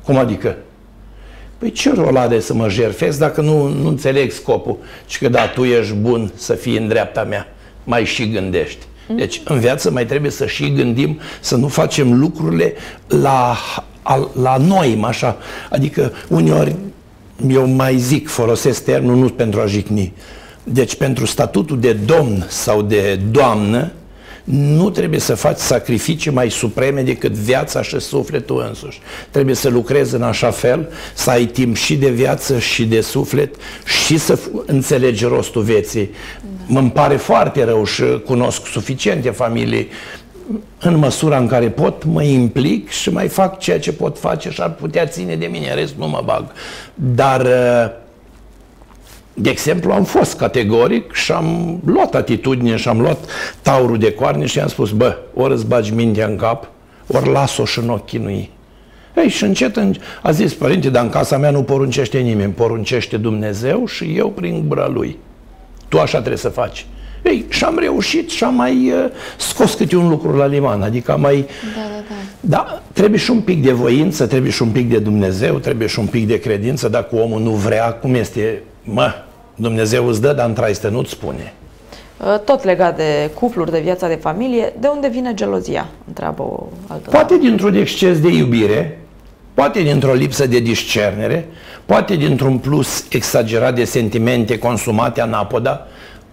Cum 0.05 0.17
adică? 0.17 0.57
Păi 1.59 1.71
ce 1.71 1.93
rol 1.95 2.17
are 2.17 2.41
să 2.41 2.55
mă 2.55 2.69
jerfesc 2.69 3.19
dacă 3.19 3.41
nu, 3.41 3.69
nu 3.69 3.89
înțeleg 3.89 4.31
scopul? 4.31 4.77
Și 5.07 5.19
că 5.19 5.29
da, 5.29 5.47
tu 5.47 5.65
ești 5.65 5.95
bun 5.95 6.33
să 6.35 6.53
fii 6.53 6.77
în 6.77 6.89
dreapta 6.89 7.25
mea, 7.25 7.49
mai 7.85 8.05
și 8.05 8.31
gândești. 8.31 8.87
Deci 9.17 9.41
în 9.45 9.59
viață 9.59 9.91
mai 9.91 10.07
trebuie 10.07 10.31
să 10.31 10.47
și 10.47 10.73
gândim 10.73 11.19
să 11.41 11.57
nu 11.57 11.69
facem 11.69 12.19
lucrurile 12.19 12.73
la, 13.07 13.57
la 14.43 14.57
noi, 14.57 15.01
așa. 15.03 15.37
Adică 15.71 16.13
uneori 16.29 16.77
eu 17.47 17.67
mai 17.67 17.97
zic, 17.97 18.29
folosesc 18.29 18.85
termenul 18.85 19.17
nu 19.17 19.29
pentru 19.29 19.61
a 19.61 19.67
jicni. 19.67 20.13
Deci 20.65 20.97
pentru 20.97 21.27
statutul 21.27 21.81
de 21.81 21.93
domn 21.93 22.47
sau 22.49 22.83
de 22.83 23.21
doamnă, 23.31 23.93
nu 24.51 24.91
trebuie 24.91 25.21
să 25.21 25.35
faci 25.35 25.59
sacrificii 25.59 26.31
mai 26.31 26.51
supreme 26.51 27.03
decât 27.03 27.33
viața 27.33 27.83
și 27.83 28.01
sufletul 28.01 28.65
însuși. 28.69 29.01
Trebuie 29.31 29.55
să 29.55 29.69
lucrezi 29.69 30.15
în 30.15 30.23
așa 30.23 30.51
fel, 30.51 30.89
să 31.15 31.31
ai 31.31 31.45
timp 31.45 31.77
și 31.77 31.97
de 31.97 32.11
viață 32.11 32.59
și 32.59 32.87
de 32.87 33.01
suflet 33.01 33.55
și 34.05 34.19
să 34.19 34.39
înțelegi 34.67 35.25
rostul 35.25 35.63
vieții. 35.63 36.11
Da. 36.67 36.79
Îmi 36.79 36.91
pare 36.91 37.17
foarte 37.17 37.65
rău 37.65 37.85
și 37.85 38.03
cunosc 38.25 38.67
suficiente 38.67 39.31
familii 39.31 39.89
în 40.79 40.97
măsura 40.97 41.39
în 41.39 41.47
care 41.47 41.69
pot, 41.69 42.05
mă 42.05 42.23
implic 42.23 42.91
și 42.91 43.11
mai 43.11 43.29
fac 43.29 43.59
ceea 43.59 43.81
ce 43.81 43.93
pot 43.93 44.19
face 44.19 44.51
și 44.51 44.61
ar 44.61 44.71
putea 44.71 45.07
ține 45.07 45.37
de 45.37 45.47
mine, 45.47 45.75
rest 45.75 45.95
nu 45.99 46.09
mă 46.09 46.23
bag. 46.25 46.45
Dar 46.95 47.41
uh, 47.41 48.07
de 49.41 49.51
exemplu, 49.51 49.93
am 49.93 50.05
fost 50.05 50.37
categoric 50.37 51.13
și 51.13 51.33
am 51.33 51.81
luat 51.85 52.15
atitudine 52.15 52.77
și 52.77 52.89
am 52.89 53.01
luat 53.01 53.19
taurul 53.63 53.99
de 53.99 54.13
coarne 54.13 54.47
și 54.47 54.61
am 54.61 54.69
spus, 54.69 54.91
bă, 54.91 55.17
ori 55.35 55.53
îți 55.53 55.67
bagi 55.67 55.95
mintea 55.95 56.27
în 56.27 56.37
cap, 56.37 56.71
ori 57.07 57.29
las-o 57.29 57.65
și 57.65 57.79
în 57.79 57.89
ochii 57.89 58.19
nu 58.19 58.49
Ei, 59.23 59.29
și 59.29 59.45
încet, 59.45 59.77
a 60.23 60.31
zis, 60.31 60.55
părinte, 60.55 60.91
dar 60.91 61.03
în 61.03 61.11
casa 61.11 61.39
mea 61.39 61.51
nu 61.51 61.63
poruncește 61.63 62.19
nimeni, 62.19 62.53
poruncește 62.53 63.17
Dumnezeu 63.17 63.87
și 63.87 64.05
eu 64.17 64.31
prin 64.31 64.65
gura 64.67 64.89
Lui. 64.89 65.19
Tu 65.89 65.99
așa 65.99 66.19
trebuie 66.19 66.37
să 66.37 66.49
faci. 66.49 66.87
Ei, 67.25 67.45
și 67.49 67.65
am 67.65 67.79
reușit 67.79 68.31
și 68.31 68.45
am 68.45 68.55
mai 68.55 68.93
uh, 68.93 69.11
scos 69.37 69.75
câte 69.75 69.97
un 69.97 70.09
lucru 70.09 70.37
la 70.37 70.47
liman, 70.47 70.83
adică 70.83 71.13
am 71.13 71.21
mai... 71.21 71.47
Da, 71.75 71.81
da, 71.81 72.03
da. 72.09 72.15
Da, 72.41 72.83
trebuie 72.93 73.19
și 73.19 73.31
un 73.31 73.41
pic 73.41 73.63
de 73.63 73.73
voință, 73.73 74.27
trebuie 74.27 74.51
și 74.51 74.63
un 74.63 74.69
pic 74.69 74.91
de 74.91 74.99
Dumnezeu, 74.99 75.59
trebuie 75.59 75.89
și 75.89 75.99
un 75.99 76.07
pic 76.07 76.27
de 76.27 76.39
credință, 76.39 76.89
dacă 76.89 77.17
omul 77.17 77.41
nu 77.41 77.51
vrea, 77.51 77.93
cum 77.93 78.15
este, 78.15 78.63
mă, 78.83 79.13
Dumnezeu 79.61 80.07
îți 80.07 80.21
dă, 80.21 80.33
dar 80.33 80.49
într 80.49 80.89
nu-ți 80.89 81.11
spune. 81.11 81.53
Uh, 82.17 82.39
tot 82.45 82.65
legat 82.65 82.97
de 82.97 83.31
cupluri, 83.35 83.71
de 83.71 83.81
viața 83.81 84.09
de 84.09 84.15
familie, 84.15 84.73
de 84.81 84.87
unde 84.87 85.09
vine 85.09 85.35
gelozia? 85.35 85.89
Întreabă 86.07 86.43
o 86.43 86.67
altă 86.87 87.11
Poate 87.11 87.37
dintr-un 87.37 87.75
exces 87.75 88.21
de 88.21 88.29
iubire, 88.29 89.01
poate 89.55 89.83
dintr-o 89.83 90.13
lipsă 90.13 90.47
de 90.47 90.59
discernere, 90.59 91.49
poate 91.87 92.15
dintr-un 92.15 92.59
plus 92.59 93.05
exagerat 93.11 93.75
de 93.75 93.85
sentimente 93.85 94.59
consumate 94.59 95.21
anapoda. 95.21 95.87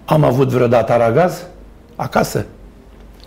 Am 0.06 0.23
avut 0.23 0.47
vreodată 0.47 0.91
aragaz 0.91 1.45
acasă? 1.95 2.45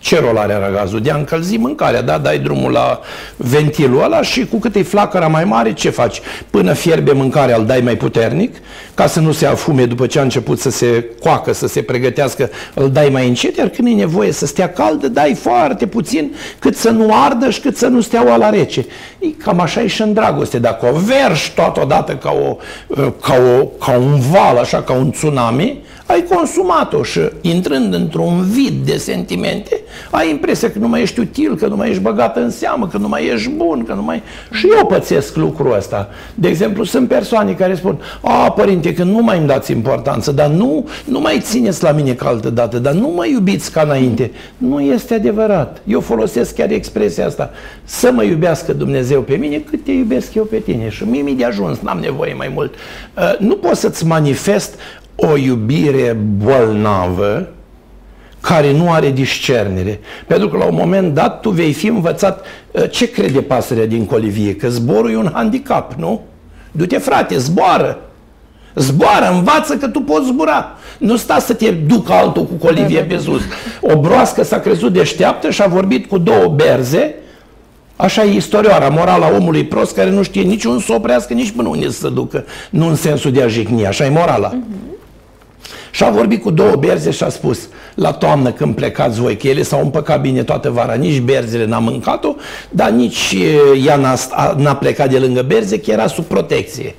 Ce 0.08 0.20
rol 0.20 0.36
are 0.36 0.52
aragazul? 0.52 1.00
De 1.00 1.10
a 1.10 1.16
încălzi 1.16 1.56
mâncarea, 1.56 2.02
da? 2.02 2.18
Dai 2.18 2.38
drumul 2.38 2.72
la 2.72 3.00
ventilul 3.36 4.02
ăla 4.02 4.22
și 4.22 4.46
cu 4.46 4.56
cât 4.58 4.74
e 4.74 4.82
flacăra 4.82 5.26
mai 5.26 5.44
mare, 5.44 5.72
ce 5.72 5.90
faci? 5.90 6.20
Până 6.50 6.72
fierbe 6.72 7.12
mâncarea, 7.12 7.56
îl 7.56 7.66
dai 7.66 7.80
mai 7.80 7.96
puternic, 7.96 8.56
ca 8.94 9.06
să 9.06 9.20
nu 9.20 9.32
se 9.32 9.46
afume 9.46 9.84
după 9.84 10.06
ce 10.06 10.18
a 10.18 10.22
început 10.22 10.60
să 10.60 10.70
se 10.70 11.04
coacă, 11.20 11.52
să 11.52 11.66
se 11.66 11.82
pregătească, 11.82 12.50
îl 12.74 12.90
dai 12.90 13.08
mai 13.08 13.28
încet, 13.28 13.56
iar 13.56 13.68
când 13.68 13.88
e 13.88 13.90
nevoie 13.90 14.32
să 14.32 14.46
stea 14.46 14.72
cald, 14.72 15.06
dai 15.06 15.34
foarte 15.34 15.86
puțin, 15.86 16.34
cât 16.58 16.76
să 16.76 16.90
nu 16.90 17.14
ardă 17.24 17.50
și 17.50 17.60
cât 17.60 17.76
să 17.76 17.86
nu 17.86 18.00
stea 18.00 18.36
la 18.36 18.50
rece. 18.50 18.86
E 19.18 19.26
cam 19.42 19.60
așa 19.60 19.82
e 19.82 19.86
și 19.86 20.02
în 20.02 20.12
dragoste. 20.12 20.58
Dacă 20.58 20.86
o 20.86 20.98
vergi 20.98 21.52
totodată 21.54 22.12
ca, 22.12 22.30
o, 22.30 22.56
ca, 23.20 23.34
o, 23.60 23.64
ca 23.64 23.92
un 23.98 24.20
val, 24.30 24.56
așa, 24.56 24.82
ca 24.82 24.92
un 24.92 25.10
tsunami, 25.10 25.82
ai 26.08 26.24
consumat-o 26.34 27.02
și 27.02 27.20
intrând 27.40 27.94
într-un 27.94 28.42
vid 28.42 28.86
de 28.86 28.96
sentimente, 28.96 29.80
ai 30.10 30.30
impresia 30.30 30.70
că 30.70 30.78
nu 30.78 30.88
mai 30.88 31.02
ești 31.02 31.20
util, 31.20 31.56
că 31.56 31.66
nu 31.66 31.76
mai 31.76 31.88
ești 31.88 32.02
băgat 32.02 32.36
în 32.36 32.50
seamă, 32.50 32.86
că 32.86 32.98
nu 32.98 33.08
mai 33.08 33.26
ești 33.26 33.50
bun, 33.50 33.84
că 33.84 33.92
nu 33.92 34.02
mai... 34.02 34.22
Și 34.52 34.68
eu 34.78 34.86
pățesc 34.86 35.36
lucrul 35.36 35.74
ăsta. 35.76 36.08
De 36.34 36.48
exemplu, 36.48 36.84
sunt 36.84 37.08
persoane 37.08 37.52
care 37.52 37.74
spun, 37.74 38.00
a, 38.20 38.50
părinte, 38.50 38.94
că 38.94 39.02
nu 39.02 39.22
mai 39.22 39.38
îmi 39.38 39.46
dați 39.46 39.72
importanță, 39.72 40.32
dar 40.32 40.48
nu, 40.48 40.88
nu 41.04 41.20
mai 41.20 41.40
țineți 41.40 41.82
la 41.82 41.92
mine 41.92 42.12
ca 42.12 42.28
altă 42.28 42.50
dată, 42.50 42.78
dar 42.78 42.92
nu 42.92 43.08
mă 43.08 43.26
iubiți 43.26 43.72
ca 43.72 43.82
înainte. 43.82 44.30
Nu 44.56 44.80
este 44.80 45.14
adevărat. 45.14 45.82
Eu 45.86 46.00
folosesc 46.00 46.54
chiar 46.54 46.70
expresia 46.70 47.26
asta. 47.26 47.50
Să 47.84 48.10
mă 48.12 48.22
iubească 48.22 48.72
Dumnezeu 48.72 49.20
pe 49.20 49.34
mine 49.34 49.56
cât 49.56 49.84
te 49.84 49.92
iubesc 49.92 50.34
eu 50.34 50.44
pe 50.44 50.56
tine. 50.56 50.88
Și 50.88 51.04
mie 51.04 51.22
mi 51.22 51.34
de 51.34 51.44
ajuns, 51.44 51.78
n-am 51.78 51.98
nevoie 51.98 52.34
mai 52.34 52.50
mult. 52.54 52.74
Uh, 53.16 53.38
nu 53.38 53.54
poți 53.54 53.80
să-ți 53.80 54.06
manifest 54.06 54.74
o 55.20 55.36
iubire 55.36 56.16
bolnavă 56.44 57.48
care 58.40 58.72
nu 58.72 58.92
are 58.92 59.10
discernere. 59.10 60.00
Pentru 60.26 60.48
că 60.48 60.56
la 60.56 60.64
un 60.64 60.74
moment 60.74 61.14
dat 61.14 61.40
tu 61.40 61.50
vei 61.50 61.72
fi 61.72 61.86
învățat 61.86 62.44
uh, 62.70 62.90
ce 62.90 63.10
crede 63.10 63.40
pasărea 63.40 63.86
din 63.86 64.06
colivie, 64.06 64.54
că 64.54 64.68
zborul 64.68 65.10
e 65.10 65.16
un 65.16 65.30
handicap, 65.32 65.92
nu? 65.92 66.20
Du-te 66.72 66.98
frate, 66.98 67.38
zboară! 67.38 68.00
Zboară, 68.74 69.30
învață 69.32 69.76
că 69.76 69.88
tu 69.88 70.00
poți 70.00 70.26
zbura. 70.26 70.76
Nu 70.98 71.16
sta 71.16 71.38
să 71.38 71.54
te 71.54 71.70
ducă 71.70 72.12
altul 72.12 72.44
cu 72.44 72.54
colivie 72.54 73.00
pe 73.00 73.18
sus. 73.18 73.40
O 73.80 74.00
broască 74.00 74.44
s-a 74.44 74.60
crezut 74.60 74.92
deșteaptă 74.92 75.50
și 75.50 75.62
a 75.62 75.66
vorbit 75.66 76.06
cu 76.06 76.18
două 76.18 76.46
berze. 76.46 77.14
Așa 77.96 78.24
e 78.24 78.34
istorioara, 78.34 78.88
morala 78.88 79.30
omului 79.36 79.64
prost 79.64 79.94
care 79.94 80.10
nu 80.10 80.22
știe 80.22 80.42
niciun 80.42 80.80
să 80.80 80.92
oprească, 80.92 81.32
nici 81.32 81.50
până 81.50 81.68
unde 81.68 81.90
să 81.90 82.00
se 82.00 82.08
ducă. 82.08 82.44
Nu 82.70 82.86
în 82.86 82.94
sensul 82.94 83.32
de 83.32 83.42
a 83.42 83.46
jigni, 83.46 83.86
așa 83.86 84.04
e 84.04 84.08
morala. 84.08 84.50
Uh-huh. 84.50 84.97
Și 85.90 86.04
a 86.04 86.10
vorbit 86.10 86.42
cu 86.42 86.50
două 86.50 86.74
berze 86.74 87.10
și 87.10 87.22
a 87.22 87.28
spus, 87.28 87.58
la 87.94 88.12
toamnă 88.12 88.52
când 88.52 88.74
plecați 88.74 89.20
voi, 89.20 89.36
că 89.36 89.48
ele 89.48 89.62
s-au 89.62 89.80
împăcat 89.80 90.20
bine 90.20 90.42
toată 90.42 90.70
vara, 90.70 90.94
nici 90.94 91.20
berzele 91.20 91.64
n-a 91.64 91.78
mâncat-o, 91.78 92.34
dar 92.70 92.90
nici 92.90 93.36
ea 93.84 93.96
n-a, 93.96 94.16
n-a 94.56 94.76
plecat 94.76 95.10
de 95.10 95.18
lângă 95.18 95.42
berze, 95.42 95.80
că 95.80 95.90
era 95.90 96.06
sub 96.06 96.24
protecție. 96.24 96.94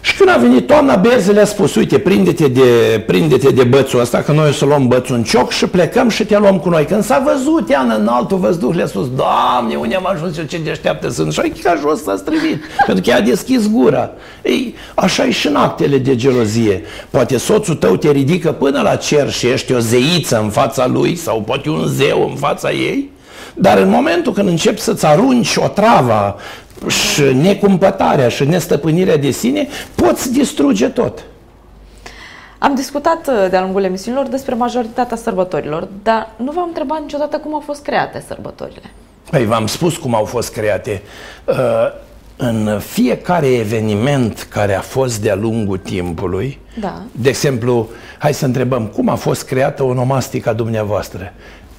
Și 0.00 0.16
când 0.16 0.30
a 0.30 0.36
venit 0.36 0.66
toamna, 0.66 0.96
Berzele 0.96 1.40
a 1.40 1.44
spus, 1.44 1.74
uite, 1.74 1.98
prinde-te 1.98 2.48
de, 2.48 3.02
prinde-te 3.06 3.50
de 3.50 3.64
bățul 3.64 4.00
ăsta, 4.00 4.18
că 4.18 4.32
noi 4.32 4.48
o 4.48 4.52
să 4.52 4.64
luăm 4.64 4.86
bățul 4.86 5.14
în 5.14 5.22
cioc 5.22 5.50
și 5.50 5.66
plecăm 5.66 6.08
și 6.08 6.24
te 6.24 6.38
luăm 6.38 6.58
cu 6.58 6.68
noi. 6.68 6.84
Când 6.84 7.04
s-a 7.04 7.22
văzut 7.26 7.70
ea 7.70 7.80
în 7.80 8.06
altul 8.06 8.38
văzduh, 8.38 8.74
le-a 8.74 8.86
spus, 8.86 9.10
Doamne, 9.10 9.74
unde 9.74 9.94
am 9.94 10.08
ajuns 10.12 10.38
eu, 10.38 10.44
ce 10.44 10.58
deșteaptă 10.58 11.08
sunt? 11.08 11.32
Și 11.32 11.40
ca 11.40 11.74
jos 11.80 12.02
s-a 12.02 12.16
strivit, 12.16 12.60
pentru 12.86 13.04
că 13.04 13.10
ea 13.10 13.16
a 13.16 13.20
deschis 13.20 13.70
gura. 13.70 14.10
Ei, 14.42 14.74
așa 14.94 15.24
e 15.24 15.30
și 15.30 15.46
în 15.46 15.56
actele 15.56 15.98
de 15.98 16.16
gelozie. 16.16 16.82
Poate 17.10 17.36
soțul 17.36 17.74
tău 17.74 17.96
te 17.96 18.10
ridică 18.10 18.52
până 18.52 18.80
la 18.80 18.96
cer 18.96 19.30
și 19.30 19.46
ești 19.46 19.72
o 19.72 19.78
zeiță 19.78 20.40
în 20.42 20.50
fața 20.50 20.86
lui 20.86 21.16
sau 21.16 21.40
poate 21.40 21.70
un 21.70 21.86
zeu 21.86 22.28
în 22.30 22.36
fața 22.36 22.70
ei, 22.70 23.10
dar 23.60 23.78
în 23.78 23.88
momentul 23.88 24.32
când 24.32 24.48
începi 24.48 24.80
să-ți 24.80 25.06
arunci 25.06 25.56
o 25.56 25.68
travă 25.68 26.36
și 26.86 27.22
necumpătarea 27.22 28.28
și 28.28 28.44
nestăpânirea 28.44 29.16
de 29.16 29.30
sine, 29.30 29.68
poți 29.94 30.32
distruge 30.32 30.88
tot. 30.88 31.24
Am 32.58 32.74
discutat 32.74 33.28
uh, 33.28 33.50
de-a 33.50 33.60
lungul 33.60 33.84
emisiunilor 33.84 34.26
despre 34.26 34.54
majoritatea 34.54 35.16
sărbătorilor, 35.16 35.88
dar 36.02 36.30
nu 36.36 36.52
v-am 36.52 36.66
întrebat 36.66 37.00
niciodată 37.00 37.38
cum 37.38 37.54
au 37.54 37.60
fost 37.60 37.82
create 37.82 38.24
sărbătorile. 38.26 38.90
Păi 39.30 39.44
v-am 39.44 39.66
spus 39.66 39.96
cum 39.96 40.14
au 40.14 40.24
fost 40.24 40.52
create. 40.52 41.02
Uh, 41.44 41.56
în 42.40 42.78
fiecare 42.78 43.46
eveniment 43.46 44.46
care 44.50 44.74
a 44.74 44.80
fost 44.80 45.20
de-a 45.20 45.34
lungul 45.34 45.78
timpului, 45.78 46.58
da. 46.80 47.02
de 47.12 47.28
exemplu, 47.28 47.88
hai 48.18 48.34
să 48.34 48.44
întrebăm, 48.44 48.86
cum 48.86 49.08
a 49.08 49.14
fost 49.14 49.44
creată 49.44 49.82
onomastica 49.82 50.52
dumneavoastră? 50.52 51.32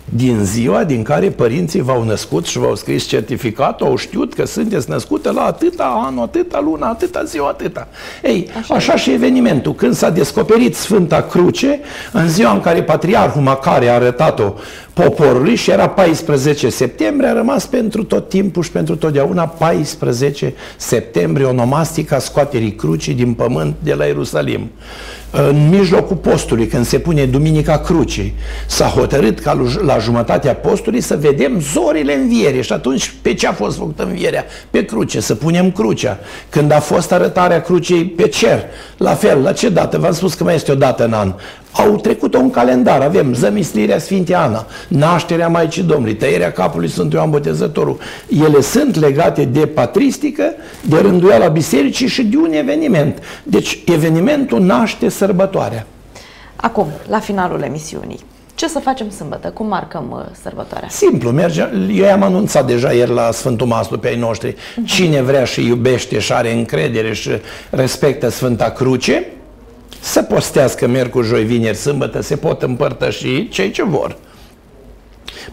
Din 0.09 0.43
ziua 0.43 0.83
din 0.83 1.03
care 1.03 1.29
părinții 1.29 1.81
v-au 1.81 2.03
născut 2.03 2.45
și 2.45 2.57
v-au 2.57 2.75
scris 2.75 3.05
certificatul, 3.05 3.85
au 3.85 3.95
știut 3.95 4.33
că 4.33 4.45
sunteți 4.45 4.89
născute 4.89 5.31
la 5.31 5.41
atâta 5.41 6.03
anul, 6.05 6.23
atâta 6.23 6.59
lună, 6.59 6.85
atâta 6.85 7.23
ziua, 7.23 7.47
atâta. 7.47 7.87
Ei, 8.23 8.47
așa, 8.59 8.75
așa 8.75 8.95
și 8.95 9.11
evenimentul. 9.11 9.75
Când 9.75 9.93
s-a 9.93 10.09
descoperit 10.09 10.75
Sfânta 10.75 11.21
Cruce, 11.21 11.79
în 12.11 12.29
ziua 12.29 12.51
în 12.51 12.61
care 12.61 12.83
Patriarhul 12.83 13.41
Macare 13.41 13.87
a 13.87 13.93
arătat-o 13.93 14.53
poporului 15.03 15.55
și 15.55 15.71
era 15.71 15.89
14 15.89 16.69
septembrie, 16.69 17.29
a 17.29 17.33
rămas 17.33 17.65
pentru 17.65 18.03
tot 18.03 18.29
timpul 18.29 18.63
și 18.63 18.71
pentru 18.71 18.95
totdeauna 18.95 19.47
14 19.47 20.53
septembrie, 20.77 21.45
onomastica 21.45 22.19
scoaterii 22.19 22.75
crucii 22.75 23.13
din 23.13 23.33
pământ 23.33 23.75
de 23.83 23.93
la 23.93 24.05
Ierusalim 24.05 24.69
în 25.31 25.69
mijlocul 25.69 26.15
postului, 26.15 26.67
când 26.67 26.85
se 26.85 26.99
pune 26.99 27.25
Duminica 27.25 27.77
Crucii, 27.77 28.33
s-a 28.67 28.85
hotărât 28.85 29.39
ca 29.39 29.61
la 29.85 29.97
jumătatea 29.97 30.55
postului 30.55 31.01
să 31.01 31.17
vedem 31.17 31.59
zorile 31.59 32.13
învierii. 32.13 32.63
Și 32.63 32.73
atunci 32.73 33.13
pe 33.21 33.33
ce 33.33 33.47
a 33.47 33.51
fost 33.51 33.77
făcută 33.77 34.03
învierea? 34.03 34.45
Pe 34.69 34.85
cruce, 34.85 35.19
să 35.19 35.35
punem 35.35 35.71
crucea. 35.71 36.19
Când 36.49 36.71
a 36.71 36.79
fost 36.79 37.11
arătarea 37.11 37.61
crucei 37.61 38.05
pe 38.05 38.27
cer, 38.27 38.63
la 38.97 39.13
fel, 39.13 39.41
la 39.41 39.51
ce 39.51 39.69
dată? 39.69 39.97
V-am 39.97 40.13
spus 40.13 40.33
că 40.33 40.43
mai 40.43 40.55
este 40.55 40.71
o 40.71 40.75
dată 40.75 41.05
în 41.05 41.13
an 41.13 41.33
au 41.71 41.95
trecut 41.95 42.33
un 42.33 42.49
calendar. 42.49 43.01
Avem 43.01 43.33
zămislirea 43.33 43.99
Sfinte 43.99 44.35
Ana, 44.35 44.65
nașterea 44.87 45.47
Maicii 45.47 45.83
Domnului, 45.83 46.15
tăierea 46.15 46.51
capului 46.51 46.89
Sfântului 46.89 47.17
Ioan 47.17 47.29
Botezătorul. 47.29 47.99
Ele 48.45 48.61
sunt 48.61 48.95
legate 48.95 49.45
de 49.45 49.67
patristică, 49.67 50.43
de 50.81 50.97
rânduiala 50.97 51.47
bisericii 51.47 52.07
și 52.07 52.23
de 52.23 52.37
un 52.37 52.51
eveniment. 52.51 53.23
Deci 53.43 53.79
evenimentul 53.85 54.61
naște 54.61 55.09
sărbătoarea. 55.09 55.85
Acum, 56.55 56.87
la 57.07 57.19
finalul 57.19 57.61
emisiunii, 57.61 58.19
ce 58.55 58.67
să 58.67 58.79
facem 58.79 59.09
sâmbătă? 59.09 59.47
Cum 59.47 59.67
marcăm 59.67 60.11
uh, 60.11 60.35
sărbătoarea? 60.41 60.89
Simplu, 60.89 61.31
merge. 61.31 61.69
Eu 61.93 62.11
am 62.11 62.23
anunțat 62.23 62.67
deja 62.67 62.91
ieri 62.91 63.11
la 63.11 63.31
Sfântul 63.31 63.67
Maslu 63.67 63.97
pe 63.97 64.07
ai 64.07 64.17
noștri. 64.17 64.51
Uh-huh. 64.51 64.85
Cine 64.85 65.21
vrea 65.21 65.43
și 65.43 65.65
iubește 65.65 66.19
și 66.19 66.33
are 66.33 66.53
încredere 66.53 67.13
și 67.13 67.29
respectă 67.69 68.29
Sfânta 68.29 68.69
Cruce, 68.69 69.27
să 69.99 70.21
postească 70.21 70.87
miercuri, 70.87 71.27
joi, 71.27 71.43
vineri, 71.43 71.77
sâmbătă, 71.77 72.21
se 72.21 72.35
pot 72.35 72.61
împărtăși 72.61 73.49
cei 73.49 73.71
ce 73.71 73.83
vor. 73.83 74.17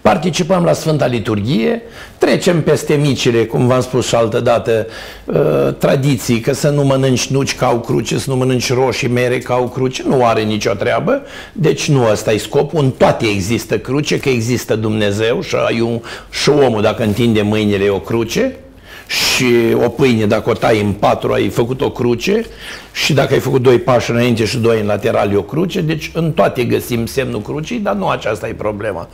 Participăm 0.01 0.65
la 0.65 0.73
Sfânta 0.73 1.07
Liturghie, 1.07 1.83
trecem 2.19 2.63
peste 2.63 2.95
micile, 2.95 3.45
cum 3.45 3.67
v-am 3.67 3.81
spus 3.81 4.07
și 4.07 4.15
altă 4.15 4.41
dată, 4.41 4.87
uh, 5.25 5.75
tradiții, 5.79 6.41
că 6.41 6.53
să 6.53 6.69
nu 6.69 6.85
mănânci 6.85 7.27
nuci 7.27 7.55
ca 7.55 7.67
au 7.67 7.81
cruce, 7.81 8.19
să 8.19 8.31
nu 8.31 8.37
mănânci 8.37 8.73
roșii 8.73 9.09
mere 9.09 9.39
ca 9.39 9.55
au 9.55 9.69
cruce, 9.69 10.03
nu 10.07 10.27
are 10.27 10.43
nicio 10.43 10.73
treabă, 10.73 11.23
deci 11.53 11.89
nu 11.89 12.09
ăsta 12.11 12.33
e 12.33 12.37
scopul, 12.37 12.85
în 12.85 12.91
toate 12.91 13.27
există 13.27 13.79
cruce, 13.79 14.19
că 14.19 14.29
există 14.29 14.77
Dumnezeu 14.77 15.41
și, 15.41 15.55
ai 15.67 15.81
un, 15.81 16.01
și 16.31 16.49
omul 16.49 16.83
dacă 16.83 17.03
întinde 17.03 17.43
mâinile 17.43 17.85
e 17.85 17.91
o 17.91 18.01
cruce, 18.01 18.57
și 19.07 19.45
o 19.85 19.89
pâine, 19.89 20.27
dacă 20.27 20.51
o 20.51 20.53
tai 20.53 20.81
în 20.81 20.93
patru, 20.93 21.33
ai 21.33 21.49
făcut 21.49 21.81
o 21.81 21.91
cruce 21.91 22.47
și 22.93 23.13
dacă 23.13 23.35
ai 23.35 23.41
făcut 23.41 23.63
doi 23.63 23.79
pași 23.79 24.11
înainte 24.11 24.45
și 24.45 24.59
doi 24.59 24.81
în 24.81 24.87
lateral, 24.87 25.37
o 25.37 25.43
cruce, 25.43 25.81
deci 25.81 26.11
în 26.15 26.33
toate 26.33 26.65
găsim 26.65 27.07
semnul 27.07 27.41
crucii, 27.41 27.79
dar 27.79 27.95
nu 27.95 28.09
aceasta 28.09 28.49
e 28.49 28.53
problema. 28.53 29.09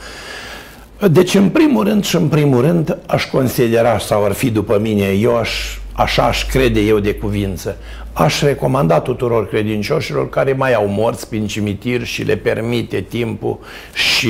Deci, 1.10 1.35
în 1.35 1.48
primul 1.48 1.85
rând 1.85 2.05
și 2.05 2.16
în 2.16 2.28
primul 2.28 2.60
rând, 2.60 2.98
aș 3.06 3.24
considera 3.24 3.98
sau 3.98 4.24
ar 4.24 4.32
fi 4.32 4.51
după 4.51 4.78
mine, 4.78 5.05
eu 5.05 5.36
aș, 5.36 5.51
așa 5.93 6.23
aș 6.23 6.47
crede 6.47 6.81
eu 6.81 6.98
de 6.98 7.14
cuvință, 7.14 7.77
aș 8.12 8.40
recomanda 8.40 9.01
tuturor 9.01 9.48
credincioșilor 9.48 10.28
care 10.28 10.52
mai 10.52 10.74
au 10.74 10.86
morți 10.86 11.28
prin 11.28 11.47
cimitir 11.47 12.05
și 12.05 12.23
le 12.23 12.36
permite 12.36 13.01
timpul 13.01 13.59
și 13.94 14.28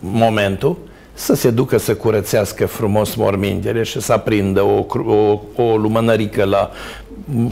momentul, 0.00 0.78
să 1.14 1.34
se 1.34 1.50
ducă 1.50 1.76
să 1.76 1.94
curățească 1.94 2.66
frumos 2.66 3.14
mormintele 3.14 3.82
și 3.82 4.00
să 4.00 4.12
aprindă 4.12 4.62
o, 4.62 4.86
o, 5.06 5.40
o 5.62 5.76
lumânărică 5.76 6.44
la 6.44 6.70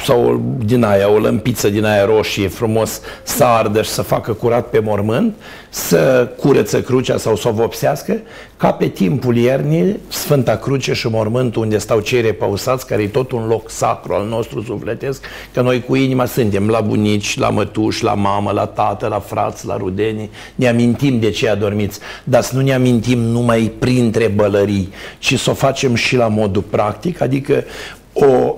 sau 0.05 0.43
din 0.65 0.85
aia, 0.85 1.11
o 1.11 1.19
lămpiță 1.19 1.69
din 1.69 1.85
aia 1.85 2.05
roșie 2.05 2.49
frumos 2.49 3.01
să 3.23 3.45
ardă 3.45 3.83
și 3.83 3.91
să 3.91 4.03
facă 4.03 4.33
curat 4.33 4.67
pe 4.67 4.79
mormânt, 4.79 5.35
să 5.69 6.29
cureță 6.37 6.81
crucea 6.81 7.17
sau 7.17 7.37
să 7.37 7.49
o 7.49 7.53
vopsească, 7.53 8.21
ca 8.57 8.73
pe 8.73 8.87
timpul 8.87 9.37
iernii 9.37 9.99
Sfânta 10.09 10.57
Cruce 10.57 10.93
și 10.93 11.09
mormântul 11.09 11.63
unde 11.63 11.79
stau 11.79 12.01
cei 12.01 12.21
repausați, 12.21 12.87
care 12.87 13.03
e 13.03 13.07
tot 13.07 13.33
un 13.33 13.47
loc 13.47 13.71
sacru 13.71 14.13
al 14.13 14.27
nostru 14.27 14.63
sufletesc, 14.63 15.25
că 15.53 15.61
noi 15.61 15.83
cu 15.83 15.95
inima 15.95 16.25
suntem 16.25 16.69
la 16.69 16.81
bunici, 16.81 17.39
la 17.39 17.49
mătuși, 17.49 18.05
la 18.05 18.15
mamă, 18.15 18.51
la 18.51 18.67
tată, 18.67 19.07
la 19.07 19.19
frați, 19.19 19.67
la 19.67 19.77
rudenii, 19.77 20.31
ne 20.55 20.69
amintim 20.69 21.21
de 21.21 21.31
ce 21.31 21.49
adormiți, 21.49 21.99
dar 22.25 22.43
să 22.43 22.57
nu 22.57 22.63
ne 22.63 22.75
amintim 22.75 23.19
numai 23.19 23.73
printre 23.79 24.27
bălării, 24.27 24.93
ci 25.19 25.39
să 25.39 25.51
o 25.51 25.55
facem 25.55 25.95
și 25.95 26.17
la 26.17 26.29
modul 26.29 26.63
practic, 26.63 27.21
adică 27.21 27.65
o 28.13 28.55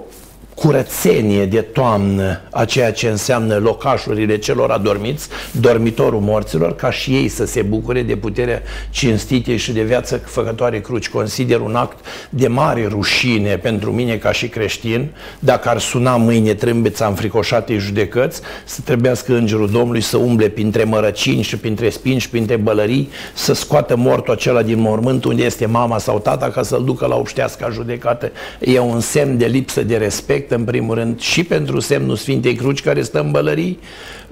curățenie 0.54 1.46
de 1.46 1.60
toamnă 1.60 2.40
a 2.50 2.64
ceea 2.64 2.92
ce 2.92 3.08
înseamnă 3.08 3.56
locașurile 3.56 4.38
celor 4.38 4.70
adormiți, 4.70 5.28
dormitorul 5.60 6.20
morților, 6.20 6.74
ca 6.74 6.90
și 6.90 7.10
ei 7.10 7.28
să 7.28 7.46
se 7.46 7.62
bucure 7.62 8.02
de 8.02 8.16
puterea 8.16 8.62
cinstite 8.90 9.56
și 9.56 9.72
de 9.72 9.82
viață 9.82 10.16
făcătoare 10.16 10.80
cruci. 10.80 11.08
Consider 11.08 11.60
un 11.60 11.74
act 11.74 12.06
de 12.30 12.48
mare 12.48 12.86
rușine 12.86 13.56
pentru 13.56 13.92
mine 13.92 14.16
ca 14.16 14.32
și 14.32 14.48
creștin, 14.48 15.10
dacă 15.38 15.68
ar 15.68 15.78
suna 15.78 16.16
mâine 16.16 16.54
trâmbeța 16.54 17.06
înfricoșate 17.06 17.76
judecăți, 17.76 18.40
să 18.64 18.80
trebuiască 18.84 19.34
Îngerul 19.34 19.70
Domnului 19.70 20.00
să 20.00 20.16
umble 20.16 20.48
printre 20.48 20.84
mărăcini 20.84 21.42
și 21.42 21.56
printre 21.56 21.90
spinși 21.90 22.20
și 22.24 22.30
printre 22.30 22.56
bălării, 22.56 23.10
să 23.34 23.54
scoată 23.54 23.96
mortul 23.96 24.32
acela 24.32 24.62
din 24.62 24.80
mormânt 24.80 25.24
unde 25.24 25.42
este 25.42 25.66
mama 25.66 25.98
sau 25.98 26.18
tata 26.18 26.50
ca 26.50 26.62
să-l 26.62 26.84
ducă 26.84 27.06
la 27.06 27.16
obștească 27.16 27.68
judecată. 27.72 28.32
E 28.60 28.78
un 28.78 29.00
semn 29.00 29.38
de 29.38 29.46
lipsă 29.46 29.82
de 29.82 29.96
respect 29.96 30.43
respect 30.44 30.60
în 30.60 30.64
primul 30.64 30.94
rând 30.94 31.20
și 31.20 31.44
pentru 31.44 31.80
semnul 31.80 32.16
Sfintei 32.16 32.54
Cruci 32.54 32.82
care 32.82 33.02
stă 33.02 33.20
în 33.20 33.30
bălării 33.30 33.78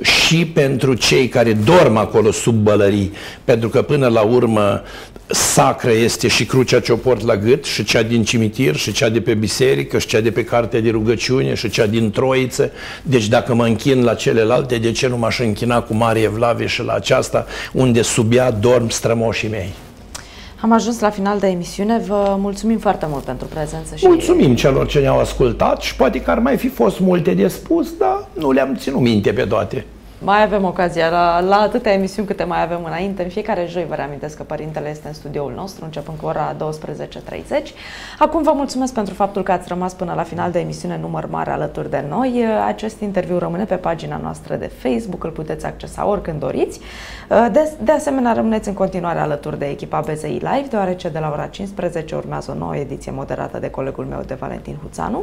și 0.00 0.46
pentru 0.46 0.94
cei 0.94 1.28
care 1.28 1.52
dorm 1.52 1.96
acolo 1.96 2.30
sub 2.30 2.54
bălării, 2.54 3.12
pentru 3.44 3.68
că 3.68 3.82
până 3.82 4.08
la 4.08 4.20
urmă 4.20 4.82
sacră 5.26 5.92
este 5.92 6.28
și 6.28 6.44
crucea 6.44 6.80
ce 6.80 6.92
o 6.92 6.96
port 6.96 7.24
la 7.24 7.36
gât, 7.36 7.64
și 7.64 7.84
cea 7.84 8.02
din 8.02 8.24
cimitir, 8.24 8.76
și 8.76 8.92
cea 8.92 9.08
de 9.08 9.20
pe 9.20 9.34
biserică, 9.34 9.98
și 9.98 10.06
cea 10.06 10.20
de 10.20 10.30
pe 10.30 10.44
cartea 10.44 10.80
de 10.80 10.90
rugăciune, 10.90 11.54
și 11.54 11.70
cea 11.70 11.86
din 11.86 12.10
Troiță. 12.10 12.70
Deci 13.02 13.28
dacă 13.28 13.54
mă 13.54 13.64
închin 13.64 14.04
la 14.04 14.14
celelalte, 14.14 14.76
de 14.76 14.90
ce 14.92 15.08
nu 15.08 15.16
m-aș 15.16 15.38
închina 15.38 15.80
cu 15.80 15.94
mare 15.94 16.20
evlavie 16.20 16.66
și 16.66 16.82
la 16.82 16.92
aceasta, 16.92 17.46
unde 17.72 18.02
sub 18.02 18.32
ea 18.32 18.50
dorm 18.50 18.88
strămoșii 18.88 19.48
mei? 19.48 19.72
Am 20.62 20.72
ajuns 20.72 21.00
la 21.00 21.10
final 21.10 21.38
de 21.38 21.46
emisiune. 21.46 21.98
Vă 21.98 22.36
mulțumim 22.38 22.78
foarte 22.78 23.06
mult 23.08 23.22
pentru 23.24 23.46
prezență. 23.46 23.96
Și... 23.96 24.06
Mulțumim 24.06 24.54
celor 24.54 24.86
ce 24.86 24.98
ne-au 24.98 25.18
ascultat 25.18 25.80
și 25.80 25.96
poate 25.96 26.20
că 26.20 26.30
ar 26.30 26.38
mai 26.38 26.56
fi 26.56 26.68
fost 26.68 27.00
multe 27.00 27.34
de 27.34 27.48
spus, 27.48 27.96
dar 27.98 28.28
nu 28.32 28.50
le-am 28.50 28.76
ținut 28.76 29.00
minte 29.00 29.32
pe 29.32 29.42
toate. 29.42 29.84
Mai 30.24 30.42
avem 30.42 30.64
ocazia 30.64 31.08
la, 31.08 31.40
la 31.40 31.56
atâtea 31.56 31.92
emisiuni 31.92 32.26
câte 32.26 32.44
mai 32.44 32.62
avem 32.62 32.84
înainte. 32.84 33.22
În 33.22 33.28
fiecare 33.28 33.66
joi 33.68 33.84
vă 33.88 33.94
reamintesc 33.94 34.36
că 34.36 34.42
Părintele 34.42 34.90
este 34.90 35.08
în 35.08 35.14
studioul 35.14 35.52
nostru, 35.54 35.84
începând 35.84 36.18
cu 36.18 36.26
ora 36.26 36.56
12.30. 36.56 36.56
Acum 38.18 38.42
vă 38.42 38.52
mulțumesc 38.54 38.94
pentru 38.94 39.14
faptul 39.14 39.42
că 39.42 39.52
ați 39.52 39.68
rămas 39.68 39.92
până 39.92 40.12
la 40.16 40.22
final 40.22 40.50
de 40.50 40.58
emisiune 40.58 40.98
număr 41.00 41.26
mare 41.26 41.50
alături 41.50 41.90
de 41.90 42.04
noi. 42.08 42.44
Acest 42.66 43.00
interviu 43.00 43.38
rămâne 43.38 43.64
pe 43.64 43.74
pagina 43.74 44.16
noastră 44.22 44.56
de 44.56 44.70
Facebook, 44.78 45.24
îl 45.24 45.30
puteți 45.30 45.66
accesa 45.66 46.06
oricând 46.06 46.40
doriți. 46.40 46.80
De, 47.52 47.72
de 47.82 47.92
asemenea, 47.92 48.32
rămâneți 48.32 48.68
în 48.68 48.74
continuare 48.74 49.18
alături 49.18 49.58
de 49.58 49.66
echipa 49.66 50.00
BZI 50.00 50.26
Live, 50.26 50.66
deoarece 50.70 51.08
de 51.08 51.18
la 51.18 51.30
ora 51.32 51.46
15 51.46 52.14
urmează 52.14 52.50
o 52.50 52.58
nouă 52.58 52.76
ediție 52.76 53.12
moderată 53.12 53.58
de 53.58 53.70
colegul 53.70 54.04
meu 54.04 54.20
de 54.26 54.34
Valentin 54.34 54.76
Huțanu. 54.82 55.22